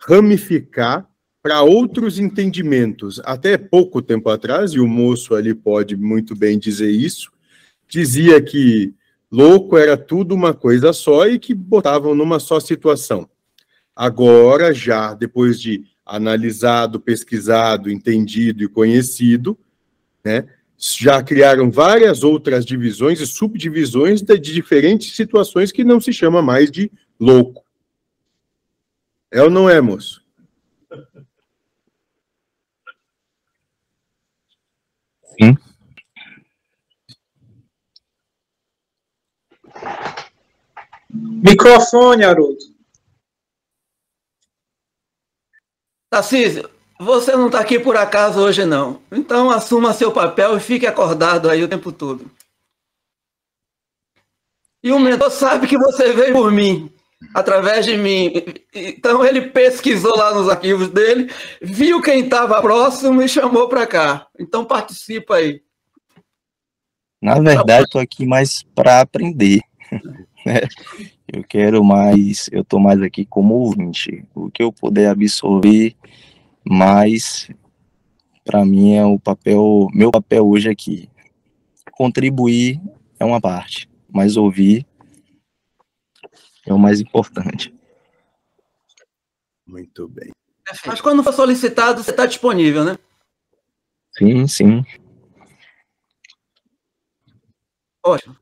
ramificar 0.00 1.06
para 1.42 1.62
outros 1.62 2.18
entendimentos. 2.18 3.20
Até 3.24 3.56
pouco 3.56 4.02
tempo 4.02 4.28
atrás, 4.28 4.72
e 4.72 4.80
o 4.80 4.86
moço 4.86 5.34
ali 5.34 5.54
pode 5.54 5.96
muito 5.96 6.34
bem 6.34 6.58
dizer 6.58 6.90
isso, 6.90 7.30
dizia 7.88 8.40
que 8.40 8.94
louco 9.30 9.76
era 9.76 9.96
tudo 9.96 10.34
uma 10.34 10.54
coisa 10.54 10.92
só 10.92 11.26
e 11.26 11.38
que 11.38 11.54
botavam 11.54 12.14
numa 12.14 12.38
só 12.38 12.60
situação. 12.60 13.28
Agora, 13.94 14.72
já 14.72 15.14
depois 15.14 15.60
de 15.60 15.84
analisado, 16.04 17.00
pesquisado, 17.00 17.90
entendido 17.90 18.64
e 18.64 18.68
conhecido, 18.68 19.58
né, 20.24 20.46
já 20.76 21.22
criaram 21.22 21.70
várias 21.70 22.22
outras 22.22 22.64
divisões 22.64 23.20
e 23.20 23.26
subdivisões 23.26 24.22
de, 24.22 24.38
de 24.38 24.52
diferentes 24.52 25.14
situações 25.14 25.70
que 25.70 25.84
não 25.84 26.00
se 26.00 26.12
chama 26.12 26.40
mais 26.40 26.70
de 26.70 26.90
louco. 27.18 27.59
É 29.32 29.42
ou 29.42 29.50
não 29.50 29.70
é, 29.70 29.80
moço? 29.80 30.24
Sim. 35.40 35.56
Microfone, 41.12 42.24
Haroldo. 42.24 42.58
Tarcísio, 46.10 46.68
você 46.98 47.32
não 47.32 47.46
está 47.46 47.60
aqui 47.60 47.78
por 47.78 47.96
acaso 47.96 48.40
hoje, 48.40 48.64
não. 48.64 49.00
Então 49.12 49.48
assuma 49.48 49.92
seu 49.92 50.12
papel 50.12 50.56
e 50.56 50.60
fique 50.60 50.86
acordado 50.86 51.48
aí 51.48 51.62
o 51.62 51.68
tempo 51.68 51.92
todo. 51.92 52.30
E 54.82 54.90
o 54.90 54.98
mentor 54.98 55.30
sabe 55.30 55.68
que 55.68 55.78
você 55.78 56.12
veio 56.12 56.32
por 56.32 56.50
mim, 56.50 56.92
através 57.34 57.84
de 57.84 57.96
mim. 57.96 58.32
Então 58.74 59.24
ele 59.24 59.42
pesquisou 59.42 60.16
lá 60.16 60.34
nos 60.34 60.48
arquivos 60.48 60.88
dele, 60.88 61.30
viu 61.60 62.00
quem 62.00 62.24
estava 62.24 62.60
próximo 62.60 63.22
e 63.22 63.28
chamou 63.28 63.68
para 63.68 63.86
cá. 63.86 64.26
Então 64.38 64.64
participa 64.64 65.36
aí. 65.36 65.62
Na 67.22 67.38
verdade, 67.38 67.84
estou 67.84 68.00
aqui 68.00 68.26
mais 68.26 68.62
para 68.74 69.00
aprender. 69.00 69.60
Né? 70.46 70.60
Eu 71.30 71.44
quero 71.44 71.84
mais, 71.84 72.48
eu 72.50 72.62
estou 72.62 72.80
mais 72.80 73.02
aqui 73.02 73.26
como 73.26 73.56
ouvinte. 73.56 74.24
O 74.34 74.50
que 74.50 74.62
eu 74.62 74.72
puder 74.72 75.10
absorver 75.10 75.94
mais, 76.64 77.50
para 78.42 78.64
mim 78.64 78.94
é 78.94 79.04
o 79.04 79.18
papel, 79.18 79.88
meu 79.92 80.10
papel 80.10 80.48
hoje 80.48 80.70
aqui. 80.70 81.10
Contribuir 81.92 82.80
é 83.18 83.24
uma 83.26 83.38
parte, 83.38 83.86
mas 84.10 84.38
ouvir 84.38 84.86
é 86.70 86.74
o 86.74 86.78
mais 86.78 87.00
importante. 87.00 87.74
Muito 89.66 90.08
bem. 90.08 90.30
Mas 90.86 91.00
quando 91.00 91.22
for 91.22 91.32
solicitado, 91.32 92.02
você 92.02 92.10
está 92.10 92.26
disponível, 92.26 92.84
né? 92.84 92.96
Sim, 94.16 94.46
sim. 94.46 94.84
Ótimo. 98.04 98.36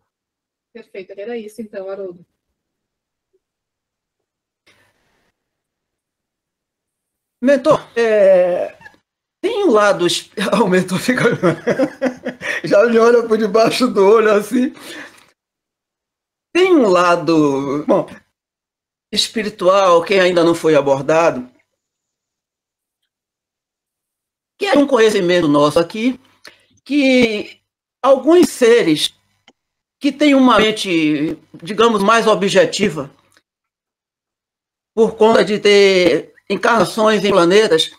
Perfeito, 0.73 1.13
era 1.17 1.37
isso 1.37 1.61
então, 1.61 1.89
Haroldo. 1.89 2.25
Mentor, 7.41 7.89
é... 7.97 8.77
tem 9.41 9.65
um 9.65 9.71
lado. 9.71 10.07
O 10.63 10.69
mentor 10.69 10.99
fica. 10.99 11.25
Já 12.65 12.85
me 12.87 12.99
olha 12.99 13.23
por 13.27 13.39
debaixo 13.39 13.87
do 13.87 14.05
olho 14.05 14.33
assim. 14.33 14.73
Tem 16.53 16.75
um 16.75 16.89
lado. 16.89 17.85
Bom, 17.87 18.09
espiritual 19.13 20.03
que 20.03 20.15
ainda 20.15 20.45
não 20.45 20.55
foi 20.55 20.75
abordado. 20.75 21.51
Que 24.59 24.67
é 24.67 24.77
um 24.77 24.87
conhecimento 24.87 25.47
nosso 25.47 25.79
aqui, 25.79 26.21
que 26.85 27.61
alguns 28.03 28.49
seres 28.49 29.15
que 30.01 30.13
têm 30.13 30.35
uma 30.35 30.59
mente, 30.59 31.39
digamos, 31.63 32.03
mais 32.03 32.27
objetiva, 32.27 33.11
por 34.95 35.17
conta 35.17 35.45
de 35.45 35.59
ter 35.59 36.35
encarnações 36.51 37.25
em 37.25 37.31
planetas 37.31 37.93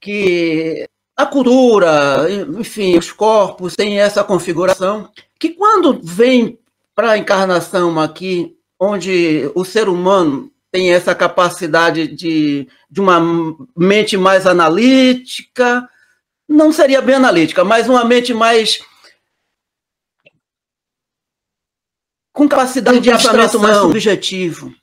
que 0.00 0.86
a 1.16 1.24
cultura, 1.24 2.26
enfim, 2.58 2.98
os 2.98 3.12
corpos 3.12 3.76
têm 3.76 4.00
essa 4.00 4.24
configuração, 4.24 5.10
que 5.38 5.50
quando 5.50 6.00
vem 6.02 6.58
para 6.94 7.12
a 7.12 7.18
encarnação 7.18 7.98
aqui, 7.98 8.56
onde 8.78 9.50
o 9.54 9.64
ser 9.64 9.88
humano 9.88 10.50
tem 10.70 10.92
essa 10.92 11.14
capacidade 11.14 12.08
de, 12.08 12.68
de 12.90 13.00
uma 13.00 13.20
mente 13.76 14.16
mais 14.16 14.46
analítica, 14.46 15.88
não 16.48 16.72
seria 16.72 17.00
bem 17.00 17.14
analítica, 17.14 17.64
mas 17.64 17.88
uma 17.88 18.04
mente 18.04 18.32
mais 18.32 18.80
com 22.32 22.48
capacidade 22.48 23.00
de 23.00 23.10
pensamento 23.10 23.60
mais 23.60 23.76
subjetivo. 23.76 24.74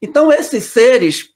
Então, 0.00 0.32
esses 0.32 0.64
seres 0.64 1.30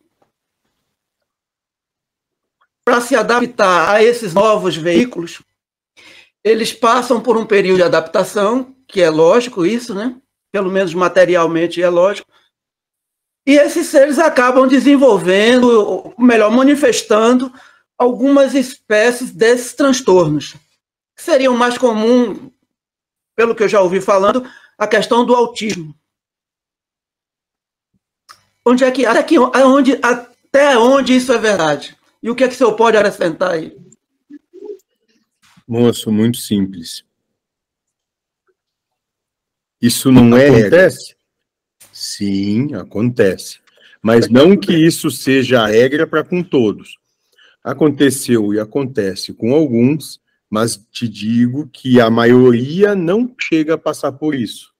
para 2.84 3.00
se 3.00 3.16
adaptar 3.16 3.94
a 3.94 4.02
esses 4.02 4.34
novos 4.34 4.76
veículos, 4.76 5.40
eles 6.44 6.72
passam 6.72 7.20
por 7.20 7.36
um 7.36 7.46
período 7.46 7.78
de 7.78 7.82
adaptação, 7.82 8.76
que 8.94 9.02
é 9.02 9.10
lógico 9.10 9.66
isso, 9.66 9.92
né? 9.92 10.16
Pelo 10.52 10.70
menos 10.70 10.94
materialmente 10.94 11.82
é 11.82 11.88
lógico. 11.88 12.30
E 13.44 13.56
esses 13.56 13.88
seres 13.88 14.20
acabam 14.20 14.68
desenvolvendo, 14.68 16.14
melhor, 16.16 16.48
manifestando 16.52 17.52
algumas 17.98 18.54
espécies 18.54 19.32
desses 19.32 19.74
transtornos. 19.74 20.54
Seriam 21.16 21.56
mais 21.56 21.76
comum, 21.76 22.52
pelo 23.34 23.52
que 23.52 23.64
eu 23.64 23.68
já 23.68 23.80
ouvi 23.80 24.00
falando, 24.00 24.48
a 24.78 24.86
questão 24.86 25.26
do 25.26 25.34
autismo. 25.34 25.92
Onde 28.64 28.84
é 28.84 28.92
que 28.92 29.04
até, 29.04 29.24
que, 29.24 29.36
onde, 29.40 29.98
até 30.00 30.78
onde 30.78 31.16
isso 31.16 31.32
é 31.32 31.38
verdade? 31.38 31.98
E 32.22 32.30
o 32.30 32.34
que 32.36 32.44
é 32.44 32.48
que 32.48 32.54
o 32.54 32.56
senhor 32.56 32.74
pode 32.76 32.96
acrescentar 32.96 33.54
aí? 33.54 33.76
Moço, 35.66 36.12
muito 36.12 36.38
simples. 36.38 37.04
Isso 39.84 40.10
não 40.10 40.34
é 40.34 40.48
acontece? 40.48 41.14
Sim, 41.92 42.74
acontece. 42.74 43.58
Mas 44.00 44.30
não 44.30 44.56
que 44.56 44.72
isso 44.72 45.10
seja 45.10 45.60
a 45.60 45.66
regra 45.66 46.06
para 46.06 46.24
com 46.24 46.42
todos. 46.42 46.96
Aconteceu 47.62 48.54
e 48.54 48.58
acontece 48.58 49.34
com 49.34 49.54
alguns, 49.54 50.22
mas 50.48 50.82
te 50.90 51.06
digo 51.06 51.68
que 51.70 52.00
a 52.00 52.08
maioria 52.08 52.94
não 52.94 53.30
chega 53.38 53.74
a 53.74 53.78
passar 53.78 54.12
por 54.12 54.34
isso. 54.34 54.72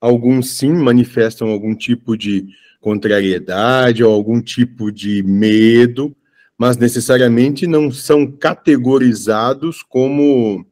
Alguns 0.00 0.48
sim 0.52 0.72
manifestam 0.72 1.48
algum 1.48 1.74
tipo 1.74 2.16
de 2.16 2.46
contrariedade 2.80 4.02
ou 4.02 4.14
algum 4.14 4.40
tipo 4.40 4.90
de 4.90 5.22
medo, 5.22 6.16
mas 6.56 6.78
necessariamente 6.78 7.66
não 7.66 7.90
são 7.90 8.26
categorizados 8.26 9.82
como 9.82 10.64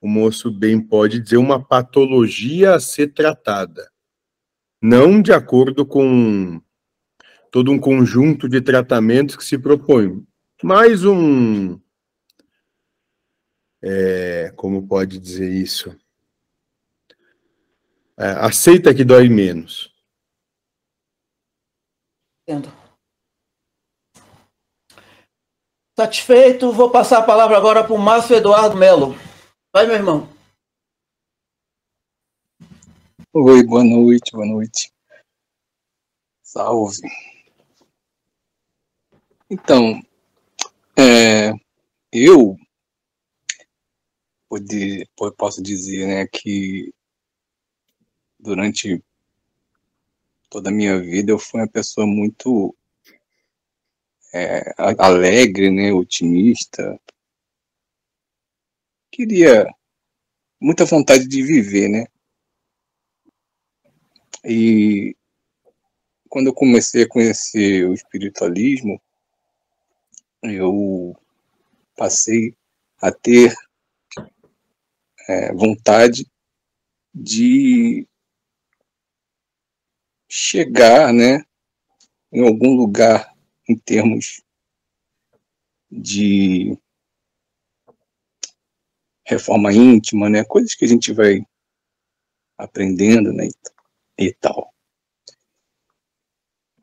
o 0.00 0.08
moço 0.08 0.50
bem 0.50 0.80
pode 0.80 1.20
dizer 1.20 1.36
uma 1.36 1.62
patologia 1.62 2.74
a 2.74 2.80
ser 2.80 3.08
tratada. 3.08 3.90
Não 4.80 5.20
de 5.20 5.32
acordo 5.32 5.84
com 5.84 6.60
todo 7.50 7.70
um 7.70 7.78
conjunto 7.78 8.48
de 8.48 8.60
tratamentos 8.60 9.36
que 9.36 9.44
se 9.44 9.58
propõe, 9.58 10.24
mas 10.62 11.04
um 11.04 11.78
é, 13.82 14.52
como 14.56 14.86
pode 14.86 15.18
dizer 15.18 15.50
isso? 15.50 15.96
É, 18.18 18.30
aceita 18.32 18.94
que 18.94 19.04
dói 19.04 19.28
menos. 19.28 19.90
Entendo. 22.42 22.70
Satisfeito, 25.98 26.72
vou 26.72 26.90
passar 26.90 27.18
a 27.18 27.22
palavra 27.22 27.56
agora 27.56 27.84
para 27.84 27.92
o 27.92 27.98
Márcio 27.98 28.36
Eduardo 28.36 28.76
Melo. 28.76 29.14
Vai, 29.72 29.86
meu 29.86 29.94
irmão. 29.94 30.28
Oi, 33.32 33.62
boa 33.62 33.84
noite, 33.84 34.32
boa 34.32 34.44
noite. 34.44 34.92
Salve. 36.42 37.02
Então, 39.48 40.02
é, 40.98 41.52
eu 42.12 42.56
pode, 44.48 45.08
posso 45.36 45.62
dizer 45.62 46.04
né, 46.08 46.26
que 46.26 46.92
durante 48.40 49.00
toda 50.48 50.70
a 50.70 50.72
minha 50.72 51.00
vida 51.00 51.30
eu 51.30 51.38
fui 51.38 51.60
uma 51.60 51.68
pessoa 51.68 52.08
muito 52.08 52.76
é, 54.34 54.74
alegre, 54.98 55.70
né, 55.70 55.92
otimista. 55.92 57.00
Queria 59.20 59.66
muita 60.58 60.86
vontade 60.86 61.28
de 61.28 61.42
viver, 61.42 61.90
né? 61.90 62.06
E 64.42 65.14
quando 66.26 66.46
eu 66.46 66.54
comecei 66.54 67.02
a 67.02 67.08
conhecer 67.08 67.86
o 67.86 67.92
espiritualismo, 67.92 68.98
eu 70.42 71.14
passei 71.94 72.56
a 72.98 73.12
ter 73.12 73.54
é, 75.28 75.52
vontade 75.52 76.26
de 77.14 78.08
chegar, 80.30 81.12
né, 81.12 81.44
em 82.32 82.40
algum 82.40 82.74
lugar 82.74 83.30
em 83.68 83.76
termos 83.76 84.42
de 85.90 86.74
reforma 89.30 89.72
íntima, 89.72 90.28
né, 90.28 90.44
coisas 90.44 90.74
que 90.74 90.84
a 90.84 90.88
gente 90.88 91.12
vai 91.12 91.40
aprendendo, 92.58 93.32
né, 93.32 93.48
e 94.18 94.32
tal. 94.34 94.72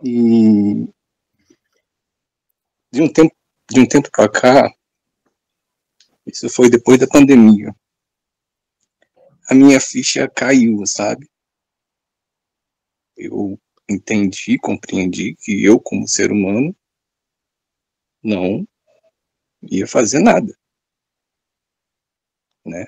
E 0.03 0.88
de 2.91 3.02
um 3.02 3.11
tempo 3.11 3.36
de 3.69 3.82
um 3.82 3.86
tempo 3.86 4.10
para 4.10 4.30
cá, 4.30 4.74
isso 6.26 6.49
foi 6.49 6.69
depois 6.69 6.98
da 6.98 7.07
pandemia. 7.07 7.76
A 9.49 9.53
minha 9.53 9.80
ficha 9.80 10.30
caiu, 10.30 10.86
sabe? 10.86 11.30
Eu 13.18 13.60
entendi, 13.90 14.57
compreendi 14.57 15.36
que 15.36 15.64
eu, 15.64 15.80
como 15.80 16.07
ser 16.07 16.32
humano, 16.32 16.74
não 18.24 18.65
ia 19.61 19.88
fazer 19.88 20.19
nada, 20.19 20.57
né? 22.68 22.85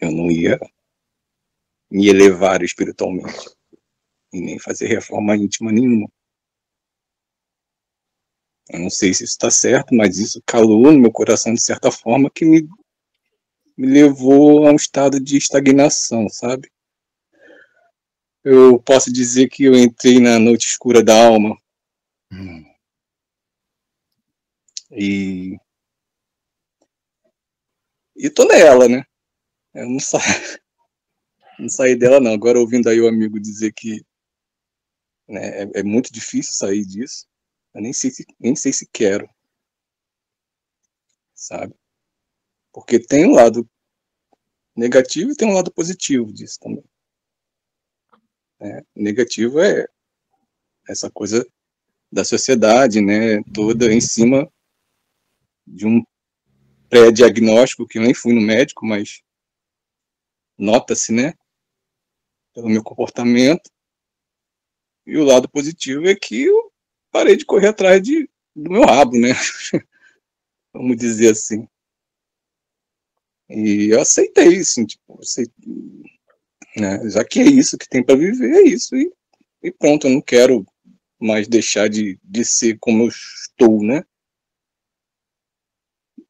Eu 0.00 0.10
não 0.10 0.30
ia 0.30 0.58
me 1.90 2.08
elevar 2.08 2.62
espiritualmente 2.62 3.50
e 4.32 4.40
nem 4.40 4.58
fazer 4.58 4.86
reforma 4.86 5.36
íntima 5.36 5.72
nenhuma. 5.72 6.10
Eu 8.68 8.80
não 8.80 8.90
sei 8.90 9.14
se 9.14 9.24
isso 9.24 9.32
está 9.32 9.50
certo, 9.50 9.94
mas 9.94 10.18
isso 10.18 10.42
calou 10.44 10.92
no 10.92 10.98
meu 10.98 11.12
coração 11.12 11.54
de 11.54 11.62
certa 11.62 11.90
forma 11.90 12.30
que 12.30 12.44
me, 12.44 12.68
me 13.76 13.86
levou 13.86 14.66
a 14.66 14.72
um 14.72 14.76
estado 14.76 15.20
de 15.20 15.36
estagnação, 15.36 16.28
sabe? 16.28 16.70
Eu 18.42 18.80
posso 18.80 19.12
dizer 19.12 19.48
que 19.48 19.64
eu 19.64 19.74
entrei 19.74 20.20
na 20.20 20.38
noite 20.38 20.66
escura 20.66 21.02
da 21.02 21.26
alma. 21.26 21.56
Hum. 22.32 22.64
E. 24.90 25.56
E 28.16 28.30
tô 28.30 28.44
nela, 28.44 28.88
né? 28.88 29.04
Eu 29.74 29.88
não 29.88 30.00
saio. 30.00 30.24
Não 31.58 31.70
saí 31.70 31.96
dela, 31.96 32.20
não. 32.20 32.34
Agora, 32.34 32.60
ouvindo 32.60 32.86
aí 32.86 33.00
o 33.00 33.08
amigo 33.08 33.40
dizer 33.40 33.72
que 33.72 34.04
né, 35.26 35.62
é, 35.62 35.80
é 35.80 35.82
muito 35.82 36.12
difícil 36.12 36.52
sair 36.52 36.84
disso. 36.84 37.26
Eu 37.72 37.80
nem 37.80 37.94
sei 37.94 38.10
se, 38.10 38.26
nem 38.38 38.54
sei 38.54 38.74
se 38.74 38.86
quero. 38.92 39.26
Sabe? 41.34 41.74
Porque 42.72 42.98
tem 42.98 43.24
um 43.24 43.32
lado 43.32 43.66
negativo 44.76 45.30
e 45.30 45.34
tem 45.34 45.48
um 45.48 45.54
lado 45.54 45.72
positivo 45.72 46.30
disso 46.30 46.58
também. 46.60 46.84
É, 48.60 48.82
negativo 48.94 49.58
é 49.58 49.86
essa 50.86 51.10
coisa 51.10 51.46
da 52.12 52.24
sociedade, 52.24 53.00
né, 53.00 53.42
toda 53.54 53.92
em 53.92 54.00
cima 54.00 54.50
de 55.66 55.86
um 55.86 56.02
pré-diagnóstico 56.88 57.86
que 57.86 57.98
eu 57.98 58.02
nem 58.02 58.14
fui 58.14 58.34
no 58.34 58.40
médico, 58.40 58.86
mas 58.86 59.22
nota-se, 60.58 61.12
né, 61.12 61.34
pelo 62.54 62.68
meu 62.68 62.82
comportamento. 62.82 63.70
E 65.06 65.16
o 65.16 65.24
lado 65.24 65.48
positivo 65.48 66.06
é 66.08 66.14
que 66.14 66.42
eu 66.42 66.72
parei 67.12 67.36
de 67.36 67.44
correr 67.44 67.68
atrás 67.68 68.02
de, 68.02 68.28
do 68.54 68.70
meu 68.70 68.84
rabo, 68.84 69.18
né? 69.18 69.32
Vamos 70.72 70.96
dizer 70.96 71.30
assim. 71.30 71.68
E 73.48 73.88
eu 73.92 74.00
aceitei, 74.00 74.58
assim, 74.58 74.84
tipo, 74.84 75.20
aceitei, 75.20 76.02
né? 76.76 77.08
já 77.08 77.24
que 77.24 77.40
é 77.40 77.44
isso 77.44 77.78
que 77.78 77.88
tem 77.88 78.04
para 78.04 78.16
viver, 78.16 78.50
é 78.50 78.62
isso, 78.62 78.96
e, 78.96 79.10
e, 79.62 79.70
pronto, 79.70 80.06
eu 80.06 80.12
não 80.12 80.20
quero 80.20 80.66
mais 81.18 81.46
deixar 81.46 81.88
de, 81.88 82.18
de 82.24 82.44
ser 82.44 82.76
como 82.80 83.04
eu 83.04 83.08
estou, 83.08 83.82
né? 83.82 84.04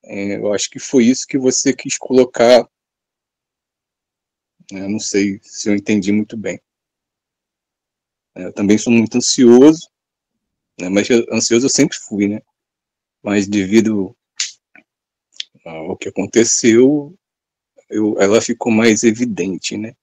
É, 0.07 0.37
eu 0.37 0.53
acho 0.53 0.71
que 0.71 0.79
foi 0.79 1.05
isso 1.05 1.27
que 1.27 1.37
você 1.37 1.75
quis 1.75 1.99
colocar. 1.99 2.69
Eu 4.71 4.79
né? 4.79 4.89
não 4.89 5.01
sei 5.01 5.41
se 5.43 5.69
eu 5.69 5.75
entendi 5.75 6.13
muito 6.13 6.37
bem. 6.37 6.61
É, 8.37 8.45
eu 8.45 8.53
também 8.53 8.79
sou 8.79 8.93
muito 8.93 9.17
ansioso, 9.17 9.91
né? 10.79 10.89
Mas 10.89 11.09
ansioso 11.33 11.67
eu 11.67 11.71
sempre 11.71 11.99
fui, 11.99 12.29
né? 12.29 12.41
Mas 13.23 13.49
devido 13.49 14.17
ao 15.65 15.97
que 15.97 16.09
aconteceu, 16.09 17.19
eu, 17.89 18.21
ela 18.21 18.41
ficou 18.41 18.71
mais 18.71 19.03
evidente, 19.03 19.77
né? 19.77 19.97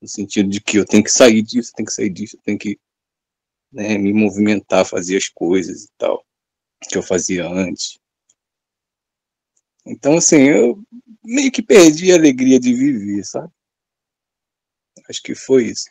No 0.00 0.06
sentido 0.06 0.48
de 0.48 0.60
que 0.60 0.78
eu 0.78 0.84
tenho 0.84 1.02
que 1.02 1.10
sair 1.10 1.42
disso, 1.42 1.72
tenho 1.74 1.86
que 1.86 1.92
sair 1.92 2.10
disso, 2.10 2.38
tenho 2.44 2.58
que 2.58 2.78
né, 3.72 3.98
me 3.98 4.12
movimentar, 4.12 4.84
fazer 4.84 5.16
as 5.16 5.28
coisas 5.28 5.84
e 5.84 5.88
tal, 5.98 6.24
que 6.88 6.96
eu 6.96 7.02
fazia 7.02 7.48
antes. 7.48 8.01
Então, 9.84 10.16
assim, 10.16 10.42
eu 10.48 10.82
meio 11.24 11.50
que 11.50 11.62
perdi 11.62 12.12
a 12.12 12.16
alegria 12.16 12.58
de 12.58 12.72
viver, 12.72 13.24
sabe? 13.24 13.52
Acho 15.08 15.22
que 15.22 15.34
foi 15.34 15.66
isso. 15.66 15.90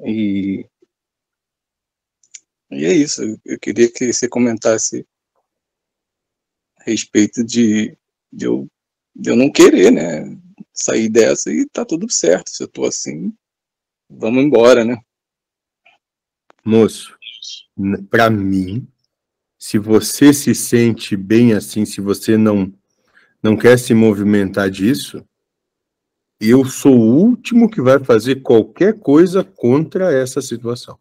E 0.00 0.66
e 2.70 2.86
é 2.86 2.92
isso, 2.92 3.20
eu 3.44 3.58
queria 3.58 3.92
que 3.92 4.10
você 4.10 4.26
comentasse 4.26 5.06
a 6.78 6.84
respeito 6.84 7.44
de, 7.44 7.94
de, 8.32 8.46
eu, 8.46 8.66
de 9.14 9.30
eu 9.30 9.36
não 9.36 9.52
querer, 9.52 9.92
né, 9.92 10.24
sair 10.72 11.10
dessa 11.10 11.52
e 11.52 11.68
tá 11.68 11.84
tudo 11.84 12.10
certo, 12.10 12.48
se 12.48 12.62
eu 12.62 12.68
tô 12.68 12.86
assim, 12.86 13.30
vamos 14.08 14.42
embora, 14.42 14.86
né. 14.86 14.96
Moço, 16.64 17.14
para 18.08 18.30
mim, 18.30 18.88
se 19.62 19.78
você 19.78 20.32
se 20.32 20.56
sente 20.56 21.16
bem 21.16 21.52
assim, 21.52 21.84
se 21.84 22.00
você 22.00 22.36
não 22.36 22.72
não 23.40 23.56
quer 23.56 23.78
se 23.78 23.94
movimentar 23.94 24.68
disso, 24.68 25.24
eu 26.40 26.64
sou 26.64 26.98
o 26.98 27.16
último 27.16 27.70
que 27.70 27.80
vai 27.80 28.02
fazer 28.02 28.42
qualquer 28.42 28.98
coisa 28.98 29.44
contra 29.44 30.12
essa 30.12 30.42
situação. 30.42 30.98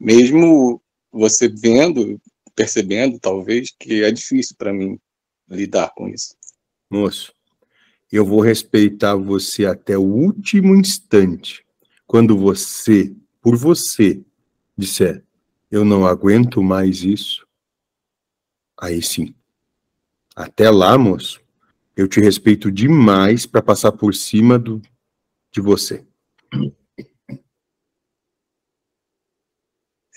mesmo 0.00 0.82
você 1.12 1.48
vendo, 1.48 2.20
percebendo, 2.54 3.18
talvez, 3.20 3.70
que 3.78 4.02
é 4.02 4.10
difícil 4.10 4.56
para 4.56 4.72
mim 4.72 4.98
lidar 5.48 5.92
com 5.94 6.08
isso. 6.08 6.34
Moço, 6.90 7.32
eu 8.10 8.24
vou 8.24 8.40
respeitar 8.40 9.14
você 9.14 9.66
até 9.66 9.96
o 9.96 10.02
último 10.02 10.74
instante. 10.74 11.67
Quando 12.08 12.38
você, 12.38 13.14
por 13.42 13.54
você, 13.54 14.24
disser, 14.74 15.22
eu 15.70 15.84
não 15.84 16.06
aguento 16.06 16.62
mais 16.62 17.02
isso, 17.02 17.46
aí 18.80 19.02
sim. 19.02 19.34
Até 20.34 20.70
lá, 20.70 20.96
moço, 20.96 21.38
eu 21.94 22.08
te 22.08 22.18
respeito 22.18 22.72
demais 22.72 23.44
para 23.44 23.60
passar 23.60 23.92
por 23.92 24.14
cima 24.14 24.58
do, 24.58 24.80
de 25.52 25.60
você. 25.60 26.02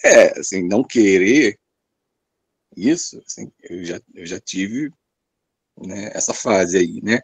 É, 0.01 0.39
assim, 0.39 0.65
não 0.65 0.85
querer 0.85 1.59
isso, 2.77 3.21
assim, 3.27 3.51
eu 3.63 3.83
já, 3.83 4.01
eu 4.13 4.25
já 4.25 4.39
tive 4.39 4.93
né, 5.77 6.09
essa 6.13 6.33
fase 6.33 6.77
aí, 6.77 7.01
né? 7.03 7.19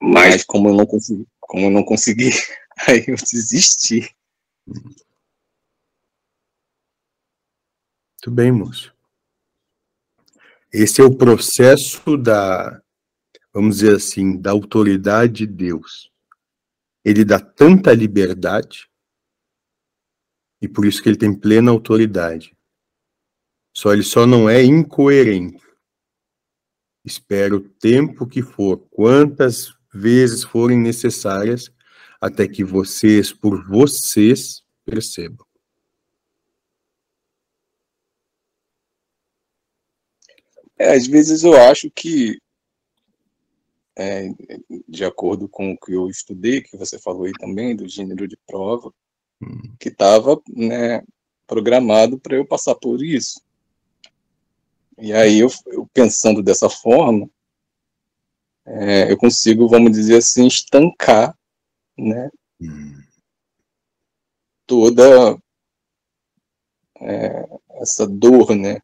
Mas 0.00 0.44
como 0.44 0.68
eu 0.68 0.74
não 0.74 0.86
consegui, 0.86 1.26
como 1.40 1.66
eu 1.66 1.70
não 1.70 1.84
consegui, 1.84 2.30
aí 2.88 3.04
eu 3.08 3.16
desisti. 3.16 4.14
Muito 4.66 5.04
bem, 8.30 8.52
moço. 8.52 8.94
Esse 10.72 11.00
é 11.00 11.04
o 11.04 11.16
processo 11.16 12.16
da, 12.16 12.82
vamos 13.52 13.78
dizer 13.78 13.96
assim, 13.96 14.38
da 14.38 14.50
autoridade 14.50 15.32
de 15.32 15.46
Deus. 15.46 16.12
Ele 17.04 17.24
dá 17.24 17.38
tanta 17.38 17.94
liberdade 17.94 18.90
e 20.60 20.68
por 20.68 20.84
isso 20.84 21.02
que 21.02 21.08
ele 21.08 21.16
tem 21.16 21.32
plena 21.32 21.70
autoridade. 21.70 22.54
Só 23.74 23.92
ele 23.92 24.02
só 24.02 24.26
não 24.26 24.50
é 24.50 24.64
incoerente. 24.64 25.64
Espero 27.04 27.58
o 27.58 27.68
tempo 27.68 28.26
que 28.26 28.42
for, 28.42 28.78
quantas 28.90 29.72
vezes 29.94 30.42
forem 30.42 30.78
necessárias, 30.78 31.70
até 32.20 32.48
que 32.48 32.64
vocês, 32.64 33.32
por 33.32 33.66
vocês, 33.66 34.62
percebam. 34.84 35.46
É, 40.78 40.92
às 40.92 41.06
vezes 41.06 41.42
eu 41.42 41.54
acho 41.54 41.90
que, 41.90 42.38
é, 43.96 44.28
de 44.86 45.04
acordo 45.04 45.48
com 45.48 45.72
o 45.72 45.78
que 45.78 45.92
eu 45.92 46.08
estudei, 46.08 46.60
que 46.60 46.76
você 46.76 46.98
falou 46.98 47.24
aí 47.24 47.32
também, 47.32 47.74
do 47.74 47.88
gênero 47.88 48.28
de 48.28 48.36
prova, 48.46 48.92
hum. 49.40 49.74
que 49.80 49.88
estava 49.88 50.40
né, 50.48 51.02
programado 51.46 52.18
para 52.18 52.36
eu 52.36 52.46
passar 52.46 52.74
por 52.74 53.02
isso. 53.02 53.40
E 54.98 55.12
aí, 55.12 55.40
eu, 55.40 55.48
eu 55.66 55.86
pensando 55.92 56.42
dessa 56.42 56.68
forma, 56.68 57.28
é, 58.66 59.10
eu 59.10 59.16
consigo, 59.16 59.68
vamos 59.68 59.92
dizer 59.92 60.16
assim, 60.16 60.46
estancar 60.46 61.36
né, 61.96 62.30
hum. 62.60 63.02
toda 64.66 65.38
é, 67.00 67.42
essa 67.80 68.06
dor, 68.06 68.54
né? 68.54 68.80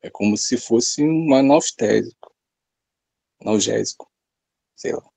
É 0.00 0.10
como 0.10 0.36
se 0.36 0.56
fosse 0.56 1.02
um 1.02 1.34
analgésico, 1.34 2.34
analgésico, 3.40 4.10
sei 4.76 4.92
lá. 4.92 5.08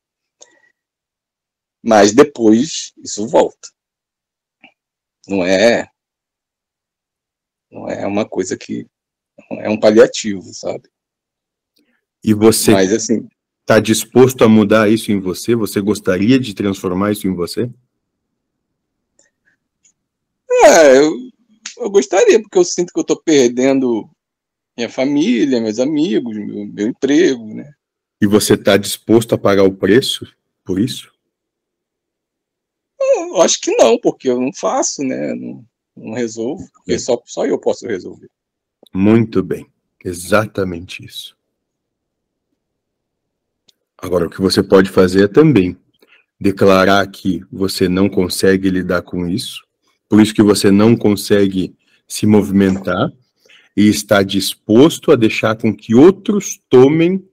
Mas 1.84 2.14
depois 2.14 2.94
isso 2.98 3.28
volta. 3.28 3.70
Não 5.28 5.46
é 5.46 5.92
não 7.70 7.88
é 7.88 8.06
uma 8.06 8.28
coisa 8.28 8.58
que 8.58 8.86
é 9.52 9.70
um 9.70 9.80
paliativo, 9.80 10.54
sabe? 10.54 10.90
E 12.24 12.34
você 12.34 12.72
Mas 12.72 12.92
assim, 12.92 13.28
está 13.72 13.80
disposto 13.80 14.44
a 14.44 14.50
mudar 14.50 14.92
isso 14.92 15.14
em 15.14 15.20
você? 15.20 15.56
Você 15.56 15.80
gostaria 15.80 16.38
de 16.38 16.54
transformar 16.54 17.14
isso 17.14 17.26
em 17.26 17.34
você? 17.34 17.70
É, 20.66 20.98
eu, 20.98 21.14
eu 21.78 21.90
gostaria, 21.90 22.42
porque 22.42 22.58
eu 22.58 22.66
sinto 22.66 22.92
que 22.92 23.00
eu 23.00 23.04
estou 23.04 23.22
perdendo 23.24 24.10
minha 24.76 24.90
família, 24.90 25.62
meus 25.62 25.80
amigos, 25.80 26.36
meu, 26.36 26.66
meu 26.66 26.88
emprego, 26.88 27.46
né? 27.46 27.72
E 28.22 28.28
você 28.28 28.56
está 28.56 28.76
disposto 28.76 29.34
a 29.34 29.38
pagar 29.38 29.64
o 29.64 29.74
preço 29.74 30.28
por 30.66 30.78
isso? 30.78 31.10
Eu 33.00 33.42
acho 33.42 33.60
que 33.62 33.72
não, 33.78 33.98
porque 33.98 34.30
eu 34.30 34.40
não 34.40 34.52
faço, 34.54 35.02
né? 35.02 35.34
Não, 35.34 35.66
não 35.96 36.14
resolvo, 36.14 36.70
porque 36.74 37.00
só, 37.00 37.22
só 37.26 37.46
eu 37.46 37.58
posso 37.58 37.88
resolver. 37.88 38.30
Muito 38.94 39.42
bem, 39.42 39.66
exatamente 40.04 41.06
isso. 41.06 41.40
Agora, 44.02 44.26
o 44.26 44.30
que 44.30 44.42
você 44.42 44.64
pode 44.64 44.90
fazer 44.90 45.26
é 45.26 45.28
também 45.28 45.78
declarar 46.40 47.06
que 47.06 47.46
você 47.52 47.88
não 47.88 48.10
consegue 48.10 48.68
lidar 48.68 49.04
com 49.04 49.28
isso, 49.28 49.64
por 50.10 50.20
isso 50.20 50.34
que 50.34 50.42
você 50.42 50.72
não 50.72 50.96
consegue 50.96 51.76
se 52.08 52.26
movimentar 52.26 53.12
e 53.78 53.88
está 53.88 54.24
disposto 54.24 55.12
a 55.12 55.16
deixar 55.16 55.56
com 55.56 55.72
que 55.72 55.94
outros 55.94 56.60
tomem 56.68 57.24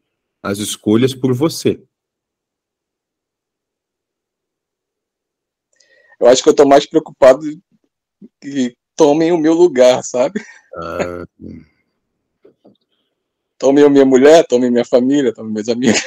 as 0.42 0.58
escolhas 0.58 1.14
por 1.14 1.32
você. 1.32 1.82
Eu 6.20 6.26
acho 6.26 6.42
que 6.42 6.50
eu 6.50 6.52
estou 6.52 6.66
mais 6.66 6.84
preocupado 6.84 7.40
que 8.42 8.76
tomem 8.94 9.32
o 9.32 9.38
meu 9.38 9.54
lugar, 9.54 10.02
sabe? 10.04 10.44
Ah. 10.76 11.24
tomem 13.56 13.84
a 13.84 13.88
minha 13.88 14.04
mulher, 14.04 14.46
tomem 14.46 14.70
minha 14.70 14.84
família, 14.84 15.32
tomem 15.32 15.52
meus 15.52 15.68
amigos. 15.68 16.02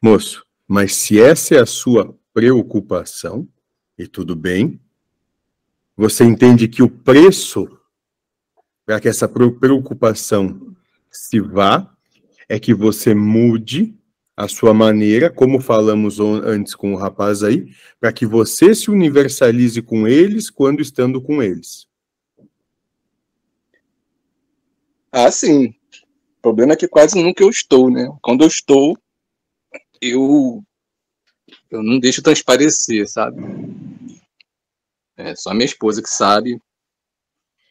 Moço, 0.00 0.46
mas 0.66 0.94
se 0.94 1.20
essa 1.20 1.56
é 1.56 1.60
a 1.60 1.66
sua 1.66 2.16
preocupação, 2.32 3.48
e 3.98 4.06
tudo 4.06 4.36
bem, 4.36 4.80
você 5.96 6.22
entende 6.22 6.68
que 6.68 6.82
o 6.82 6.88
preço 6.88 7.68
para 8.86 9.00
que 9.00 9.08
essa 9.08 9.28
preocupação 9.28 10.74
se 11.10 11.40
vá 11.40 11.92
é 12.48 12.58
que 12.58 12.72
você 12.72 13.12
mude 13.12 13.94
a 14.36 14.46
sua 14.46 14.72
maneira, 14.72 15.28
como 15.28 15.60
falamos 15.60 16.20
antes 16.20 16.74
com 16.74 16.94
o 16.94 16.96
rapaz 16.96 17.42
aí, 17.42 17.66
para 18.00 18.12
que 18.12 18.24
você 18.24 18.72
se 18.74 18.88
universalize 18.88 19.82
com 19.82 20.06
eles 20.06 20.48
quando 20.48 20.80
estando 20.80 21.20
com 21.20 21.42
eles. 21.42 21.88
Ah, 25.10 25.30
sim. 25.30 25.74
O 26.38 26.40
problema 26.40 26.74
é 26.74 26.76
que 26.76 26.86
quase 26.86 27.20
nunca 27.20 27.42
eu 27.42 27.50
estou, 27.50 27.90
né? 27.90 28.08
Quando 28.22 28.42
eu 28.42 28.48
estou, 28.48 28.96
eu 30.00 30.62
eu 31.70 31.82
não 31.82 31.98
deixo 31.98 32.22
transparecer, 32.22 33.08
sabe? 33.08 33.40
É 35.16 35.34
só 35.34 35.52
minha 35.52 35.64
esposa 35.64 36.02
que 36.02 36.08
sabe. 36.08 36.60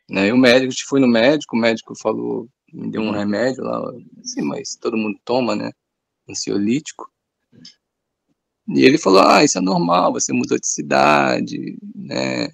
Né? 0.09 0.27
E 0.27 0.31
o 0.31 0.37
médico, 0.37 0.73
a 0.73 0.89
foi 0.89 0.99
no 0.99 1.07
médico, 1.07 1.55
o 1.55 1.59
médico 1.59 1.93
falou, 1.95 2.47
me 2.71 2.89
deu 2.91 3.01
um 3.01 3.11
remédio 3.11 3.63
lá, 3.63 3.79
assim, 4.19 4.41
mas 4.41 4.75
todo 4.75 4.97
mundo 4.97 5.19
toma, 5.23 5.55
né? 5.55 5.71
Ansiolítico. 6.29 7.09
E 8.69 8.83
ele 8.83 8.97
falou, 8.97 9.21
ah, 9.21 9.43
isso 9.43 9.57
é 9.57 9.61
normal, 9.61 10.11
você 10.13 10.33
mudou 10.33 10.59
de 10.59 10.67
cidade, 10.67 11.77
né? 11.95 12.49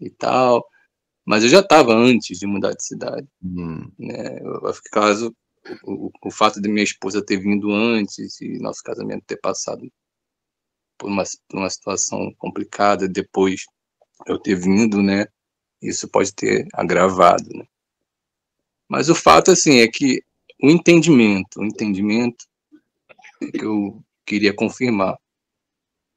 E 0.00 0.10
tal. 0.10 0.64
Mas 1.26 1.42
eu 1.42 1.48
já 1.48 1.60
estava 1.60 1.92
antes 1.92 2.38
de 2.38 2.46
mudar 2.46 2.72
de 2.72 2.84
cidade. 2.84 3.26
Hum. 3.42 3.90
Né? 3.98 4.40
Caso 4.92 5.34
o, 5.84 6.10
o 6.24 6.30
fato 6.30 6.60
de 6.60 6.68
minha 6.68 6.84
esposa 6.84 7.24
ter 7.24 7.38
vindo 7.38 7.70
antes 7.72 8.40
e 8.40 8.58
nosso 8.58 8.82
casamento 8.82 9.24
ter 9.26 9.36
passado 9.36 9.90
por 10.96 11.08
uma, 11.08 11.24
por 11.48 11.58
uma 11.58 11.70
situação 11.70 12.32
complicada 12.38 13.08
depois 13.08 13.64
eu 14.26 14.38
ter 14.38 14.56
vindo, 14.56 15.02
né? 15.02 15.26
Isso 15.80 16.08
pode 16.08 16.34
ter 16.34 16.66
agravado, 16.74 17.48
né? 17.54 17.64
Mas 18.88 19.08
o 19.08 19.14
fato, 19.14 19.50
assim, 19.50 19.78
é 19.78 19.86
que 19.86 20.22
o 20.60 20.68
entendimento, 20.68 21.60
o 21.60 21.64
entendimento 21.64 22.46
que 23.38 23.64
eu 23.64 24.02
queria 24.26 24.54
confirmar, 24.54 25.16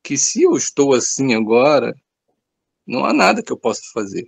que 0.03 0.17
se 0.17 0.41
eu 0.41 0.55
estou 0.55 0.95
assim 0.95 1.35
agora, 1.35 1.95
não 2.87 3.05
há 3.05 3.13
nada 3.13 3.43
que 3.43 3.51
eu 3.51 3.57
possa 3.57 3.81
fazer. 3.93 4.25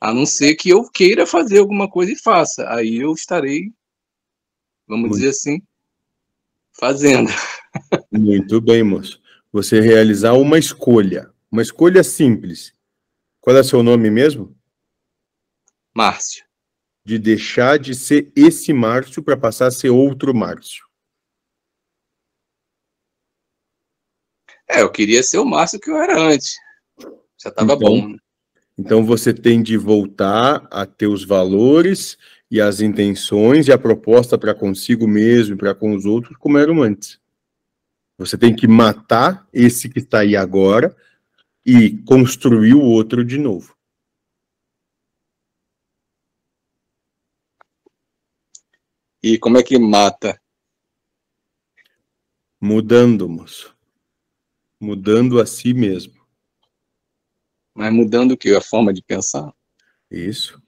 A 0.00 0.14
não 0.14 0.24
ser 0.24 0.54
que 0.54 0.68
eu 0.68 0.88
queira 0.88 1.26
fazer 1.26 1.58
alguma 1.58 1.90
coisa 1.90 2.12
e 2.12 2.16
faça. 2.16 2.72
Aí 2.72 2.96
eu 2.96 3.12
estarei 3.12 3.72
vamos 4.86 5.08
Muito. 5.08 5.16
dizer 5.16 5.30
assim, 5.30 5.62
fazendo. 6.72 7.30
Muito 8.10 8.60
bem, 8.60 8.82
moço. 8.82 9.20
Você 9.52 9.80
realizar 9.80 10.32
uma 10.32 10.58
escolha, 10.58 11.32
uma 11.50 11.62
escolha 11.62 12.02
simples. 12.02 12.72
Qual 13.40 13.56
é 13.56 13.62
seu 13.62 13.82
nome 13.82 14.10
mesmo? 14.10 14.56
Márcio. 15.94 16.44
De 17.04 17.18
deixar 17.18 17.78
de 17.78 17.94
ser 17.94 18.32
esse 18.34 18.72
Márcio 18.72 19.22
para 19.22 19.36
passar 19.36 19.66
a 19.66 19.70
ser 19.70 19.90
outro 19.90 20.34
Márcio. 20.34 20.84
É, 24.68 24.80
eu 24.80 24.90
queria 24.90 25.22
ser 25.22 25.38
o 25.38 25.44
Márcio 25.44 25.78
que 25.78 25.90
eu 25.90 25.96
era 25.96 26.18
antes. 26.18 26.56
Já 27.40 27.50
estava 27.50 27.74
então, 27.74 27.78
bom. 27.78 28.08
Né? 28.08 28.16
Então 28.76 29.04
você 29.04 29.32
tem 29.32 29.62
de 29.62 29.76
voltar 29.76 30.66
a 30.70 30.84
ter 30.86 31.06
os 31.06 31.24
valores 31.24 32.18
e 32.50 32.60
as 32.60 32.80
intenções 32.80 33.68
e 33.68 33.72
a 33.72 33.78
proposta 33.78 34.38
para 34.38 34.54
consigo 34.54 35.06
mesmo 35.08 35.54
e 35.54 35.58
para 35.58 35.74
com 35.74 35.94
os 35.94 36.04
outros 36.04 36.36
como 36.36 36.58
eram 36.58 36.82
antes. 36.82 37.20
Você 38.16 38.38
tem 38.38 38.54
que 38.54 38.68
matar 38.68 39.48
esse 39.52 39.88
que 39.88 39.98
está 39.98 40.20
aí 40.20 40.36
agora 40.36 40.94
e 41.66 41.98
construir 42.04 42.74
o 42.74 42.82
outro 42.82 43.24
de 43.24 43.38
novo. 43.38 43.74
E 49.22 49.38
como 49.38 49.56
é 49.56 49.62
que 49.62 49.78
mata? 49.78 50.38
Mudando, 52.60 53.28
moço. 53.28 53.74
Mudando 54.78 55.40
a 55.40 55.46
si 55.46 55.72
mesmo. 55.72 56.24
Mas 57.74 57.92
mudando 57.92 58.32
o 58.32 58.36
que? 58.36 58.54
A 58.54 58.60
forma 58.60 58.92
de 58.92 59.02
pensar? 59.02 59.52
Isso. 60.10 60.62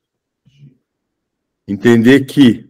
Entender 1.69 2.27
que, 2.27 2.69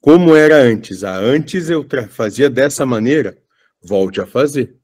como 0.00 0.36
era 0.36 0.56
antes, 0.56 1.02
a 1.02 1.16
antes 1.16 1.70
eu 1.70 1.86
fazia 2.10 2.50
dessa 2.50 2.84
maneira, 2.84 3.38
volte 3.82 4.20
a 4.20 4.26
fazer. 4.26 4.76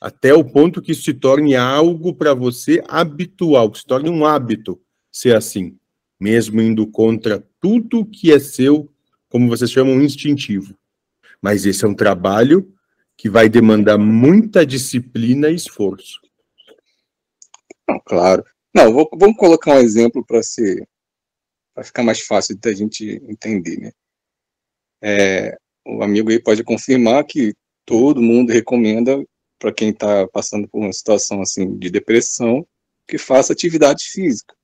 Até 0.00 0.32
o 0.32 0.44
ponto 0.44 0.80
que 0.80 0.92
isso 0.92 1.02
se 1.02 1.14
torne 1.14 1.56
algo 1.56 2.14
para 2.14 2.34
você 2.34 2.82
habitual, 2.88 3.70
que 3.70 3.78
se 3.78 3.86
torne 3.86 4.08
um 4.08 4.24
hábito 4.24 4.80
ser 5.10 5.36
assim, 5.36 5.76
mesmo 6.18 6.60
indo 6.60 6.86
contra 6.86 7.44
tudo 7.60 8.06
que 8.06 8.32
é 8.32 8.38
seu, 8.38 8.90
como 9.28 9.48
vocês 9.48 9.70
chamam, 9.70 10.00
instintivo. 10.00 10.76
Mas 11.40 11.66
esse 11.66 11.84
é 11.84 11.88
um 11.88 11.94
trabalho 11.94 12.72
que 13.16 13.28
vai 13.28 13.48
demandar 13.48 13.98
muita 13.98 14.64
disciplina 14.64 15.50
e 15.50 15.54
esforço. 15.54 16.20
Claro. 18.06 18.44
Não, 18.74 18.92
vou, 18.92 19.08
vamos 19.14 19.36
colocar 19.36 19.74
um 19.74 19.80
exemplo 19.80 20.24
para 20.24 20.42
ser 20.42 20.88
para 21.74 21.84
ficar 21.84 22.02
mais 22.02 22.20
fácil 22.20 22.56
da 22.58 22.72
gente 22.72 23.04
entender, 23.28 23.78
né? 23.78 23.92
É, 25.02 25.56
o 25.84 26.02
amigo 26.02 26.30
aí 26.30 26.40
pode 26.40 26.62
confirmar 26.62 27.24
que 27.24 27.54
todo 27.84 28.22
mundo 28.22 28.52
recomenda 28.52 29.22
para 29.58 29.72
quem 29.72 29.90
está 29.90 30.28
passando 30.28 30.68
por 30.68 30.78
uma 30.80 30.92
situação 30.92 31.40
assim 31.40 31.76
de 31.78 31.90
depressão 31.90 32.66
que 33.06 33.18
faça 33.18 33.52
atividade 33.52 34.04
física. 34.04 34.54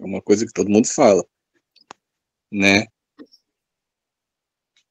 É 0.00 0.04
uma 0.04 0.22
coisa 0.22 0.46
que 0.46 0.52
todo 0.52 0.70
mundo 0.70 0.86
fala, 0.86 1.24
né? 2.50 2.86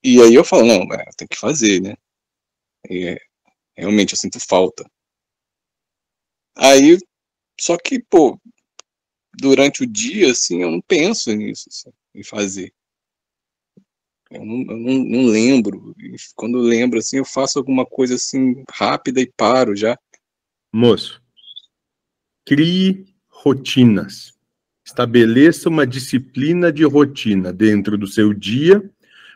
E 0.04 0.22
aí 0.22 0.34
eu 0.36 0.44
falo, 0.44 0.66
não, 0.66 0.88
tem 1.18 1.28
que 1.28 1.38
fazer, 1.38 1.82
né? 1.82 1.96
E, 2.90 3.08
é, 3.08 3.18
realmente 3.76 4.14
eu 4.14 4.18
sinto 4.18 4.40
falta. 4.40 4.90
Aí, 6.56 6.98
só 7.60 7.78
que, 7.78 8.02
pô, 8.10 8.40
durante 9.38 9.84
o 9.84 9.88
dia, 9.88 10.32
assim, 10.32 10.62
eu 10.62 10.72
não 10.72 10.82
penso 10.82 11.32
nisso, 11.34 11.70
assim, 11.70 11.92
em 12.16 12.24
fazer. 12.24 12.74
Eu 14.30 14.44
não, 14.44 14.60
eu 14.62 14.78
não, 14.78 14.94
não 15.04 15.26
lembro. 15.26 15.96
E 15.98 16.16
quando 16.36 16.58
lembro, 16.58 17.00
assim, 17.00 17.18
eu 17.18 17.26
faço 17.26 17.58
alguma 17.58 17.86
coisa 17.86 18.16
assim 18.16 18.64
rápida 18.70 19.22
e 19.22 19.32
paro 19.38 19.76
já. 19.76 19.98
Moço, 20.74 21.22
crie 22.46 23.06
rotinas. 23.30 24.34
Estabeleça 24.86 25.70
uma 25.70 25.86
disciplina 25.86 26.72
de 26.72 26.84
rotina 26.84 27.54
dentro 27.54 27.98
do 27.98 28.08
seu 28.08 28.34
dia. 28.34 28.84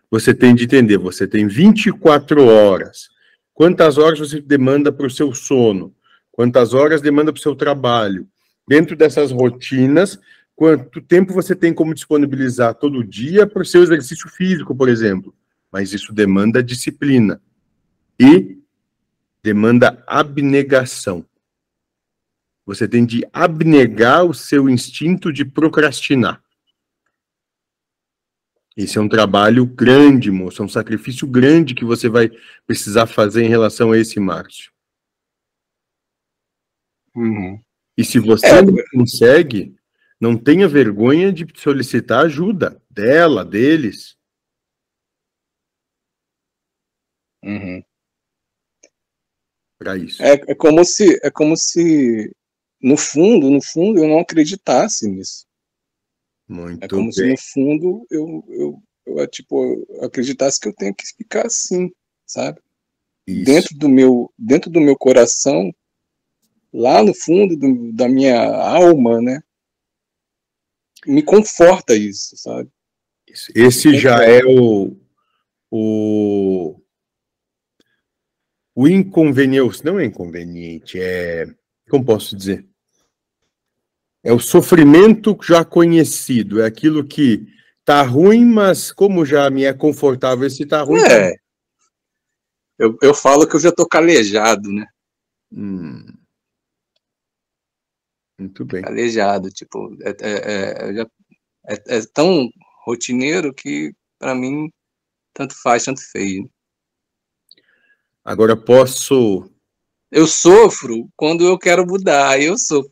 Você 0.09 0.33
tem 0.33 0.55
de 0.55 0.65
entender, 0.65 0.97
você 0.97 1.27
tem 1.27 1.47
24 1.47 2.45
horas. 2.45 3.09
Quantas 3.53 3.97
horas 3.97 4.19
você 4.19 4.41
demanda 4.41 4.91
para 4.91 5.07
o 5.07 5.09
seu 5.09 5.33
sono? 5.33 5.93
Quantas 6.31 6.73
horas 6.73 7.01
demanda 7.01 7.31
para 7.31 7.39
o 7.39 7.41
seu 7.41 7.55
trabalho? 7.55 8.27
Dentro 8.71 8.95
dessas 8.95 9.33
rotinas, 9.33 10.17
quanto 10.55 11.01
tempo 11.01 11.33
você 11.33 11.53
tem 11.53 11.73
como 11.73 11.93
disponibilizar 11.93 12.73
todo 12.73 13.03
dia 13.03 13.45
para 13.45 13.63
o 13.63 13.65
seu 13.65 13.83
exercício 13.83 14.29
físico, 14.29 14.73
por 14.73 14.87
exemplo. 14.87 15.35
Mas 15.69 15.91
isso 15.91 16.13
demanda 16.13 16.63
disciplina 16.63 17.41
e 18.17 18.57
demanda 19.43 20.01
abnegação. 20.07 21.25
Você 22.65 22.87
tem 22.87 23.05
de 23.05 23.27
abnegar 23.33 24.23
o 24.23 24.33
seu 24.33 24.69
instinto 24.69 25.33
de 25.33 25.43
procrastinar. 25.43 26.41
Esse 28.77 28.97
é 28.97 29.01
um 29.01 29.09
trabalho 29.09 29.65
grande, 29.65 30.31
moço, 30.31 30.61
é 30.61 30.65
um 30.65 30.69
sacrifício 30.69 31.27
grande 31.27 31.75
que 31.75 31.83
você 31.83 32.07
vai 32.07 32.31
precisar 32.65 33.05
fazer 33.05 33.43
em 33.43 33.49
relação 33.49 33.91
a 33.91 33.97
esse 33.97 34.17
Márcio. 34.17 34.71
Uhum. 37.13 37.61
E 37.97 38.03
se 38.05 38.19
você 38.19 38.47
é, 38.47 38.61
não 38.61 38.75
consegue, 38.93 39.75
não 40.19 40.37
tenha 40.37 40.67
vergonha 40.67 41.31
de 41.31 41.45
solicitar 41.55 42.25
ajuda 42.25 42.81
dela, 42.89 43.43
deles. 43.43 44.15
Uhum. 47.43 47.83
Para 49.79 49.97
isso. 49.97 50.21
É, 50.21 50.33
é, 50.33 50.55
como 50.55 50.85
se, 50.85 51.19
é 51.23 51.31
como 51.31 51.57
se, 51.57 52.31
no 52.79 52.95
fundo, 52.95 53.49
no 53.49 53.61
fundo, 53.61 53.99
eu 53.99 54.07
não 54.07 54.19
acreditasse 54.19 55.09
nisso. 55.09 55.47
Muito 56.47 56.83
é 56.83 56.87
como 56.87 57.03
bem. 57.05 57.11
se 57.11 57.27
no 57.27 57.37
fundo 57.37 58.07
eu, 58.11 58.45
eu, 58.49 58.83
eu, 59.07 59.27
tipo, 59.27 59.85
eu 59.89 60.05
acreditasse 60.05 60.59
que 60.59 60.67
eu 60.67 60.73
tenho 60.75 60.93
que 60.93 61.05
ficar 61.17 61.47
assim, 61.47 61.91
sabe? 62.27 62.61
Isso. 63.25 63.45
Dentro 63.45 63.77
do 63.77 63.89
meu, 63.89 64.31
dentro 64.37 64.69
do 64.69 64.79
meu 64.79 64.95
coração, 64.95 65.73
lá 66.73 67.03
no 67.03 67.13
fundo 67.13 67.55
do, 67.55 67.91
da 67.93 68.07
minha 68.07 68.39
alma, 68.39 69.21
né? 69.21 69.41
me 71.05 71.23
conforta 71.23 71.95
isso, 71.95 72.37
sabe? 72.37 72.69
Esse 73.55 73.97
já 73.97 74.23
é 74.23 74.41
o, 74.43 74.97
o, 75.69 76.79
o 78.75 78.87
inconveniente, 78.87 79.83
não 79.85 79.99
é 79.99 80.05
inconveniente, 80.05 80.99
é, 80.99 81.47
como 81.89 82.05
posso 82.05 82.35
dizer? 82.35 82.67
É 84.23 84.31
o 84.31 84.39
sofrimento 84.39 85.37
já 85.41 85.65
conhecido, 85.65 86.61
é 86.61 86.65
aquilo 86.65 87.05
que 87.05 87.47
tá 87.83 88.03
ruim, 88.03 88.45
mas 88.45 88.91
como 88.91 89.25
já 89.25 89.49
me 89.49 89.63
é 89.63 89.73
confortável 89.73 90.45
esse 90.45 90.65
tá 90.65 90.81
ruim. 90.81 91.01
É. 91.01 91.35
Eu, 92.77 92.97
eu 93.01 93.13
falo 93.13 93.47
que 93.47 93.55
eu 93.55 93.59
já 93.59 93.71
tô 93.71 93.87
calejado, 93.87 94.71
né? 94.71 94.85
Hum. 95.51 96.05
Muito 98.41 98.65
bem. 98.65 98.81
Calejado, 98.81 99.49
tipo, 99.49 99.95
é, 100.01 100.09
é, 100.21 100.99
é, 100.99 101.05
é, 101.67 101.97
é 101.97 102.01
tão 102.13 102.49
rotineiro 102.83 103.53
que, 103.53 103.93
para 104.17 104.33
mim, 104.33 104.71
tanto 105.33 105.55
faz, 105.61 105.85
tanto 105.85 106.01
fez. 106.11 106.43
Agora 108.25 108.57
posso. 108.57 109.49
Eu 110.11 110.27
sofro 110.27 111.07
quando 111.15 111.43
eu 111.45 111.57
quero 111.57 111.85
mudar, 111.85 112.41
eu 112.41 112.57
sofro. 112.57 112.91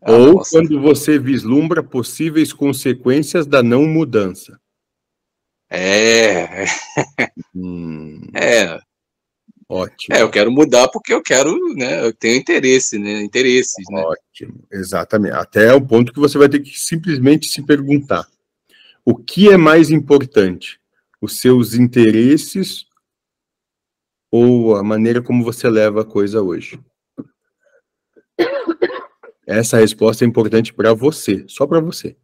Ou 0.00 0.40
ah, 0.40 0.42
quando 0.50 0.80
você 0.80 1.18
vislumbra 1.18 1.82
possíveis 1.82 2.52
consequências 2.52 3.46
da 3.46 3.62
não 3.62 3.86
mudança. 3.86 4.58
É. 5.70 6.64
Hum. 7.54 8.30
É. 8.34 8.80
Ótimo. 9.68 10.16
É, 10.16 10.22
eu 10.22 10.30
quero 10.30 10.50
mudar 10.50 10.88
porque 10.88 11.12
eu 11.12 11.22
quero, 11.22 11.56
né? 11.74 12.04
Eu 12.04 12.12
tenho 12.12 12.36
interesse, 12.36 12.98
né? 12.98 13.22
Interesses, 13.22 13.84
né? 13.90 14.02
Ótimo, 14.02 14.64
exatamente. 14.70 15.34
Até 15.34 15.72
o 15.72 15.80
ponto 15.80 16.12
que 16.12 16.20
você 16.20 16.36
vai 16.36 16.48
ter 16.48 16.60
que 16.60 16.78
simplesmente 16.78 17.48
se 17.48 17.62
perguntar: 17.62 18.26
o 19.04 19.16
que 19.16 19.50
é 19.50 19.56
mais 19.56 19.90
importante? 19.90 20.80
Os 21.20 21.38
seus 21.38 21.74
interesses 21.74 22.86
ou 24.30 24.76
a 24.76 24.82
maneira 24.82 25.22
como 25.22 25.44
você 25.44 25.68
leva 25.68 26.02
a 26.02 26.04
coisa 26.04 26.42
hoje? 26.42 26.80
Essa 29.46 29.78
resposta 29.78 30.24
é 30.24 30.28
importante 30.28 30.72
para 30.72 30.94
você, 30.94 31.44
só 31.48 31.66
para 31.66 31.80
você. 31.80 32.16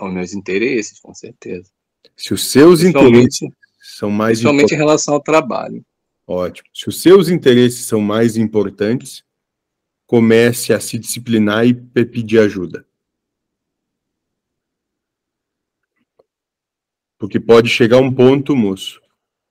Os 0.00 0.12
meus 0.12 0.32
interesses, 0.32 0.98
com 0.98 1.14
certeza. 1.14 1.70
Se 2.16 2.32
os 2.32 2.50
seus 2.50 2.82
interesses 2.82 3.48
são 3.84 4.10
mais 4.10 4.38
Principalmente 4.38 4.64
import... 4.64 4.72
em 4.72 4.78
relação 4.78 5.14
ao 5.14 5.20
trabalho. 5.20 5.84
Ótimo. 6.26 6.68
Se 6.72 6.88
os 6.88 7.02
seus 7.02 7.28
interesses 7.28 7.84
são 7.84 8.00
mais 8.00 8.34
importantes, 8.36 9.22
comece 10.06 10.72
a 10.72 10.80
se 10.80 10.98
disciplinar 10.98 11.66
e 11.66 11.74
pedir 11.74 12.38
ajuda. 12.38 12.86
Porque 17.18 17.38
pode 17.38 17.68
chegar 17.68 17.98
um 17.98 18.12
ponto, 18.12 18.56
moço, 18.56 19.02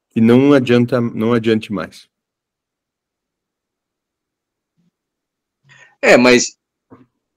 que 0.10 0.20
não 0.20 0.52
adianta, 0.52 1.00
não 1.00 1.32
adiante 1.32 1.72
mais. 1.72 2.10
É, 6.02 6.18
mas 6.18 6.58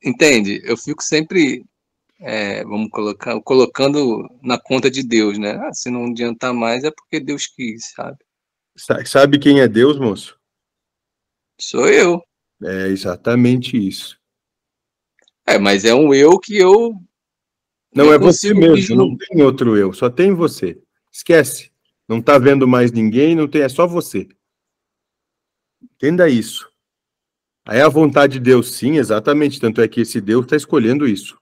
entende? 0.03 0.63
Eu 0.65 0.79
fico 0.79 1.03
sempre 1.03 1.65
é, 2.19 2.65
vamos 2.65 2.91
colocar, 2.91 3.41
colocando 3.43 4.29
na 4.43 4.59
conta 4.59 4.91
de 4.91 5.03
Deus, 5.03 5.39
né? 5.39 5.53
Ah, 5.53 5.73
se 5.73 5.91
não 5.91 6.07
adiantar 6.07 6.55
mais 6.55 6.85
é 6.85 6.91
porque 6.91 7.21
Deus 7.21 7.47
quis, 7.47 7.93
sabe? 7.95 8.19
Sabe 9.05 9.39
quem 9.39 9.61
é 9.61 9.69
Deus, 9.69 9.99
moço? 9.99 10.39
Sou 11.61 11.89
eu. 11.89 12.23
É 12.63 12.89
exatamente 12.89 13.77
isso. 13.77 14.19
É, 15.47 15.59
mas 15.59 15.85
é 15.85 15.95
um 15.95 16.13
eu 16.13 16.39
que 16.39 16.57
eu. 16.57 16.93
Não 17.95 18.13
é 18.13 18.19
você 18.19 18.53
mesmo, 18.53 18.97
não 18.97 19.17
tem 19.17 19.43
outro 19.43 19.77
eu, 19.77 19.93
só 19.93 20.11
tem 20.11 20.35
você. 20.35 20.79
Esquece. 21.11 21.71
Não 22.09 22.21
tá 22.21 22.39
vendo 22.39 22.69
mais 22.69 22.93
ninguém, 22.93 23.35
não 23.35 23.49
tem, 23.49 23.63
é 23.63 23.69
só 23.69 23.87
você. 23.87 24.29
Entenda 25.83 26.29
isso. 26.29 26.71
Aí 27.65 27.81
a 27.81 27.89
vontade 27.89 28.35
de 28.35 28.41
Deus, 28.41 28.75
sim, 28.75 28.97
exatamente. 28.97 29.59
Tanto 29.59 29.81
é 29.81 29.89
que 29.89 30.03
esse 30.03 30.21
Deus 30.21 30.45
está 30.45 30.57
escolhendo 30.57 31.07
isso. 31.07 31.39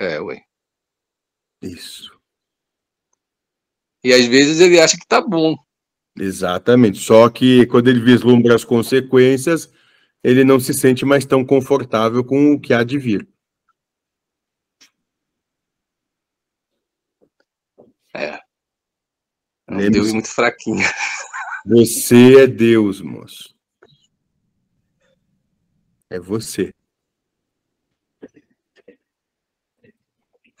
É, 0.00 0.20
ué. 0.20 0.42
Isso. 1.62 2.18
E 4.04 4.12
às 4.12 4.24
vezes 4.26 4.60
ele 4.60 4.80
acha 4.80 4.96
que 4.96 5.06
tá 5.06 5.20
bom. 5.20 5.56
Exatamente. 6.16 6.98
Só 6.98 7.28
que 7.28 7.66
quando 7.66 7.88
ele 7.88 8.00
vislumbra 8.00 8.54
as 8.54 8.64
consequências, 8.64 9.72
ele 10.22 10.44
não 10.44 10.58
se 10.60 10.72
sente 10.72 11.04
mais 11.04 11.24
tão 11.24 11.44
confortável 11.44 12.24
com 12.24 12.52
o 12.52 12.60
que 12.60 12.72
há 12.72 12.84
de 12.84 12.98
vir. 12.98 13.28
É. 18.14 18.40
É 19.68 19.74
um 19.74 19.90
Deus 19.90 20.12
muito 20.12 20.28
fraquinho. 20.28 20.78
Você 21.66 22.42
é 22.42 22.46
Deus, 22.46 23.00
moço. 23.00 23.54
É 26.10 26.18
você. 26.18 26.72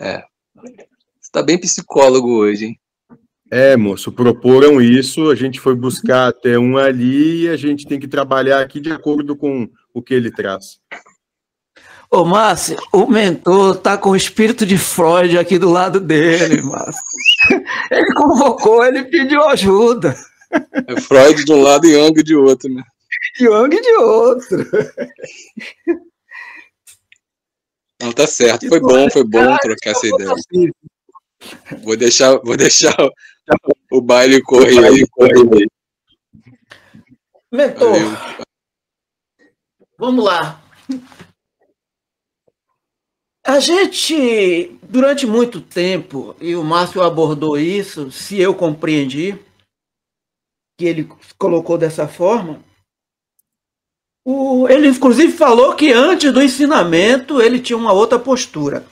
É. 0.00 0.22
Você 1.20 1.30
tá 1.32 1.42
bem 1.42 1.58
psicólogo 1.58 2.30
hoje, 2.30 2.66
hein? 2.66 2.80
É, 3.50 3.76
moço, 3.76 4.12
proporam 4.12 4.80
isso, 4.80 5.30
a 5.30 5.34
gente 5.34 5.58
foi 5.58 5.74
buscar 5.74 6.28
até 6.28 6.58
um 6.58 6.76
ali 6.76 7.44
e 7.44 7.48
a 7.48 7.56
gente 7.56 7.86
tem 7.86 7.98
que 7.98 8.06
trabalhar 8.06 8.60
aqui 8.60 8.78
de 8.78 8.92
acordo 8.92 9.34
com 9.34 9.68
o 9.94 10.02
que 10.02 10.12
ele 10.12 10.30
traz. 10.30 10.78
Ô, 12.10 12.24
Márcio, 12.24 12.76
o 12.92 13.06
mentor 13.06 13.76
tá 13.76 13.96
com 13.96 14.10
o 14.10 14.16
espírito 14.16 14.66
de 14.66 14.76
Freud 14.76 15.38
aqui 15.38 15.58
do 15.58 15.70
lado 15.70 15.98
dele, 15.98 16.60
Márcio. 16.62 17.02
Ele 17.90 18.14
convocou, 18.14 18.84
ele 18.84 19.04
pediu 19.04 19.42
ajuda. 19.44 20.14
É 20.86 21.00
Freud 21.00 21.44
de 21.44 21.52
um 21.52 21.62
lado 21.62 21.86
e 21.86 21.92
Jung 21.92 22.22
de 22.22 22.34
outro, 22.34 22.72
né? 22.72 22.82
Young 23.40 23.68
de 23.68 23.92
outro. 23.96 24.66
Não, 28.00 28.12
tá 28.12 28.26
certo. 28.26 28.68
Foi 28.68 28.80
bom, 28.80 29.10
foi 29.10 29.24
bom 29.24 29.56
trocar 29.58 29.90
essa 29.90 30.06
ideia. 30.06 30.34
Vou 31.82 31.96
deixar, 31.96 32.38
vou 32.38 32.56
deixar 32.56 32.96
o 33.90 34.00
baile 34.00 34.42
correr 34.42 34.84
aí. 34.84 35.06
Mentor, 37.50 37.96
vamos 39.96 40.24
lá. 40.24 40.62
A 43.44 43.60
gente, 43.60 44.78
durante 44.82 45.26
muito 45.26 45.60
tempo, 45.60 46.36
e 46.38 46.54
o 46.54 46.62
Márcio 46.62 47.02
abordou 47.02 47.58
isso, 47.58 48.12
se 48.12 48.38
eu 48.38 48.54
compreendi, 48.54 49.38
que 50.78 50.84
ele 50.84 51.08
colocou 51.38 51.78
dessa 51.78 52.06
forma, 52.06 52.62
o, 54.30 54.68
ele 54.68 54.88
inclusive 54.88 55.32
falou 55.32 55.74
que 55.74 55.90
antes 55.90 56.30
do 56.30 56.42
ensinamento 56.42 57.40
ele 57.40 57.58
tinha 57.58 57.78
uma 57.78 57.94
outra 57.94 58.18
postura. 58.18 58.84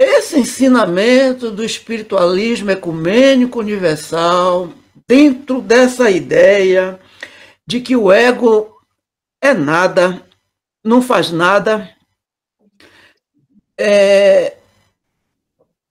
Esse 0.00 0.40
ensinamento 0.40 1.50
do 1.50 1.62
espiritualismo 1.62 2.70
ecumênico 2.70 3.58
universal, 3.58 4.72
dentro 5.06 5.60
dessa 5.60 6.10
ideia 6.10 6.98
de 7.66 7.80
que 7.82 7.94
o 7.94 8.10
ego 8.10 8.80
é 9.38 9.52
nada, 9.52 10.26
não 10.82 11.02
faz 11.02 11.30
nada, 11.30 11.94
é, 13.78 14.56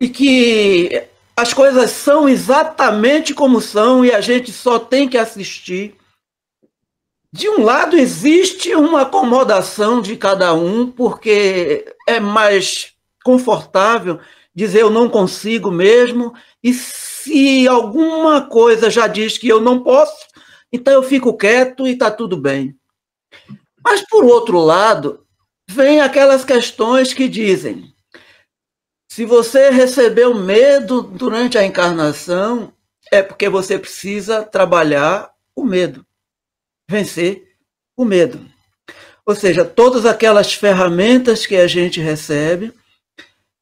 e 0.01 0.09
que 0.09 1.03
as 1.35 1.53
coisas 1.53 1.91
são 1.91 2.27
exatamente 2.27 3.31
como 3.31 3.61
são 3.61 4.03
e 4.03 4.11
a 4.11 4.21
gente 4.21 4.51
só 4.51 4.79
tem 4.79 5.07
que 5.07 5.19
assistir. 5.19 6.00
De 7.33 7.47
um 7.49 7.63
lado, 7.63 7.97
existe 7.97 8.75
uma 8.75 9.03
acomodação 9.03 10.01
de 10.01 10.17
cada 10.17 10.53
um, 10.53 10.91
porque 10.91 11.95
é 12.07 12.19
mais 12.19 12.93
confortável 13.23 14.19
dizer 14.53 14.81
eu 14.81 14.89
não 14.89 15.09
consigo 15.09 15.71
mesmo, 15.71 16.33
e 16.61 16.73
se 16.73 17.67
alguma 17.67 18.41
coisa 18.41 18.89
já 18.89 19.07
diz 19.07 19.37
que 19.37 19.47
eu 19.47 19.61
não 19.61 19.81
posso, 19.81 20.27
então 20.71 20.93
eu 20.93 21.03
fico 21.03 21.35
quieto 21.37 21.87
e 21.87 21.91
está 21.91 22.11
tudo 22.11 22.35
bem. 22.35 22.75
Mas, 23.83 24.01
por 24.01 24.23
outro 24.25 24.59
lado, 24.59 25.25
vem 25.69 26.01
aquelas 26.01 26.45
questões 26.45 27.13
que 27.13 27.27
dizem: 27.27 27.93
se 29.09 29.25
você 29.25 29.69
recebeu 29.69 30.33
medo 30.35 31.01
durante 31.01 31.57
a 31.57 31.65
encarnação, 31.65 32.73
é 33.11 33.21
porque 33.21 33.49
você 33.49 33.79
precisa 33.79 34.43
trabalhar 34.43 35.31
o 35.55 35.63
medo, 35.63 36.05
vencer 36.91 37.55
o 37.97 38.03
medo. 38.05 38.45
Ou 39.25 39.33
seja, 39.33 39.63
todas 39.63 40.05
aquelas 40.05 40.53
ferramentas 40.53 41.45
que 41.45 41.55
a 41.55 41.67
gente 41.67 41.99
recebe 41.99 42.73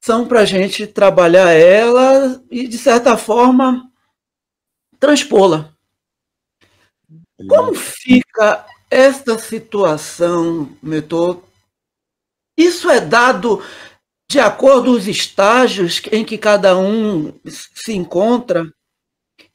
são 0.03 0.27
para 0.27 0.41
a 0.41 0.45
gente 0.45 0.87
trabalhar 0.87 1.51
ela 1.51 2.41
e, 2.49 2.67
de 2.67 2.77
certa 2.77 3.15
forma, 3.15 3.89
transpô-la. 4.99 5.73
Como 7.47 7.73
fica 7.75 8.65
esta 8.89 9.37
situação, 9.37 10.75
Metor? 10.81 11.43
Isso 12.57 12.89
é 12.89 12.99
dado 12.99 13.63
de 14.29 14.39
acordo 14.39 14.91
com 14.91 14.97
os 14.97 15.07
estágios 15.07 16.01
em 16.11 16.23
que 16.23 16.37
cada 16.37 16.77
um 16.77 17.33
se 17.45 17.93
encontra? 17.93 18.71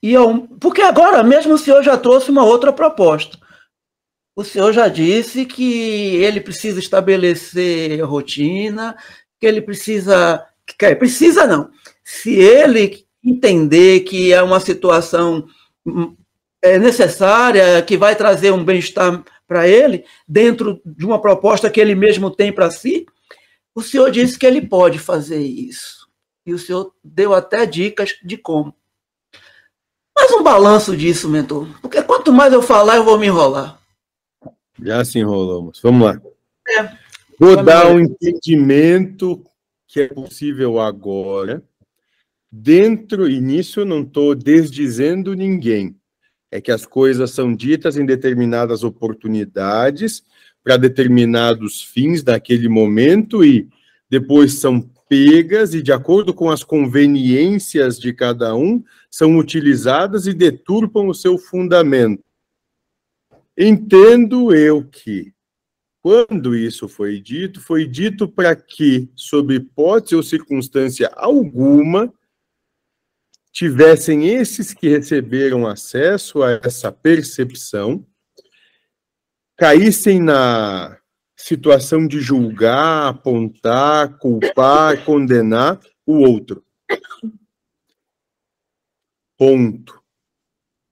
E 0.02 0.12
eu, 0.12 0.48
porque 0.60 0.82
agora 0.82 1.22
mesmo 1.22 1.54
o 1.54 1.58
senhor 1.58 1.82
já 1.82 1.96
trouxe 1.96 2.30
uma 2.30 2.44
outra 2.44 2.72
proposta. 2.72 3.38
O 4.36 4.42
senhor 4.42 4.72
já 4.72 4.88
disse 4.88 5.46
que 5.46 6.16
ele 6.16 6.40
precisa 6.40 6.80
estabelecer 6.80 8.02
rotina, 8.04 8.96
que 9.40 9.46
ele 9.46 9.60
precisa. 9.60 10.44
Que, 10.66 10.94
precisa 10.96 11.46
não. 11.46 11.70
Se 12.02 12.34
ele 12.34 13.06
entender 13.22 14.00
que 14.00 14.32
é 14.32 14.42
uma 14.42 14.58
situação 14.58 15.46
hum, 15.86 16.16
é 16.60 16.78
necessária, 16.78 17.80
que 17.82 17.96
vai 17.96 18.16
trazer 18.16 18.50
um 18.50 18.64
bem-estar 18.64 19.22
para 19.46 19.68
ele, 19.68 20.04
dentro 20.26 20.80
de 20.84 21.04
uma 21.04 21.20
proposta 21.20 21.70
que 21.70 21.80
ele 21.80 21.94
mesmo 21.94 22.30
tem 22.30 22.52
para 22.52 22.70
si, 22.70 23.06
o 23.74 23.82
senhor 23.82 24.10
disse 24.10 24.38
que 24.38 24.46
ele 24.46 24.66
pode 24.66 24.98
fazer 24.98 25.40
isso. 25.40 26.08
E 26.46 26.52
o 26.52 26.58
senhor 26.58 26.92
deu 27.02 27.34
até 27.34 27.64
dicas 27.66 28.14
de 28.24 28.36
como. 28.36 28.74
Faz 30.18 30.32
um 30.32 30.42
balanço 30.42 30.96
disso, 30.96 31.28
mentor. 31.28 31.68
Porque 31.80 32.02
quanto 32.02 32.32
mais 32.32 32.52
eu 32.52 32.62
falar, 32.62 32.96
eu 32.96 33.04
vou 33.04 33.18
me 33.18 33.26
enrolar. 33.26 33.83
Já 34.82 35.04
se 35.04 35.18
enrolamos. 35.18 35.80
Vamos 35.82 36.06
lá. 36.06 36.20
É. 36.68 36.90
Vou 37.38 37.62
dar 37.62 37.90
um 37.90 38.00
entendimento 38.00 39.44
que 39.86 40.00
é 40.00 40.08
possível 40.08 40.80
agora. 40.80 41.62
Dentro, 42.50 43.28
e 43.28 43.40
nisso 43.40 43.80
eu 43.80 43.84
não 43.84 44.02
estou 44.02 44.34
desdizendo 44.34 45.34
ninguém 45.34 45.96
é 46.54 46.60
que 46.60 46.70
as 46.70 46.86
coisas 46.86 47.32
são 47.32 47.52
ditas 47.52 47.96
em 47.96 48.06
determinadas 48.06 48.84
oportunidades 48.84 50.22
para 50.62 50.76
determinados 50.76 51.82
fins 51.82 52.22
daquele 52.22 52.68
momento 52.68 53.44
e 53.44 53.68
depois 54.08 54.54
são 54.54 54.80
pegas 55.08 55.74
e, 55.74 55.82
de 55.82 55.90
acordo 55.90 56.32
com 56.32 56.48
as 56.48 56.62
conveniências 56.62 57.98
de 57.98 58.12
cada 58.12 58.54
um, 58.54 58.84
são 59.10 59.36
utilizadas 59.36 60.28
e 60.28 60.32
deturpam 60.32 61.08
o 61.08 61.14
seu 61.14 61.36
fundamento. 61.36 62.22
Entendo 63.56 64.54
eu 64.54 64.84
que, 64.84 65.32
quando 66.02 66.56
isso 66.56 66.88
foi 66.88 67.20
dito, 67.20 67.60
foi 67.60 67.86
dito 67.86 68.28
para 68.28 68.54
que, 68.56 69.08
sob 69.14 69.54
hipótese 69.54 70.16
ou 70.16 70.22
circunstância 70.22 71.08
alguma, 71.14 72.12
tivessem 73.52 74.26
esses 74.26 74.74
que 74.74 74.88
receberam 74.88 75.66
acesso 75.66 76.42
a 76.42 76.60
essa 76.64 76.90
percepção, 76.90 78.04
caíssem 79.56 80.20
na 80.20 80.98
situação 81.36 82.06
de 82.06 82.20
julgar, 82.20 83.08
apontar, 83.08 84.18
culpar, 84.18 85.04
condenar 85.04 85.78
o 86.04 86.18
outro. 86.18 86.64
Ponto. 89.38 90.03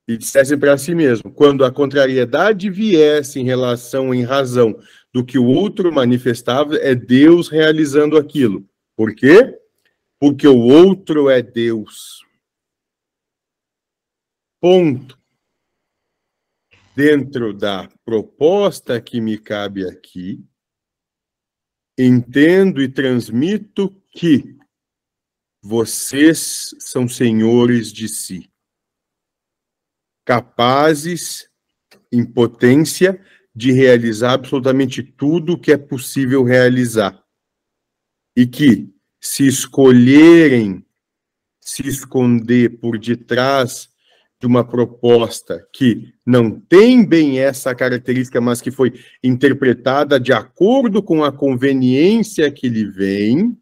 E 0.08 0.16
dissessem 0.16 0.58
para 0.58 0.76
si 0.76 0.94
mesmo: 0.94 1.32
quando 1.32 1.64
a 1.64 1.72
contrariedade 1.72 2.70
viesse 2.70 3.40
em 3.40 3.44
relação, 3.44 4.12
em 4.12 4.22
razão 4.22 4.78
do 5.12 5.24
que 5.24 5.38
o 5.38 5.46
outro 5.46 5.92
manifestava, 5.92 6.76
é 6.76 6.94
Deus 6.94 7.48
realizando 7.48 8.16
aquilo. 8.16 8.68
Por 8.96 9.14
quê? 9.14 9.58
Porque 10.18 10.46
o 10.46 10.58
outro 10.58 11.28
é 11.28 11.42
Deus. 11.42 12.24
Ponto. 14.60 15.18
Dentro 16.94 17.54
da 17.54 17.88
proposta 18.04 19.00
que 19.00 19.20
me 19.20 19.38
cabe 19.38 19.88
aqui, 19.88 20.44
entendo 21.98 22.82
e 22.82 22.88
transmito 22.88 23.90
que 24.10 24.56
vocês 25.62 26.74
são 26.78 27.08
senhores 27.08 27.90
de 27.92 28.08
si, 28.08 28.51
capazes, 30.24 31.48
em 32.10 32.24
potência, 32.24 33.20
de 33.54 33.72
realizar 33.72 34.32
absolutamente 34.32 35.02
tudo 35.02 35.54
o 35.54 35.58
que 35.58 35.72
é 35.72 35.76
possível 35.76 36.42
realizar. 36.42 37.22
E 38.36 38.46
que, 38.46 38.90
se 39.20 39.46
escolherem 39.46 40.84
se 41.60 41.86
esconder 41.86 42.80
por 42.80 42.98
detrás 42.98 43.88
de 44.40 44.46
uma 44.46 44.66
proposta 44.66 45.64
que 45.72 46.12
não 46.26 46.58
tem 46.60 47.06
bem 47.06 47.38
essa 47.38 47.72
característica, 47.74 48.40
mas 48.40 48.60
que 48.60 48.72
foi 48.72 48.92
interpretada 49.22 50.18
de 50.18 50.32
acordo 50.32 51.00
com 51.00 51.22
a 51.22 51.30
conveniência 51.30 52.50
que 52.50 52.68
lhe 52.68 52.84
vem, 52.84 53.56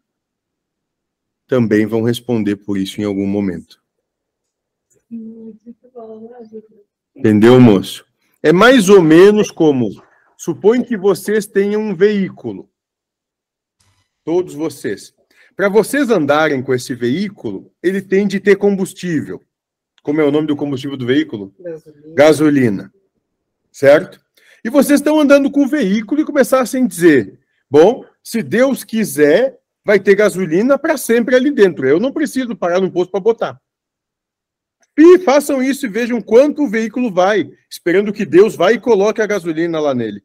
também 1.47 1.85
vão 1.85 2.01
responder 2.01 2.55
por 2.55 2.77
isso 2.77 2.99
em 2.99 3.03
algum 3.03 3.27
momento. 3.27 3.80
Entendeu, 7.15 7.59
moço? 7.59 8.05
É 8.41 8.51
mais 8.51 8.89
ou 8.89 9.01
menos 9.01 9.51
como 9.51 9.89
supõe 10.37 10.83
que 10.83 10.97
vocês 10.97 11.45
tenham 11.45 11.81
um 11.81 11.95
veículo. 11.95 12.69
Todos 14.23 14.53
vocês. 14.53 15.13
Para 15.55 15.69
vocês 15.69 16.09
andarem 16.09 16.63
com 16.63 16.73
esse 16.73 16.95
veículo, 16.95 17.71
ele 17.83 18.01
tem 18.01 18.27
de 18.27 18.39
ter 18.39 18.55
combustível. 18.55 19.41
Como 20.01 20.19
é 20.19 20.23
o 20.23 20.31
nome 20.31 20.47
do 20.47 20.55
combustível 20.55 20.97
do 20.97 21.05
veículo? 21.05 21.53
Gasolina. 21.59 22.15
Gasolina. 22.15 22.93
Certo? 23.71 24.19
E 24.63 24.69
vocês 24.69 24.99
estão 24.99 25.19
andando 25.19 25.51
com 25.51 25.63
o 25.63 25.67
veículo 25.67 26.21
e 26.21 26.25
começassem 26.25 26.83
a 26.83 26.87
dizer: 26.87 27.39
bom, 27.69 28.03
se 28.23 28.41
Deus 28.41 28.83
quiser, 28.83 29.59
vai 29.83 29.99
ter 29.99 30.15
gasolina 30.15 30.77
para 30.77 30.97
sempre 30.97 31.35
ali 31.35 31.51
dentro. 31.51 31.87
Eu 31.87 31.99
não 31.99 32.11
preciso 32.11 32.55
parar 32.55 32.79
no 32.79 32.91
posto 32.91 33.11
para 33.11 33.19
botar. 33.19 33.61
E 35.03 35.17
façam 35.17 35.63
isso 35.63 35.87
e 35.87 35.89
vejam 35.89 36.21
quanto 36.21 36.61
o 36.61 36.69
veículo 36.69 37.11
vai, 37.11 37.51
esperando 37.67 38.13
que 38.13 38.23
Deus 38.23 38.55
vá 38.55 38.71
e 38.71 38.79
coloque 38.79 39.19
a 39.19 39.25
gasolina 39.25 39.79
lá 39.79 39.95
nele. 39.95 40.23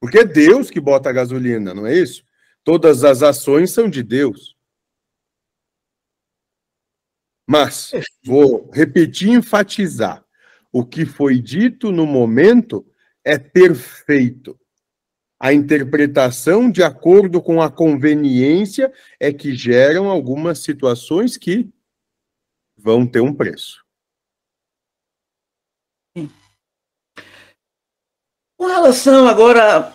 Porque 0.00 0.18
é 0.18 0.24
Deus 0.24 0.68
que 0.68 0.80
bota 0.80 1.08
a 1.08 1.12
gasolina, 1.12 1.72
não 1.72 1.86
é 1.86 1.96
isso? 1.96 2.24
Todas 2.64 3.04
as 3.04 3.22
ações 3.22 3.70
são 3.70 3.88
de 3.88 4.02
Deus. 4.02 4.56
Mas 7.48 7.92
vou 8.24 8.68
repetir 8.72 9.28
e 9.28 9.32
enfatizar. 9.32 10.24
O 10.72 10.84
que 10.84 11.06
foi 11.06 11.40
dito 11.40 11.92
no 11.92 12.04
momento 12.04 12.84
é 13.24 13.38
perfeito. 13.38 14.58
A 15.38 15.52
interpretação 15.52 16.68
de 16.68 16.82
acordo 16.82 17.40
com 17.40 17.62
a 17.62 17.70
conveniência 17.70 18.92
é 19.20 19.32
que 19.32 19.54
geram 19.54 20.08
algumas 20.08 20.58
situações 20.58 21.36
que 21.36 21.72
vão 22.78 23.06
ter 23.06 23.20
um 23.20 23.34
preço. 23.34 23.84
Com 28.56 28.66
relação 28.66 29.28
agora 29.28 29.94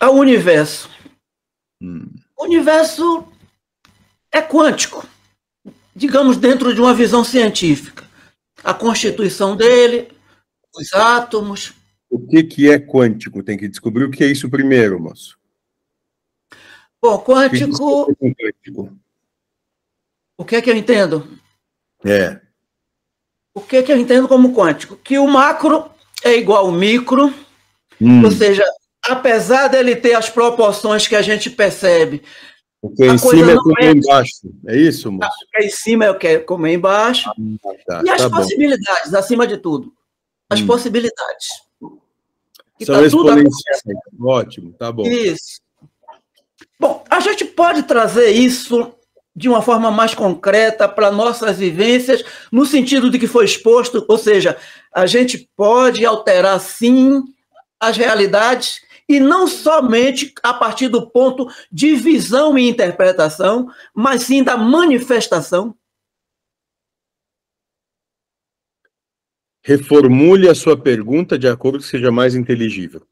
ao 0.00 0.14
universo. 0.14 0.90
Hum. 1.80 2.10
O 2.36 2.44
universo 2.44 3.26
é 4.32 4.42
quântico, 4.42 5.06
digamos, 5.94 6.36
dentro 6.36 6.74
de 6.74 6.80
uma 6.80 6.92
visão 6.92 7.22
científica. 7.22 8.04
A 8.62 8.74
constituição 8.74 9.56
dele, 9.56 10.10
os 10.76 10.92
átomos. 10.92 11.72
O 12.10 12.18
que, 12.18 12.42
que 12.42 12.70
é 12.70 12.78
quântico? 12.78 13.42
Tem 13.42 13.56
que 13.56 13.68
descobrir 13.68 14.04
o 14.04 14.10
que 14.10 14.24
é 14.24 14.26
isso 14.26 14.50
primeiro, 14.50 14.98
moço. 15.00 15.38
Bom, 17.00 17.22
quântico. 17.22 18.10
O 18.10 18.16
que, 18.16 18.24
é 18.24 18.34
quântico? 18.34 18.98
O 20.36 20.44
que 20.44 20.56
é 20.56 20.62
que 20.62 20.70
eu 20.70 20.76
entendo? 20.76 21.38
É. 22.04 22.40
O 23.54 23.60
que 23.60 23.76
é 23.76 23.82
que 23.82 23.92
eu 23.92 23.96
entendo 23.96 24.26
como 24.28 24.54
quântico? 24.54 24.96
Que 24.96 25.18
o 25.18 25.26
macro 25.26 25.88
é 26.22 26.36
igual 26.36 26.66
ao 26.66 26.72
micro, 26.72 27.32
hum. 28.00 28.24
ou 28.24 28.30
seja, 28.30 28.64
apesar 29.08 29.68
dele 29.68 29.94
ter 29.94 30.14
as 30.14 30.28
proporções 30.28 31.06
que 31.06 31.14
a 31.14 31.22
gente 31.22 31.50
percebe. 31.50 32.22
O 32.82 32.90
que 32.90 33.04
é 33.04 33.06
em 33.06 33.18
cima 33.18 33.52
é 33.52 33.56
como 33.56 33.74
é 33.80 33.90
embaixo. 33.92 34.32
É 34.66 34.76
isso, 34.76 35.10
moço? 35.10 35.30
O 35.30 35.50
que 35.50 35.62
é 35.62 35.66
em 35.66 35.70
cima 35.70 36.04
é 36.04 36.10
o 36.10 36.18
que 36.18 36.26
é 36.26 36.38
como 36.38 36.66
é 36.66 36.72
embaixo. 36.72 37.30
Ah, 37.30 37.74
tá, 37.86 38.02
e 38.04 38.10
as 38.10 38.22
tá 38.22 38.30
possibilidades, 38.30 39.10
bom. 39.10 39.18
acima 39.18 39.46
de 39.46 39.56
tudo. 39.56 39.92
As 40.50 40.60
hum. 40.60 40.66
possibilidades. 40.66 41.46
São 42.82 42.96
tá 42.96 43.02
exponenciais. 43.06 43.82
Ótimo, 44.20 44.72
tá 44.72 44.90
bom. 44.90 45.06
Isso. 45.06 45.60
Bom, 46.78 47.04
a 47.08 47.20
gente 47.20 47.44
pode 47.44 47.84
trazer 47.84 48.30
isso 48.30 48.92
de 49.34 49.48
uma 49.48 49.60
forma 49.60 49.90
mais 49.90 50.14
concreta 50.14 50.88
para 50.88 51.10
nossas 51.10 51.58
vivências, 51.58 52.24
no 52.52 52.64
sentido 52.64 53.10
de 53.10 53.18
que 53.18 53.26
foi 53.26 53.44
exposto, 53.44 54.04
ou 54.08 54.16
seja, 54.16 54.56
a 54.92 55.06
gente 55.06 55.48
pode 55.56 56.04
alterar 56.06 56.60
sim 56.60 57.22
as 57.80 57.96
realidades 57.96 58.80
e 59.08 59.20
não 59.20 59.46
somente 59.46 60.32
a 60.42 60.54
partir 60.54 60.88
do 60.88 61.10
ponto 61.10 61.48
de 61.70 61.94
visão 61.94 62.56
e 62.56 62.68
interpretação, 62.68 63.68
mas 63.94 64.22
sim 64.22 64.42
da 64.42 64.56
manifestação. 64.56 65.76
Reformule 69.62 70.48
a 70.48 70.54
sua 70.54 70.76
pergunta 70.76 71.38
de 71.38 71.48
acordo 71.48 71.78
que 71.78 71.84
seja 71.84 72.10
mais 72.12 72.34
inteligível. 72.34 73.06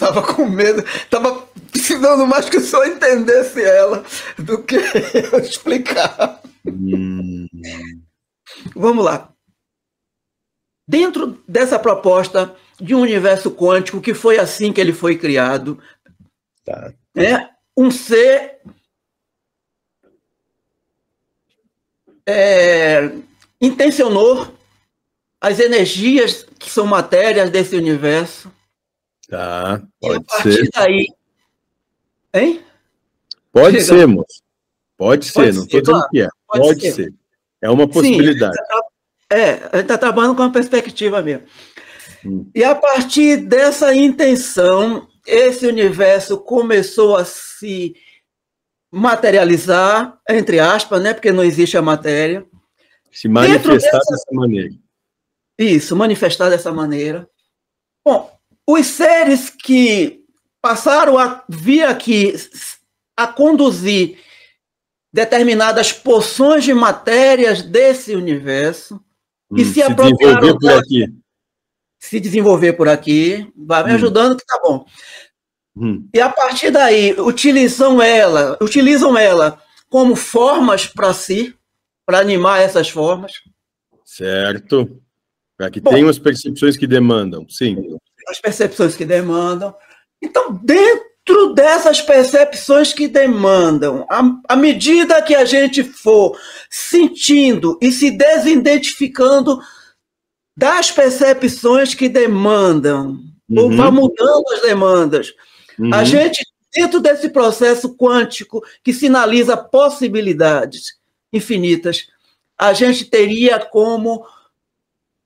Tava 0.00 0.22
com 0.22 0.46
medo, 0.46 0.82
tava 1.10 1.46
precisando 1.70 2.26
mais 2.26 2.48
que 2.48 2.58
só 2.58 2.86
entendesse 2.86 3.62
ela 3.62 4.02
do 4.38 4.62
que 4.62 4.76
eu 5.32 5.38
explicar. 5.40 6.40
Hum. 6.66 7.46
Vamos 8.74 9.04
lá. 9.04 9.30
Dentro 10.88 11.38
dessa 11.46 11.78
proposta 11.78 12.56
de 12.80 12.94
um 12.94 13.02
universo 13.02 13.50
quântico, 13.50 14.00
que 14.00 14.14
foi 14.14 14.38
assim 14.38 14.72
que 14.72 14.80
ele 14.80 14.94
foi 14.94 15.18
criado, 15.18 15.78
tá. 16.64 16.94
é 17.14 17.50
um 17.76 17.90
ser 17.90 18.58
é, 22.26 23.12
intencionou 23.60 24.52
as 25.38 25.60
energias 25.60 26.46
que 26.58 26.70
são 26.70 26.86
matérias 26.86 27.50
desse 27.50 27.76
universo 27.76 28.50
Tá, 29.30 29.80
pode 30.00 30.14
e 30.14 30.16
a 30.16 30.20
partir 30.22 30.52
ser. 30.52 30.70
daí. 30.74 31.06
Hein? 32.34 32.64
Pode 33.52 33.80
Chega. 33.80 33.84
ser, 33.84 34.06
moço. 34.06 34.42
Pode, 34.98 35.32
pode 35.32 35.52
ser, 35.52 35.54
não 35.54 35.64
estou 35.64 35.80
dizendo 35.80 36.08
que 36.10 36.20
é. 36.20 36.28
Pode, 36.48 36.62
pode 36.64 36.80
ser. 36.80 36.92
ser. 36.92 37.14
É 37.62 37.70
uma 37.70 37.88
possibilidade. 37.88 38.56
Sim, 38.56 38.64
tá, 38.68 39.36
é, 39.36 39.50
a 39.50 39.76
gente 39.76 39.82
está 39.82 39.96
trabalhando 39.96 40.34
com 40.34 40.42
uma 40.42 40.52
perspectiva 40.52 41.22
mesmo. 41.22 41.46
Hum. 42.26 42.50
E 42.52 42.64
a 42.64 42.74
partir 42.74 43.36
dessa 43.36 43.94
intenção, 43.94 45.08
esse 45.24 45.64
universo 45.64 46.38
começou 46.38 47.16
a 47.16 47.24
se 47.24 47.94
materializar, 48.90 50.18
entre 50.28 50.58
aspas, 50.58 51.00
né, 51.00 51.14
porque 51.14 51.30
não 51.30 51.44
existe 51.44 51.76
a 51.76 51.82
matéria. 51.82 52.44
Se 53.12 53.28
manifestar 53.28 53.98
dessa... 53.98 54.10
dessa 54.10 54.32
maneira. 54.32 54.70
Isso, 55.56 55.94
manifestar 55.94 56.48
dessa 56.48 56.72
maneira. 56.72 57.28
Bom, 58.04 58.39
os 58.72 58.86
seres 58.86 59.50
que 59.50 60.20
passaram 60.60 61.18
a 61.18 61.42
vir 61.48 61.84
aqui 61.84 62.34
a 63.16 63.26
conduzir 63.26 64.18
determinadas 65.12 65.92
porções 65.92 66.64
de 66.64 66.72
matérias 66.72 67.62
desse 67.62 68.14
universo 68.14 69.00
hum, 69.50 69.56
e 69.56 69.64
se, 69.64 69.74
se 69.74 69.82
apropriaram 69.82 70.58
por 70.58 70.72
aqui. 70.72 71.06
se 71.98 72.20
desenvolver 72.20 72.74
por 72.74 72.88
aqui, 72.88 73.50
vai 73.56 73.84
me 73.84 73.92
hum. 73.92 73.94
ajudando 73.94 74.36
que 74.36 74.46
tá 74.46 74.60
bom. 74.62 74.84
Hum. 75.76 76.08
E 76.14 76.20
a 76.20 76.28
partir 76.28 76.70
daí 76.70 77.12
utilizam 77.18 78.00
ela, 78.00 78.56
utilizam 78.60 79.16
ela 79.16 79.60
como 79.88 80.14
formas 80.14 80.86
para 80.86 81.12
si, 81.12 81.54
para 82.06 82.20
animar 82.20 82.60
essas 82.60 82.88
formas. 82.88 83.32
Certo. 84.04 85.00
Para 85.56 85.70
que 85.70 85.80
tenham 85.80 86.08
as 86.08 86.18
percepções 86.18 86.76
que 86.76 86.86
demandam, 86.86 87.46
sim 87.48 87.76
as 88.30 88.40
percepções 88.40 88.94
que 88.94 89.04
demandam. 89.04 89.74
Então, 90.22 90.52
dentro 90.62 91.54
dessas 91.54 92.00
percepções 92.00 92.92
que 92.92 93.08
demandam, 93.08 94.06
à 94.48 94.56
medida 94.56 95.22
que 95.22 95.34
a 95.34 95.44
gente 95.44 95.82
for 95.82 96.38
sentindo 96.68 97.78
e 97.80 97.92
se 97.92 98.10
desidentificando 98.10 99.60
das 100.56 100.90
percepções 100.90 101.94
que 101.94 102.08
demandam, 102.08 103.20
uhum. 103.48 103.62
ou 103.62 103.70
vai 103.76 103.90
mudando 103.90 104.44
as 104.52 104.62
demandas, 104.62 105.32
uhum. 105.78 105.94
a 105.94 106.04
gente, 106.04 106.44
dentro 106.74 107.00
desse 107.00 107.28
processo 107.30 107.96
quântico 107.96 108.62
que 108.82 108.92
sinaliza 108.92 109.56
possibilidades 109.56 110.98
infinitas, 111.32 112.08
a 112.58 112.72
gente 112.74 113.06
teria 113.06 113.58
como 113.58 114.26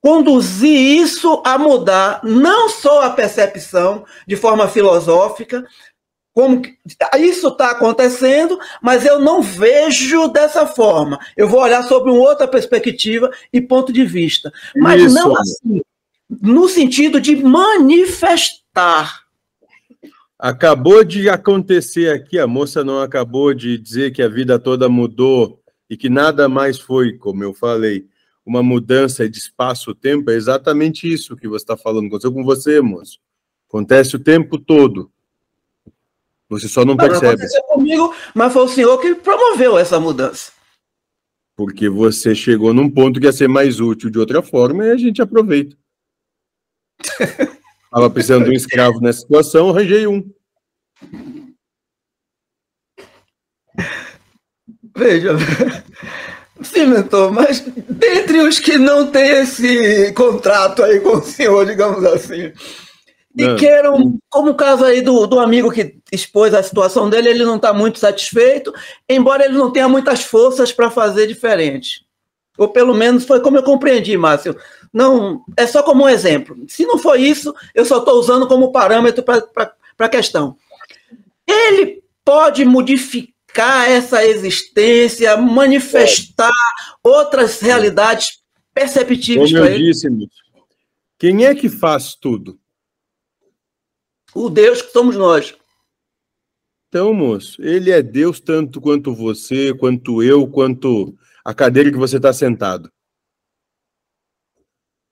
conduzir 0.05 1.01
isso 1.01 1.41
a 1.47 1.57
mudar 1.57 2.21
não 2.23 2.69
só 2.69 3.05
a 3.05 3.11
percepção 3.11 4.05
de 4.29 4.37
forma 4.37 4.69
filosófica, 4.69 5.67
como 6.35 6.61
isso 7.19 7.49
está 7.49 7.71
acontecendo, 7.71 8.59
mas 8.83 9.07
eu 9.07 9.19
não 9.19 9.41
vejo 9.41 10.29
dessa 10.29 10.67
forma. 10.67 11.19
Eu 11.35 11.49
vou 11.49 11.63
olhar 11.63 11.83
sobre 11.85 12.11
uma 12.11 12.21
outra 12.21 12.47
perspectiva 12.47 13.31
e 13.51 13.63
ponto 13.63 13.95
de 13.95 14.05
vista. 14.05 14.53
Mas 14.77 15.05
isso. 15.05 15.15
não 15.15 15.35
assim, 15.39 15.81
no 16.29 16.69
sentido 16.69 17.19
de 17.19 17.37
manifestar. 17.37 19.23
Acabou 20.39 21.03
de 21.03 21.31
acontecer 21.31 22.11
aqui, 22.11 22.39
a 22.39 22.47
moça 22.47 22.85
não 22.85 23.01
acabou 23.01 23.55
de 23.55 23.79
dizer 23.79 24.13
que 24.13 24.21
a 24.21 24.29
vida 24.29 24.59
toda 24.59 24.87
mudou 24.87 25.63
e 25.89 25.97
que 25.97 26.11
nada 26.11 26.47
mais 26.47 26.79
foi, 26.79 27.17
como 27.17 27.43
eu 27.43 27.55
falei 27.55 28.05
uma 28.45 28.63
mudança 28.63 29.29
de 29.29 29.39
espaço-tempo, 29.39 30.31
é 30.31 30.35
exatamente 30.35 31.11
isso 31.11 31.37
que 31.37 31.49
você 31.49 31.63
está 31.63 31.77
falando. 31.77 32.07
Aconteceu 32.07 32.33
com 32.33 32.45
você, 32.45 32.81
moço. 32.81 33.19
Acontece 33.69 34.17
o 34.17 34.19
tempo 34.19 34.59
todo. 34.59 35.11
Você 36.49 36.69
só 36.69 36.85
não, 36.85 36.95
não 36.95 36.97
percebe. 36.97 37.27
Aconteceu 37.27 37.63
comigo, 37.65 38.15
mas 38.35 38.53
foi 38.53 38.63
o 38.63 38.69
senhor 38.69 38.99
que 39.01 39.15
promoveu 39.15 39.79
essa 39.79 39.99
mudança. 39.99 40.53
Porque 41.57 41.89
você 41.89 42.35
chegou 42.35 42.75
num 42.75 42.91
ponto 42.91 43.19
que 43.19 43.27
ia 43.27 43.33
ser 43.33 43.49
mais 43.49 43.81
útil 43.81 44.11
de 44.11 44.19
outra 44.19 44.43
forma 44.43 44.85
e 44.85 44.91
a 44.91 44.97
gente 44.97 45.23
aproveita. 45.23 45.77
Estava 47.85 48.11
precisando 48.11 48.45
de 48.45 48.51
um 48.51 48.55
escravo 48.55 49.01
nessa 49.01 49.21
situação, 49.21 49.71
arranjei 49.71 50.07
um. 50.07 50.29
Veja, 54.97 55.37
Sim, 56.63 56.87
mentor, 56.87 57.33
mas 57.33 57.61
dentre 57.89 58.39
os 58.41 58.61
que 58.61 58.79
não 58.79 59.11
têm 59.11 59.43
esse 59.43 60.13
contrato 60.13 60.85
aí 60.85 61.01
com 61.01 61.17
o 61.17 61.23
senhor, 61.23 61.67
digamos 61.67 62.05
assim, 62.05 62.53
e 63.37 63.49
não. 63.49 63.57
queiram, 63.57 64.17
como 64.31 64.51
o 64.51 64.55
caso 64.55 64.85
aí 64.85 65.03
do, 65.03 65.27
do 65.27 65.41
amigo 65.41 65.71
que 65.71 65.97
expôs 66.13 66.55
a 66.55 66.63
situação 66.63 67.11
dele, 67.11 67.29
ele 67.31 67.45
não 67.45 67.57
está 67.57 67.73
muito 67.73 67.99
satisfeito, 67.99 68.73
embora 69.09 69.45
ele 69.45 69.59
não 69.59 69.73
tenha 69.73 69.89
muitas 69.89 70.23
forças 70.23 70.73
para 70.73 70.89
fazer 70.91 71.27
diferente. 71.27 72.07
Ou 72.57 72.69
pelo 72.69 72.95
menos 72.95 73.25
foi 73.25 73.41
como 73.41 73.57
eu 73.57 73.65
compreendi, 73.65 74.17
Márcio. 74.17 74.57
Não, 74.93 75.43
é 75.57 75.67
só 75.67 75.83
como 75.83 76.05
um 76.05 76.09
exemplo. 76.09 76.57
Se 76.69 76.87
não 76.87 76.97
for 76.97 77.19
isso, 77.19 77.53
eu 77.75 77.85
só 77.85 77.99
estou 77.99 78.15
usando 78.21 78.47
como 78.47 78.71
parâmetro 78.71 79.25
para 79.25 79.75
a 79.99 80.09
questão. 80.09 80.57
Ele 81.45 82.05
pode 82.25 82.65
modificar 82.65 83.34
essa 83.63 84.25
existência, 84.25 85.37
manifestar 85.37 86.51
outras 87.03 87.61
realidades 87.61 88.43
perceptíveis 88.73 89.53
para 89.53 89.71
ele. 89.71 89.93
Disse, 89.93 90.09
quem 91.19 91.45
é 91.45 91.55
que 91.55 91.69
faz 91.69 92.15
tudo? 92.15 92.59
O 94.35 94.51
Deus 94.51 94.83
que 94.83 94.93
somos 94.93 95.17
nós. 95.17 95.55
Então, 96.89 97.13
moço, 97.13 97.63
ele 97.63 97.91
é 97.91 98.03
Deus 98.03 98.41
tanto 98.41 98.81
quanto 98.81 99.15
você, 99.15 99.75
quanto 99.75 100.23
eu, 100.23 100.47
quanto 100.47 101.17
a 101.45 101.53
cadeira 101.53 101.91
que 101.91 101.99
você 101.99 102.17
está 102.17 102.33
sentado. 102.33 102.91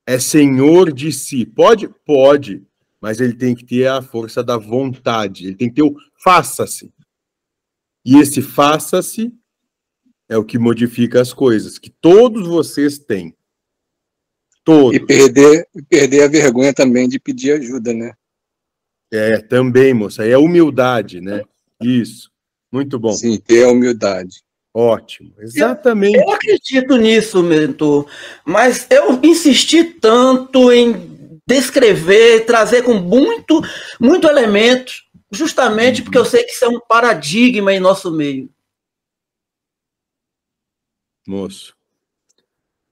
É 0.06 0.18
senhor 0.18 0.92
de 0.92 1.12
si. 1.12 1.44
Pode? 1.44 1.88
Pode. 2.04 2.64
Mas 3.00 3.20
ele 3.20 3.34
tem 3.34 3.54
que 3.54 3.64
ter 3.64 3.86
a 3.86 4.00
força 4.00 4.42
da 4.42 4.56
vontade. 4.56 5.46
Ele 5.46 5.56
tem 5.56 5.68
que 5.68 5.74
ter 5.76 5.82
o 5.82 5.96
faça-se. 6.22 6.92
E 8.04 8.18
esse 8.18 8.42
faça-se 8.42 9.32
é 10.28 10.36
o 10.36 10.44
que 10.44 10.58
modifica 10.58 11.20
as 11.20 11.32
coisas, 11.32 11.78
que 11.78 11.90
todos 11.90 12.46
vocês 12.46 12.98
têm. 12.98 13.34
Todos. 14.64 14.96
E 14.96 15.00
perder, 15.00 15.68
perder 15.88 16.22
a 16.22 16.28
vergonha 16.28 16.72
também 16.72 17.08
de 17.08 17.18
pedir 17.18 17.52
ajuda, 17.52 17.92
né? 17.92 18.12
É, 19.12 19.38
também, 19.38 19.92
moça. 19.92 20.24
É 20.24 20.38
humildade, 20.38 21.20
né? 21.20 21.42
Isso. 21.80 22.30
Muito 22.70 22.98
bom. 22.98 23.12
Sim, 23.12 23.38
ter 23.38 23.64
a 23.64 23.68
humildade. 23.68 24.42
Ótimo, 24.74 25.34
exatamente. 25.38 26.16
Eu, 26.16 26.22
eu 26.22 26.30
acredito 26.32 26.96
nisso, 26.96 27.42
mentor, 27.42 28.06
mas 28.42 28.86
eu 28.88 29.20
insisti 29.22 29.84
tanto 29.84 30.72
em 30.72 31.40
descrever, 31.46 32.46
trazer 32.46 32.82
com 32.82 32.94
muito, 32.94 33.60
muito 34.00 34.26
elemento, 34.26 34.92
justamente 35.32 36.02
porque 36.02 36.18
eu 36.18 36.24
sei 36.24 36.44
que 36.44 36.52
isso 36.52 36.64
é 36.64 36.68
um 36.68 36.78
paradigma 36.78 37.72
em 37.72 37.80
nosso 37.80 38.12
meio. 38.12 38.52
Moço, 41.26 41.76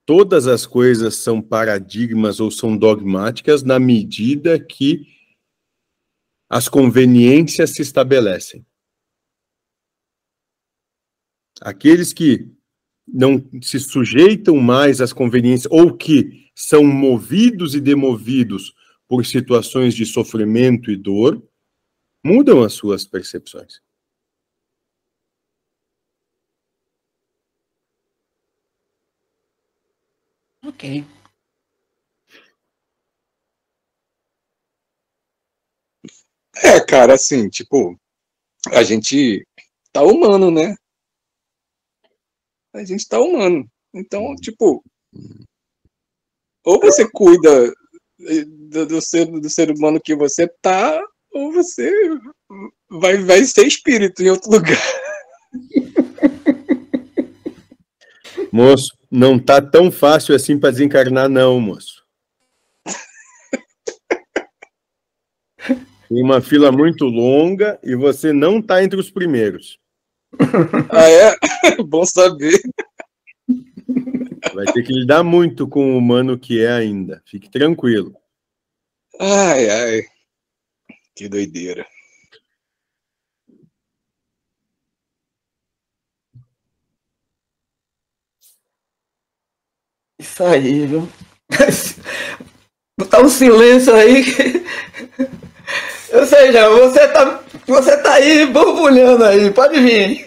todas 0.06 0.46
as 0.46 0.64
coisas 0.64 1.16
são 1.16 1.42
paradigmas 1.42 2.40
ou 2.40 2.50
são 2.50 2.76
dogmáticas 2.76 3.62
na 3.62 3.78
medida 3.78 4.58
que 4.58 5.06
as 6.48 6.68
conveniências 6.68 7.70
se 7.70 7.82
estabelecem. 7.82 8.64
Aqueles 11.60 12.12
que 12.12 12.50
não 13.06 13.44
se 13.60 13.78
sujeitam 13.78 14.56
mais 14.56 15.00
às 15.00 15.12
conveniências 15.12 15.70
ou 15.70 15.96
que 15.96 16.50
são 16.54 16.84
movidos 16.84 17.74
e 17.74 17.80
demovidos 17.80 18.74
por 19.06 19.26
situações 19.26 19.94
de 19.94 20.06
sofrimento 20.06 20.90
e 20.90 20.96
dor, 20.96 21.42
mudam 22.24 22.62
as 22.62 22.74
suas 22.74 23.04
percepções. 23.04 23.80
Ok. 30.64 31.04
É, 36.62 36.78
cara, 36.84 37.14
assim, 37.14 37.48
tipo, 37.48 37.98
a 38.72 38.82
gente 38.82 39.46
tá 39.92 40.02
humano, 40.02 40.50
né? 40.50 40.74
A 42.74 42.84
gente 42.84 43.06
tá 43.08 43.20
humano. 43.20 43.68
Então, 43.94 44.34
tipo, 44.36 44.82
ou 46.64 46.80
você 46.80 47.08
cuida 47.10 47.72
do, 48.70 48.86
do, 48.86 49.00
ser, 49.00 49.26
do 49.26 49.48
ser 49.48 49.70
humano 49.70 50.00
que 50.00 50.14
você 50.14 50.46
tá, 50.60 51.02
ou 51.32 51.52
você 51.52 51.92
vai, 52.88 53.18
vai 53.18 53.44
ser 53.44 53.66
espírito 53.66 54.22
em 54.22 54.30
outro 54.30 54.50
lugar. 54.50 54.80
Moço, 58.52 58.90
não 59.10 59.38
tá 59.38 59.62
tão 59.62 59.92
fácil 59.92 60.34
assim 60.34 60.58
para 60.58 60.72
desencarnar, 60.72 61.28
não, 61.28 61.60
moço. 61.60 62.02
Tem 66.08 66.20
uma 66.22 66.40
fila 66.40 66.72
muito 66.72 67.04
longa 67.04 67.78
e 67.82 67.94
você 67.94 68.32
não 68.32 68.60
tá 68.60 68.82
entre 68.82 68.98
os 68.98 69.08
primeiros. 69.10 69.78
Ah, 70.90 71.08
é? 71.08 71.36
Bom 71.82 72.04
saber. 72.04 72.60
Vai 74.54 74.64
ter 74.72 74.82
que 74.82 74.92
lidar 74.92 75.22
muito 75.22 75.68
com 75.68 75.94
o 75.94 75.98
humano 75.98 76.38
que 76.38 76.64
é 76.64 76.72
ainda. 76.72 77.22
Fique 77.26 77.50
tranquilo. 77.50 78.16
Ai, 79.20 79.68
ai. 79.68 80.02
Que 81.14 81.28
doideira. 81.28 81.86
Isso 90.18 90.44
aí, 90.44 90.86
viu? 90.86 91.08
Botar 92.98 93.22
um 93.22 93.28
silêncio 93.28 93.94
aí. 93.94 94.22
Ou 96.12 96.26
seja, 96.26 96.68
você 96.70 97.08
tá, 97.08 97.42
você 97.66 97.96
tá 98.02 98.14
aí 98.14 98.46
borbulhando 98.46 99.24
aí, 99.24 99.50
pode 99.52 99.80
vir. 99.80 100.24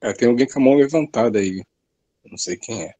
É, 0.00 0.12
tem 0.14 0.28
alguém 0.28 0.46
com 0.46 0.58
a 0.60 0.62
mão 0.62 0.74
levantada 0.74 1.38
aí. 1.38 1.62
Não 2.24 2.38
sei 2.38 2.56
quem 2.56 2.84
é. 2.84 2.94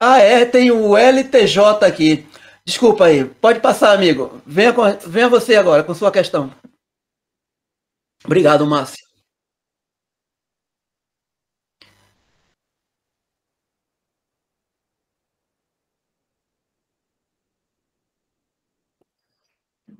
Ah, 0.00 0.18
é, 0.18 0.44
tem 0.44 0.70
o 0.70 0.96
LTJ 0.96 1.84
aqui. 1.84 2.26
Desculpa 2.64 3.06
aí, 3.06 3.24
pode 3.24 3.60
passar, 3.60 3.92
amigo. 3.94 4.40
Venha, 4.46 4.72
com, 4.72 4.82
venha 5.08 5.28
você 5.28 5.56
agora 5.56 5.82
com 5.82 5.94
sua 5.94 6.12
questão. 6.12 6.52
Obrigado, 8.24 8.66
Márcio. 8.66 9.06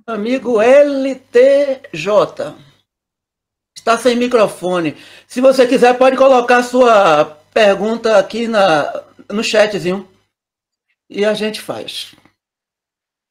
Amigo 0.07 0.61
LTJ. 0.61 2.55
Está 3.77 3.97
sem 3.99 4.17
microfone. 4.17 4.97
Se 5.27 5.41
você 5.41 5.67
quiser, 5.67 5.97
pode 5.99 6.17
colocar 6.17 6.63
sua 6.63 7.25
pergunta 7.53 8.19
aqui 8.19 8.49
na, 8.49 9.08
no 9.31 9.43
chatzinho. 9.43 10.09
E 11.09 11.25
a 11.25 11.35
gente 11.35 11.61
faz. 11.61 12.15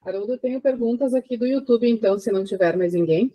Haroldo, 0.02 0.34
eu 0.34 0.38
tenho 0.38 0.62
perguntas 0.62 1.14
aqui 1.14 1.38
do 1.38 1.46
YouTube, 1.46 1.90
então, 1.90 2.18
se 2.18 2.32
não 2.32 2.44
tiver 2.44 2.76
mais 2.78 2.94
ninguém. 2.94 3.32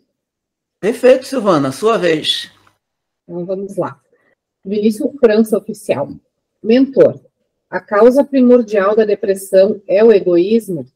Perfeito, 0.80 1.26
Silvana. 1.26 1.70
Sua 1.70 1.98
vez. 1.98 2.50
Então, 3.24 3.44
vamos 3.44 3.76
lá. 3.76 4.00
Vinícius 4.64 5.10
França 5.20 5.58
Oficial. 5.58 6.08
Mentor, 6.62 7.20
a 7.68 7.80
causa 7.80 8.24
primordial 8.24 8.94
da 8.94 9.04
depressão 9.04 9.82
é 9.86 10.02
o 10.02 10.12
egoísmo? 10.12 10.86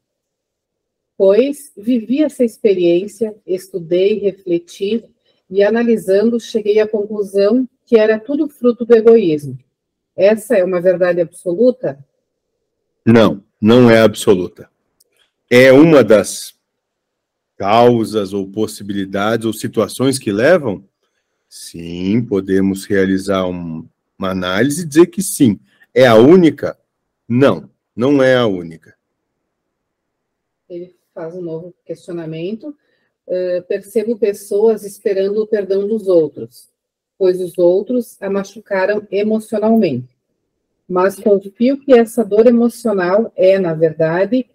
Pois 1.17 1.71
vivi 1.75 2.23
essa 2.23 2.43
experiência, 2.43 3.35
estudei, 3.45 4.19
refleti 4.19 5.03
e 5.49 5.63
analisando 5.63 6.39
cheguei 6.39 6.79
à 6.79 6.87
conclusão 6.87 7.67
que 7.85 7.97
era 7.97 8.19
tudo 8.19 8.47
fruto 8.47 8.85
do 8.85 8.95
egoísmo. 8.95 9.57
Essa 10.17 10.57
é 10.57 10.63
uma 10.63 10.81
verdade 10.81 11.21
absoluta? 11.21 12.03
Não, 13.05 13.43
não 13.61 13.89
é 13.89 14.01
absoluta. 14.01 14.67
É 15.49 15.71
uma 15.71 16.03
das 16.03 16.55
causas 17.55 18.33
ou 18.33 18.49
possibilidades 18.49 19.45
ou 19.45 19.53
situações 19.53 20.17
que 20.17 20.31
levam? 20.31 20.83
Sim, 21.47 22.25
podemos 22.25 22.85
realizar 22.85 23.47
um, 23.47 23.87
uma 24.17 24.31
análise 24.31 24.81
e 24.81 24.85
dizer 24.85 25.05
que 25.07 25.21
sim. 25.21 25.59
É 25.93 26.05
a 26.05 26.15
única? 26.15 26.77
Não, 27.27 27.69
não 27.95 28.21
é 28.21 28.35
a 28.35 28.45
única. 28.45 28.95
Ele 30.67 30.95
faz 31.13 31.35
um 31.35 31.41
novo 31.41 31.73
questionamento. 31.85 32.75
Uh, 33.27 33.61
percebo 33.67 34.17
pessoas 34.17 34.83
esperando 34.83 35.41
o 35.41 35.47
perdão 35.47 35.87
dos 35.87 36.07
outros, 36.07 36.69
pois 37.17 37.41
os 37.41 37.57
outros 37.57 38.21
a 38.21 38.29
machucaram 38.29 39.05
emocionalmente. 39.11 40.15
Mas 40.87 41.15
confio 41.15 41.79
que 41.79 41.93
essa 41.93 42.23
dor 42.23 42.47
emocional 42.47 43.31
é, 43.35 43.59
na 43.59 43.73
verdade, 43.73 44.45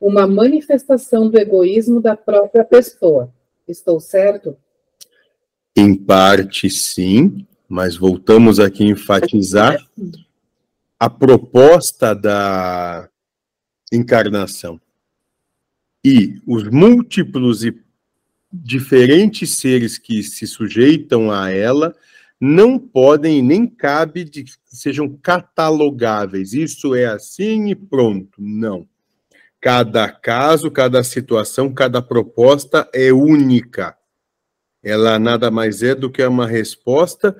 uma 0.00 0.26
manifestação 0.26 1.28
do 1.28 1.38
egoísmo 1.38 2.00
da 2.00 2.16
própria 2.16 2.64
pessoa. 2.64 3.32
Estou 3.66 4.00
certo? 4.00 4.56
Em 5.76 5.94
parte, 5.94 6.70
sim, 6.70 7.46
mas 7.68 7.96
voltamos 7.96 8.60
aqui 8.60 8.84
a 8.84 8.88
enfatizar 8.88 9.78
a 10.98 11.08
proposta 11.08 12.14
da 12.14 13.08
encarnação. 13.92 14.80
E 16.04 16.40
os 16.46 16.64
múltiplos 16.64 17.64
e 17.64 17.76
diferentes 18.52 19.56
seres 19.56 19.98
que 19.98 20.22
se 20.22 20.46
sujeitam 20.46 21.30
a 21.30 21.50
ela 21.50 21.94
não 22.40 22.78
podem 22.78 23.42
nem 23.42 23.66
cabe 23.66 24.24
de 24.24 24.44
que 24.44 24.52
sejam 24.64 25.14
catalogáveis. 25.22 26.54
Isso 26.54 26.94
é 26.94 27.04
assim 27.04 27.68
e 27.68 27.74
pronto. 27.74 28.40
Não. 28.40 28.88
Cada 29.60 30.10
caso, 30.10 30.70
cada 30.70 31.04
situação, 31.04 31.70
cada 31.72 32.00
proposta 32.00 32.88
é 32.94 33.12
única. 33.12 33.94
Ela 34.82 35.18
nada 35.18 35.50
mais 35.50 35.82
é 35.82 35.94
do 35.94 36.10
que 36.10 36.24
uma 36.24 36.46
resposta 36.46 37.36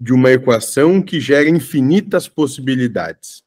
de 0.00 0.12
uma 0.12 0.32
equação 0.32 1.00
que 1.00 1.20
gera 1.20 1.48
infinitas 1.48 2.26
possibilidades. 2.26 3.44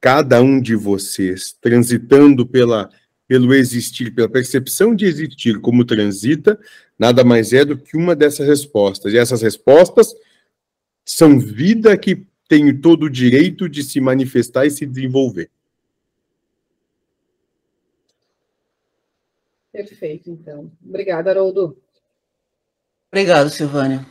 Cada 0.00 0.40
um 0.40 0.60
de 0.60 0.74
vocês, 0.74 1.54
transitando 1.60 2.46
pela, 2.46 2.88
pelo 3.28 3.52
existir, 3.54 4.14
pela 4.14 4.28
percepção 4.28 4.94
de 4.94 5.04
existir 5.04 5.60
como 5.60 5.84
transita, 5.84 6.58
nada 6.98 7.24
mais 7.24 7.52
é 7.52 7.64
do 7.64 7.76
que 7.76 7.96
uma 7.96 8.14
dessas 8.14 8.46
respostas. 8.46 9.12
E 9.12 9.18
essas 9.18 9.42
respostas 9.42 10.14
são 11.04 11.38
vida 11.38 11.96
que 11.96 12.26
tem 12.48 12.76
todo 12.76 13.04
o 13.04 13.10
direito 13.10 13.68
de 13.68 13.82
se 13.82 14.00
manifestar 14.00 14.66
e 14.66 14.70
se 14.70 14.86
desenvolver. 14.86 15.50
Perfeito, 19.72 20.30
então. 20.30 20.72
Obrigada, 20.84 21.30
Haroldo. 21.30 21.76
Obrigado, 23.12 23.50
Silvânia. 23.50 24.06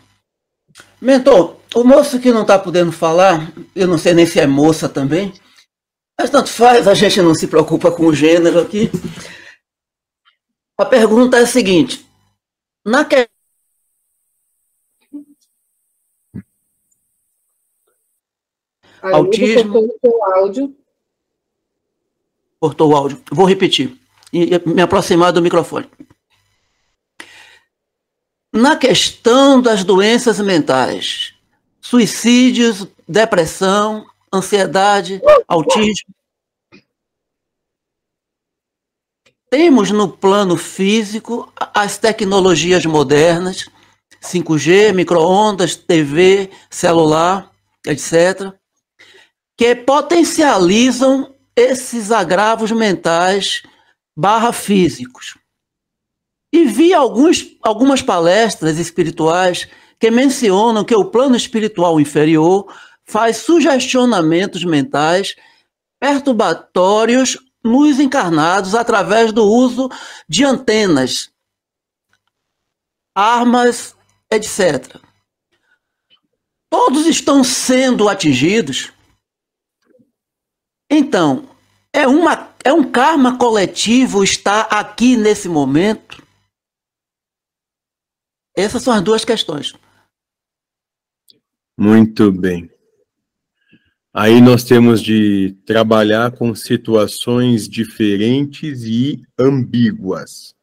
Mentor, 1.02 1.57
o 1.74 1.84
moço 1.84 2.20
que 2.20 2.32
não 2.32 2.44
está 2.44 2.60
podendo 2.60 2.91
falar, 2.91 3.52
eu 3.76 3.88
não 3.88 3.98
sei 3.98 4.14
nem 4.14 4.26
se 4.26 4.40
é 4.40 4.45
moça 4.45 4.88
também, 4.88 5.34
mas 6.18 6.30
tanto 6.30 6.49
faz, 6.49 6.88
a 6.88 6.94
gente 6.94 7.22
não 7.22 7.34
se 7.34 7.48
preocupa 7.48 7.91
com 7.91 8.06
o 8.06 8.14
gênero 8.14 8.60
aqui. 8.60 8.90
A 10.78 10.86
pergunta 10.86 11.38
é 11.38 11.41
a 11.41 11.48
seguinte: 11.48 12.05
na 12.86 13.03
que... 13.03 13.28
Autismo. 19.02 19.74
Cortou 19.74 20.18
o 20.18 20.24
áudio. 20.24 20.78
Cortou 22.60 22.91
o 22.91 22.95
áudio. 22.95 23.24
Vou 23.32 23.45
repetir 23.45 23.99
e 24.32 24.60
me 24.68 24.82
aproximar 24.82 25.32
do 25.32 25.41
microfone. 25.41 25.90
Na 28.52 28.76
questão 28.76 29.62
das 29.62 29.84
doenças 29.84 30.40
mentais, 30.40 31.34
suicídios, 31.82 32.88
depressão, 33.07 34.06
ansiedade, 34.34 35.22
autismo, 35.48 36.14
temos 39.56 39.90
no 39.90 40.10
plano 40.10 40.57
físico 40.57 41.49
as 41.73 41.98
tecnologias 41.98 42.86
modernas, 42.86 43.69
5G, 44.22 44.91
microondas, 44.91 45.77
TV, 45.77 46.49
celular, 46.69 47.49
etc., 47.88 48.52
que 49.57 49.73
potencializam 49.73 51.34
esses 51.56 52.11
agravos 52.11 52.69
mentais 52.73 53.64
barra 54.14 54.52
físicos. 54.52 55.38
E 56.52 56.65
vi 56.65 56.94
alguns, 56.94 57.56
algumas 57.64 58.02
palestras 58.02 58.77
espirituais 58.77 59.69
que 59.98 60.11
mencionam 60.11 60.84
que 60.84 60.96
o 60.96 61.05
plano 61.05 61.38
espiritual 61.38 61.97
inferior 61.97 62.68
faz 63.05 63.38
sugestionamentos 63.38 64.65
mentais 64.65 65.34
perturbatórios 65.97 67.38
nos 67.65 67.99
encarnados 67.99 68.76
através 68.76 69.34
do 69.34 69.44
uso 69.44 69.89
de 70.29 70.45
antenas, 70.45 71.34
armas, 73.15 73.97
etc. 74.31 75.02
Todos 76.69 77.07
estão 77.07 77.44
sendo 77.44 78.07
atingidos. 78.07 78.94
Então, 80.91 81.49
é, 81.91 82.07
uma, 82.07 82.53
é 82.63 82.71
um 82.71 82.91
karma 82.91 83.35
coletivo 83.39 84.23
estar 84.23 84.68
aqui 84.71 85.18
nesse 85.18 85.49
momento? 85.49 86.23
Essas 88.55 88.84
são 88.84 88.94
as 88.94 89.02
duas 89.02 89.26
questões. 89.26 89.73
Muito 91.76 92.31
bem. 92.31 92.74
Aí 94.18 94.39
nós 94.39 94.63
temos 94.63 95.02
de 95.02 95.57
trabalhar 95.65 96.31
com 96.31 96.55
situações 96.55 97.68
diferentes 97.68 98.85
e 98.85 99.21
ambíguas. 99.37 100.55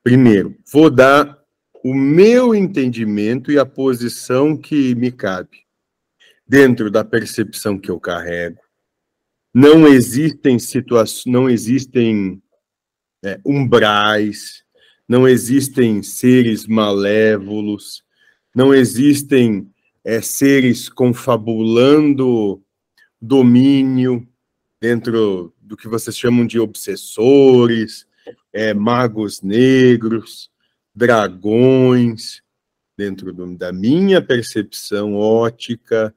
Primeiro, 0.00 0.54
vou 0.72 0.88
dar 0.88 1.42
o 1.82 1.92
meu 1.92 2.54
entendimento 2.54 3.50
e 3.50 3.58
a 3.58 3.66
posição 3.66 4.56
que 4.56 4.94
me 4.94 5.10
cabe, 5.10 5.66
dentro 6.46 6.88
da 6.88 7.04
percepção 7.04 7.76
que 7.76 7.90
eu 7.90 7.98
carrego, 7.98 8.60
não 9.52 9.88
existem 9.88 10.56
situações, 10.56 11.26
não 11.26 11.50
existem 11.50 12.40
é, 13.24 13.40
umbrais, 13.44 14.62
não 15.08 15.26
existem 15.26 16.00
seres 16.00 16.64
malévolos, 16.64 18.04
não 18.54 18.72
existem 18.72 19.68
é, 20.06 20.22
seres 20.22 20.88
confabulando 20.88 22.62
domínio 23.20 24.26
dentro 24.80 25.52
do 25.60 25.76
que 25.76 25.88
vocês 25.88 26.16
chamam 26.16 26.46
de 26.46 26.60
obsessores, 26.60 28.06
é, 28.52 28.72
magos 28.72 29.42
negros, 29.42 30.50
dragões, 30.94 32.40
dentro 32.96 33.32
do, 33.32 33.56
da 33.56 33.72
minha 33.72 34.22
percepção 34.22 35.14
ótica, 35.14 36.14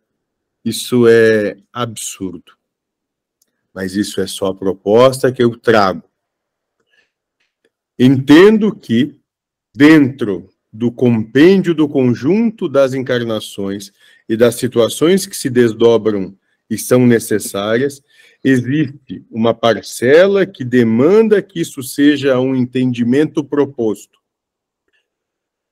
isso 0.64 1.08
é 1.08 1.58
absurdo 1.74 2.60
mas 3.74 3.96
isso 3.96 4.20
é 4.20 4.28
só 4.28 4.48
a 4.48 4.56
proposta 4.56 5.32
que 5.32 5.42
eu 5.42 5.58
trago. 5.58 6.04
Entendo 7.98 8.76
que, 8.76 9.20
dentro 9.74 10.50
do 10.72 10.92
compêndio 10.92 11.74
do 11.74 11.88
conjunto 11.88 12.70
das 12.70 12.94
encarnações 12.94 13.92
e 14.28 14.38
das 14.38 14.56
situações 14.56 15.26
que 15.26 15.36
se 15.36 15.50
desdobram 15.50 16.38
e 16.70 16.78
são 16.78 17.08
necessárias, 17.08 18.04
existe 18.44 19.26
uma 19.32 19.54
parcela 19.54 20.46
que 20.46 20.64
demanda 20.64 21.42
que 21.42 21.60
isso 21.60 21.82
seja 21.82 22.40
um 22.40 22.56
entendimento 22.56 23.44
proposto. 23.44 24.20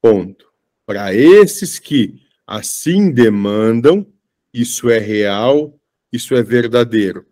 Ponto. 0.01 0.48
Para 0.85 1.14
esses 1.14 1.80
que 1.80 2.22
assim 2.45 3.11
demandam, 3.11 4.08
isso 4.53 4.90
é 4.90 4.98
real, 4.98 5.80
isso 6.11 6.34
é 6.34 6.42
verdadeiro. 6.42 7.26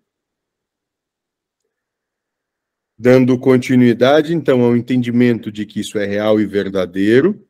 Dando 2.97 3.37
continuidade, 3.37 4.33
então, 4.33 4.61
ao 4.61 4.75
entendimento 4.75 5.51
de 5.51 5.65
que 5.65 5.79
isso 5.79 5.97
é 5.97 6.05
real 6.05 6.39
e 6.39 6.45
verdadeiro, 6.45 7.44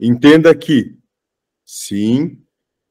entenda 0.00 0.54
que, 0.54 0.96
sim, 1.64 2.42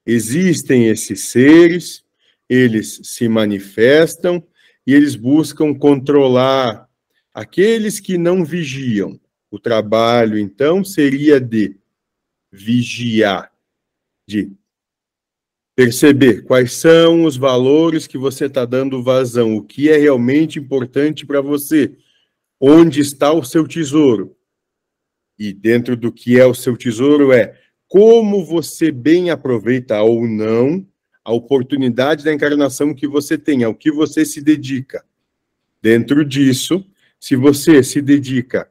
existem 0.05 0.87
esses 0.87 1.21
seres, 1.25 2.03
eles 2.49 3.01
se 3.03 3.27
manifestam 3.27 4.45
e 4.85 4.93
eles 4.93 5.15
buscam 5.15 5.73
controlar 5.73 6.87
aqueles 7.33 7.99
que 7.99 8.17
não 8.17 8.45
vigiam. 8.45 9.19
O 9.49 9.59
trabalho, 9.59 10.37
então, 10.37 10.83
seria 10.83 11.39
de 11.39 11.77
vigiar, 12.51 13.51
de 14.27 14.51
perceber 15.75 16.43
quais 16.43 16.73
são 16.73 17.23
os 17.23 17.37
valores 17.37 18.07
que 18.07 18.17
você 18.17 18.45
está 18.45 18.65
dando 18.65 19.03
vazão, 19.03 19.55
o 19.55 19.63
que 19.63 19.89
é 19.89 19.97
realmente 19.97 20.57
importante 20.57 21.25
para 21.25 21.39
você, 21.39 21.95
onde 22.59 22.99
está 22.99 23.31
o 23.31 23.43
seu 23.43 23.67
tesouro. 23.67 24.36
E 25.37 25.53
dentro 25.53 25.95
do 25.95 26.11
que 26.11 26.39
é 26.39 26.45
o 26.45 26.53
seu 26.53 26.75
tesouro 26.75 27.31
é 27.31 27.57
como 27.87 28.45
você 28.45 28.91
bem 28.91 29.29
aproveita 29.29 30.01
ou 30.01 30.27
não 30.27 30.85
a 31.23 31.31
oportunidade 31.31 32.23
da 32.23 32.33
encarnação 32.33 32.93
que 32.93 33.07
você 33.07 33.37
tem, 33.37 33.63
ao 33.63 33.75
que 33.75 33.91
você 33.91 34.25
se 34.25 34.41
dedica. 34.41 35.03
Dentro 35.81 36.23
disso, 36.23 36.85
se 37.19 37.35
você 37.35 37.83
se 37.83 38.01
dedica 38.01 38.69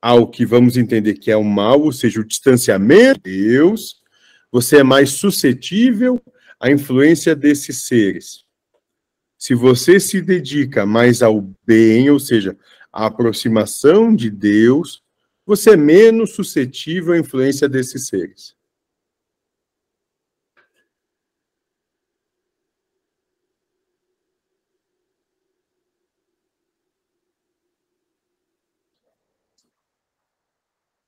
ao 0.00 0.28
que 0.28 0.46
vamos 0.46 0.76
entender 0.76 1.14
que 1.14 1.30
é 1.30 1.36
o 1.36 1.44
mal, 1.44 1.82
ou 1.82 1.92
seja, 1.92 2.20
o 2.20 2.24
distanciamento 2.24 3.20
de 3.24 3.48
Deus, 3.48 4.02
você 4.52 4.78
é 4.78 4.82
mais 4.82 5.10
suscetível 5.10 6.22
a 6.60 6.70
influência 6.70 7.34
desses 7.34 7.78
seres. 7.88 8.44
Se 9.38 9.54
você 9.54 10.00
se 10.00 10.20
dedica 10.22 10.86
mais 10.86 11.22
ao 11.22 11.52
bem, 11.66 12.08
ou 12.08 12.18
seja, 12.18 12.56
à 12.92 13.06
aproximação 13.06 14.14
de 14.14 14.30
Deus, 14.30 15.02
você 15.46 15.70
é 15.70 15.76
menos 15.76 16.34
suscetível 16.34 17.14
à 17.14 17.18
influência 17.18 17.68
desses 17.68 18.08
seres. 18.08 18.56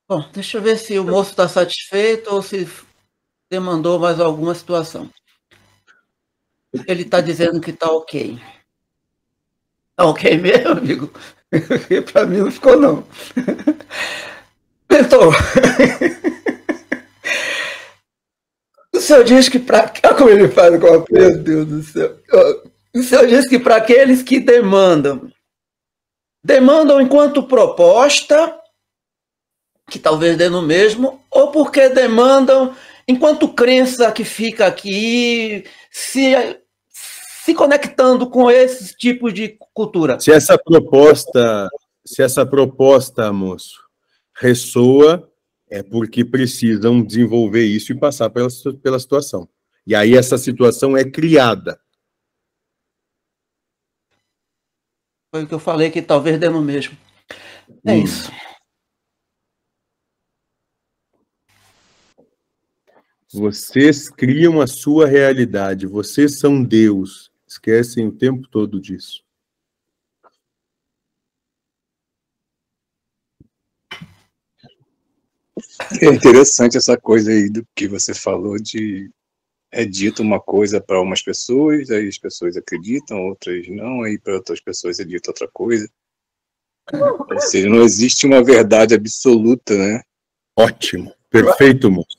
Bom, 0.09 0.27
deixa 0.33 0.57
eu 0.57 0.63
ver 0.63 0.79
se 0.79 0.99
o 0.99 1.05
moço 1.05 1.33
está 1.33 1.47
satisfeito 1.47 2.33
ou 2.33 2.41
se 2.41 2.67
demandou 3.51 3.99
mais 3.99 4.19
alguma 4.19 4.55
situação. 4.55 5.11
Ele 6.87 7.03
está 7.03 7.21
dizendo 7.21 7.61
que 7.61 7.71
está 7.73 7.91
ok. 7.91 8.41
Está 9.91 10.07
ok 10.07 10.39
mesmo, 10.39 10.71
amigo? 10.71 11.13
Para 12.13 12.25
mim 12.25 12.39
não 12.39 12.51
ficou, 12.51 12.79
não. 12.81 13.07
Então, 14.91 15.31
o 18.95 19.01
senhor 19.01 19.25
diz 19.25 19.49
que 19.49 19.59
para. 19.59 19.93
Olha 20.05 20.15
como 20.17 20.31
ele 20.31 20.49
faz 20.49 20.81
com 20.81 20.87
a. 20.87 21.05
Meu 21.11 21.39
Deus 21.39 21.67
do 21.67 21.83
céu. 21.83 22.17
O 22.95 23.03
senhor 23.03 23.27
diz 23.27 23.49
que 23.49 23.59
para 23.59 23.77
aqueles 23.77 24.23
que 24.23 24.41
demandam, 24.41 25.31
demandam 26.43 27.01
enquanto 27.01 27.43
proposta, 27.43 28.59
que 29.91 29.99
talvez 29.99 30.37
dê 30.37 30.49
no 30.49 30.63
mesmo, 30.63 31.23
ou 31.31 31.53
porque 31.53 31.91
demandam 31.91 32.75
enquanto 33.07 33.49
crença 33.49 34.11
que 34.11 34.25
fica 34.25 34.67
aqui, 34.67 35.65
se, 35.91 36.35
se 37.45 37.55
conectando 37.55 38.29
com 38.29 38.51
esse 38.51 38.97
tipo 38.97 39.31
de 39.31 39.57
cultura. 39.73 40.19
Se 40.19 40.33
essa 40.33 40.59
proposta, 40.59 41.69
se 42.05 42.23
essa 42.23 42.45
proposta, 42.45 43.33
moço, 43.33 43.88
ressoa, 44.39 45.31
é 45.69 45.83
porque 45.83 46.25
precisam 46.25 47.03
desenvolver 47.03 47.65
isso 47.65 47.93
e 47.93 47.99
passar 47.99 48.31
pela, 48.31 48.49
pela 48.83 48.99
situação. 48.99 49.49
E 49.87 49.95
aí 49.95 50.15
essa 50.15 50.39
situação 50.39 50.97
é 50.97 51.05
criada. 51.05 51.81
Foi 55.31 55.45
o 55.45 55.47
que 55.47 55.55
eu 55.55 55.59
falei 55.59 55.91
que 55.91 56.01
talvez 56.01 56.39
dê 56.39 56.49
no 56.49 56.63
mesmo. 56.63 56.97
É 57.85 57.93
hum. 57.93 58.05
isso. 58.05 58.31
Vocês 63.31 64.09
criam 64.09 64.59
a 64.59 64.67
sua 64.67 65.07
realidade, 65.07 65.87
vocês 65.87 66.39
são 66.39 66.63
Deus. 66.63 67.31
Esquecem 67.47 68.07
o 68.07 68.13
tempo 68.13 68.49
todo 68.49 68.81
disso. 68.81 69.23
É 76.03 76.07
interessante 76.07 76.77
essa 76.77 76.97
coisa 76.97 77.31
aí 77.31 77.49
do 77.49 77.67
que 77.75 77.87
você 77.87 78.13
falou 78.15 78.59
de 78.59 79.11
é 79.71 79.85
dito 79.85 80.23
uma 80.23 80.41
coisa 80.41 80.81
para 80.81 81.01
umas 81.01 81.23
pessoas, 81.23 81.91
aí 81.91 82.09
as 82.09 82.19
pessoas 82.19 82.57
acreditam, 82.57 83.27
outras 83.27 83.69
não, 83.69 84.03
aí 84.03 84.19
para 84.19 84.35
outras 84.35 84.61
pessoas 84.61 84.99
é 84.99 85.05
dito 85.05 85.29
outra 85.29 85.49
coisa. 85.53 85.89
Ou 87.31 87.41
seja, 87.41 87.69
não 87.69 87.83
existe 87.83 88.27
uma 88.27 88.43
verdade 88.43 88.95
absoluta, 88.95 89.77
né? 89.77 90.03
Ótimo, 90.57 91.13
perfeito, 91.31 91.91
moço. 91.91 92.17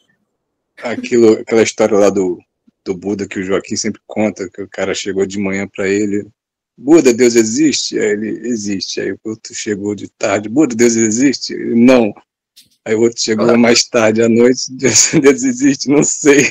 Aquilo, 0.77 1.33
aquela 1.33 1.63
história 1.63 1.97
lá 1.97 2.11
do, 2.11 2.39
do 2.85 2.95
Buda 2.95 3.27
que 3.27 3.39
o 3.39 3.43
Joaquim 3.43 3.75
sempre 3.75 4.01
conta, 4.05 4.49
que 4.49 4.61
o 4.61 4.69
cara 4.69 4.93
chegou 4.93 5.25
de 5.25 5.39
manhã 5.39 5.67
para 5.67 5.87
ele, 5.87 6.29
Buda, 6.77 7.13
Deus 7.13 7.35
existe? 7.35 7.99
Aí 7.99 8.11
ele, 8.11 8.47
existe. 8.47 9.01
Aí 9.01 9.11
o 9.11 9.19
outro 9.25 9.53
chegou 9.53 9.93
de 9.93 10.07
tarde, 10.07 10.47
Buda, 10.47 10.73
Deus 10.73 10.95
existe? 10.95 11.53
Ele, 11.53 11.75
não. 11.75 12.13
Aí 12.85 12.95
o 12.95 13.01
outro 13.01 13.21
chegou 13.21 13.57
mais 13.57 13.83
tarde 13.87 14.21
à 14.21 14.29
noite, 14.29 14.71
existe? 14.81 15.89
Não 15.89 16.03
sei. 16.03 16.49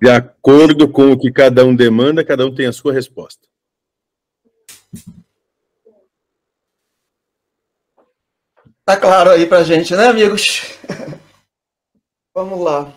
De 0.00 0.08
acordo 0.10 0.90
com 0.90 1.12
o 1.12 1.18
que 1.18 1.30
cada 1.32 1.64
um 1.64 1.74
demanda, 1.74 2.24
cada 2.24 2.46
um 2.46 2.54
tem 2.54 2.66
a 2.66 2.72
sua 2.72 2.92
resposta. 2.92 3.46
Tá 8.84 8.96
claro 8.96 9.30
aí 9.30 9.46
pra 9.46 9.64
gente, 9.64 9.94
né, 9.96 10.06
amigos? 10.06 10.78
Vamos 12.32 12.60
lá. 12.60 12.94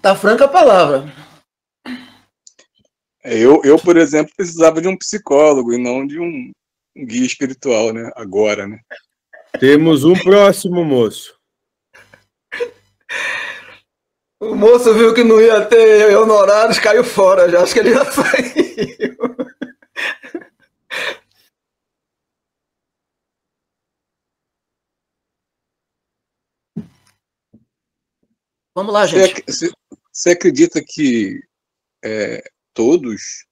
Tá 0.00 0.16
franca 0.16 0.46
a 0.46 0.48
palavra. 0.48 1.12
Eu, 3.22 3.60
eu, 3.64 3.78
por 3.78 3.96
exemplo, 3.96 4.32
precisava 4.34 4.80
de 4.80 4.88
um 4.88 4.96
psicólogo 4.96 5.72
e 5.72 5.78
não 5.78 6.06
de 6.06 6.18
um 6.18 6.50
guia 7.06 7.26
espiritual, 7.26 7.92
né? 7.92 8.10
Agora, 8.16 8.66
né? 8.66 8.80
Temos 9.58 10.04
um 10.04 10.14
próximo, 10.14 10.84
moço. 10.84 11.38
O 14.40 14.54
moço 14.54 14.94
viu 14.94 15.12
que 15.12 15.24
não 15.24 15.40
ia 15.40 15.64
ter 15.64 16.16
honorários, 16.16 16.78
caiu 16.78 17.02
fora 17.02 17.48
já. 17.50 17.62
Acho 17.62 17.74
que 17.74 17.80
ele 17.80 17.92
já 17.92 18.04
saiu. 18.12 19.16
Vamos 28.76 28.94
lá, 28.94 29.06
gente. 29.06 29.42
Você, 29.44 29.72
você 30.12 30.30
acredita 30.30 30.80
que 30.80 31.42
é, 32.04 32.40
todos, 32.72 33.44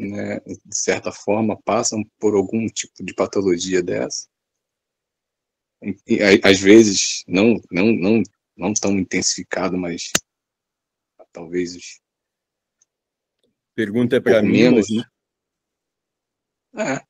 né, 0.00 0.40
de 0.40 0.76
certa 0.76 1.12
forma, 1.12 1.60
passam 1.62 2.02
por 2.18 2.34
algum 2.34 2.66
tipo 2.66 3.04
de 3.04 3.14
patologia 3.14 3.82
dessa? 3.82 4.26
E, 6.06 6.18
às 6.44 6.60
vezes, 6.60 7.24
não, 7.26 7.54
não, 7.70 7.92
não 7.92 8.22
não 8.56 8.74
tão 8.74 8.98
intensificado, 8.98 9.78
mas 9.78 10.10
talvez 11.32 12.00
Pergunta 13.74 14.16
é 14.16 14.20
para 14.20 14.42
mim, 14.42 14.50
menos, 14.50 14.88
né? 14.90 15.04
É. 16.76 17.00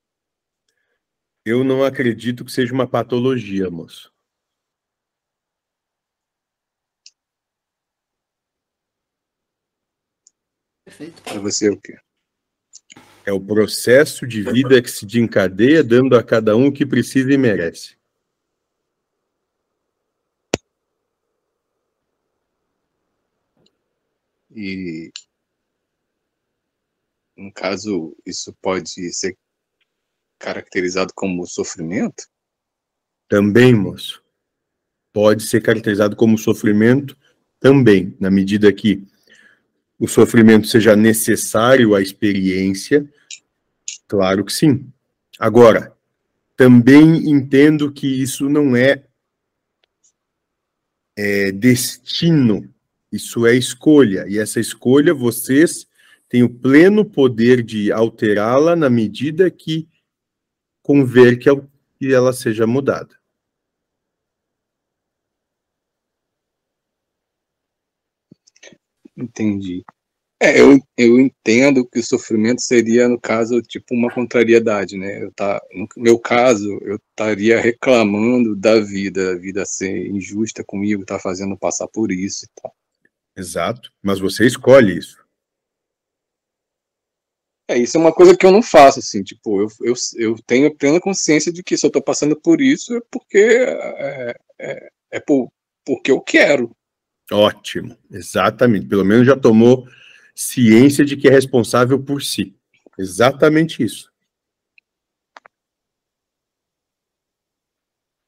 Eu 1.44 1.64
não 1.64 1.82
acredito 1.82 2.44
que 2.44 2.52
seja 2.52 2.72
uma 2.72 2.88
patologia, 2.88 3.68
moço. 3.68 4.14
Perfeito. 10.84 11.22
Para 11.22 11.40
você 11.40 11.68
é 11.68 11.70
o 11.72 11.80
quê? 11.80 11.98
É 13.30 13.32
o 13.32 13.40
processo 13.40 14.26
de 14.26 14.42
vida 14.42 14.82
que 14.82 14.90
se 14.90 15.06
desencadeia, 15.06 15.84
dando 15.84 16.16
a 16.16 16.22
cada 16.22 16.56
um 16.56 16.66
o 16.66 16.72
que 16.72 16.84
precisa 16.84 17.32
e 17.32 17.38
merece. 17.38 17.96
E, 24.50 25.12
no 27.36 27.52
caso, 27.52 28.16
isso 28.26 28.52
pode 28.60 28.90
ser 29.14 29.38
caracterizado 30.36 31.12
como 31.14 31.46
sofrimento? 31.46 32.24
Também, 33.28 33.72
moço. 33.72 34.24
Pode 35.12 35.44
ser 35.44 35.62
caracterizado 35.62 36.16
como 36.16 36.36
sofrimento 36.36 37.16
também, 37.60 38.16
na 38.18 38.28
medida 38.28 38.72
que 38.72 39.06
o 40.00 40.08
sofrimento 40.08 40.66
seja 40.66 40.96
necessário 40.96 41.94
à 41.94 42.02
experiência, 42.02 43.08
claro 44.10 44.44
que 44.44 44.52
sim. 44.52 44.92
Agora, 45.38 45.96
também 46.56 47.30
entendo 47.30 47.90
que 47.90 48.06
isso 48.06 48.48
não 48.48 48.76
é, 48.76 49.06
é 51.16 51.50
destino 51.52 52.68
isso 53.12 53.44
é 53.46 53.56
escolha, 53.56 54.26
e 54.28 54.38
essa 54.38 54.60
escolha 54.60 55.12
vocês 55.12 55.88
têm 56.28 56.44
o 56.44 56.48
pleno 56.48 57.04
poder 57.04 57.62
de 57.62 57.90
alterá-la 57.90 58.76
na 58.76 58.88
medida 58.88 59.50
que 59.50 59.88
conver 60.82 61.36
que 61.38 62.12
ela 62.12 62.32
seja 62.32 62.66
mudada. 62.66 63.18
Entendi. 69.16 69.84
É, 70.42 70.58
eu, 70.58 70.80
eu 70.96 71.20
entendo 71.20 71.86
que 71.86 71.98
o 71.98 72.02
sofrimento 72.02 72.62
seria, 72.62 73.06
no 73.06 73.20
caso, 73.20 73.60
tipo 73.60 73.94
uma 73.94 74.10
contrariedade, 74.10 74.96
né? 74.96 75.22
Eu 75.22 75.30
tá, 75.32 75.60
no 75.70 75.86
meu 75.98 76.18
caso, 76.18 76.78
eu 76.80 76.96
estaria 76.96 77.60
reclamando 77.60 78.56
da 78.56 78.80
vida, 78.80 79.32
a 79.32 79.36
vida 79.36 79.66
ser 79.66 80.06
injusta 80.06 80.64
comigo, 80.64 81.04
tá 81.04 81.18
fazendo 81.18 81.58
passar 81.58 81.86
por 81.88 82.10
isso 82.10 82.46
e 82.46 82.48
tal. 82.60 82.74
Exato, 83.36 83.92
mas 84.02 84.18
você 84.18 84.46
escolhe 84.46 84.96
isso. 84.96 85.18
É, 87.68 87.76
isso 87.76 87.98
é 87.98 88.00
uma 88.00 88.12
coisa 88.12 88.34
que 88.34 88.46
eu 88.46 88.50
não 88.50 88.62
faço, 88.62 88.98
assim, 88.98 89.22
tipo, 89.22 89.60
eu, 89.60 89.68
eu, 89.82 89.94
eu 90.16 90.36
tenho 90.46 90.74
plena 90.74 90.98
consciência 90.98 91.52
de 91.52 91.62
que 91.62 91.76
se 91.76 91.86
eu 91.86 91.90
tô 91.90 92.00
passando 92.00 92.34
por 92.34 92.62
isso 92.62 92.96
é 92.96 93.00
porque 93.10 93.38
é, 93.38 94.34
é, 94.58 94.88
é 95.12 95.20
por, 95.20 95.52
porque 95.84 96.10
eu 96.10 96.20
quero. 96.20 96.74
Ótimo, 97.30 97.94
exatamente. 98.10 98.86
Pelo 98.86 99.04
menos 99.04 99.26
já 99.26 99.36
tomou 99.36 99.86
ciência 100.40 101.04
de 101.04 101.18
que 101.18 101.28
é 101.28 101.30
responsável 101.30 102.02
por 102.02 102.22
si. 102.22 102.56
Exatamente 102.98 103.82
isso. 103.82 104.10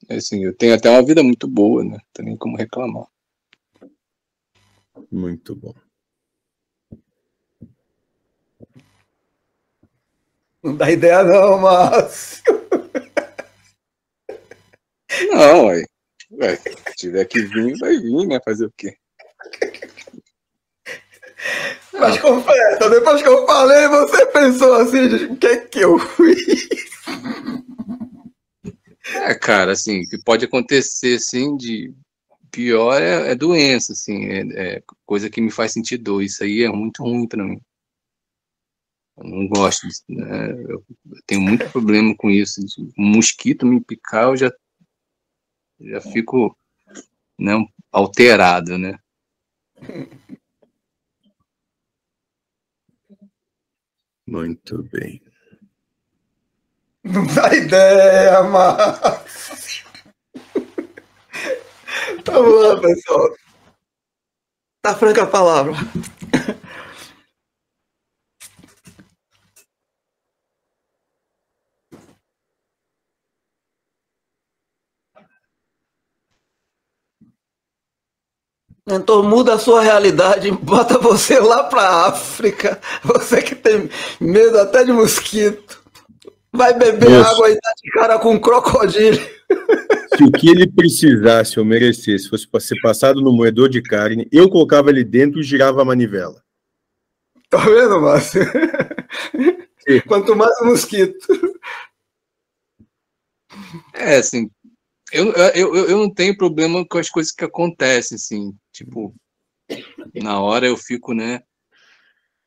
É 0.08 0.16
assim, 0.16 0.44
eu 0.44 0.54
tenho 0.54 0.74
até 0.74 0.90
uma 0.90 1.02
vida 1.04 1.22
muito 1.22 1.48
boa, 1.48 1.82
né? 1.82 1.92
Não 1.92 2.00
tem 2.12 2.24
nem 2.26 2.36
como 2.36 2.56
reclamar. 2.56 3.06
Muito 5.10 5.54
bom. 5.56 5.74
Não 10.62 10.76
dá 10.76 10.90
ideia 10.90 11.24
não, 11.24 11.58
Márcio. 11.58 12.42
Não, 15.30 15.66
ué. 15.66 15.84
ué. 16.32 16.56
Se 16.56 16.96
tiver 16.96 17.24
que 17.24 17.40
vir, 17.40 17.76
vai 17.78 17.96
vir, 17.96 18.26
né? 18.26 18.38
Fazer 18.44 18.66
o 18.66 18.72
quê? 18.76 18.96
Mas 21.92 22.18
confessa, 22.18 22.88
depois 22.88 23.22
que 23.22 23.28
eu 23.28 23.46
falei, 23.46 23.86
você 23.88 24.26
pensou 24.26 24.74
assim, 24.74 25.06
o 25.26 25.36
que 25.36 25.46
é 25.46 25.56
que 25.58 25.80
eu 25.80 25.98
fiz? 25.98 26.68
É, 29.04 29.34
cara, 29.34 29.72
assim, 29.72 30.02
o 30.02 30.08
que 30.08 30.18
pode 30.18 30.44
acontecer, 30.44 31.16
assim, 31.16 31.56
de 31.56 31.94
pior 32.50 33.00
é, 33.00 33.32
é 33.32 33.34
doença, 33.34 33.92
assim, 33.92 34.26
é, 34.26 34.76
é, 34.76 34.82
coisa 35.04 35.28
que 35.28 35.40
me 35.40 35.50
faz 35.50 35.72
sentir 35.72 35.98
dor. 35.98 36.22
Isso 36.22 36.42
aí 36.44 36.62
é 36.62 36.68
muito 36.68 37.02
ruim 37.02 37.26
para 37.26 37.44
mim. 37.44 37.60
Eu 39.16 39.24
não 39.24 39.46
gosto 39.48 39.86
disso, 39.86 40.04
né? 40.08 40.52
Eu, 40.52 40.84
eu 41.10 41.22
tenho 41.26 41.40
muito 41.40 41.68
problema 41.70 42.14
com 42.16 42.30
isso. 42.30 42.60
Um 42.98 43.06
mosquito 43.06 43.66
me 43.66 43.80
picar, 43.80 44.24
eu 44.24 44.36
já, 44.36 44.52
já 45.80 46.00
fico 46.00 46.56
né, 47.38 47.52
alterado, 47.90 48.78
né? 48.78 48.98
Muito 54.32 54.82
bem. 54.84 55.20
Não 57.04 57.26
dá 57.26 57.54
ideia, 57.54 58.42
mas. 58.44 59.84
Vamos 62.24 62.66
lá, 62.66 62.80
pessoal. 62.80 63.28
Tá 64.80 64.96
franca 64.96 65.24
a 65.24 65.26
palavra. 65.26 65.74
Então 78.88 79.22
muda 79.22 79.54
a 79.54 79.58
sua 79.58 79.82
realidade, 79.82 80.50
bota 80.62 80.98
você 80.98 81.38
lá 81.38 81.64
para 81.64 82.06
África. 82.06 82.80
Você 83.04 83.42
que 83.42 83.54
tem 83.54 83.88
medo 84.20 84.58
até 84.58 84.84
de 84.84 84.92
mosquito. 84.92 85.82
Vai 86.54 86.76
beber 86.76 87.08
Moço. 87.08 87.30
água 87.30 87.50
e 87.50 87.58
tá 87.58 87.72
de 87.82 87.90
cara 87.92 88.18
com 88.18 88.32
um 88.32 88.40
crocodilo. 88.40 89.16
Se 90.16 90.24
o 90.24 90.30
que 90.30 90.50
ele 90.50 90.70
precisasse 90.70 91.58
ou 91.58 91.64
merecesse 91.64 92.28
fosse 92.28 92.46
para 92.46 92.60
ser 92.60 92.78
passado 92.82 93.22
no 93.22 93.32
moedor 93.32 93.70
de 93.70 93.80
carne, 93.80 94.28
eu 94.30 94.50
colocava 94.50 94.90
ele 94.90 95.02
dentro 95.02 95.40
e 95.40 95.42
girava 95.42 95.80
a 95.80 95.84
manivela. 95.84 96.42
Tá 97.48 97.58
vendo, 97.64 98.00
Márcio? 98.00 98.42
Quanto 100.06 100.36
mais 100.36 100.54
o 100.60 100.66
mosquito. 100.66 101.26
É, 103.94 104.16
assim, 104.16 104.50
eu, 105.12 105.32
eu, 105.32 105.74
eu 105.74 105.88
eu 105.90 105.98
não 105.98 106.12
tenho 106.12 106.36
problema 106.36 106.86
com 106.86 106.98
as 106.98 107.08
coisas 107.08 107.32
que 107.32 107.44
acontecem, 107.44 108.16
assim, 108.16 108.54
tipo, 108.72 109.14
na 110.14 110.40
hora 110.40 110.66
eu 110.66 110.76
fico, 110.76 111.12
né, 111.14 111.42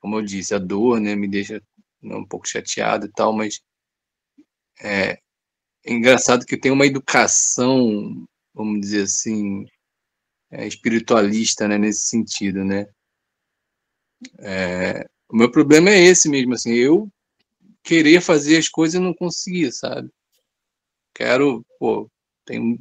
como 0.00 0.16
eu 0.16 0.22
disse, 0.22 0.54
a 0.54 0.58
dor, 0.58 1.00
né, 1.00 1.14
me 1.14 1.28
deixa 1.28 1.62
né, 2.02 2.16
um 2.16 2.26
pouco 2.26 2.48
chateado 2.48 3.06
e 3.06 3.12
tal, 3.12 3.32
mas 3.32 3.60
é, 4.80 5.18
é 5.84 5.92
engraçado 5.92 6.44
que 6.44 6.58
tenho 6.58 6.74
uma 6.74 6.86
educação, 6.86 8.26
vamos 8.54 8.80
dizer 8.80 9.02
assim, 9.04 9.64
é, 10.50 10.66
espiritualista, 10.66 11.66
né, 11.68 11.78
nesse 11.78 12.08
sentido, 12.08 12.64
né. 12.64 12.86
É, 14.38 15.08
o 15.28 15.36
meu 15.36 15.50
problema 15.50 15.90
é 15.90 15.98
esse 15.98 16.28
mesmo, 16.28 16.54
assim, 16.54 16.72
eu 16.72 17.10
querer 17.82 18.20
fazer 18.20 18.58
as 18.58 18.68
coisas 18.68 19.00
e 19.00 19.02
não 19.02 19.14
conseguir, 19.14 19.72
sabe? 19.72 20.10
Quero, 21.14 21.64
pô, 21.78 22.10
tenho 22.44 22.78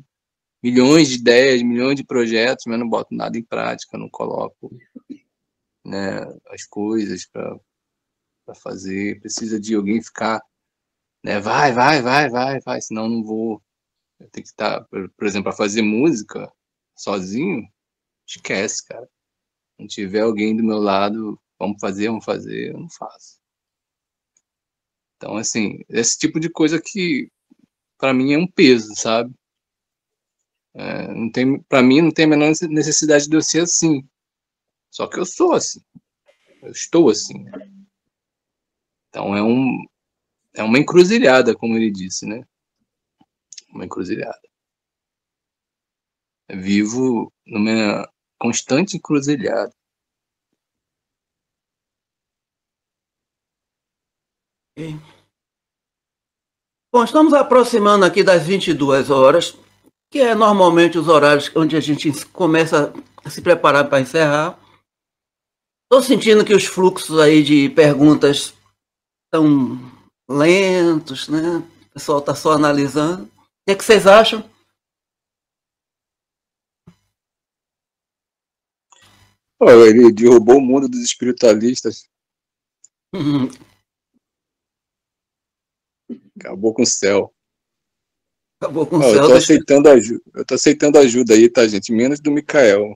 milhões 0.65 1.09
de 1.09 1.17
ideias, 1.17 1.61
milhões 1.61 1.95
de 1.95 2.03
projetos, 2.03 2.65
mas 2.65 2.79
não 2.79 2.89
boto 2.89 3.13
nada 3.13 3.37
em 3.37 3.43
prática, 3.43 3.99
não 3.99 4.09
coloco 4.09 4.75
né, 5.85 6.21
as 6.47 6.65
coisas 6.65 7.27
para 7.27 7.59
fazer. 8.55 9.19
Precisa 9.19 9.59
de 9.59 9.75
alguém 9.75 10.01
ficar, 10.01 10.41
né, 11.23 11.39
vai, 11.39 11.71
vai, 11.71 12.01
vai, 12.01 12.31
vai, 12.31 12.59
vai, 12.61 12.81
senão 12.81 13.07
não 13.07 13.23
vou. 13.23 13.61
Eu 14.19 14.27
tenho 14.31 14.43
que 14.43 14.49
estar, 14.49 14.83
por, 14.85 15.07
por 15.11 15.27
exemplo, 15.27 15.43
para 15.43 15.57
fazer 15.57 15.83
música 15.83 16.51
sozinho, 16.97 17.61
esquece, 18.27 18.83
cara. 18.87 19.07
Não 19.77 19.85
tiver 19.85 20.21
alguém 20.21 20.57
do 20.57 20.63
meu 20.63 20.79
lado, 20.79 21.39
vamos 21.59 21.77
fazer, 21.79 22.07
vamos 22.07 22.25
fazer, 22.25 22.71
eu 22.71 22.79
não 22.79 22.89
faço. 22.89 23.39
Então, 25.17 25.37
assim, 25.37 25.83
esse 25.89 26.17
tipo 26.17 26.39
de 26.39 26.49
coisa 26.49 26.81
que 26.81 27.29
para 27.99 28.15
mim 28.15 28.33
é 28.33 28.37
um 28.39 28.47
peso, 28.47 28.95
sabe? 28.95 29.31
É, 30.77 31.07
não 31.07 31.31
tem, 31.31 31.59
para 31.63 31.81
mim 31.81 32.01
não 32.01 32.11
tem 32.11 32.25
a 32.25 32.27
menor 32.27 32.51
necessidade 32.69 33.29
de 33.29 33.35
eu 33.35 33.41
ser 33.41 33.61
assim. 33.61 34.05
Só 34.91 35.07
que 35.07 35.17
eu 35.17 35.25
sou 35.25 35.53
assim. 35.53 35.81
Eu 36.61 36.71
estou 36.71 37.09
assim. 37.09 37.45
Então 39.09 39.35
é 39.35 39.41
um 39.41 39.85
é 40.53 40.63
uma 40.63 40.79
encruzilhada, 40.79 41.55
como 41.55 41.75
ele 41.75 41.91
disse, 41.91 42.25
né? 42.25 42.45
Uma 43.69 43.85
encruzilhada. 43.85 44.39
Eu 46.47 46.61
vivo 46.61 47.31
numa 47.45 48.09
constante 48.37 48.97
encruzilhada. 48.97 49.73
Bom, 56.91 57.03
estamos 57.03 57.33
aproximando 57.33 58.05
aqui 58.05 58.23
das 58.23 58.45
22 58.45 59.09
horas, 59.09 59.57
que 60.15 60.21
é 60.21 60.33
normalmente 60.33 60.97
os 60.97 61.09
horários 61.09 61.51
onde 61.57 61.75
a 61.75 61.81
gente 61.81 62.09
começa 62.27 62.93
a 63.21 63.29
se 63.29 63.41
preparar 63.41 63.89
para 63.89 63.99
encerrar. 63.99 64.57
Estou 65.83 66.01
sentindo 66.01 66.45
que 66.45 66.53
os 66.53 66.63
fluxos 66.63 67.19
aí 67.19 67.43
de 67.43 67.67
perguntas 67.71 68.53
estão 69.25 69.77
lentos, 70.29 71.27
né? 71.27 71.57
O 71.57 71.93
pessoal 71.95 72.19
está 72.19 72.33
só 72.33 72.53
analisando. 72.53 73.25
O 73.25 73.27
que, 73.67 73.73
é 73.73 73.75
que 73.75 73.83
vocês 73.83 74.07
acham? 74.07 74.49
Pô, 79.59 79.69
ele 79.69 80.13
derrubou 80.13 80.59
o 80.59 80.61
mundo 80.61 80.87
dos 80.87 81.01
espiritualistas. 81.01 82.09
Acabou 86.39 86.73
com 86.73 86.83
o 86.83 86.85
céu. 86.85 87.34
Acabou 88.61 88.85
com 88.85 88.97
Ó, 88.97 88.99
o 88.99 89.15
eu 89.15 89.27
tô 89.27 89.33
aceitando 89.33 89.89
ajuda. 89.89 90.21
Eu 90.33 90.45
tô 90.45 90.55
aceitando 90.55 90.97
ajuda 90.97 91.33
aí, 91.33 91.49
tá, 91.49 91.67
gente? 91.67 91.91
Menos 91.91 92.19
do 92.19 92.31
Mikael. 92.31 92.95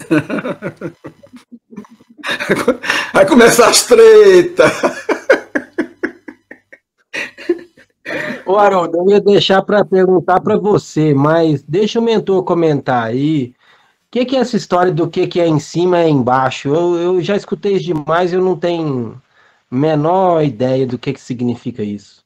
Vai 3.12 3.26
começar 3.26 3.68
as 3.68 3.86
tretas. 3.86 4.72
Ô, 8.44 8.56
Haroldo, 8.56 8.98
eu 8.98 9.10
ia 9.10 9.20
deixar 9.20 9.62
para 9.62 9.84
perguntar 9.84 10.40
para 10.40 10.56
você, 10.56 11.14
mas 11.14 11.62
deixa 11.62 12.00
o 12.00 12.02
mentor 12.02 12.42
comentar 12.42 13.04
aí. 13.04 13.54
O 14.06 14.10
que, 14.10 14.24
que 14.24 14.36
é 14.36 14.40
essa 14.40 14.56
história 14.56 14.92
do 14.92 15.08
que, 15.08 15.28
que 15.28 15.40
é 15.40 15.46
em 15.46 15.60
cima 15.60 16.00
e 16.00 16.06
é 16.06 16.08
embaixo? 16.08 16.68
Eu, 16.68 16.96
eu 16.96 17.22
já 17.22 17.36
escutei 17.36 17.78
demais, 17.78 18.32
eu 18.32 18.42
não 18.42 18.56
tenho 18.56 19.22
menor 19.70 20.42
ideia 20.42 20.84
do 20.84 20.98
que, 20.98 21.12
que 21.12 21.20
significa 21.20 21.84
isso. 21.84 22.24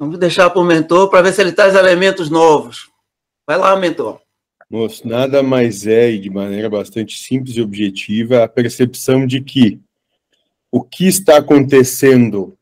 Vamos 0.00 0.18
deixar 0.18 0.48
para 0.48 0.62
o 0.62 0.64
mentor 0.64 1.10
para 1.10 1.20
ver 1.20 1.34
se 1.34 1.42
ele 1.42 1.52
traz 1.52 1.74
elementos 1.74 2.30
novos. 2.30 2.90
Vai 3.46 3.58
lá, 3.58 3.76
mentor. 3.76 4.18
Moço, 4.70 5.06
nada 5.06 5.42
mais 5.42 5.86
é, 5.86 6.10
e 6.10 6.18
de 6.18 6.30
maneira 6.30 6.70
bastante 6.70 7.22
simples 7.22 7.54
e 7.56 7.60
objetiva, 7.60 8.42
a 8.42 8.48
percepção 8.48 9.26
de 9.26 9.42
que 9.42 9.78
o 10.72 10.82
que 10.82 11.06
está 11.06 11.36
acontecendo 11.36 12.56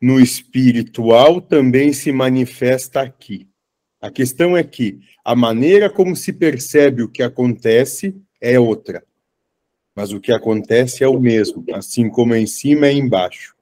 no 0.00 0.20
espiritual 0.20 1.40
também 1.40 1.92
se 1.92 2.12
manifesta 2.12 3.00
aqui. 3.00 3.48
A 4.00 4.08
questão 4.08 4.56
é 4.56 4.62
que 4.62 5.00
a 5.24 5.34
maneira 5.34 5.90
como 5.90 6.14
se 6.14 6.32
percebe 6.32 7.02
o 7.02 7.08
que 7.08 7.24
acontece 7.24 8.14
é 8.40 8.56
outra. 8.60 9.04
Mas 9.96 10.12
o 10.12 10.20
que 10.20 10.30
acontece 10.30 11.02
é 11.02 11.08
o 11.08 11.18
mesmo, 11.18 11.64
assim 11.72 12.08
como 12.08 12.34
é 12.34 12.38
em 12.38 12.46
cima 12.46 12.86
é 12.86 12.92
embaixo. 12.92 13.53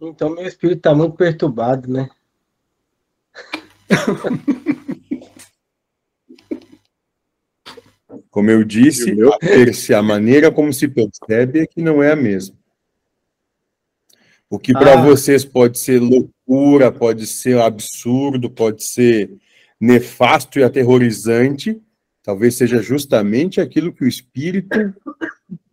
Então, 0.00 0.30
meu 0.30 0.46
espírito 0.46 0.78
está 0.78 0.94
muito 0.94 1.16
perturbado, 1.16 1.90
né? 1.90 2.08
Como 8.30 8.50
eu 8.50 8.62
disse, 8.62 9.16
a, 9.92 9.98
a 9.98 10.02
maneira 10.02 10.52
como 10.52 10.72
se 10.72 10.86
percebe 10.86 11.60
é 11.60 11.66
que 11.66 11.82
não 11.82 12.00
é 12.02 12.12
a 12.12 12.16
mesma. 12.16 12.56
O 14.48 14.58
que 14.58 14.72
para 14.72 14.92
Ah. 14.94 15.02
vocês 15.04 15.44
pode 15.44 15.78
ser 15.78 15.98
loucura, 15.98 16.92
pode 16.92 17.26
ser 17.26 17.58
absurdo, 17.58 18.48
pode 18.48 18.84
ser 18.84 19.30
nefasto 19.80 20.58
e 20.58 20.62
aterrorizante, 20.62 21.80
talvez 22.22 22.54
seja 22.54 22.80
justamente 22.80 23.60
aquilo 23.60 23.92
que 23.92 24.04
o 24.04 24.08
espírito 24.08 24.94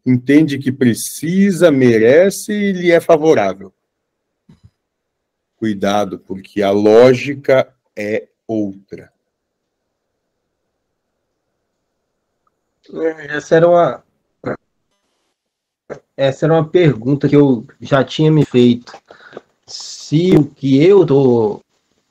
entende 0.05 0.57
que 0.57 0.71
precisa, 0.71 1.69
merece 1.69 2.51
e 2.51 2.71
lhe 2.71 2.91
é 2.91 2.99
favorável. 2.99 3.74
Cuidado, 5.65 6.19
porque 6.19 6.61
a 6.61 6.69
lógica 6.69 7.73
é 7.95 8.27
outra. 8.45 9.11
Essa 13.29 13.55
era 13.55 13.67
uma 13.67 14.03
essa 16.15 16.45
era 16.45 16.53
uma 16.53 16.69
pergunta 16.69 17.27
que 17.27 17.35
eu 17.35 17.65
já 17.81 18.03
tinha 18.03 18.31
me 18.31 18.45
feito. 18.45 18.93
Se 19.65 20.35
o 20.35 20.45
que 20.45 20.85
eu 20.85 21.01
estou 21.01 21.63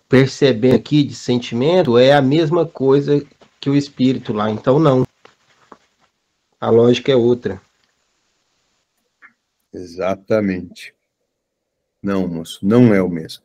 percebendo 0.08 0.74
aqui 0.74 1.04
de 1.04 1.14
sentimento 1.14 1.96
é 1.96 2.12
a 2.12 2.20
mesma 2.20 2.66
coisa 2.66 3.24
que 3.60 3.70
o 3.70 3.76
espírito 3.76 4.32
lá, 4.32 4.50
então 4.50 4.80
não. 4.80 5.06
A 6.60 6.70
lógica 6.70 7.12
é 7.12 7.16
outra. 7.16 7.62
Exatamente. 9.72 10.92
Não, 12.04 12.28
moço, 12.28 12.58
não 12.62 12.92
é 12.92 13.00
o 13.00 13.08
mesmo. 13.08 13.43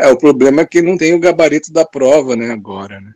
É, 0.00 0.08
o 0.08 0.16
problema 0.16 0.62
é 0.62 0.66
que 0.66 0.80
não 0.80 0.96
tem 0.96 1.12
o 1.12 1.20
gabarito 1.20 1.70
da 1.70 1.84
prova, 1.84 2.34
né, 2.34 2.50
agora, 2.50 2.98
né? 3.02 3.12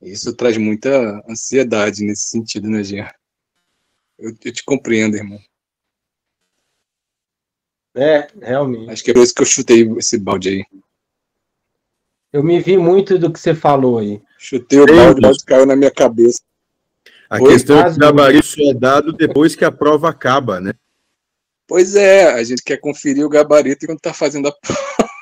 Isso 0.00 0.34
traz 0.34 0.56
muita 0.56 1.22
ansiedade 1.28 2.02
nesse 2.02 2.30
sentido, 2.30 2.66
né, 2.70 2.82
Jean? 2.82 3.12
Eu, 4.18 4.34
eu 4.42 4.52
te 4.52 4.64
compreendo, 4.64 5.18
irmão. 5.18 5.38
É, 7.94 8.26
realmente. 8.40 8.90
Acho 8.90 9.04
que 9.04 9.10
é 9.10 9.14
por 9.14 9.22
isso 9.22 9.34
que 9.34 9.42
eu 9.42 9.46
chutei 9.46 9.86
esse 9.98 10.18
balde 10.18 10.48
aí. 10.48 10.80
Eu 12.32 12.42
me 12.42 12.58
vi 12.58 12.78
muito 12.78 13.18
do 13.18 13.30
que 13.30 13.38
você 13.38 13.54
falou 13.54 13.98
aí. 13.98 14.22
Chutei 14.38 14.80
o 14.80 14.86
balde, 14.86 15.18
o 15.18 15.20
balde 15.20 15.44
caiu 15.44 15.66
na 15.66 15.76
minha 15.76 15.90
cabeça. 15.90 16.40
A 17.28 17.38
Oi, 17.38 17.52
questão 17.52 17.78
é 17.78 17.84
que 17.84 17.96
o 17.96 17.98
gabarito 17.98 18.62
é 18.62 18.72
dado 18.72 19.12
depois 19.12 19.54
que 19.54 19.64
a 19.64 19.70
prova 19.70 20.08
acaba, 20.08 20.58
né? 20.58 20.72
Pois 21.66 21.94
é, 21.94 22.32
a 22.32 22.42
gente 22.42 22.62
quer 22.62 22.78
conferir 22.78 23.24
o 23.24 23.28
gabarito 23.28 23.84
enquanto 23.84 24.00
tá 24.00 24.12
fazendo 24.12 24.48
a 24.48 24.52
prova. 24.52 24.82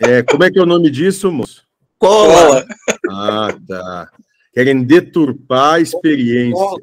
É, 0.00 0.22
como 0.22 0.44
é 0.44 0.50
que 0.50 0.58
é 0.58 0.62
o 0.62 0.66
nome 0.66 0.90
disso, 0.90 1.30
moço? 1.30 1.66
Cola. 1.98 2.64
Ah, 3.10 3.48
tá. 3.66 4.12
Querem 4.52 4.84
deturpar 4.84 5.74
a 5.74 5.80
experiência. 5.80 6.76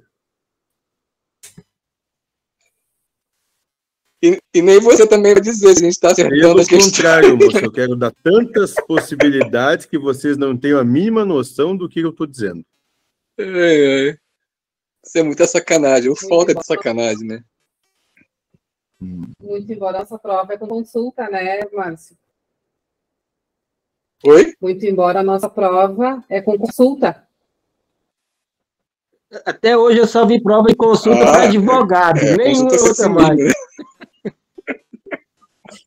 E, 4.21 4.39
e, 4.53 4.61
nem 4.61 4.79
você 4.79 5.07
também 5.07 5.33
vai 5.33 5.41
dizer 5.41 5.55
se 5.55 5.67
a 5.67 5.73
gente 5.73 5.93
está 5.93 6.11
acertando 6.11 6.41
Pelo 6.41 6.59
a 6.59 6.65
contrário, 6.65 7.37
moço, 7.37 7.57
eu 7.57 7.71
quero 7.71 7.95
dar 7.95 8.11
tantas 8.23 8.73
possibilidades 8.73 9.85
que 9.85 9.97
vocês 9.97 10.37
não 10.37 10.57
tenham 10.57 10.79
a 10.79 10.83
mínima 10.83 11.23
noção 11.23 11.75
do 11.75 11.87
que 11.87 11.99
eu 11.99 12.09
estou 12.09 12.25
dizendo. 12.27 12.65
É, 13.37 14.09
é. 14.09 14.17
Isso 15.05 15.17
é 15.17 15.23
muita 15.23 15.45
sacanagem, 15.45 16.09
ou 16.09 16.15
falta 16.15 16.55
de 16.55 16.65
sacanagem, 16.65 17.27
né? 17.27 17.43
Muito 18.99 19.71
embora 19.71 19.99
nossa 19.99 20.17
prova 20.17 20.53
é 20.53 20.57
com 20.57 20.67
consulta, 20.67 21.29
né, 21.29 21.59
Márcio? 21.73 22.17
Oi? 24.23 24.55
Muito 24.61 24.85
embora 24.85 25.19
a 25.19 25.23
nossa 25.23 25.49
prova 25.49 26.23
é 26.29 26.41
com 26.41 26.57
consulta. 26.57 27.27
Até 29.45 29.77
hoje 29.77 29.99
eu 29.99 30.07
só 30.07 30.25
vi 30.25 30.41
prova 30.41 30.69
de 30.69 30.75
consulta 30.75 31.23
ah, 31.23 31.31
para 31.31 31.43
advogado, 31.43 32.19
é, 32.19 32.37
nem 32.37 32.63
outra 32.63 33.09
mais. 33.09 33.37
Né? 33.37 33.51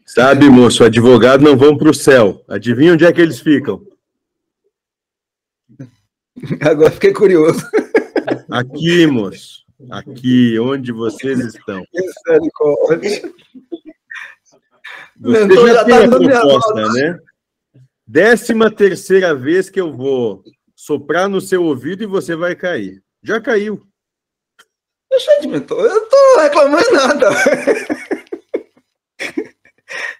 Sabe, 0.06 0.48
moço, 0.48 0.82
advogado 0.82 1.44
não 1.44 1.54
vão 1.56 1.76
para 1.76 1.90
o 1.90 1.94
céu. 1.94 2.42
Adivinha 2.48 2.94
onde 2.94 3.04
é 3.04 3.12
que 3.12 3.20
eles 3.20 3.40
ficam? 3.40 3.86
Agora 6.60 6.90
fiquei 6.90 7.12
curioso. 7.12 7.60
Aqui, 8.50 9.06
moço. 9.06 9.67
Aqui, 9.90 10.58
onde 10.58 10.90
vocês 10.90 11.38
estão. 11.38 11.84
Você 15.20 15.66
já, 15.66 15.74
já 15.74 15.84
tem 15.84 15.94
tá 15.94 16.04
a 16.04 16.08
proposta, 16.08 16.92
né? 16.92 17.18
Décima 18.06 18.70
terceira 18.70 19.34
vez 19.34 19.70
que 19.70 19.80
eu 19.80 19.92
vou 19.92 20.42
soprar 20.74 21.28
no 21.28 21.40
seu 21.40 21.62
ouvido 21.62 22.02
e 22.02 22.06
você 22.06 22.34
vai 22.34 22.56
cair. 22.56 23.02
Já 23.22 23.40
caiu. 23.40 23.82
Deixa 25.10 25.40
de 25.40 25.48
mentor. 25.48 25.84
Eu 25.84 25.94
não 25.94 26.08
tô 26.08 26.40
reclamando 26.40 26.92
nada. 26.92 27.28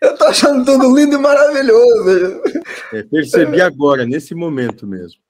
Eu 0.00 0.16
tô 0.16 0.24
achando 0.24 0.64
tudo 0.64 0.96
lindo 0.96 1.16
e 1.16 1.18
maravilhoso. 1.18 2.42
É, 2.92 3.02
percebi 3.02 3.60
agora, 3.60 4.06
nesse 4.06 4.34
momento 4.34 4.86
mesmo. 4.86 5.20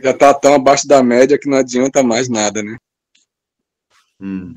Já 0.00 0.14
tá 0.14 0.32
tão 0.32 0.54
abaixo 0.54 0.86
da 0.86 1.02
média 1.02 1.38
que 1.38 1.48
não 1.48 1.58
adianta 1.58 2.02
mais 2.02 2.28
nada, 2.28 2.62
né? 2.62 2.76
Hum. 4.20 4.54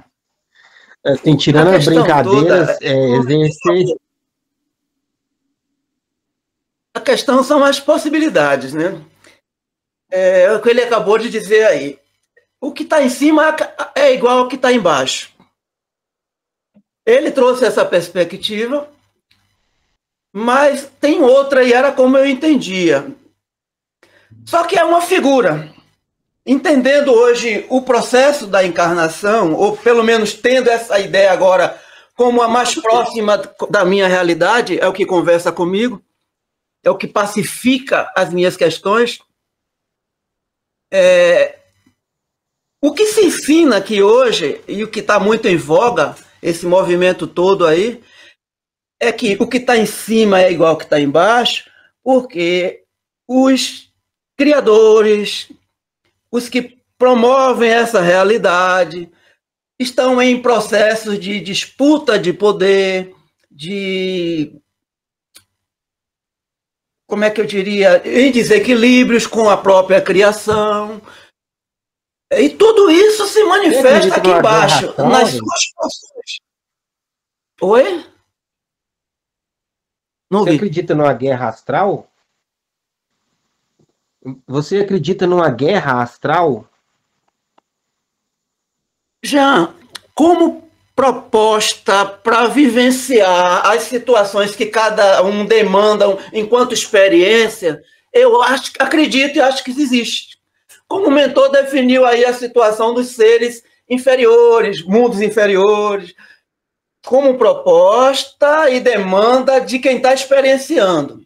Assim, 1.03 1.35
tirando 1.35 1.69
as 1.69 1.85
brincadeiras, 1.85 2.77
toda... 2.77 2.77
é, 2.81 3.09
exercer... 3.17 3.97
A 6.93 6.99
questão 6.99 7.43
são 7.43 7.63
as 7.63 7.79
possibilidades, 7.79 8.73
né? 8.73 9.01
É 10.11 10.51
o 10.51 10.61
que 10.61 10.69
ele 10.69 10.83
acabou 10.83 11.17
de 11.17 11.29
dizer 11.29 11.65
aí. 11.65 11.97
O 12.59 12.71
que 12.71 12.83
está 12.83 13.01
em 13.01 13.09
cima 13.09 13.55
é 13.95 14.13
igual 14.13 14.39
ao 14.39 14.47
que 14.47 14.55
está 14.55 14.71
embaixo. 14.71 15.31
Ele 17.05 17.31
trouxe 17.31 17.65
essa 17.65 17.83
perspectiva, 17.83 18.91
mas 20.31 20.91
tem 20.99 21.21
outra, 21.21 21.63
e 21.63 21.73
era 21.73 21.91
como 21.91 22.17
eu 22.17 22.27
entendia. 22.27 23.15
Só 24.45 24.63
que 24.63 24.77
é 24.77 24.83
uma 24.83 25.01
figura 25.01 25.71
entendendo 26.45 27.13
hoje 27.13 27.65
o 27.69 27.81
processo 27.81 28.47
da 28.47 28.65
encarnação, 28.65 29.53
ou 29.53 29.77
pelo 29.77 30.03
menos 30.03 30.33
tendo 30.33 30.69
essa 30.69 30.99
ideia 30.99 31.31
agora 31.31 31.79
como 32.15 32.41
a 32.41 32.47
mais 32.47 32.75
próxima 32.75 33.37
da 33.69 33.85
minha 33.85 34.07
realidade, 34.07 34.79
é 34.79 34.87
o 34.87 34.93
que 34.93 35.05
conversa 35.05 35.51
comigo, 35.51 36.03
é 36.83 36.89
o 36.89 36.97
que 36.97 37.07
pacifica 37.07 38.11
as 38.15 38.31
minhas 38.31 38.57
questões. 38.57 39.19
É, 40.93 41.57
o 42.81 42.93
que 42.93 43.05
se 43.07 43.25
ensina 43.25 43.77
aqui 43.77 44.03
hoje, 44.03 44.61
e 44.67 44.83
o 44.83 44.87
que 44.89 44.99
está 44.99 45.19
muito 45.19 45.47
em 45.47 45.57
voga, 45.57 46.15
esse 46.41 46.65
movimento 46.65 47.25
todo 47.25 47.65
aí, 47.65 48.03
é 48.99 49.11
que 49.11 49.37
o 49.39 49.47
que 49.47 49.57
está 49.57 49.77
em 49.77 49.85
cima 49.85 50.41
é 50.41 50.51
igual 50.51 50.71
ao 50.71 50.77
que 50.77 50.83
está 50.83 50.99
embaixo, 50.99 51.69
porque 52.03 52.83
os 53.27 53.90
criadores, 54.41 55.51
os 56.31 56.49
que 56.49 56.81
promovem 56.97 57.69
essa 57.69 58.01
realidade 58.01 59.07
estão 59.77 60.19
em 60.19 60.41
processos 60.41 61.19
de 61.19 61.39
disputa 61.39 62.17
de 62.17 62.33
poder, 62.33 63.15
de 63.51 64.59
como 67.05 67.23
é 67.23 67.29
que 67.29 67.39
eu 67.39 67.45
diria, 67.45 68.01
em 68.03 68.31
desequilíbrios 68.31 69.27
com 69.27 69.47
a 69.47 69.55
própria 69.55 70.01
criação. 70.01 70.99
E 72.31 72.49
tudo 72.49 72.89
isso 72.89 73.27
se 73.27 73.43
manifesta 73.43 74.15
aqui 74.15 74.27
embaixo, 74.27 74.87
nas 74.97 75.29
suas 75.29 75.65
funções. 75.75 76.39
Oi? 77.61 78.05
Não 80.31 80.39
Você 80.39 80.49
vi. 80.49 80.55
acredita 80.55 80.95
numa 80.95 81.13
guerra 81.13 81.49
astral? 81.49 82.10
Você 84.47 84.77
acredita 84.77 85.25
numa 85.25 85.49
guerra 85.49 86.01
astral? 86.01 86.67
Já, 89.23 89.73
como 90.13 90.69
proposta 90.95 92.05
para 92.05 92.47
vivenciar 92.47 93.65
as 93.67 93.83
situações 93.83 94.55
que 94.55 94.67
cada 94.67 95.23
um 95.23 95.45
demanda 95.45 96.05
enquanto 96.31 96.73
experiência, 96.73 97.81
eu 98.13 98.41
acho, 98.43 98.73
acredito 98.77 99.37
e 99.37 99.41
acho 99.41 99.63
que 99.63 99.71
existe. 99.71 100.37
Como 100.87 101.07
o 101.07 101.11
mentor 101.11 101.49
definiu 101.49 102.05
aí 102.05 102.25
a 102.25 102.33
situação 102.33 102.93
dos 102.93 103.07
seres 103.15 103.63
inferiores, 103.89 104.83
mundos 104.83 105.21
inferiores, 105.21 106.13
como 107.05 107.37
proposta 107.37 108.69
e 108.69 108.79
demanda 108.79 109.59
de 109.59 109.79
quem 109.79 109.97
está 109.97 110.13
experienciando. 110.13 111.25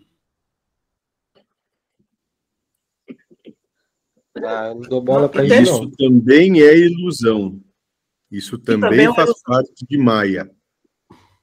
Ah, 4.43 4.73
não 4.73 4.81
dou 4.81 5.01
bola 5.01 5.29
para 5.29 5.45
isso. 5.45 5.61
Isso 5.61 5.91
também 5.91 6.61
é 6.61 6.77
ilusão. 6.77 7.59
Isso 8.29 8.57
também, 8.57 8.89
também 8.89 9.07
é 9.07 9.13
faz 9.13 9.29
é 9.29 9.33
parte 9.45 9.85
de 9.87 9.97
Maia. 9.97 10.51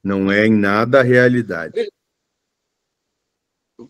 Não 0.03 0.31
é 0.31 0.45
em 0.45 0.53
nada 0.53 0.99
a 0.99 1.03
realidade. 1.03 1.89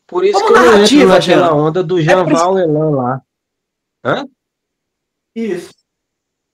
Por 0.07 0.23
isso 0.23 0.39
Como 0.39 0.53
que 0.53 0.59
eu 0.59 0.83
entro 0.83 1.07
naquela 1.07 1.53
onda 1.53 1.83
do 1.83 2.01
Jean 2.01 2.21
é 2.21 2.31
Val 2.31 2.57
Elan 2.57 2.89
lá. 2.91 3.21
Hã? 4.05 4.25
Isso. 5.35 5.73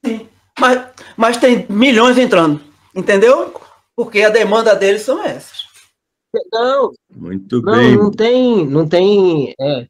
Sim. 0.03 0.28
Mas, 0.60 0.94
mas 1.16 1.38
tem 1.38 1.66
milhões 1.69 2.18
entrando, 2.18 2.61
entendeu? 2.95 3.53
Porque 3.95 4.22
a 4.22 4.30
demanda 4.30 4.76
deles 4.76 5.02
são 5.02 5.24
essas. 5.24 5.68
Não. 6.52 6.92
Muito 7.10 7.61
não, 7.61 7.74
bem. 7.74 7.98
Não 7.98 8.11
tem, 8.11 8.66
não 8.66 8.88
tem. 8.88 9.53
É. 9.60 9.88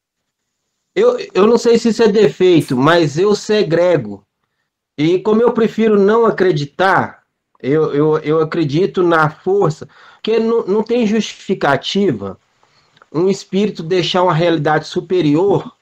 Eu, 1.00 1.18
eu 1.34 1.48
não 1.48 1.58
sei 1.58 1.78
se 1.78 1.90
isso 1.90 2.04
é 2.04 2.08
defeito, 2.10 2.76
mas 2.76 3.18
eu 3.18 3.34
segrego. 3.34 4.22
E 4.98 5.20
como 5.20 5.42
eu 5.42 5.54
prefiro 5.54 5.98
não 5.98 6.26
acreditar, 6.26 7.24
eu, 7.62 7.94
eu, 7.94 8.18
eu 8.18 8.42
acredito 8.42 9.02
na 9.02 9.30
força, 9.30 9.88
porque 10.16 10.40
não, 10.40 10.66
não 10.66 10.84
tem 10.84 11.08
justificativa 11.08 12.38
um 13.12 13.30
espírito 13.30 13.82
deixar 13.82 14.24
uma 14.24 14.34
realidade 14.34 14.88
superior 14.88 15.74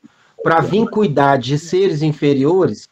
para 0.44 0.60
vir 0.62 0.88
cuidar 0.88 1.38
de 1.38 1.58
seres 1.58 2.04
inferiores, 2.04 2.88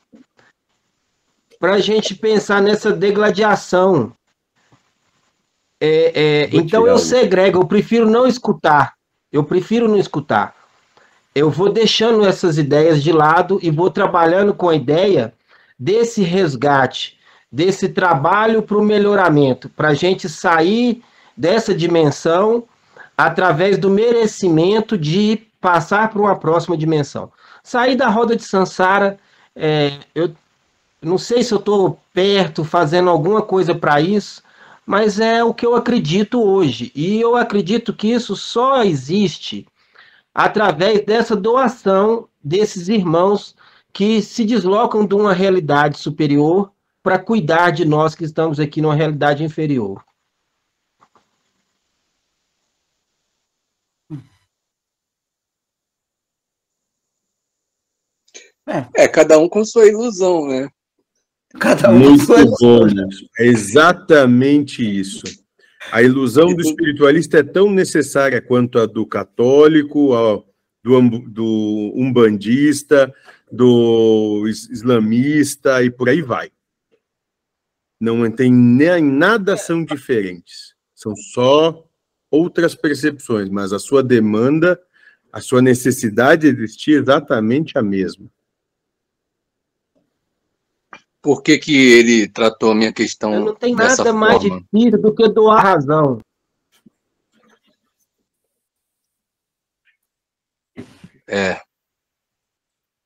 para 1.60 1.76
a 1.76 1.80
gente 1.80 2.16
pensar 2.16 2.60
nessa 2.60 2.92
degladiação. 2.92 4.12
É, 5.80 6.12
é, 6.16 6.50
então 6.52 6.88
eu 6.88 6.98
segrego, 6.98 7.60
eu 7.60 7.68
prefiro 7.68 8.10
não 8.10 8.26
escutar. 8.26 8.95
Eu 9.32 9.44
prefiro 9.44 9.88
não 9.88 9.98
escutar. 9.98 10.55
Eu 11.36 11.52
vou 11.52 11.70
deixando 11.70 12.26
essas 12.26 12.58
ideias 12.58 13.04
de 13.04 13.12
lado 13.12 13.60
e 13.62 13.70
vou 13.70 13.92
trabalhando 13.92 14.54
com 14.54 14.70
a 14.70 14.76
ideia 14.76 15.34
desse 15.78 16.24
resgate, 16.24 17.20
desse 17.52 17.90
trabalho 17.90 18.62
para 18.62 18.78
o 18.78 18.82
melhoramento, 18.82 19.68
para 19.68 19.90
a 19.90 19.94
gente 19.94 20.30
sair 20.30 21.04
dessa 21.36 21.76
dimensão 21.76 22.64
através 23.18 23.78
do 23.78 23.90
merecimento 23.90 24.98
de 24.98 25.46
passar 25.60 26.10
para 26.10 26.22
uma 26.22 26.38
próxima 26.38 26.78
dimensão. 26.78 27.30
Sair 27.62 27.98
da 27.98 28.08
roda 28.08 28.34
de 28.34 28.44
Sansara, 28.44 29.18
é, 29.54 30.00
eu 30.14 30.34
não 31.02 31.18
sei 31.18 31.44
se 31.44 31.54
eu 31.54 31.60
estou 31.60 32.00
perto, 32.14 32.64
fazendo 32.64 33.10
alguma 33.10 33.42
coisa 33.42 33.76
para 33.76 34.00
isso, 34.00 34.42
mas 34.86 35.20
é 35.20 35.44
o 35.44 35.54
que 35.54 35.66
eu 35.66 35.76
acredito 35.76 36.42
hoje. 36.42 36.94
E 36.96 37.20
eu 37.20 37.36
acredito 37.36 37.94
que 37.94 38.08
isso 38.08 38.38
só 38.38 38.84
existe 38.84 39.66
através 40.36 41.06
dessa 41.06 41.34
doação 41.34 42.28
desses 42.44 42.90
irmãos 42.90 43.56
que 43.94 44.22
se 44.22 44.44
deslocam 44.44 45.08
de 45.08 45.16
uma 45.16 45.32
realidade 45.34 45.98
superior 45.98 46.74
para 47.02 47.18
cuidar 47.18 47.72
de 47.72 47.86
nós 47.86 48.14
que 48.14 48.26
estamos 48.26 48.60
aqui 48.60 48.82
numa 48.82 48.94
realidade 48.94 49.46
inferior. 49.46 50.04
É. 58.68 59.04
é, 59.04 59.08
cada 59.08 59.38
um 59.38 59.48
com 59.48 59.64
sua 59.64 59.88
ilusão, 59.88 60.48
né? 60.48 60.68
Cada 61.60 61.92
um 61.92 62.00
Muito 62.00 62.26
bom. 62.28 62.88
É 63.40 63.46
exatamente 63.46 64.82
isso. 64.84 65.44
A 65.92 66.02
ilusão 66.02 66.54
do 66.54 66.62
espiritualista 66.62 67.40
é 67.40 67.44
tão 67.44 67.70
necessária 67.70 68.42
quanto 68.42 68.80
a 68.80 68.86
do 68.86 69.06
católico, 69.06 70.14
a 70.14 70.44
do, 70.84 71.02
do 71.30 71.92
umbandista, 71.96 73.14
do 73.52 74.48
islamista 74.48 75.84
e 75.84 75.90
por 75.90 76.10
aí 76.10 76.22
vai. 76.22 76.52
Não 78.00 78.30
tem 78.30 78.52
nem 78.52 79.04
nada 79.04 79.56
são 79.56 79.84
diferentes. 79.84 80.76
São 80.94 81.16
só 81.16 81.88
outras 82.30 82.76
percepções, 82.76 83.50
mas 83.50 83.72
a 83.72 83.80
sua 83.80 84.04
demanda, 84.04 84.80
a 85.32 85.40
sua 85.40 85.62
necessidade 85.62 86.52
de 86.52 86.64
existir 86.64 86.96
é 86.96 87.00
exatamente 87.00 87.78
a 87.78 87.82
mesma 87.82 88.30
por 91.26 91.42
que, 91.42 91.58
que 91.58 91.76
ele 91.76 92.28
tratou 92.28 92.70
a 92.70 92.76
minha 92.76 92.94
questão 92.94 93.34
Eu 93.34 93.45
não 93.45 93.56
tem 93.56 93.74
nada 93.74 93.95
forma. 93.95 94.14
mais 94.14 94.40
difícil 94.40 95.02
do 95.02 95.12
que 95.12 95.28
doar 95.28 95.64
razão. 95.64 96.20
É. 101.28 101.60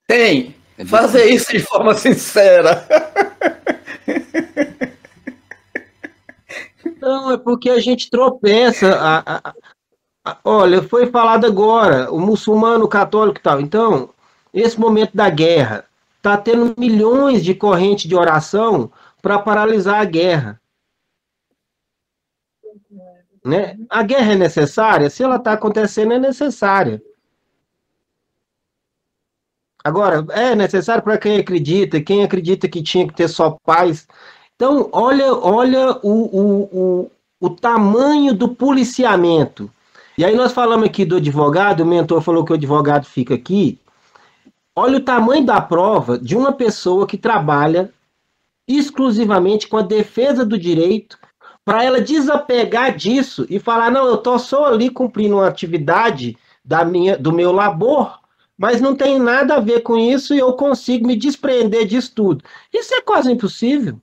Tem. 0.05 0.53
É 0.77 0.83
Fazer 0.83 1.29
isso 1.29 1.49
de 1.49 1.59
forma 1.59 1.93
sincera. 1.95 2.85
Não, 7.01 7.31
é 7.31 7.37
porque 7.37 7.69
a 7.69 7.79
gente 7.79 8.09
tropeça. 8.09 8.95
A, 8.95 9.19
a, 9.37 9.53
a, 10.25 10.37
olha, 10.43 10.83
foi 10.83 11.05
falado 11.05 11.45
agora, 11.45 12.11
o 12.11 12.19
muçulmano, 12.19 12.83
o 12.83 12.89
católico 12.89 13.39
e 13.39 13.41
tal. 13.41 13.61
Então, 13.61 14.09
esse 14.53 14.77
momento 14.77 15.15
da 15.15 15.29
guerra, 15.29 15.88
está 16.19 16.37
tendo 16.37 16.75
milhões 16.77 17.43
de 17.43 17.55
correntes 17.55 18.07
de 18.07 18.15
oração 18.15 18.91
para 19.21 19.39
paralisar 19.39 20.01
a 20.01 20.05
guerra. 20.05 20.61
Né? 23.43 23.77
A 23.89 24.03
guerra 24.03 24.33
é 24.33 24.35
necessária? 24.35 25.09
Se 25.09 25.23
ela 25.23 25.37
está 25.37 25.53
acontecendo, 25.53 26.13
é 26.13 26.19
necessária. 26.19 27.01
Agora, 29.81 30.25
é 30.31 30.53
necessário 30.55 31.01
para 31.01 31.17
quem 31.17 31.37
acredita, 31.37 32.01
quem 32.01 32.21
acredita 32.21 32.67
que 32.67 32.83
tinha 32.83 33.07
que 33.07 33.13
ter 33.13 33.29
só 33.29 33.57
paz. 33.63 34.05
Então, 34.55 34.89
olha, 34.91 35.33
olha 35.33 35.97
o, 36.03 36.11
o, 36.11 36.63
o, 36.63 37.11
o 37.39 37.49
tamanho 37.49 38.33
do 38.33 38.53
policiamento. 38.53 39.71
E 40.17 40.25
aí 40.25 40.35
nós 40.35 40.51
falamos 40.51 40.85
aqui 40.85 41.05
do 41.05 41.15
advogado, 41.15 41.79
o 41.79 41.85
mentor 41.85 42.21
falou 42.21 42.43
que 42.43 42.51
o 42.51 42.55
advogado 42.55 43.05
fica 43.05 43.33
aqui. 43.33 43.79
Olha 44.79 44.97
o 44.97 45.03
tamanho 45.03 45.45
da 45.45 45.59
prova 45.59 46.17
de 46.17 46.37
uma 46.37 46.53
pessoa 46.53 47.05
que 47.05 47.17
trabalha 47.17 47.91
exclusivamente 48.65 49.67
com 49.67 49.75
a 49.75 49.81
defesa 49.81 50.45
do 50.45 50.57
direito, 50.57 51.19
para 51.65 51.83
ela 51.83 51.99
desapegar 51.99 52.95
disso 52.95 53.45
e 53.49 53.59
falar: 53.59 53.91
não, 53.91 54.05
eu 54.05 54.15
estou 54.15 54.39
só 54.39 54.67
ali 54.67 54.89
cumprindo 54.89 55.35
uma 55.35 55.49
atividade 55.49 56.37
da 56.63 56.85
minha, 56.85 57.17
do 57.17 57.33
meu 57.33 57.51
labor, 57.51 58.19
mas 58.57 58.79
não 58.79 58.95
tem 58.95 59.19
nada 59.19 59.55
a 59.55 59.59
ver 59.59 59.81
com 59.81 59.97
isso 59.97 60.33
e 60.33 60.39
eu 60.39 60.53
consigo 60.53 61.05
me 61.05 61.17
desprender 61.17 61.85
disso 61.85 62.13
tudo. 62.15 62.41
Isso 62.73 62.93
é 62.93 63.01
quase 63.01 63.29
impossível. 63.29 63.99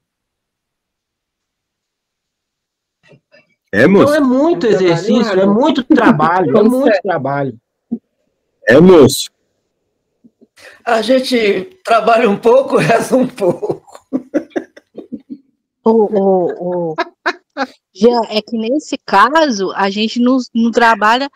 É, 3.72 3.86
moço. 3.86 4.02
Então 4.02 4.14
é 4.14 4.20
muito 4.20 4.66
exercício, 4.66 5.40
é 5.40 5.46
muito 5.46 5.82
trabalho, 5.84 6.54
é 6.54 6.62
muito 6.62 7.00
trabalho. 7.00 7.58
É, 8.68 8.78
moço. 8.78 9.34
A 10.84 11.02
gente 11.02 11.78
trabalha 11.84 12.28
um 12.28 12.38
pouco, 12.38 12.76
reza 12.78 13.16
um 13.16 13.26
pouco. 13.26 14.06
O, 15.84 15.90
o, 15.90 16.90
o... 16.90 16.94
Já, 17.94 18.20
é 18.28 18.42
que 18.42 18.56
nesse 18.56 18.98
caso, 18.98 19.72
a 19.72 19.88
gente 19.88 20.20
não, 20.20 20.38
não 20.54 20.70
trabalha 20.70 21.30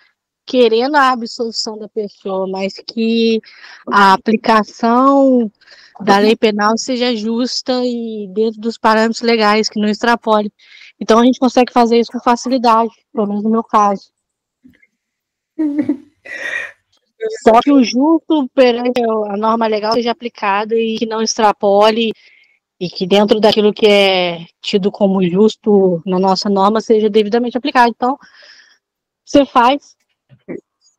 querendo 0.44 0.96
a 0.96 1.12
absolução 1.12 1.78
da 1.78 1.88
pessoa, 1.88 2.46
mas 2.48 2.74
que 2.74 3.40
a 3.86 4.12
aplicação 4.14 5.50
da 6.00 6.18
lei 6.18 6.34
penal 6.34 6.76
seja 6.76 7.14
justa 7.14 7.84
e 7.84 8.28
dentro 8.34 8.60
dos 8.60 8.76
parâmetros 8.76 9.22
legais, 9.22 9.68
que 9.68 9.78
não 9.78 9.88
extrapole. 9.88 10.52
Então 10.98 11.18
a 11.18 11.24
gente 11.24 11.38
consegue 11.38 11.72
fazer 11.72 12.00
isso 12.00 12.10
com 12.10 12.20
facilidade, 12.20 12.90
pelo 13.12 13.28
menos 13.28 13.44
no 13.44 13.50
meu 13.50 13.62
caso. 13.62 14.10
Só 17.42 17.60
que 17.60 17.72
o 17.72 17.82
justo 17.82 18.48
perante 18.54 19.02
a 19.02 19.36
norma 19.36 19.66
legal 19.66 19.92
seja 19.92 20.10
aplicada 20.10 20.74
e 20.74 20.96
que 20.96 21.06
não 21.06 21.22
extrapole 21.22 22.12
e 22.78 22.88
que 22.88 23.06
dentro 23.06 23.38
daquilo 23.38 23.74
que 23.74 23.86
é 23.86 24.46
tido 24.62 24.90
como 24.90 25.22
justo 25.22 26.02
na 26.06 26.18
nossa 26.18 26.48
norma 26.48 26.80
seja 26.80 27.10
devidamente 27.10 27.58
aplicado. 27.58 27.92
Então, 27.94 28.18
você 29.24 29.44
faz. 29.44 29.94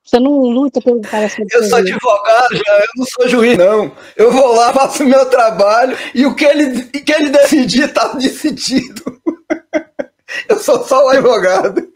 Você 0.03 0.19
não 0.19 0.31
luta 0.41 0.81
pelo 0.81 1.01
cara 1.01 1.27
Eu 1.49 1.63
sou 1.63 1.77
advogado, 1.77 2.53
eu 2.53 2.87
não 2.97 3.05
sou 3.05 3.29
juiz, 3.29 3.57
não. 3.57 3.91
Eu 4.15 4.31
vou 4.31 4.55
lá, 4.55 4.73
faço 4.73 5.03
o 5.03 5.07
meu 5.07 5.25
trabalho 5.29 5.97
e 6.13 6.25
o 6.25 6.35
que 6.35 6.43
ele, 6.43 6.83
que 6.83 7.11
ele 7.13 7.29
decidir 7.29 7.85
está 7.85 8.13
decidido. 8.13 9.21
Eu 10.47 10.57
sou 10.59 10.81
só 10.85 11.05
o 11.05 11.09
advogado. 11.09 11.91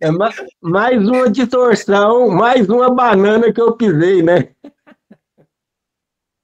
É 0.00 0.10
mais 0.60 1.08
uma 1.08 1.30
distorção, 1.30 2.28
mais 2.28 2.68
uma 2.68 2.90
banana 2.90 3.50
que 3.50 3.60
eu 3.60 3.72
pisei, 3.72 4.22
né? 4.22 4.48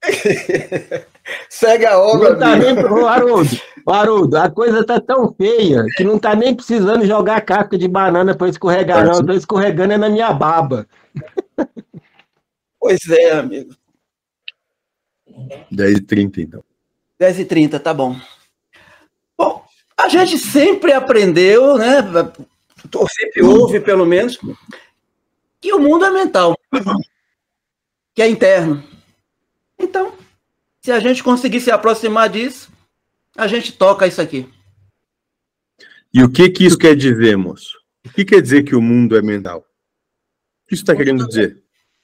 Segue 1.49 1.85
a 1.85 1.97
obra. 1.97 2.35
Tá 2.37 2.55
nem, 2.55 2.77
ô, 2.83 3.07
Haroldo, 3.07 3.49
Haroldo, 3.87 4.37
a 4.37 4.49
coisa 4.49 4.83
tá 4.83 4.99
tão 4.99 5.33
feia 5.33 5.85
que 5.95 6.03
não 6.03 6.17
tá 6.17 6.35
nem 6.35 6.55
precisando 6.55 7.05
jogar 7.05 7.41
casca 7.41 7.77
de 7.77 7.87
banana 7.87 8.35
para 8.35 8.49
escorregar, 8.49 9.05
não. 9.05 9.23
Tô 9.23 9.33
escorregando 9.33 9.93
é 9.93 9.97
na 9.97 10.09
minha 10.09 10.33
baba. 10.33 10.87
Pois 12.79 13.07
é, 13.09 13.31
amigo. 13.33 13.73
10h30, 15.71 16.37
então. 16.39 16.63
10h30, 17.19 17.79
tá 17.79 17.93
bom. 17.93 18.15
Bom, 19.37 19.63
a 19.97 20.09
gente 20.09 20.37
sempre 20.37 20.91
aprendeu, 20.91 21.77
né? 21.77 22.01
Ou 22.95 23.07
sempre 23.07 23.41
houve, 23.41 23.79
pelo 23.79 24.05
menos, 24.05 24.39
que 25.59 25.73
o 25.73 25.79
mundo 25.79 26.05
é 26.05 26.11
mental, 26.11 26.57
que 28.13 28.21
é 28.21 28.27
interno. 28.27 28.83
Então, 29.77 30.13
se 30.81 30.91
a 30.91 30.99
gente 30.99 31.23
conseguir 31.23 31.61
se 31.61 31.71
aproximar 31.71 32.29
disso, 32.29 32.71
a 33.35 33.47
gente 33.47 33.71
toca 33.71 34.07
isso 34.07 34.21
aqui. 34.21 34.47
E 36.13 36.21
o 36.23 36.29
que 36.29 36.49
que 36.49 36.65
isso 36.65 36.77
quer 36.77 36.95
dizer, 36.95 37.35
moço? 37.37 37.77
O 38.05 38.09
que 38.09 38.23
quer 38.23 38.41
dizer 38.41 38.63
que 38.63 38.75
o 38.75 38.81
mundo 38.81 39.17
é 39.17 39.21
mental? 39.21 39.59
O 39.59 40.67
que 40.67 40.75
isso 40.75 40.83
está 40.83 40.95
querendo 40.95 41.27
dizer? 41.27 41.63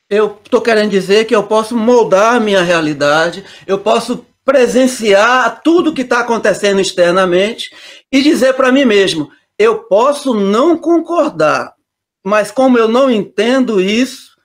Eu 0.09 0.40
estou 0.43 0.61
querendo 0.61 0.90
dizer 0.90 1.26
que 1.26 1.35
eu 1.35 1.43
posso 1.43 1.77
moldar 1.77 2.35
a 2.35 2.40
minha 2.40 2.64
realidade, 2.64 3.45
eu 3.68 3.77
posso 3.77 4.26
presenciar 4.43 5.61
tudo 5.61 5.93
que 5.93 6.01
está 6.01 6.22
acontecendo 6.22 6.82
externamente 6.82 7.69
e 8.11 8.24
dizer 8.24 8.53
para 8.53 8.72
mim 8.72 8.85
mesmo: 8.85 9.32
eu 9.60 9.84
posso 9.84 10.34
não 10.34 10.78
concordar, 10.78 11.76
mas 12.24 12.50
como 12.50 12.78
eu 12.78 12.88
não 12.88 13.12
entendo 13.12 13.82
isso, 13.82 14.38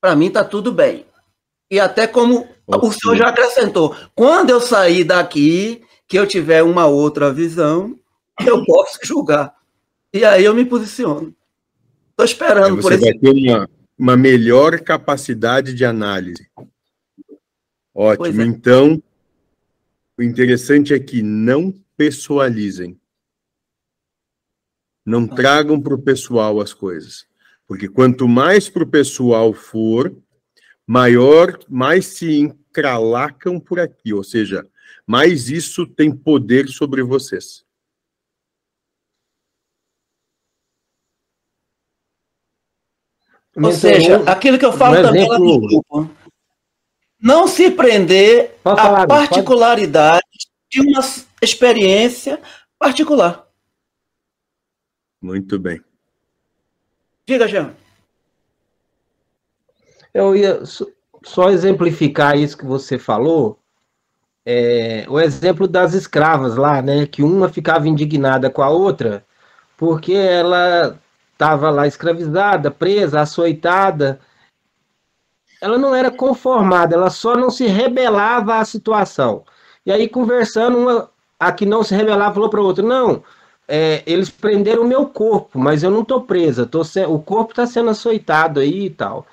para 0.00 0.14
mim 0.14 0.28
está 0.28 0.44
tudo 0.44 0.72
bem. 0.72 1.04
E 1.68 1.80
até 1.80 2.06
como 2.06 2.48
o 2.68 2.92
senhor 2.92 3.16
já 3.16 3.28
acrescentou, 3.28 3.96
quando 4.14 4.50
eu 4.50 4.60
sair 4.60 5.02
daqui, 5.02 5.82
que 6.06 6.16
eu 6.16 6.26
tiver 6.26 6.62
uma 6.62 6.86
outra 6.86 7.32
visão, 7.32 7.98
eu 8.46 8.64
posso 8.64 9.00
julgar. 9.02 9.52
E 10.12 10.24
aí 10.24 10.44
eu 10.44 10.54
me 10.54 10.64
posiciono. 10.64 11.34
Estou 12.10 12.24
esperando 12.24 12.80
por 12.80 12.92
esse. 12.92 13.02
Vai 13.02 13.14
ter 13.14 13.30
uma, 13.30 13.68
uma 13.98 14.16
melhor 14.16 14.78
capacidade 14.80 15.74
de 15.74 15.84
análise. 15.84 16.48
Ótimo. 17.92 18.42
É. 18.42 18.44
Então, 18.44 19.02
o 20.16 20.22
interessante 20.22 20.94
é 20.94 21.00
que 21.00 21.22
não 21.22 21.74
pessoalizem. 21.96 22.96
Não 25.04 25.24
ah. 25.30 25.34
tragam 25.34 25.80
para 25.80 25.94
o 25.94 26.02
pessoal 26.02 26.60
as 26.60 26.72
coisas. 26.72 27.26
Porque 27.66 27.88
quanto 27.88 28.28
mais 28.28 28.68
para 28.68 28.82
o 28.82 28.86
pessoal 28.86 29.52
for, 29.52 30.14
maior, 30.86 31.58
mais 31.68 32.06
se 32.06 32.38
encralacam 32.38 33.58
por 33.58 33.80
aqui. 33.80 34.12
Ou 34.12 34.24
seja, 34.24 34.66
mais 35.06 35.48
isso 35.50 35.86
tem 35.86 36.14
poder 36.14 36.68
sobre 36.68 37.02
vocês. 37.02 37.64
Ou 43.56 43.72
seja, 43.72 44.22
aquilo 44.26 44.58
que 44.58 44.64
eu 44.64 44.72
falo 44.72 44.96
também 44.96 45.28
grupo. 45.28 46.10
Não 47.20 47.46
se 47.46 47.70
prender 47.70 48.56
à 48.64 49.06
particularidade 49.06 50.22
de 50.70 50.80
uma 50.80 51.00
experiência 51.40 52.40
particular. 52.78 53.43
Muito 55.24 55.58
bem. 55.58 55.80
Diga, 57.26 57.48
Jean. 57.48 57.72
Eu 60.12 60.36
ia 60.36 60.62
só 61.24 61.48
exemplificar 61.48 62.36
isso 62.36 62.58
que 62.58 62.66
você 62.66 62.98
falou. 62.98 63.58
É, 64.44 65.06
o 65.08 65.18
exemplo 65.18 65.66
das 65.66 65.94
escravas 65.94 66.56
lá, 66.56 66.82
né? 66.82 67.06
Que 67.06 67.22
uma 67.22 67.48
ficava 67.48 67.88
indignada 67.88 68.50
com 68.50 68.60
a 68.60 68.68
outra 68.68 69.24
porque 69.78 70.12
ela 70.12 71.00
estava 71.32 71.70
lá 71.70 71.86
escravizada, 71.86 72.70
presa, 72.70 73.22
açoitada. 73.22 74.20
Ela 75.58 75.78
não 75.78 75.94
era 75.94 76.10
conformada, 76.10 76.94
ela 76.94 77.08
só 77.08 77.34
não 77.34 77.48
se 77.48 77.66
rebelava 77.66 78.56
à 78.56 78.64
situação. 78.66 79.42
E 79.86 79.90
aí, 79.90 80.06
conversando, 80.06 80.76
uma, 80.76 81.10
a 81.40 81.50
que 81.50 81.64
não 81.64 81.82
se 81.82 81.94
rebelava 81.94 82.34
falou 82.34 82.50
para 82.50 82.60
a 82.60 82.64
outra: 82.64 82.84
Não, 82.84 83.24
é, 83.66 84.02
eles 84.06 84.30
prenderam 84.30 84.82
o 84.82 84.88
meu 84.88 85.06
corpo, 85.06 85.58
mas 85.58 85.82
eu 85.82 85.90
não 85.90 86.02
estou 86.02 86.22
presa, 86.22 86.66
tô 86.66 86.84
se... 86.84 87.04
o 87.04 87.18
corpo 87.18 87.52
está 87.52 87.66
sendo 87.66 87.90
açoitado 87.90 88.60
aí 88.60 88.86
e 88.86 88.90
tal. 88.90 89.26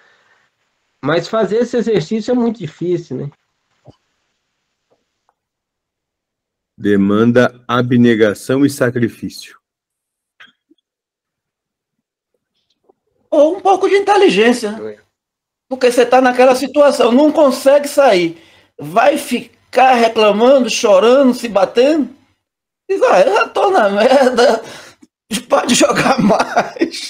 Mas 1.02 1.28
fazer 1.28 1.58
esse 1.58 1.78
exercício 1.78 2.32
é 2.32 2.36
muito 2.36 2.60
difícil, 2.60 3.18
né? 3.18 3.32
Demanda 6.78 7.64
abnegação 7.68 8.66
e 8.66 8.70
sacrifício. 8.70 9.60
Ou 13.30 13.58
um 13.58 13.62
pouco 13.62 13.88
de 13.90 13.96
inteligência. 13.96 14.78
Porque 15.68 15.92
você 15.92 16.04
está 16.04 16.22
naquela 16.22 16.56
situação, 16.56 17.12
não 17.12 17.32
consegue 17.32 17.88
sair. 17.88 18.42
Vai 18.78 19.18
ficar 19.18 19.94
reclamando, 19.94 20.70
chorando, 20.70 21.34
se 21.34 21.48
batendo? 21.48 22.21
Diz, 22.92 23.02
ah, 23.04 23.22
eu 23.22 23.34
já 23.34 23.46
estou 23.46 23.72
na 23.72 23.90
merda, 23.90 24.62
pode 25.48 25.76
jogar 25.76 26.20
mais. 26.20 27.08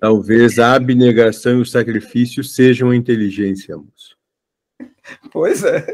Talvez 0.00 0.58
a 0.58 0.72
abnegação 0.72 1.58
e 1.58 1.60
o 1.60 1.66
sacrifício 1.66 2.42
sejam 2.42 2.88
a 2.88 2.96
inteligência, 2.96 3.76
moço. 3.76 4.16
Pois 5.30 5.62
é. 5.64 5.86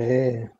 É. 0.00 0.50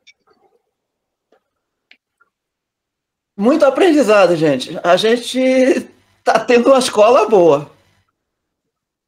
Muito 3.36 3.64
aprendizado, 3.64 4.36
gente. 4.36 4.78
A 4.84 4.96
gente 4.96 5.90
tá 6.22 6.38
tendo 6.38 6.68
uma 6.68 6.78
escola 6.78 7.28
boa. 7.28 7.71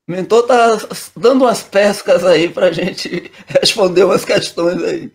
O 0.07 0.13
mentor 0.13 0.47
tá 0.47 0.77
dando 1.17 1.45
umas 1.45 1.63
pescas 1.63 2.25
aí 2.25 2.53
pra 2.53 2.71
gente 2.71 3.31
responder 3.47 4.05
umas 4.05 4.25
questões 4.25 4.83
aí. 4.83 5.11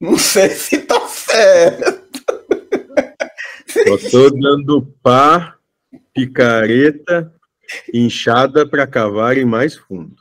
Não 0.00 0.16
sei 0.16 0.50
se 0.50 0.82
tá 0.82 1.08
certo. 1.08 2.08
Só 3.66 4.10
tô 4.10 4.30
dando 4.30 4.86
pá, 5.02 5.58
picareta, 6.14 7.34
inchada 7.92 8.68
para 8.68 8.86
cavar 8.86 9.36
em 9.36 9.44
mais 9.44 9.74
fundo. 9.74 10.16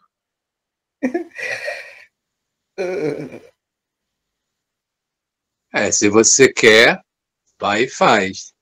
É, 5.73 5.91
se 5.91 6.09
você 6.09 6.51
quer, 6.51 6.99
vai 7.59 7.83
e 7.83 7.89
faz, 7.89 8.53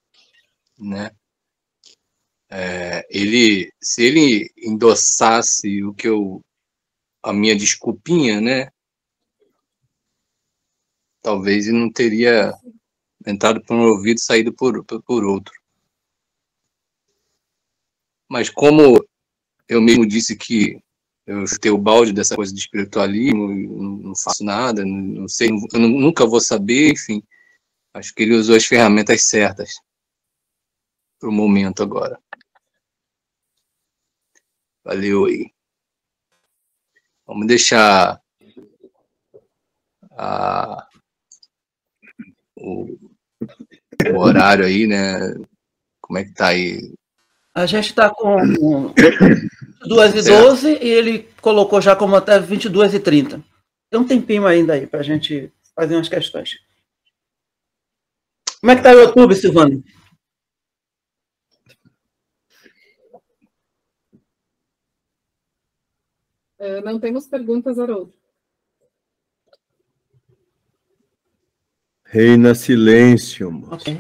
né? 0.78 1.12
É, 2.58 3.06
ele, 3.10 3.70
se 3.82 4.02
ele 4.02 4.50
endossasse 4.56 5.84
o 5.84 5.94
que 5.94 6.08
eu, 6.08 6.42
a 7.22 7.34
minha 7.34 7.54
desculpinha, 7.54 8.40
né? 8.40 8.70
Talvez 11.22 11.68
ele 11.68 11.78
não 11.78 11.92
teria 11.92 12.54
entrado 13.28 13.62
por 13.62 13.76
um 13.76 13.90
ouvido 13.90 14.20
e 14.20 14.22
saído 14.22 14.54
por, 14.54 14.86
por 14.86 15.26
outro. 15.26 15.54
Mas 18.30 18.50
como 18.50 19.06
eu 19.68 19.82
mesmo 19.82 20.06
disse 20.06 20.34
que 20.38 20.82
eu 21.28 21.46
chutei 21.46 21.72
o 21.72 21.78
balde 21.78 22.14
dessa 22.14 22.38
coisa 22.38 22.54
de 22.54 22.60
espiritualismo, 22.62 23.50
não 23.50 24.16
faço 24.16 24.46
nada, 24.46 24.86
não 24.86 25.28
sei, 25.28 25.50
eu 25.74 25.80
nunca 25.82 26.26
vou 26.26 26.40
saber, 26.40 26.94
enfim. 26.94 27.22
Acho 27.94 28.16
que 28.16 28.24
ele 28.24 28.36
usou 28.36 28.56
as 28.56 28.64
ferramentas 28.64 29.24
certas 29.24 29.74
para 31.20 31.28
o 31.28 31.34
momento 31.34 31.84
agora. 31.84 32.18
Valeu 34.86 35.26
aí. 35.26 35.52
Vamos 37.26 37.48
deixar 37.48 38.22
a, 40.12 40.88
o, 42.56 42.96
o 44.14 44.20
horário 44.20 44.64
aí, 44.64 44.86
né? 44.86 45.34
Como 46.00 46.20
é 46.20 46.24
que 46.24 46.34
tá 46.34 46.50
aí? 46.50 46.94
A 47.56 47.66
gente 47.66 47.86
está 47.86 48.14
com 48.14 48.38
2 49.88 50.16
e 50.16 50.30
12 50.30 50.70
e 50.70 50.88
ele 50.88 51.30
colocou 51.42 51.82
já 51.82 51.96
como 51.96 52.16
até 52.16 52.40
22 52.40 52.94
e 52.94 53.00
30. 53.00 53.44
Tem 53.90 54.00
um 54.00 54.06
tempinho 54.08 54.46
ainda 54.46 54.74
aí 54.74 54.86
para 54.86 55.00
a 55.00 55.04
gente 55.04 55.52
fazer 55.74 55.96
umas 55.96 56.10
questões. 56.10 56.60
Como 58.62 58.72
é 58.72 58.76
que 58.76 58.82
está 58.82 58.92
o 58.92 59.00
YouTube, 59.00 59.36
Silvano? 59.36 59.84
Não 66.84 67.00
temos 67.00 67.28
perguntas, 67.28 67.80
Haroldo. 67.80 68.14
Reina 72.06 72.56
silêncio. 72.56 73.68
Ok. 73.72 73.98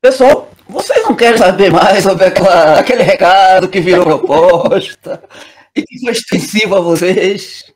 Pessoal, 0.00 0.50
vocês 0.66 1.02
não 1.02 1.14
querem 1.14 1.36
saber 1.36 1.70
mais 1.70 2.02
sobre 2.02 2.24
aquela, 2.24 2.80
aquele 2.80 3.02
recado 3.02 3.68
que 3.68 3.80
virou 3.80 4.04
proposta 4.18 5.22
e 5.76 5.82
que 5.82 6.00
foi 6.00 6.12
extensivo 6.12 6.74
a 6.76 6.80
vocês? 6.80 7.72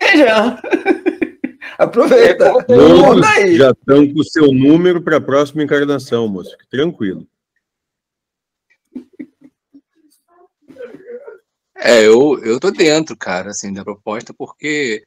Veja. 0.00 0.60
Aproveita. 1.78 2.52
É, 2.68 3.56
já 3.56 3.70
estão 3.70 4.06
com 4.06 4.20
o 4.20 4.24
seu 4.24 4.52
número 4.52 5.02
para 5.02 5.16
a 5.16 5.20
próxima 5.20 5.62
encarnação, 5.62 6.28
moço. 6.28 6.56
Tranquilo. 6.70 7.26
É, 11.78 12.06
eu, 12.06 12.42
eu 12.42 12.58
tô 12.58 12.70
dentro, 12.70 13.16
cara, 13.16 13.50
assim, 13.50 13.72
da 13.72 13.84
proposta, 13.84 14.32
porque 14.32 15.04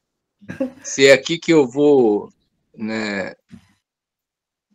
se 0.82 1.06
é 1.06 1.12
aqui 1.12 1.38
que 1.38 1.52
eu 1.52 1.66
vou 1.68 2.32
né, 2.74 3.34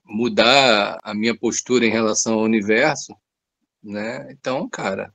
mudar 0.05 0.99
a 1.03 1.13
minha 1.13 1.35
postura 1.35 1.85
em 1.85 1.91
relação 1.91 2.35
ao 2.35 2.43
universo, 2.43 3.15
né? 3.81 4.27
Então, 4.31 4.67
cara, 4.69 5.13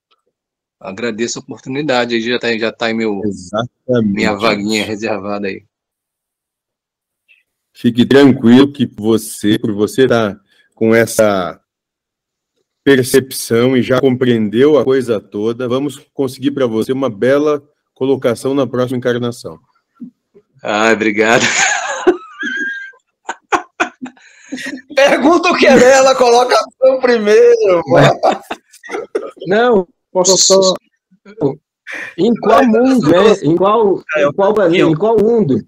agradeço 0.79 1.39
a 1.39 1.43
oportunidade. 1.43 2.15
Aí 2.15 2.23
já 2.23 2.37
está 2.37 2.59
já 2.59 2.73
tá 2.73 2.87
aí 2.87 2.95
meu, 2.95 3.21
Exatamente. 3.25 4.15
minha 4.15 4.35
vaguinha 4.35 4.85
reservada 4.85 5.49
aí. 5.49 5.65
Fique 7.73 8.05
tranquilo 8.05 8.73
que 8.73 8.87
você, 8.87 9.59
por 9.59 9.73
você 9.73 10.03
estar 10.03 10.41
com 10.75 10.95
essa 10.95 11.60
percepção 12.85 13.77
e 13.77 13.83
já 13.83 14.01
compreendeu 14.01 14.79
a 14.79 14.85
coisa 14.85 15.21
toda, 15.21 15.69
vamos 15.69 15.99
conseguir 16.15 16.53
para 16.53 16.67
você 16.67 16.93
uma 16.93 17.11
bela 17.11 17.63
colocação 17.95 18.55
na 18.55 18.67
próxima 18.67 18.99
encarnação. 18.99 19.59
Ah, 20.63 20.93
obrigado. 20.93 21.43
Pergunta 24.95 25.51
o 25.51 25.57
que 25.57 25.67
é 25.67 25.79
dela, 25.79 26.15
colocação 26.15 27.01
primeiro. 27.01 27.83
Não, 29.47 29.89
posso 30.13 30.37
só. 30.37 30.75
Em 32.17 32.35
qual 32.35 32.67
mundo, 32.67 33.11
né? 33.11 33.19
Em 33.43 33.57
qual, 33.57 34.03
em 34.17 34.33
qual 34.33 34.55
planeta, 34.55 34.85
em 34.85 34.95
qual 34.95 35.19
mundo? 35.19 35.67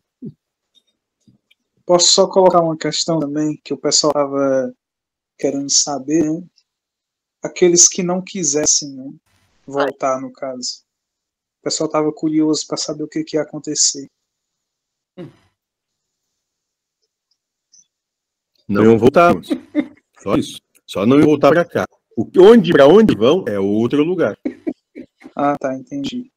Posso 1.84 2.08
só 2.08 2.26
colocar 2.26 2.60
uma 2.60 2.76
questão 2.76 3.18
também 3.18 3.60
que 3.64 3.74
o 3.74 3.78
pessoal 3.78 4.10
estava 4.10 4.72
querendo 5.38 5.70
saber, 5.70 6.24
né? 6.24 6.42
Aqueles 7.42 7.88
que 7.88 8.02
não 8.02 8.22
quisessem 8.22 8.90
né? 8.90 9.12
voltar, 9.66 10.20
no 10.20 10.32
caso. 10.32 10.84
O 11.60 11.64
pessoal 11.64 11.86
estava 11.86 12.12
curioso 12.12 12.66
para 12.66 12.76
saber 12.76 13.04
o 13.04 13.08
que, 13.08 13.24
que 13.24 13.36
ia 13.36 13.42
acontecer. 13.42 14.08
Não 18.68 18.84
iam 18.84 18.98
voltar. 18.98 19.34
Só 20.22 20.36
isso. 20.36 20.60
Só 20.86 21.04
não 21.04 21.18
iam 21.18 21.26
voltar 21.26 21.50
para 21.50 21.64
cá. 21.64 21.84
O 22.16 22.26
onde, 22.40 22.72
para 22.72 22.86
onde 22.86 23.16
vão 23.16 23.44
é 23.46 23.58
outro 23.58 24.02
lugar. 24.04 24.38
Ah, 25.34 25.56
tá, 25.58 25.74
entendi. 25.74 26.30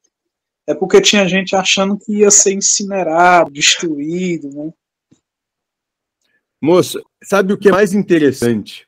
É 0.67 0.73
porque 0.73 1.01
tinha 1.01 1.27
gente 1.27 1.55
achando 1.55 1.97
que 1.97 2.19
ia 2.19 2.31
ser 2.31 2.53
incinerado, 2.53 3.51
destruído, 3.51 4.49
né? 4.49 4.73
Moço, 6.61 6.99
sabe 7.23 7.53
o 7.53 7.57
que 7.57 7.69
é 7.69 7.71
mais 7.71 7.93
interessante? 7.93 8.87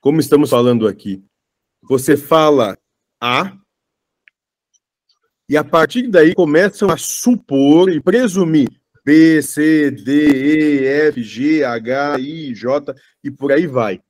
Como 0.00 0.20
estamos 0.20 0.50
falando 0.50 0.86
aqui, 0.86 1.24
você 1.88 2.16
fala 2.16 2.76
A, 3.20 3.56
e 5.48 5.56
a 5.56 5.64
partir 5.64 6.08
daí 6.08 6.34
começam 6.34 6.90
a 6.90 6.98
supor 6.98 7.90
e 7.90 8.00
presumir 8.00 8.68
B, 9.04 9.40
C, 9.40 9.90
D, 9.90 10.82
E, 10.82 10.86
F, 11.08 11.22
G, 11.22 11.64
H, 11.64 12.20
I, 12.20 12.54
J 12.54 12.94
e 13.24 13.30
por 13.30 13.50
aí 13.50 13.66
vai. 13.66 14.02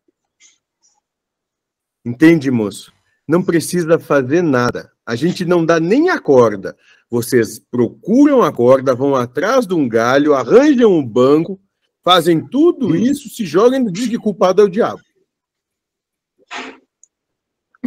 Entende, 2.05 2.51
moço? 2.51 2.93
Não 3.27 3.41
precisa 3.41 3.99
fazer 3.99 4.43
nada. 4.43 4.91
A 5.07 5.15
gente 5.15 5.45
não 5.45 5.65
dá 5.65 5.79
nem 5.79 6.11
a 6.11 6.19
corda. 6.19 6.77
Vocês 7.09 7.61
procuram 7.61 8.43
a 8.43 8.53
corda, 8.53 8.95
vão 8.95 9.15
atrás 9.15 9.67
de 9.67 9.75
um 9.75 9.89
galho, 9.89 10.35
arranjam 10.35 10.93
um 10.93 11.07
banco, 11.07 11.61
fazem 12.03 12.45
tudo 12.45 12.97
isso, 12.97 13.29
se 13.29 13.47
jogam 13.47 13.87
e 13.87 13.93
dizem 13.93 14.11
que 14.11 14.19
culpado 14.19 14.63
é 14.63 14.65
o 14.65 14.69
diabo. 14.69 15.01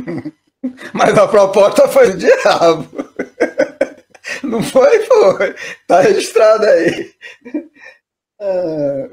Mas 0.94 1.18
a 1.18 1.28
proposta 1.28 1.88
foi 1.88 2.12
do 2.12 2.18
diabo. 2.18 2.88
Não 4.44 4.62
foi, 4.62 5.00
foi. 5.06 5.56
Tá 5.88 6.02
registrado 6.02 6.66
aí. 6.66 7.14
Ah. 8.40 9.08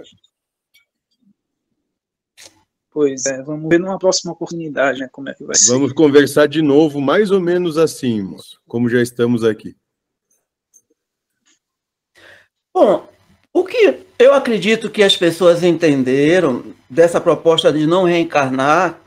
Pois 2.90 3.26
é, 3.26 3.42
vamos 3.42 3.68
ver 3.68 3.78
numa 3.78 3.98
próxima 3.98 4.32
oportunidade, 4.32 5.00
né, 5.00 5.08
como 5.12 5.28
é 5.28 5.34
que 5.34 5.44
vai 5.44 5.54
ser. 5.54 5.72
Vamos 5.72 5.92
conversar 5.92 6.48
de 6.48 6.60
novo, 6.60 7.00
mais 7.00 7.30
ou 7.30 7.40
menos 7.40 7.78
assim, 7.78 8.20
moço, 8.22 8.60
como 8.66 8.88
já 8.88 9.00
estamos 9.00 9.44
aqui. 9.44 9.76
Bom, 12.74 13.08
o 13.52 13.64
que 13.64 14.00
eu 14.18 14.34
acredito 14.34 14.90
que 14.90 15.02
as 15.02 15.16
pessoas 15.16 15.62
entenderam 15.62 16.74
dessa 16.90 17.20
proposta 17.20 17.72
de 17.72 17.86
não 17.86 18.04
reencarnar 18.04 18.98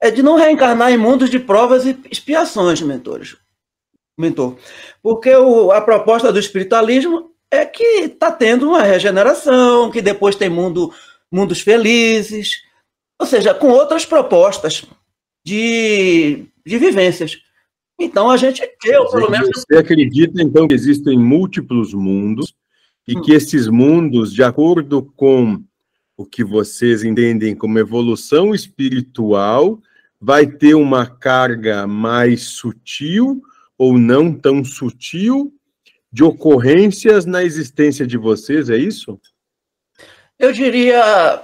é 0.00 0.10
de 0.10 0.22
não 0.22 0.36
reencarnar 0.36 0.92
em 0.92 0.96
mundos 0.96 1.30
de 1.30 1.38
provas 1.38 1.86
e 1.86 1.98
expiações, 2.10 2.80
mentores. 2.82 3.36
Mentor. 4.18 4.56
Porque 5.02 5.34
o, 5.34 5.72
a 5.72 5.80
proposta 5.80 6.32
do 6.32 6.38
espiritualismo 6.38 7.30
é 7.50 7.64
que 7.64 7.82
está 7.82 8.30
tendo 8.30 8.68
uma 8.68 8.82
regeneração, 8.82 9.90
que 9.90 10.00
depois 10.00 10.36
tem 10.36 10.48
mundo, 10.48 10.92
mundos 11.32 11.60
felizes, 11.60 12.62
ou 13.20 13.26
seja, 13.26 13.54
com 13.54 13.68
outras 13.68 14.04
propostas 14.04 14.84
de, 15.44 16.46
de 16.64 16.78
vivências. 16.78 17.38
Então 17.98 18.30
a 18.30 18.36
gente, 18.36 18.62
eu 18.84 19.08
pelo 19.10 19.30
menos. 19.30 19.48
Você 19.54 19.78
acredita 19.78 20.42
então 20.42 20.66
que 20.66 20.74
existem 20.74 21.18
múltiplos 21.18 21.94
mundos 21.94 22.54
e 23.06 23.20
que 23.20 23.32
esses 23.32 23.68
mundos, 23.68 24.32
de 24.32 24.42
acordo 24.42 25.02
com 25.16 25.62
o 26.16 26.24
que 26.24 26.44
vocês 26.44 27.02
entendem 27.02 27.54
como 27.54 27.78
evolução 27.78 28.54
espiritual, 28.54 29.80
vai 30.20 30.46
ter 30.46 30.74
uma 30.74 31.06
carga 31.06 31.86
mais 31.86 32.42
sutil 32.42 33.42
ou 33.76 33.98
não 33.98 34.32
tão 34.32 34.64
sutil 34.64 35.52
de 36.10 36.22
ocorrências 36.22 37.26
na 37.26 37.42
existência 37.42 38.06
de 38.06 38.16
vocês, 38.16 38.70
é 38.70 38.76
isso? 38.76 39.20
Eu 40.38 40.52
diria 40.52 41.42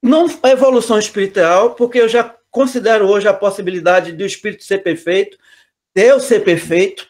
não 0.00 0.26
a 0.42 0.50
evolução 0.50 0.98
espiritual, 0.98 1.74
porque 1.74 1.98
eu 1.98 2.08
já 2.08 2.36
considero 2.50 3.08
hoje 3.08 3.26
a 3.26 3.34
possibilidade 3.34 4.12
do 4.12 4.24
espírito 4.24 4.62
ser 4.62 4.78
perfeito, 4.78 5.36
Deus 5.92 6.24
ser 6.24 6.40
perfeito, 6.40 7.08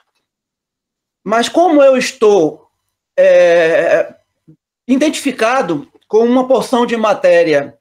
mas 1.22 1.48
como 1.48 1.82
eu 1.82 1.96
estou 1.96 2.70
é, 3.16 4.14
identificado 4.88 5.90
com 6.14 6.24
uma 6.24 6.46
porção 6.46 6.86
de 6.86 6.96
matéria 6.96 7.76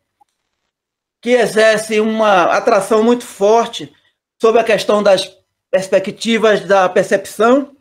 que 1.21 1.29
exerce 1.29 1.99
uma 1.99 2.45
atração 2.45 3.03
muito 3.03 3.23
forte 3.23 3.93
sobre 4.41 4.59
a 4.59 4.63
questão 4.63 5.03
das 5.03 5.37
perspectivas 5.69 6.65
da 6.65 6.89
percepção. 6.89 7.77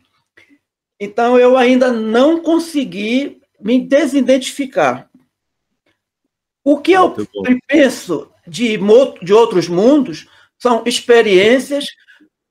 Então, 0.99 1.39
eu 1.39 1.57
ainda 1.57 1.91
não 1.91 2.39
consegui 2.39 3.41
me 3.59 3.79
desidentificar. 3.81 5.09
O 6.63 6.77
que 6.77 6.91
eu 6.91 7.15
penso 7.67 8.31
de, 8.45 8.77
de 9.23 9.33
outros 9.33 9.67
mundos 9.67 10.27
são 10.59 10.83
experiências 10.85 11.87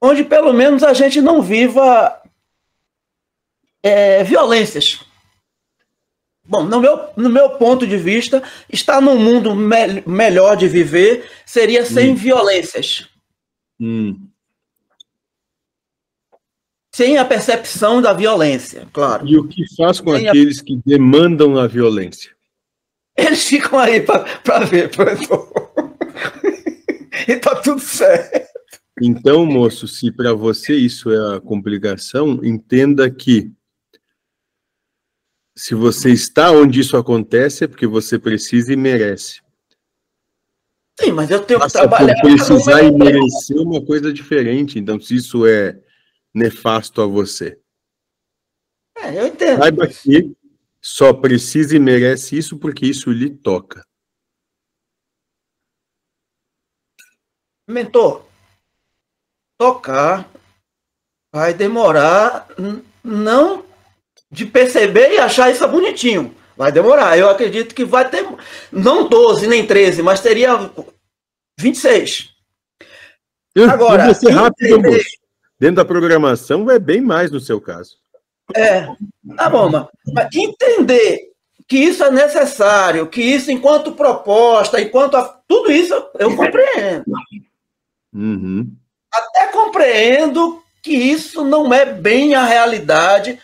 onde, 0.03 0.25
pelo 0.25 0.53
menos, 0.53 0.83
a 0.83 0.93
gente 0.93 1.21
não 1.21 1.41
viva 1.41 2.21
é, 3.81 4.25
violências. 4.25 5.12
Bom, 6.45 6.65
no 6.65 6.81
meu, 6.81 7.09
no 7.17 7.31
meu 7.31 7.51
ponto 7.51 7.87
de 7.87 7.97
vista, 7.97 8.43
estar 8.71 9.01
num 9.01 9.17
mundo 9.17 9.55
me 9.55 10.03
melhor 10.07 10.57
de 10.57 10.67
viver 10.67 11.25
seria 11.47 11.85
sem 11.85 12.11
hum. 12.11 12.15
violências. 12.15 13.09
Hum. 13.81 14.29
Sem 16.95 17.17
a 17.17 17.25
percepção 17.25 18.03
da 18.03 18.13
violência, 18.13 18.87
claro. 18.93 19.27
E 19.27 19.39
o 19.39 19.49
que 19.49 19.65
faz 19.77 20.01
com 20.01 20.15
sem 20.15 20.29
aqueles 20.29 20.61
a... 20.61 20.65
que 20.65 20.81
demandam 20.85 21.57
a 21.57 21.67
violência? 21.67 22.33
Eles 23.17 23.47
ficam 23.47 23.79
aí 23.79 24.01
para 24.01 24.65
ver, 24.65 24.91
professor. 24.91 25.53
e 27.29 27.37
tá 27.37 27.55
tudo 27.57 27.81
certo. 27.81 28.53
Então, 29.01 29.47
moço, 29.47 29.89
se 29.89 30.11
para 30.11 30.35
você 30.35 30.75
isso 30.75 31.11
é 31.11 31.37
a 31.37 31.41
complicação, 31.41 32.41
entenda 32.43 33.11
que 33.11 33.51
se 35.57 35.75
você 35.75 36.11
está 36.11 36.51
onde 36.51 36.81
isso 36.81 36.97
acontece, 36.97 37.65
é 37.65 37.69
porque 37.69 37.87
você 37.87 38.19
precisa 38.19 38.73
e 38.73 38.77
merece. 38.77 39.43
Sim, 40.99 41.13
mas 41.13 41.31
eu 41.31 41.45
tenho 41.45 41.61
Passa 41.61 41.81
que 41.81 41.89
trabalhar. 41.89 42.21
Por 42.21 42.35
precisar 42.35 42.83
e 42.83 42.91
merecer 42.91 43.57
uma 43.59 43.85
coisa 43.85 44.13
diferente. 44.13 44.79
Então, 44.79 45.01
se 45.01 45.17
isso 45.17 45.47
é 45.47 45.79
nefasto 46.35 47.01
a 47.01 47.07
você. 47.07 47.59
É, 48.97 49.19
eu 49.19 49.27
entendo. 49.27 49.59
Saiba 49.59 49.89
que 49.89 50.37
só 50.81 51.13
precisa 51.13 51.77
e 51.77 51.79
merece 51.79 52.37
isso 52.37 52.59
porque 52.59 52.87
isso 52.87 53.11
lhe 53.11 53.31
toca. 53.31 53.85
Mentor, 57.69 58.27
tocar 59.59 60.31
vai 61.33 61.55
demorar 61.55 62.49
não 63.03 63.65
de 64.33 64.47
perceber 64.47 65.13
e 65.13 65.19
achar 65.19 65.51
isso 65.51 65.67
bonitinho. 65.69 66.35
Vai 66.57 66.73
demorar. 66.73 67.19
Eu 67.19 67.29
acredito 67.29 67.75
que 67.75 67.85
vai 67.85 68.09
ter, 68.09 68.27
não 68.73 69.09
12 69.09 69.47
nem 69.47 69.67
13, 69.67 70.03
mas 70.03 70.21
teria 70.21 70.71
26. 71.61 72.31
Agora, 73.71 74.03
eu 74.03 74.07
vou 74.07 74.15
ser 74.15 74.31
rápido, 74.31 74.81
moço. 74.81 75.23
Dentro 75.61 75.77
da 75.77 75.85
programação 75.85 76.69
é 76.71 76.79
bem 76.79 77.01
mais 77.01 77.31
no 77.31 77.39
seu 77.39 77.61
caso. 77.61 77.97
É, 78.57 78.87
tá 79.37 79.49
bom, 79.49 79.71
mas, 79.71 79.87
mas 80.13 80.29
entender 80.35 81.31
que 81.69 81.77
isso 81.77 82.03
é 82.03 82.11
necessário, 82.11 83.07
que 83.07 83.23
isso, 83.23 83.51
enquanto 83.51 83.93
proposta, 83.93 84.81
enquanto 84.81 85.17
a, 85.17 85.25
tudo 85.47 85.71
isso 85.71 85.95
eu 86.19 86.35
compreendo. 86.35 87.05
Uhum. 88.15 88.71
até 89.11 89.47
compreendo 89.53 90.63
que 90.83 90.93
isso 90.93 91.45
não 91.45 91.73
é 91.73 91.87
bem 91.87 92.35
a 92.35 92.45
realidade 92.45 93.39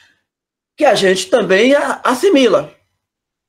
que 0.79 0.85
a 0.85 0.95
gente 0.95 1.29
também 1.29 1.75
assimila. 2.05 2.73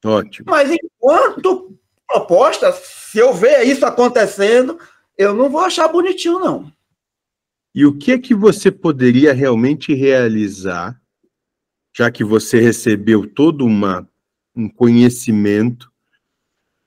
Ótimo. 0.04 0.50
Mas 0.50 0.72
enquanto 0.72 1.78
proposta, 2.08 2.72
se 2.74 3.20
eu 3.20 3.32
ver 3.36 3.62
isso 3.68 3.86
acontecendo, 3.86 4.80
eu 5.16 5.36
não 5.36 5.48
vou 5.48 5.62
achar 5.62 5.88
bonitinho, 5.88 6.40
não. 6.40 6.74
E 7.76 7.86
o 7.86 7.96
que 7.96 8.14
é 8.14 8.18
que 8.18 8.34
você 8.34 8.72
poderia 8.72 9.32
realmente 9.32 9.94
realizar, 9.94 11.00
já 11.96 12.10
que 12.10 12.24
você 12.24 12.60
recebeu 12.60 13.30
todo 13.30 13.64
uma, 13.64 14.10
um 14.56 14.68
conhecimento, 14.68 15.92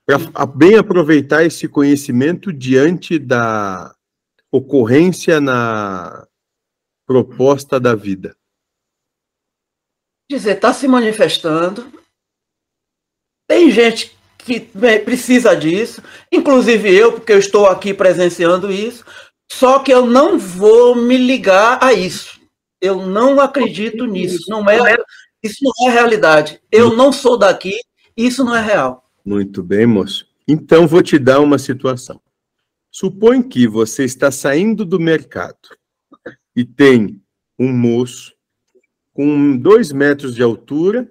para 0.05 0.45
bem 0.45 0.75
aproveitar 0.75 1.45
esse 1.45 1.69
conhecimento 1.69 2.51
diante 2.51 3.17
da 3.17 3.95
ocorrência 4.51 5.39
na 5.39 6.27
proposta 7.07 7.79
da 7.79 7.95
vida? 7.95 8.35
Dizer, 10.29 10.55
está 10.55 10.73
se 10.73 10.87
manifestando. 10.87 11.91
Tem 13.47 13.69
gente 13.69 14.17
que 14.37 14.59
precisa 14.59 15.55
disso, 15.55 16.01
inclusive 16.31 16.93
eu, 16.93 17.13
porque 17.13 17.31
eu 17.31 17.39
estou 17.39 17.65
aqui 17.67 17.93
presenciando 17.93 18.71
isso, 18.71 19.05
só 19.51 19.79
que 19.79 19.91
eu 19.91 20.05
não 20.05 20.37
vou 20.37 20.95
me 20.95 21.17
ligar 21.17 21.81
a 21.81 21.93
isso. 21.93 22.41
Eu 22.81 23.05
não 23.05 23.39
acredito 23.39 24.05
nisso. 24.05 24.49
Não 24.49 24.69
é, 24.69 24.97
isso 25.41 25.59
não 25.61 25.87
é 25.87 25.93
realidade. 25.93 26.59
Eu 26.71 26.95
não 26.95 27.11
sou 27.13 27.37
daqui, 27.37 27.79
isso 28.17 28.43
não 28.43 28.55
é 28.55 28.61
real. 28.61 29.09
Muito 29.23 29.63
bem, 29.63 29.85
moço. 29.85 30.27
Então 30.47 30.87
vou 30.87 31.01
te 31.01 31.17
dar 31.17 31.39
uma 31.39 31.57
situação. 31.57 32.19
Supõe 32.91 33.41
que 33.41 33.67
você 33.67 34.03
está 34.03 34.29
saindo 34.31 34.83
do 34.83 34.99
mercado 34.99 35.69
e 36.55 36.65
tem 36.65 37.21
um 37.57 37.71
moço 37.71 38.32
com 39.13 39.55
dois 39.55 39.91
metros 39.91 40.33
de 40.35 40.41
altura 40.41 41.09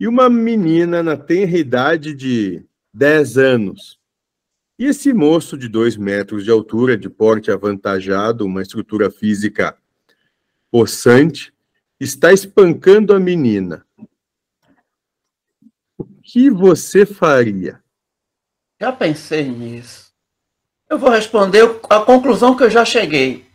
e 0.00 0.08
uma 0.08 0.28
menina 0.30 1.02
na 1.02 1.16
tenra 1.16 1.58
idade 1.58 2.14
de 2.14 2.64
10 2.92 3.38
anos. 3.38 3.98
E 4.78 4.84
esse 4.84 5.12
moço 5.12 5.58
de 5.58 5.68
dois 5.68 5.96
metros 5.96 6.44
de 6.44 6.50
altura, 6.50 6.96
de 6.96 7.10
porte 7.10 7.50
avantajado, 7.50 8.46
uma 8.46 8.62
estrutura 8.62 9.10
física 9.10 9.76
possante, 10.70 11.52
está 11.98 12.32
espancando 12.32 13.12
a 13.12 13.18
menina. 13.18 13.84
O 15.96 16.04
que 16.22 16.48
você 16.48 17.04
faria? 17.04 17.82
Já 18.80 18.92
pensei 18.92 19.48
nisso. 19.48 20.12
Eu 20.88 20.98
vou 20.98 21.10
responder 21.10 21.64
a 21.90 22.00
conclusão 22.00 22.56
que 22.56 22.62
eu 22.62 22.70
já 22.70 22.84
cheguei. 22.84 23.47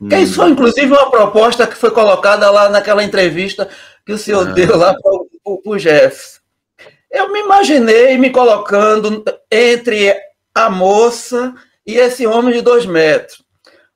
Hum. 0.00 0.08
Isso 0.08 0.34
foi, 0.34 0.50
inclusive, 0.50 0.86
uma 0.86 1.10
proposta 1.10 1.66
que 1.66 1.74
foi 1.74 1.90
colocada 1.90 2.50
lá 2.50 2.68
naquela 2.68 3.02
entrevista 3.02 3.68
que 4.04 4.12
o 4.12 4.18
senhor 4.18 4.48
ah. 4.48 4.52
deu 4.52 4.76
lá 4.76 4.94
para 4.94 5.12
o 5.44 5.76
Jeff. 5.76 6.38
Eu 7.10 7.32
me 7.32 7.40
imaginei 7.40 8.16
me 8.18 8.30
colocando 8.30 9.24
entre 9.50 10.14
a 10.54 10.70
moça 10.70 11.54
e 11.86 11.96
esse 11.96 12.26
homem 12.26 12.52
de 12.52 12.60
dois 12.60 12.84
metros. 12.84 13.42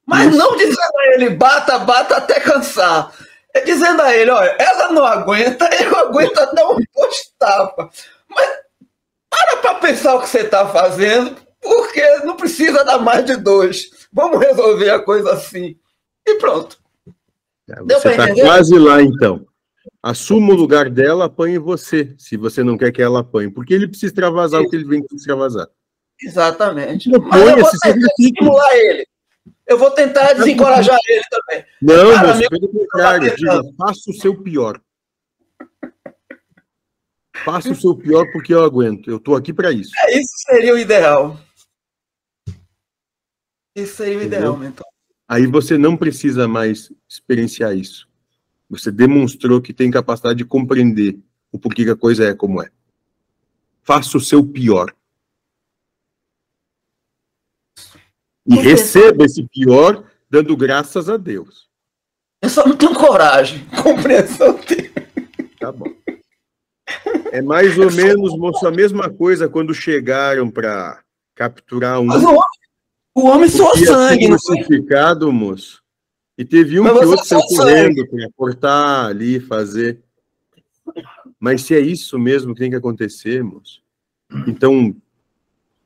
Mas 0.06 0.28
Isso. 0.28 0.38
não 0.38 0.56
dizendo 0.56 0.98
a 0.98 1.06
ele, 1.14 1.30
bata, 1.30 1.78
bata 1.78 2.16
até 2.16 2.40
cansar. 2.40 3.12
É 3.54 3.60
dizendo 3.60 4.00
a 4.00 4.16
ele, 4.16 4.30
olha, 4.30 4.56
ela 4.58 4.90
não 4.92 5.04
aguenta, 5.04 5.68
eu 5.82 5.96
aguento 5.98 6.38
até 6.38 6.64
um 6.64 6.78
posto 6.92 7.32
Mas 8.28 8.48
para 9.28 9.56
para 9.58 9.74
pensar 9.74 10.14
o 10.14 10.20
que 10.20 10.28
você 10.28 10.40
está 10.40 10.66
fazendo, 10.68 11.36
porque 11.62 12.02
não 12.24 12.36
precisa 12.36 12.84
dar 12.84 12.98
mais 12.98 13.24
de 13.24 13.36
dois. 13.36 13.90
Vamos 14.12 14.40
resolver 14.40 14.90
a 14.90 14.98
coisa 14.98 15.32
assim. 15.32 15.76
E 16.26 16.34
pronto. 16.34 16.78
É, 17.70 17.80
você 17.82 18.10
está 18.10 18.34
quase 18.34 18.78
lá, 18.78 19.00
então. 19.00 19.46
Assuma 20.02 20.52
o 20.52 20.56
lugar 20.56 20.90
dela, 20.90 21.26
apanhe 21.26 21.58
você, 21.58 22.14
se 22.18 22.36
você 22.36 22.62
não 22.64 22.76
quer 22.76 22.90
que 22.92 23.00
ela 23.00 23.20
apanhe. 23.20 23.50
Porque 23.50 23.72
ele 23.72 23.86
precisa 23.86 24.06
extravasar 24.06 24.60
Sim. 24.60 24.66
o 24.66 24.70
que 24.70 24.76
ele 24.76 24.84
vem 24.84 25.06
extravasar. 25.12 25.68
Exatamente. 26.20 27.08
Não 27.08 27.20
Mas 27.20 27.40
eu 27.40 27.58
vou 27.58 27.70
tentar 27.70 28.08
estimular 28.18 28.76
ele. 28.76 29.06
Eu 29.66 29.78
vou 29.78 29.90
tentar 29.90 30.32
desencorajar 30.34 30.98
ele 31.08 31.22
também. 31.30 31.64
Não, 31.80 32.14
Cara, 32.14 32.28
moço, 32.28 32.48
pelo 32.48 32.68
contrário, 32.68 33.36
diga, 33.36 33.62
faça 33.78 34.10
o 34.10 34.14
seu 34.14 34.42
pior. 34.42 34.80
Faça 37.44 37.70
o 37.70 37.74
seu 37.74 37.96
pior 37.96 38.30
porque 38.32 38.52
eu 38.52 38.62
aguento. 38.62 39.10
Eu 39.10 39.16
estou 39.16 39.34
aqui 39.34 39.52
para 39.52 39.72
isso. 39.72 39.90
É, 40.04 40.18
isso 40.18 40.32
seria 40.46 40.74
o 40.74 40.78
ideal. 40.78 41.38
Isso 43.74 43.96
seria 43.96 44.18
o 44.18 44.22
ideal, 44.22 44.62
então. 44.62 44.84
Aí 45.28 45.46
você 45.46 45.78
não 45.78 45.96
precisa 45.96 46.46
mais 46.46 46.92
experienciar 47.08 47.76
isso. 47.76 48.08
Você 48.68 48.90
demonstrou 48.90 49.60
que 49.60 49.72
tem 49.72 49.90
capacidade 49.90 50.38
de 50.38 50.44
compreender 50.44 51.18
o 51.50 51.58
porquê 51.58 51.84
que 51.84 51.90
a 51.90 51.96
coisa 51.96 52.24
é 52.24 52.34
como 52.34 52.62
é. 52.62 52.70
Faça 53.82 54.16
o 54.16 54.20
seu 54.20 54.44
pior. 54.44 54.94
E 58.46 58.56
receba 58.56 59.24
esse 59.24 59.46
pior 59.48 60.04
dando 60.28 60.56
graças 60.56 61.08
a 61.08 61.16
Deus. 61.16 61.68
Eu 62.42 62.50
só 62.50 62.66
não 62.66 62.76
tenho 62.76 62.94
coragem. 62.94 63.64
Compreensão 63.82 64.58
Tá 65.60 65.70
bom. 65.70 65.94
É 67.30 67.40
mais 67.40 67.78
ou 67.78 67.90
menos, 67.90 68.36
moço, 68.36 68.66
a 68.66 68.70
mesma 68.70 69.08
coisa 69.08 69.48
quando 69.48 69.72
chegaram 69.72 70.50
para 70.50 71.02
capturar 71.34 72.00
um. 72.00 72.06
Mas 72.06 72.22
o 73.14 73.26
homem 73.26 73.48
só 73.48 73.74
sangue, 73.74 74.28
não 74.28 74.38
crucificado, 74.38 75.32
moço. 75.32 75.82
E 76.36 76.44
teve 76.44 76.80
um 76.80 76.84
Mas 76.84 76.98
que 76.98 77.04
outro 77.04 77.24
saiu 77.24 77.42
correndo 77.42 78.08
para 78.08 78.30
cortar 78.36 79.06
ali, 79.06 79.38
fazer. 79.38 80.02
Mas 81.38 81.62
se 81.62 81.74
é 81.74 81.80
isso 81.80 82.18
mesmo 82.18 82.54
que 82.54 82.60
tem 82.60 82.70
que 82.70 82.76
acontecer, 82.76 83.42
moço, 83.42 83.82
então 84.46 84.94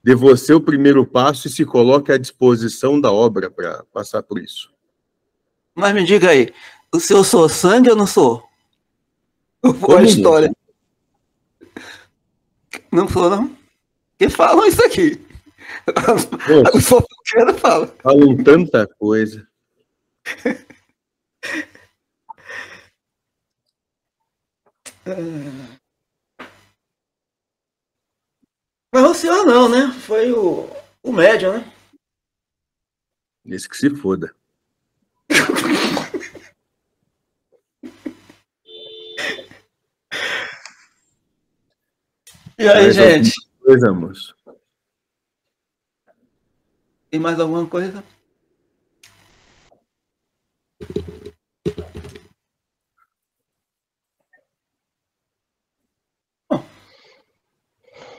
dê 0.02 0.14
você 0.14 0.54
o 0.54 0.60
primeiro 0.60 1.04
passo 1.04 1.48
e 1.48 1.50
se 1.50 1.64
coloque 1.64 2.12
à 2.12 2.18
disposição 2.18 3.00
da 3.00 3.10
obra 3.10 3.50
para 3.50 3.84
passar 3.92 4.22
por 4.22 4.38
isso. 4.38 4.72
Mas 5.74 5.94
me 5.94 6.04
diga 6.04 6.30
aí, 6.30 6.52
o 6.92 7.00
senhor 7.00 7.24
sou 7.24 7.48
sangue 7.48 7.90
ou 7.90 7.96
não 7.96 8.06
sou? 8.06 8.42
Qual 9.80 9.98
a 9.98 10.04
história? 10.04 10.54
Não 12.92 13.08
sou, 13.08 13.28
não? 13.28 13.56
Que 14.18 14.28
falam 14.28 14.66
isso 14.66 14.82
aqui? 14.84 15.25
Os 16.74 16.88
fofoqueiros 16.88 17.60
falam. 17.60 17.86
Falam 18.02 18.36
tanta 18.42 18.86
coisa. 18.98 19.46
Mas 28.92 29.04
o 29.04 29.14
senhor 29.14 29.46
não, 29.46 29.68
né? 29.68 29.92
Foi 30.00 30.32
o, 30.32 30.68
o 31.02 31.12
médium, 31.12 31.58
né? 31.58 31.72
Esse 33.44 33.68
que 33.68 33.76
se 33.76 33.94
foda. 33.94 34.34
e 42.58 42.68
aí, 42.68 42.82
mais 42.82 42.94
gente? 42.94 43.32
Coisa, 43.60 43.92
moço. 43.92 44.35
Tem 47.10 47.20
mais 47.20 47.38
alguma 47.38 47.66
coisa? 47.66 48.02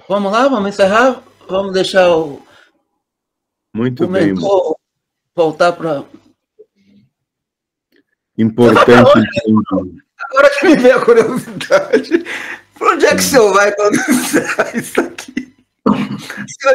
Vamos 0.10 0.32
lá, 0.32 0.48
vamos 0.48 0.70
encerrar? 0.70 1.22
Vamos 1.50 1.74
deixar 1.74 2.10
o. 2.10 2.42
Muito 3.76 4.06
o 4.06 4.08
bem. 4.08 4.34
Voltar 5.36 5.74
para. 5.74 6.06
Importante. 8.38 9.22
Agora 10.30 10.50
que 10.50 10.68
me 10.68 10.76
veio 10.78 10.98
a 10.98 11.06
curiosidade. 11.06 12.24
Para 12.78 12.94
onde 12.94 13.06
é 13.06 13.10
que 13.10 13.16
o 13.16 13.24
senhor 13.24 13.54
vai 13.54 13.72
quando 13.76 13.96
isso 14.76 15.02
aqui? 15.02 15.57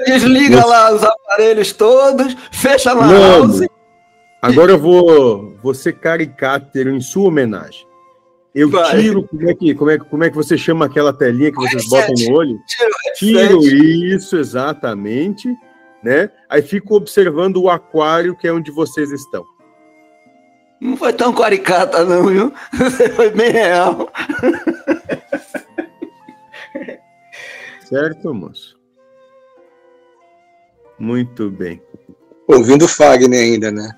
Desliga 0.06 0.64
lá 0.64 0.92
os 0.92 1.02
aparelhos 1.02 1.72
todos, 1.72 2.36
fecha 2.50 2.94
na 2.94 3.10
house. 3.10 3.60
Agora 4.40 4.72
eu 4.72 4.78
vou, 4.78 5.56
vou 5.62 5.72
ser 5.72 5.94
caricato 5.94 6.78
em 6.78 7.00
sua 7.00 7.28
homenagem. 7.28 7.86
Eu 8.54 8.68
Vai. 8.68 9.00
tiro, 9.00 9.26
como 9.26 9.48
é, 9.48 9.54
que, 9.54 9.74
como, 9.74 9.90
é, 9.90 9.98
como 9.98 10.24
é 10.24 10.30
que 10.30 10.36
você 10.36 10.58
chama 10.58 10.84
aquela 10.84 11.12
telinha 11.12 11.50
que 11.50 11.56
vocês 11.56 11.88
botam 11.88 12.14
no 12.18 12.34
olho? 12.34 12.60
Tiro 13.16 13.64
isso, 13.64 14.36
exatamente, 14.36 15.48
né? 16.02 16.28
Aí 16.50 16.60
fico 16.60 16.94
observando 16.96 17.56
o 17.56 17.70
aquário 17.70 18.36
que 18.36 18.46
é 18.46 18.52
onde 18.52 18.70
vocês 18.70 19.10
estão. 19.10 19.44
Não 20.78 20.96
foi 20.96 21.12
tão 21.12 21.32
caricata 21.32 22.04
não, 22.04 22.26
viu? 22.26 22.52
Você 22.72 23.08
foi 23.14 23.30
bem 23.30 23.52
real. 23.52 24.10
Certo, 27.84 28.34
moço? 28.34 28.81
Muito 31.02 31.50
bem. 31.50 31.82
Ouvindo 32.46 32.86
Fagner 32.86 33.40
ainda, 33.40 33.72
né? 33.72 33.90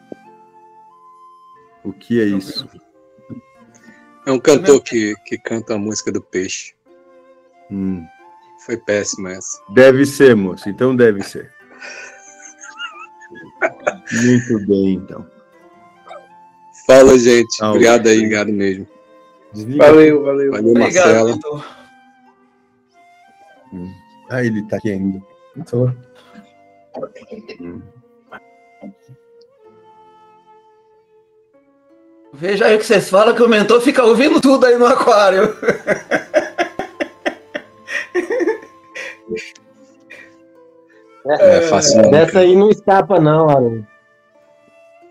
O 1.85 1.93
que 1.93 2.19
é 2.19 2.25
isso? 2.25 2.67
É 4.27 4.33
um 4.33 4.41
cantor 4.41 4.83
que, 4.83 5.15
que 5.27 5.37
canta 5.37 5.75
a 5.75 5.79
música 5.79 6.11
do 6.11 6.23
peixe. 6.23 6.73
Hum. 7.71 8.07
Foi 8.65 8.79
péssima 8.79 9.33
essa. 9.33 9.63
Deve 9.75 10.07
ser, 10.07 10.35
moço. 10.35 10.67
Então 10.67 10.97
deve 10.97 11.23
ser. 11.23 11.53
Muito 14.11 14.67
bem, 14.67 14.95
então. 14.95 15.27
Fala, 16.87 17.19
gente. 17.19 17.63
Obrigado 17.63 18.07
aí, 18.07 18.17
obrigado 18.17 18.51
mesmo. 18.51 18.89
Desliga. 19.53 19.85
Valeu, 19.85 20.25
valeu. 20.25 20.53
Valeu, 20.53 20.71
Obrigado, 20.71 21.05
Marcela. 21.05 21.33
Vitor. 21.35 21.67
Ah, 24.31 24.43
ele 24.43 24.67
tá 24.69 24.79
aqui 24.79 24.91
ainda. 24.91 25.23
Tô. 25.69 25.93
Hum. 27.61 27.83
Veja 32.33 32.67
aí 32.67 32.75
o 32.75 32.79
que 32.79 32.87
vocês 32.87 33.09
falam, 33.09 33.35
que 33.35 33.43
o 33.43 33.49
mentor 33.49 33.81
fica 33.81 34.03
ouvindo 34.05 34.41
tudo 34.41 34.67
aí 34.67 34.77
no 34.77 34.87
aquário. 34.87 35.57
É 41.27 41.61
fácil 41.63 42.03
não. 42.03 42.11
Dessa 42.11 42.41
aí 42.41 42.55
não 42.55 42.71
escapa, 42.71 43.21
não, 43.21 43.49
Haroldo. 43.49 43.87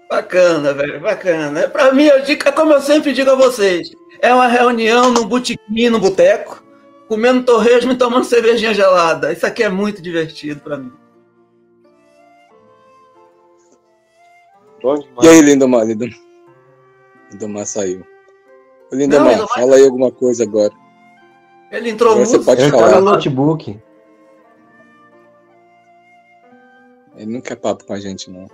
Bacana, 0.10 0.74
velho, 0.74 1.00
bacana. 1.00 1.68
Pra 1.70 1.92
mim, 1.92 2.06
eu 2.06 2.22
digo, 2.22 2.48
é 2.48 2.52
como 2.52 2.74
eu 2.74 2.82
sempre 2.82 3.14
digo 3.14 3.32
a 3.32 3.36
vocês, 3.36 3.90
é 4.22 4.34
uma 4.34 4.48
reunião 4.48 5.12
num 5.12 5.26
botequim, 5.26 5.90
num 5.90 6.00
boteco, 6.00 6.64
comendo 7.08 7.44
torresmo 7.44 7.94
e 7.94 7.98
tomando 7.98 8.26
cervejinha 8.26 8.74
gelada. 8.74 9.34
Isso 9.34 9.46
aqui 9.46 9.64
é 9.64 9.70
muito 9.70 10.02
divertido 10.02 10.62
pra 10.62 10.78
mim. 10.78 10.92
Bom 14.84 14.96
E 15.24 15.28
aí, 15.28 15.42
Lindomar? 15.42 15.86
Lindomar, 15.86 16.20
Lindomar 17.32 17.66
saiu. 17.66 18.06
Ô, 18.92 18.96
Lindomar, 18.96 19.30
Lindomar- 19.32 19.54
fala 19.56 19.76
aí 19.78 19.86
alguma 19.86 20.12
coisa 20.12 20.44
agora. 20.44 20.74
Ele 21.72 21.90
entrou 21.90 22.12
Agora 22.12 22.26
você 22.28 22.40
pode 22.40 22.70
falar. 22.70 22.96
no 23.00 23.12
notebook. 23.12 23.80
Ele 27.16 27.32
não 27.32 27.42
quer 27.42 27.56
papo 27.56 27.86
com 27.86 27.94
a 27.94 28.00
gente, 28.00 28.30
não. 28.30 28.48